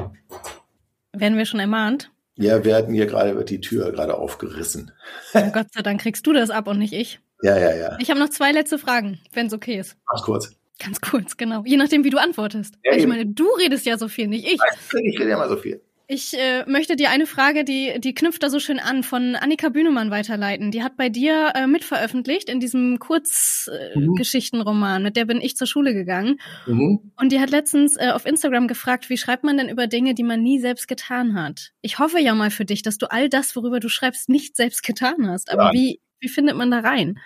Werden 1.12 1.38
wir 1.38 1.46
schon 1.46 1.60
ermahnt? 1.60 2.10
Ja, 2.36 2.64
werden 2.64 2.94
hier 2.94 3.06
gerade 3.06 3.34
wird 3.34 3.48
die 3.48 3.60
Tür 3.60 3.92
gerade 3.92 4.14
aufgerissen. 4.14 4.92
Oh 5.32 5.50
Gott 5.52 5.68
sei 5.72 5.82
Dank 5.82 6.00
kriegst 6.02 6.26
du 6.26 6.32
das 6.32 6.50
ab 6.50 6.68
und 6.68 6.78
nicht 6.78 6.92
ich. 6.92 7.20
Ja, 7.42 7.58
ja, 7.58 7.74
ja. 7.74 7.96
Ich 7.98 8.10
habe 8.10 8.20
noch 8.20 8.28
zwei 8.28 8.52
letzte 8.52 8.78
Fragen, 8.78 9.20
wenn 9.32 9.46
es 9.46 9.52
okay 9.52 9.78
ist. 9.78 9.96
Mach 10.12 10.22
kurz. 10.22 10.50
Ganz 10.78 11.00
kurz, 11.00 11.36
genau. 11.38 11.62
Je 11.64 11.76
nachdem, 11.76 12.04
wie 12.04 12.10
du 12.10 12.18
antwortest. 12.18 12.74
Ja, 12.84 12.94
ich 12.94 13.06
meine, 13.06 13.24
du 13.24 13.46
redest 13.58 13.86
ja 13.86 13.96
so 13.96 14.08
viel, 14.08 14.26
nicht 14.26 14.46
ich. 14.46 14.58
Ich 15.04 15.18
rede 15.18 15.30
ja 15.30 15.38
mal 15.38 15.48
so 15.48 15.56
viel. 15.56 15.80
Ich 16.08 16.38
äh, 16.38 16.64
möchte 16.66 16.94
dir 16.94 17.10
eine 17.10 17.26
Frage, 17.26 17.64
die, 17.64 17.98
die 17.98 18.14
knüpft 18.14 18.40
da 18.42 18.48
so 18.48 18.60
schön 18.60 18.78
an, 18.78 19.02
von 19.02 19.34
Annika 19.34 19.70
Bühnemann 19.70 20.12
weiterleiten. 20.12 20.70
Die 20.70 20.84
hat 20.84 20.96
bei 20.96 21.08
dir 21.08 21.52
äh, 21.56 21.66
mitveröffentlicht 21.66 22.48
in 22.48 22.60
diesem 22.60 23.00
Kurzgeschichtenroman, 23.00 24.96
äh, 24.96 24.98
mhm. 24.98 25.04
mit 25.04 25.16
der 25.16 25.24
bin 25.24 25.40
ich 25.40 25.56
zur 25.56 25.66
Schule 25.66 25.94
gegangen. 25.94 26.38
Mhm. 26.66 27.10
Und 27.16 27.32
die 27.32 27.40
hat 27.40 27.50
letztens 27.50 27.96
äh, 27.96 28.10
auf 28.10 28.24
Instagram 28.24 28.68
gefragt, 28.68 29.10
wie 29.10 29.16
schreibt 29.16 29.42
man 29.42 29.56
denn 29.56 29.68
über 29.68 29.88
Dinge, 29.88 30.14
die 30.14 30.22
man 30.22 30.42
nie 30.42 30.60
selbst 30.60 30.86
getan 30.86 31.34
hat? 31.34 31.72
Ich 31.82 31.98
hoffe 31.98 32.20
ja 32.20 32.34
mal 32.34 32.52
für 32.52 32.64
dich, 32.64 32.82
dass 32.82 32.98
du 32.98 33.10
all 33.10 33.28
das, 33.28 33.56
worüber 33.56 33.80
du 33.80 33.88
schreibst, 33.88 34.28
nicht 34.28 34.54
selbst 34.56 34.84
getan 34.84 35.28
hast. 35.28 35.50
Aber 35.50 35.64
ja. 35.64 35.72
wie, 35.72 36.00
wie 36.20 36.28
findet 36.28 36.56
man 36.56 36.70
da 36.70 36.78
rein? 36.80 37.18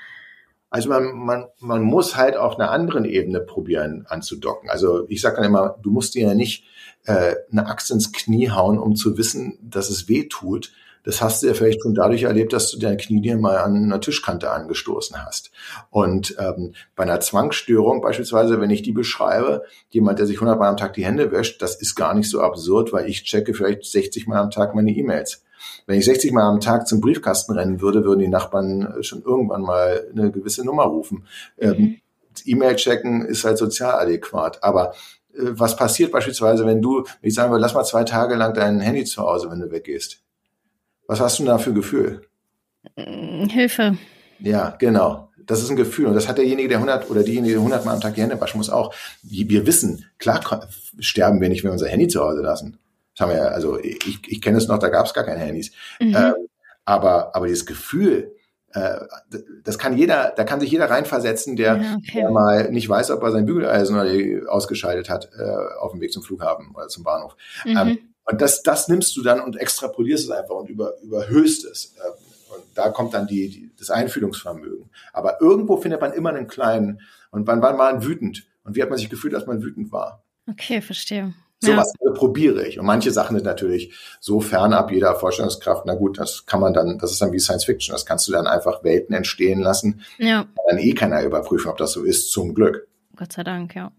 Also 0.71 0.89
man, 0.89 1.13
man, 1.17 1.47
man 1.59 1.83
muss 1.83 2.17
halt 2.17 2.37
auf 2.37 2.59
einer 2.59 2.71
anderen 2.71 3.05
Ebene 3.05 3.41
probieren 3.41 4.07
anzudocken. 4.09 4.71
Also 4.71 5.05
ich 5.09 5.21
sage 5.21 5.37
dann 5.37 5.45
immer, 5.45 5.77
du 5.83 5.91
musst 5.91 6.15
dir 6.15 6.29
ja 6.29 6.35
nicht 6.35 6.65
äh, 7.05 7.35
eine 7.51 7.67
Axt 7.67 7.91
ins 7.91 8.13
Knie 8.13 8.51
hauen, 8.51 8.79
um 8.79 8.95
zu 8.95 9.19
wissen, 9.19 9.59
dass 9.63 9.91
es 9.91 10.09
weh 10.09 10.29
tut. 10.29 10.73
Das 11.05 11.23
hast 11.23 11.43
du 11.43 11.47
ja 11.47 11.55
vielleicht 11.55 11.83
schon 11.83 11.95
dadurch 11.95 12.25
erlebt, 12.25 12.53
dass 12.53 12.71
du 12.71 12.79
dein 12.79 12.97
Knie 12.97 13.21
dir 13.21 13.37
mal 13.37 13.59
an 13.59 13.77
einer 13.77 14.01
Tischkante 14.01 14.51
angestoßen 14.51 15.25
hast. 15.25 15.51
Und 15.91 16.37
ähm, 16.39 16.75
bei 16.97 17.05
einer 17.05 17.21
Zwangsstörung 17.21 18.01
beispielsweise, 18.01 18.61
wenn 18.61 18.71
ich 18.71 18.83
die 18.83 18.93
beschreibe, 18.93 19.63
jemand, 19.91 20.19
der 20.19 20.27
sich 20.27 20.37
100 20.37 20.59
Mal 20.59 20.69
am 20.69 20.77
Tag 20.77 20.95
die 20.95 21.05
Hände 21.05 21.33
wäscht, 21.33 21.63
das 21.63 21.77
ist 21.77 21.95
gar 21.95 22.15
nicht 22.15 22.29
so 22.29 22.41
absurd, 22.41 22.93
weil 22.93 23.09
ich 23.09 23.25
checke 23.25 23.55
vielleicht 23.55 23.85
60 23.85 24.27
Mal 24.27 24.41
am 24.41 24.51
Tag 24.51 24.75
meine 24.75 24.91
E-Mails. 24.91 25.43
Wenn 25.87 25.99
ich 25.99 26.05
60 26.05 26.33
Mal 26.33 26.49
am 26.49 26.61
Tag 26.61 26.87
zum 26.87 27.01
Briefkasten 27.01 27.53
rennen 27.53 27.81
würde, 27.81 28.05
würden 28.05 28.21
die 28.21 28.29
Nachbarn 28.29 29.03
schon 29.03 29.23
irgendwann 29.23 29.63
mal 29.63 30.07
eine 30.13 30.31
gewisse 30.31 30.65
Nummer 30.65 30.85
rufen. 30.85 31.27
Ähm, 31.59 31.71
mhm. 31.71 31.77
Ähm, 31.77 32.01
E-Mail 32.45 32.77
checken 32.77 33.27
ist 33.27 33.45
halt 33.45 33.59
sozial 33.59 34.01
adäquat. 34.01 34.63
Aber 34.63 34.95
was 35.35 35.77
passiert 35.77 36.13
beispielsweise, 36.13 36.67
wenn 36.67 36.83
du, 36.83 37.05
ich 37.23 37.35
sage 37.35 37.51
mal, 37.51 37.61
lass 37.61 37.75
mal 37.75 37.85
zwei 37.85 38.05
Tage 38.05 38.35
lang 38.35 38.55
dein 38.55 38.81
Handy 38.81 39.05
zu 39.05 39.23
Hause, 39.23 39.51
wenn 39.51 39.61
du 39.61 39.71
weggehst. 39.71 40.23
Was 41.11 41.19
hast 41.19 41.41
du 41.41 41.45
da 41.45 41.59
für 41.59 41.75
Gefühl? 41.75 42.23
Mm, 42.95 43.47
Hilfe. 43.47 43.99
Ja, 44.39 44.77
genau. 44.79 45.29
Das 45.39 45.61
ist 45.61 45.69
ein 45.69 45.75
Gefühl. 45.75 46.07
Und 46.07 46.15
das 46.15 46.29
hat 46.29 46.39
derjenige, 46.39 46.69
der 46.69 46.77
100 46.77 47.11
oder 47.11 47.25
diejenige, 47.25 47.55
der 47.55 47.63
100 47.63 47.85
Mal 47.85 47.95
am 47.95 48.01
Tag 48.01 48.15
die 48.15 48.23
Hände 48.23 48.41
waschen 48.41 48.59
muss, 48.59 48.71
auch. 48.71 48.95
Wir 49.25 49.67
wissen, 49.67 50.05
klar 50.19 50.69
sterben 51.01 51.41
wir 51.41 51.49
nicht, 51.49 51.65
wenn 51.65 51.71
wir 51.71 51.73
unser 51.73 51.89
Handy 51.89 52.07
zu 52.07 52.21
Hause 52.21 52.43
lassen. 52.43 52.79
Das 53.17 53.25
haben 53.27 53.35
wir 53.35 53.43
ja, 53.43 53.49
also 53.49 53.77
ich, 53.81 54.21
ich 54.29 54.41
kenne 54.41 54.59
es 54.59 54.69
noch, 54.69 54.79
da 54.79 54.89
gab 54.89 55.05
es 55.05 55.13
gar 55.13 55.25
keine 55.25 55.41
Handys. 55.41 55.73
Mhm. 55.99 56.15
Ähm, 56.15 56.35
aber, 56.85 57.35
aber 57.35 57.49
dieses 57.49 57.67
Gefühl, 57.67 58.37
äh, 58.73 59.01
das 59.65 59.81
kann 59.81 59.99
jeder, 59.99 60.33
da 60.37 60.45
kann 60.45 60.61
sich 60.61 60.71
jeder 60.71 60.91
reinversetzen, 60.91 61.57
der, 61.57 61.77
ja, 61.77 61.97
okay. 61.97 62.21
der 62.21 62.31
mal 62.31 62.71
nicht 62.71 62.89
weiß, 62.89 63.11
ob 63.11 63.25
er 63.25 63.33
sein 63.33 63.47
Bügeleisen 63.47 64.47
ausgeschaltet 64.47 65.11
hat 65.11 65.29
äh, 65.37 65.81
auf 65.81 65.91
dem 65.91 66.01
Weg 66.01 66.13
zum 66.13 66.23
Flughafen 66.23 66.71
oder 66.73 66.87
zum 66.87 67.03
Bahnhof. 67.03 67.35
Mhm. 67.65 67.77
Ähm, 67.77 67.99
und 68.31 68.41
das, 68.41 68.63
das 68.63 68.89
nimmst 68.89 69.17
du 69.17 69.23
dann 69.23 69.41
und 69.41 69.57
extrapolierst 69.57 70.25
es 70.25 70.31
einfach 70.31 70.55
und 70.55 70.71
über, 70.71 70.95
überhöhst 71.03 71.65
es. 71.65 71.95
Äh, 71.97 72.55
und 72.55 72.65
da 72.75 72.91
kommt 72.91 73.15
dann 73.15 73.27
die, 73.27 73.49
die, 73.49 73.71
das 73.79 73.91
Einfühlungsvermögen. 73.91 74.91
Aber 75.13 75.41
irgendwo 75.41 75.77
findet 75.77 76.01
man 76.01 76.13
immer 76.13 76.31
einen 76.31 76.49
kleinen. 76.49 77.01
Und 77.31 77.47
wann 77.47 77.63
war 77.63 77.77
man 77.77 78.05
wütend? 78.05 78.47
Und 78.65 78.77
wie 78.77 78.83
hat 78.83 78.91
man 78.91 78.99
sich 78.99 79.11
gefühlt, 79.11 79.35
als 79.35 79.47
man 79.47 79.63
wütend 79.63 79.93
war? 79.93 80.23
Okay, 80.49 80.81
verstehe. 80.81 81.35
Sowas 81.63 81.93
ja. 82.01 82.13
probiere 82.13 82.67
ich. 82.67 82.79
Und 82.79 82.87
manche 82.87 83.11
Sachen 83.11 83.37
sind 83.37 83.45
natürlich 83.45 83.95
so 84.19 84.41
fernab 84.41 84.91
jeder 84.91 85.15
Vorstellungskraft. 85.15 85.85
Na 85.87 85.95
gut, 85.95 86.19
das 86.19 86.47
kann 86.47 86.61
man 86.61 86.73
dann, 86.73 86.99
das 86.99 87.13
ist 87.13 87.21
dann 87.21 87.33
wie 87.33 87.39
Science 87.39 87.67
Fiction. 87.67 87.93
Das 87.93 88.07
kannst 88.07 88.27
du 88.29 88.33
dann 88.33 88.47
einfach 88.47 88.83
Welten 88.83 89.15
entstehen 89.15 89.61
lassen. 89.61 90.01
Ja. 90.19 90.47
Dann 90.69 90.79
eh 90.79 90.95
keiner 90.95 91.23
überprüfen, 91.23 91.71
ob 91.71 91.77
das 91.77 91.93
so 91.93 92.03
ist, 92.03 92.33
zum 92.33 92.55
Glück. 92.55 92.89
Gott 93.15 93.33
sei 93.33 93.45
Dank, 93.45 93.75
ja. 93.75 93.93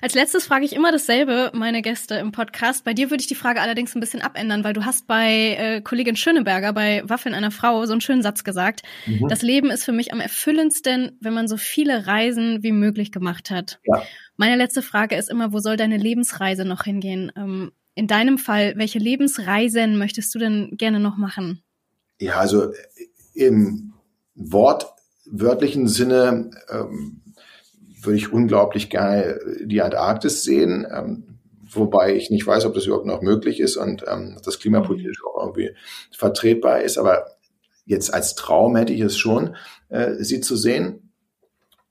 Als 0.00 0.14
letztes 0.14 0.46
frage 0.46 0.64
ich 0.64 0.74
immer 0.74 0.92
dasselbe, 0.92 1.50
meine 1.52 1.82
Gäste 1.82 2.14
im 2.14 2.30
Podcast. 2.30 2.84
Bei 2.84 2.94
dir 2.94 3.10
würde 3.10 3.20
ich 3.20 3.26
die 3.26 3.34
Frage 3.34 3.60
allerdings 3.60 3.94
ein 3.94 4.00
bisschen 4.00 4.22
abändern, 4.22 4.62
weil 4.62 4.72
du 4.72 4.84
hast 4.84 5.06
bei 5.06 5.56
äh, 5.58 5.80
Kollegin 5.80 6.16
Schöneberger 6.16 6.72
bei 6.72 7.02
Waffeln 7.06 7.34
einer 7.34 7.50
Frau 7.50 7.84
so 7.86 7.92
einen 7.92 8.00
schönen 8.00 8.22
Satz 8.22 8.44
gesagt. 8.44 8.82
Mhm. 9.06 9.28
Das 9.28 9.42
Leben 9.42 9.70
ist 9.70 9.84
für 9.84 9.92
mich 9.92 10.12
am 10.12 10.20
erfüllendsten, 10.20 11.18
wenn 11.20 11.34
man 11.34 11.48
so 11.48 11.56
viele 11.56 12.06
Reisen 12.06 12.62
wie 12.62 12.72
möglich 12.72 13.10
gemacht 13.10 13.50
hat. 13.50 13.80
Ja. 13.84 14.02
Meine 14.36 14.56
letzte 14.56 14.82
Frage 14.82 15.16
ist 15.16 15.30
immer, 15.30 15.52
wo 15.52 15.58
soll 15.58 15.76
deine 15.76 15.96
Lebensreise 15.96 16.64
noch 16.64 16.84
hingehen? 16.84 17.32
Ähm, 17.36 17.72
in 17.94 18.06
deinem 18.06 18.38
Fall, 18.38 18.74
welche 18.76 18.98
Lebensreisen 18.98 19.98
möchtest 19.98 20.34
du 20.34 20.38
denn 20.38 20.76
gerne 20.76 21.00
noch 21.00 21.16
machen? 21.16 21.62
Ja, 22.20 22.38
also 22.38 22.72
im 23.34 23.94
wortwörtlichen 24.34 25.88
Sinne 25.88 26.50
ähm, 26.70 27.22
würde 28.06 28.18
ich 28.18 28.32
unglaublich 28.32 28.90
gerne 28.90 29.38
die 29.62 29.82
Antarktis 29.82 30.42
sehen, 30.42 30.86
ähm, 30.90 31.38
wobei 31.70 32.14
ich 32.14 32.30
nicht 32.30 32.46
weiß, 32.46 32.64
ob 32.64 32.74
das 32.74 32.86
überhaupt 32.86 33.06
noch 33.06 33.22
möglich 33.22 33.60
ist 33.60 33.76
und 33.76 34.04
ähm, 34.08 34.38
das 34.44 34.58
klimapolitisch 34.58 35.18
auch 35.24 35.42
irgendwie 35.42 35.74
vertretbar 36.16 36.80
ist. 36.80 36.98
Aber 36.98 37.26
jetzt 37.84 38.12
als 38.12 38.34
Traum 38.34 38.76
hätte 38.76 38.92
ich 38.92 39.00
es 39.00 39.16
schon, 39.16 39.56
äh, 39.88 40.14
sie 40.18 40.40
zu 40.40 40.56
sehen. 40.56 41.12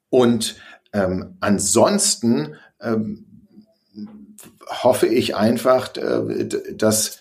Und 0.10 0.56
ähm, 0.94 1.38
ansonsten 1.42 2.56
ähm, 2.82 3.26
hoffe 4.68 5.08
ich 5.08 5.36
einfach, 5.36 5.96
äh, 5.98 6.48
dass 6.74 7.20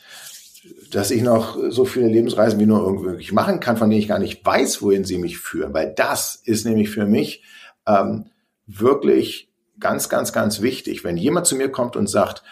dass 0.90 1.10
ich 1.10 1.22
noch 1.22 1.58
so 1.70 1.84
viele 1.84 2.06
Lebensreisen 2.06 2.58
wie 2.60 2.66
nur 2.66 2.80
irgendwie 2.80 3.32
machen 3.32 3.60
kann, 3.60 3.76
von 3.76 3.90
denen 3.90 4.00
ich 4.00 4.08
gar 4.08 4.20
nicht 4.20 4.44
weiß, 4.46 4.80
wohin 4.80 5.04
sie 5.04 5.18
mich 5.18 5.38
führen. 5.38 5.74
Weil 5.74 5.92
das 5.92 6.36
ist 6.36 6.64
nämlich 6.64 6.88
für 6.88 7.04
mich 7.04 7.42
ähm, 7.86 8.26
wirklich 8.66 9.48
ganz, 9.78 10.08
ganz, 10.08 10.32
ganz 10.32 10.62
wichtig. 10.62 11.04
Wenn 11.04 11.16
jemand 11.16 11.46
zu 11.46 11.56
mir 11.56 11.70
kommt 11.70 11.96
und 11.96 12.06
sagt, 12.06 12.42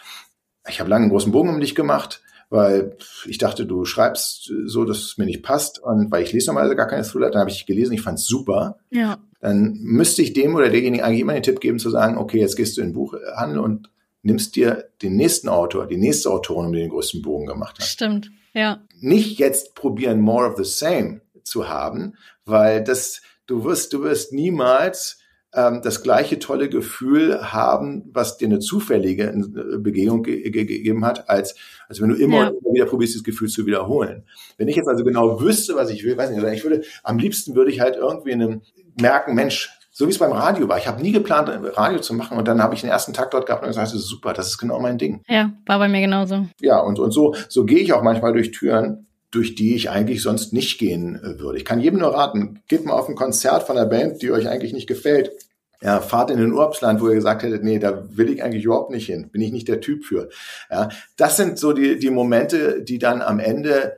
ich 0.69 0.81
habe 0.81 0.91
lange 0.91 1.05
einen 1.05 1.11
großen 1.11 1.33
Bogen 1.33 1.51
um 1.51 1.61
dich 1.61 1.75
gemacht, 1.75 2.23
weil 2.51 2.97
ich 3.27 3.39
dachte, 3.39 3.65
du 3.65 3.87
schreibst 3.87 4.53
so, 4.67 4.85
dass 4.85 4.99
es 4.99 5.19
mir 5.19 5.25
nicht 5.25 5.43
passt 5.43 5.79
und 5.79 6.11
weil 6.11 6.23
ich 6.23 6.33
lese 6.33 6.49
normalerweise 6.49 6.77
gar 6.77 6.87
keine 6.87 7.03
Thriller, 7.03 7.31
dann 7.31 7.41
habe 7.41 7.51
ich 7.51 7.65
gelesen, 7.65 7.95
ich 7.95 8.03
fand 8.03 8.19
es 8.19 8.27
super. 8.27 8.79
Ja. 8.91 9.19
Dann 9.41 9.79
müsste 9.81 10.21
ich 10.23 10.35
dem 10.35 10.55
oder 10.55 10.69
derjenigen 10.69 11.03
eigentlich 11.03 11.23
immer 11.23 11.33
den 11.33 11.43
Tipp 11.43 11.61
geben 11.61 11.79
zu 11.79 11.91
sagen, 11.91 12.19
okay, 12.19 12.39
jetzt 12.39 12.57
gehst 12.57 12.77
du 12.77 12.83
in 12.83 12.89
den 12.89 12.93
Buchhandel 12.93 13.59
und 13.59 13.91
nimmst 14.23 14.55
dir 14.55 14.91
den 15.01 15.17
nächsten 15.17 15.49
Autor, 15.49 15.87
die 15.87 15.97
nächste 15.97 16.31
Autorin, 16.31 16.67
um 16.67 16.73
den 16.73 16.91
größten 16.91 17.23
Bogen 17.23 17.47
gemacht 17.47 17.79
hat. 17.79 17.87
Stimmt, 17.87 18.31
ja. 18.53 18.83
Nicht 19.01 19.39
jetzt 19.39 19.75
probieren, 19.75 20.21
more 20.21 20.49
of 20.49 20.57
the 20.57 20.65
same 20.65 21.23
zu 21.43 21.69
haben, 21.69 22.17
weil 22.45 22.85
das, 22.85 23.23
du 23.47 23.65
wirst, 23.65 23.95
du 23.95 24.03
wirst 24.03 24.33
niemals 24.33 25.19
das 25.53 26.03
gleiche 26.03 26.39
tolle 26.39 26.71
Gefühl 26.71 27.53
haben, 27.53 28.11
was 28.13 28.39
dir 28.39 28.47
eine 28.47 28.59
zufällige 28.59 29.25
äh, 29.25 29.79
Begegnung 29.79 30.23
ge 30.23 30.51
ge 30.51 30.65
gegeben 30.65 31.05
hat, 31.05 31.29
als, 31.29 31.55
als 31.89 32.01
wenn 32.01 32.09
du 32.09 32.15
immer, 32.15 32.37
ja. 32.37 32.49
immer 32.49 32.73
wieder 32.73 32.87
probierst, 32.87 33.17
das 33.17 33.23
Gefühl 33.23 33.49
zu 33.49 33.67
wiederholen. 33.67 34.25
Wenn 34.57 34.69
ich 34.69 34.77
jetzt 34.77 34.89
also 34.89 35.05
genau 35.05 35.41
wüsste, 35.43 35.75
was 35.77 35.91
ich 35.91 36.05
will, 36.05 36.17
weiß 36.17 36.31
nicht, 36.31 36.43
ich 36.43 36.65
würde, 36.65 36.83
am 37.03 37.19
liebsten 37.19 37.55
würde 37.55 37.71
ich 37.71 37.81
halt 37.81 37.97
irgendwie 37.97 38.31
in 38.31 38.43
einem 38.43 38.63
merken, 38.99 39.35
Mensch, 39.35 39.71
so 39.91 40.07
wie 40.07 40.11
es 40.11 40.19
beim 40.19 40.33
Radio 40.33 40.69
war. 40.69 40.79
Ich 40.79 40.89
habe 40.89 41.03
nie 41.03 41.13
geplant, 41.13 41.51
Radio 41.77 42.01
zu 42.01 42.15
machen 42.15 42.39
und 42.39 42.49
dann 42.49 42.63
habe 42.63 42.75
ich 42.75 42.81
den 42.81 42.89
ersten 42.89 43.13
Tag 43.13 43.31
dort 43.31 43.45
gehabt 43.45 43.63
und 43.63 43.69
gesagt, 43.69 43.89
das 43.89 43.95
ist 43.95 44.07
super, 44.07 44.33
das 44.33 44.49
ist 44.49 44.59
genau 44.59 44.81
mein 44.81 44.97
Ding. 44.97 45.23
Ja, 45.29 45.53
war 45.67 45.79
bei 45.79 45.89
mir 45.89 46.01
genauso. 46.01 46.47
Ja, 46.61 46.81
und, 46.81 46.99
und 46.99 47.11
so, 47.11 47.35
so 47.51 47.67
gehe 47.67 47.81
ich 47.81 47.93
auch 47.93 48.03
manchmal 48.03 48.33
durch 48.33 48.53
Türen, 48.53 49.07
durch 49.33 49.55
die 49.57 49.75
ich 49.75 49.91
eigentlich 49.91 50.23
sonst 50.23 50.53
nicht 50.53 50.79
gehen 50.79 51.17
äh, 51.17 51.41
würde. 51.41 51.59
Ich 51.59 51.65
kann 51.65 51.81
jedem 51.81 51.99
nur 51.99 52.15
raten, 52.15 52.63
geht 52.69 52.85
mal 52.85 52.93
auf 52.93 53.09
ein 53.09 53.17
Konzert 53.17 53.65
von 53.65 53.77
einer 53.77 53.89
Band, 53.89 54.23
die 54.23 54.31
euch 54.31 54.49
eigentlich 54.49 54.73
nicht 54.73 54.87
gefällt. 54.87 55.33
Ja, 55.81 56.01
fahrt 56.01 56.31
in 56.31 56.39
ein 56.39 56.53
Urlaubsland, 56.53 57.01
wo 57.01 57.09
ihr 57.09 57.17
gesagt 57.17 57.43
hättet, 57.43 57.65
nee, 57.65 57.81
da 57.81 58.05
will 58.17 58.31
ich 58.31 58.45
eigentlich 58.45 58.65
überhaupt 58.65 58.93
nicht 58.93 59.07
hin, 59.07 59.31
bin 59.31 59.43
ich 59.43 59.51
nicht 59.51 59.67
der 59.67 59.81
Typ 59.81 60.05
für. 60.05 60.29
Ja, 60.71 60.91
das 61.17 61.37
sind 61.37 61.59
so 61.59 61.73
die, 61.73 61.99
die 61.99 62.11
Momente, 62.11 62.85
die 62.85 62.99
dann 62.99 63.21
am 63.21 63.41
Ende 63.41 63.97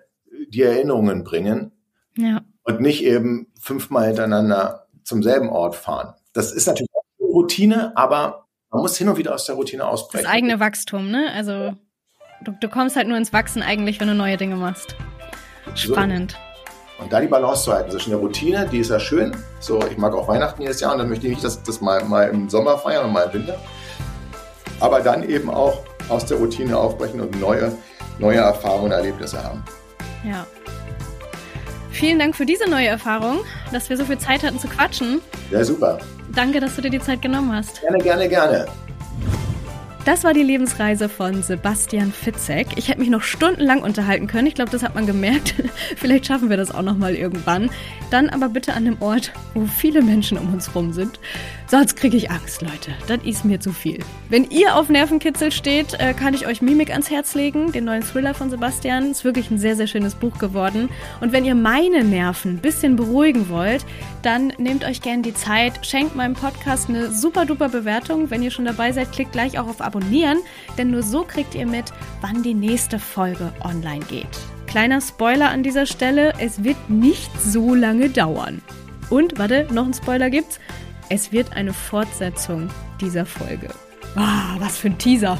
die 0.48 0.62
Erinnerungen 0.62 1.24
bringen. 1.24 1.72
Ja. 2.16 2.42
Und 2.62 2.80
nicht 2.80 3.04
eben 3.04 3.48
fünfmal 3.60 4.06
hintereinander 4.06 4.86
zum 5.02 5.22
selben 5.22 5.50
Ort 5.50 5.74
fahren. 5.74 6.14
Das 6.32 6.52
ist 6.52 6.66
natürlich 6.66 6.88
Routine, 7.20 7.94
aber 7.96 8.46
man 8.70 8.80
muss 8.80 8.96
hin 8.96 9.08
und 9.08 9.18
wieder 9.18 9.34
aus 9.34 9.44
der 9.44 9.56
Routine 9.56 9.86
ausbrechen. 9.86 10.24
Das 10.24 10.32
eigene 10.32 10.60
Wachstum, 10.60 11.10
ne? 11.10 11.30
Also 11.34 11.76
du, 12.44 12.52
du 12.58 12.68
kommst 12.68 12.96
halt 12.96 13.08
nur 13.08 13.18
ins 13.18 13.32
Wachsen 13.34 13.62
eigentlich, 13.62 14.00
wenn 14.00 14.08
du 14.08 14.14
neue 14.14 14.38
Dinge 14.38 14.56
machst. 14.56 14.96
Spannend. 15.74 16.36
Und 16.98 17.12
da 17.12 17.20
die 17.20 17.26
Balance 17.26 17.64
zu 17.64 17.72
halten 17.72 17.90
zwischen 17.90 18.10
der 18.10 18.18
Routine, 18.18 18.68
die 18.70 18.78
ist 18.78 18.90
ja 18.90 19.00
schön. 19.00 19.36
So, 19.58 19.80
ich 19.90 19.98
mag 19.98 20.14
auch 20.14 20.28
Weihnachten 20.28 20.62
jedes 20.62 20.80
Jahr 20.80 20.92
und 20.92 20.98
dann 20.98 21.08
möchte 21.08 21.26
ich 21.26 21.32
nicht 21.32 21.44
das, 21.44 21.62
das 21.62 21.80
mal, 21.80 22.04
mal 22.04 22.28
im 22.28 22.48
Sommer 22.48 22.78
feiern 22.78 23.06
und 23.06 23.12
mal 23.12 23.24
im 23.24 23.32
Winter. 23.32 23.58
Aber 24.80 25.00
dann 25.00 25.28
eben 25.28 25.50
auch 25.50 25.82
aus 26.08 26.26
der 26.26 26.38
Routine 26.38 26.76
aufbrechen 26.76 27.20
und 27.20 27.40
neue, 27.40 27.72
neue 28.18 28.38
Erfahrungen 28.38 28.86
und 28.86 28.92
Erlebnisse 28.92 29.42
haben. 29.42 29.64
Ja. 30.24 30.46
Vielen 31.90 32.18
Dank 32.18 32.36
für 32.36 32.46
diese 32.46 32.68
neue 32.68 32.88
Erfahrung, 32.88 33.40
dass 33.72 33.88
wir 33.88 33.96
so 33.96 34.04
viel 34.04 34.18
Zeit 34.18 34.42
hatten 34.42 34.58
zu 34.58 34.68
quatschen. 34.68 35.20
Ja, 35.50 35.64
super. 35.64 35.98
Danke, 36.34 36.60
dass 36.60 36.74
du 36.76 36.82
dir 36.82 36.90
die 36.90 37.00
Zeit 37.00 37.22
genommen 37.22 37.54
hast. 37.54 37.80
Gerne, 37.80 37.98
gerne, 37.98 38.28
gerne. 38.28 38.66
Das 40.04 40.22
war 40.22 40.34
die 40.34 40.42
Lebensreise 40.42 41.08
von 41.08 41.42
Sebastian 41.42 42.12
Fitzek. 42.12 42.66
Ich 42.76 42.88
hätte 42.88 43.00
mich 43.00 43.08
noch 43.08 43.22
stundenlang 43.22 43.82
unterhalten 43.82 44.26
können. 44.26 44.46
Ich 44.46 44.54
glaube, 44.54 44.70
das 44.70 44.82
hat 44.82 44.94
man 44.94 45.06
gemerkt. 45.06 45.54
Vielleicht 45.96 46.26
schaffen 46.26 46.50
wir 46.50 46.58
das 46.58 46.70
auch 46.70 46.82
noch 46.82 46.98
mal 46.98 47.14
irgendwann. 47.14 47.70
Dann 48.10 48.28
aber 48.28 48.50
bitte 48.50 48.74
an 48.74 48.84
dem 48.84 49.00
Ort, 49.00 49.32
wo 49.54 49.64
viele 49.64 50.02
Menschen 50.02 50.36
um 50.36 50.52
uns 50.52 50.74
rum 50.74 50.92
sind. 50.92 51.18
Sonst 51.66 51.96
kriege 51.96 52.16
ich 52.16 52.30
Angst, 52.30 52.60
Leute. 52.60 52.92
Das 53.08 53.20
ist 53.24 53.44
mir 53.44 53.58
zu 53.58 53.72
viel. 53.72 53.98
Wenn 54.28 54.50
ihr 54.50 54.76
auf 54.76 54.90
Nervenkitzel 54.90 55.50
steht, 55.50 55.94
äh, 55.94 56.12
kann 56.12 56.34
ich 56.34 56.46
euch 56.46 56.60
Mimik 56.60 56.90
ans 56.90 57.10
Herz 57.10 57.34
legen, 57.34 57.72
den 57.72 57.84
neuen 57.84 58.02
Thriller 58.02 58.34
von 58.34 58.50
Sebastian. 58.50 59.10
Ist 59.10 59.24
wirklich 59.24 59.50
ein 59.50 59.58
sehr, 59.58 59.74
sehr 59.74 59.86
schönes 59.86 60.14
Buch 60.14 60.38
geworden. 60.38 60.90
Und 61.20 61.32
wenn 61.32 61.46
ihr 61.46 61.54
meine 61.54 62.04
Nerven 62.04 62.52
ein 62.52 62.58
bisschen 62.58 62.96
beruhigen 62.96 63.48
wollt, 63.48 63.86
dann 64.20 64.52
nehmt 64.58 64.84
euch 64.84 65.00
gerne 65.00 65.22
die 65.22 65.32
Zeit, 65.32 65.86
schenkt 65.86 66.14
meinem 66.14 66.34
Podcast 66.34 66.90
eine 66.90 67.10
super 67.10 67.46
duper 67.46 67.70
Bewertung. 67.70 68.30
Wenn 68.30 68.42
ihr 68.42 68.50
schon 68.50 68.66
dabei 68.66 68.92
seid, 68.92 69.12
klickt 69.12 69.32
gleich 69.32 69.58
auch 69.58 69.66
auf 69.66 69.80
Abonnieren, 69.80 70.38
denn 70.76 70.90
nur 70.90 71.02
so 71.02 71.24
kriegt 71.24 71.54
ihr 71.54 71.66
mit, 71.66 71.86
wann 72.20 72.42
die 72.42 72.54
nächste 72.54 72.98
Folge 72.98 73.52
online 73.62 74.04
geht. 74.04 74.28
Kleiner 74.66 75.00
Spoiler 75.00 75.48
an 75.48 75.62
dieser 75.62 75.86
Stelle, 75.86 76.34
es 76.40 76.62
wird 76.62 76.90
nicht 76.90 77.30
so 77.40 77.74
lange 77.74 78.10
dauern. 78.10 78.60
Und, 79.08 79.38
warte, 79.38 79.66
noch 79.72 79.86
ein 79.86 79.94
Spoiler 79.94 80.30
gibt's. 80.30 80.58
Es 81.14 81.30
wird 81.30 81.52
eine 81.52 81.72
Fortsetzung 81.72 82.68
dieser 83.00 83.24
Folge. 83.24 83.68
Ah, 84.16 84.56
was 84.58 84.78
für 84.78 84.88
ein 84.88 84.98
Teaser. 84.98 85.38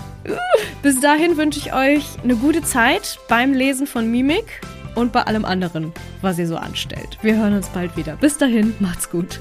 Bis 0.83 1.01
dahin 1.01 1.37
wünsche 1.37 1.59
ich 1.59 1.75
euch 1.75 2.05
eine 2.23 2.37
gute 2.37 2.63
Zeit 2.63 3.19
beim 3.29 3.53
Lesen 3.53 3.89
von 3.89 4.09
Mimik 4.09 4.61
und 4.95 5.11
bei 5.13 5.23
allem 5.23 5.45
anderen, 5.45 5.93
was 6.23 6.39
ihr 6.39 6.47
so 6.47 6.57
anstellt. 6.57 7.19
Wir 7.23 7.37
hören 7.39 7.57
uns 7.57 7.71
bald 7.71 7.97
wieder. 7.97 8.15
Bis 8.15 8.39
dahin, 8.39 8.73
macht's 8.79 9.11
gut. 9.11 9.41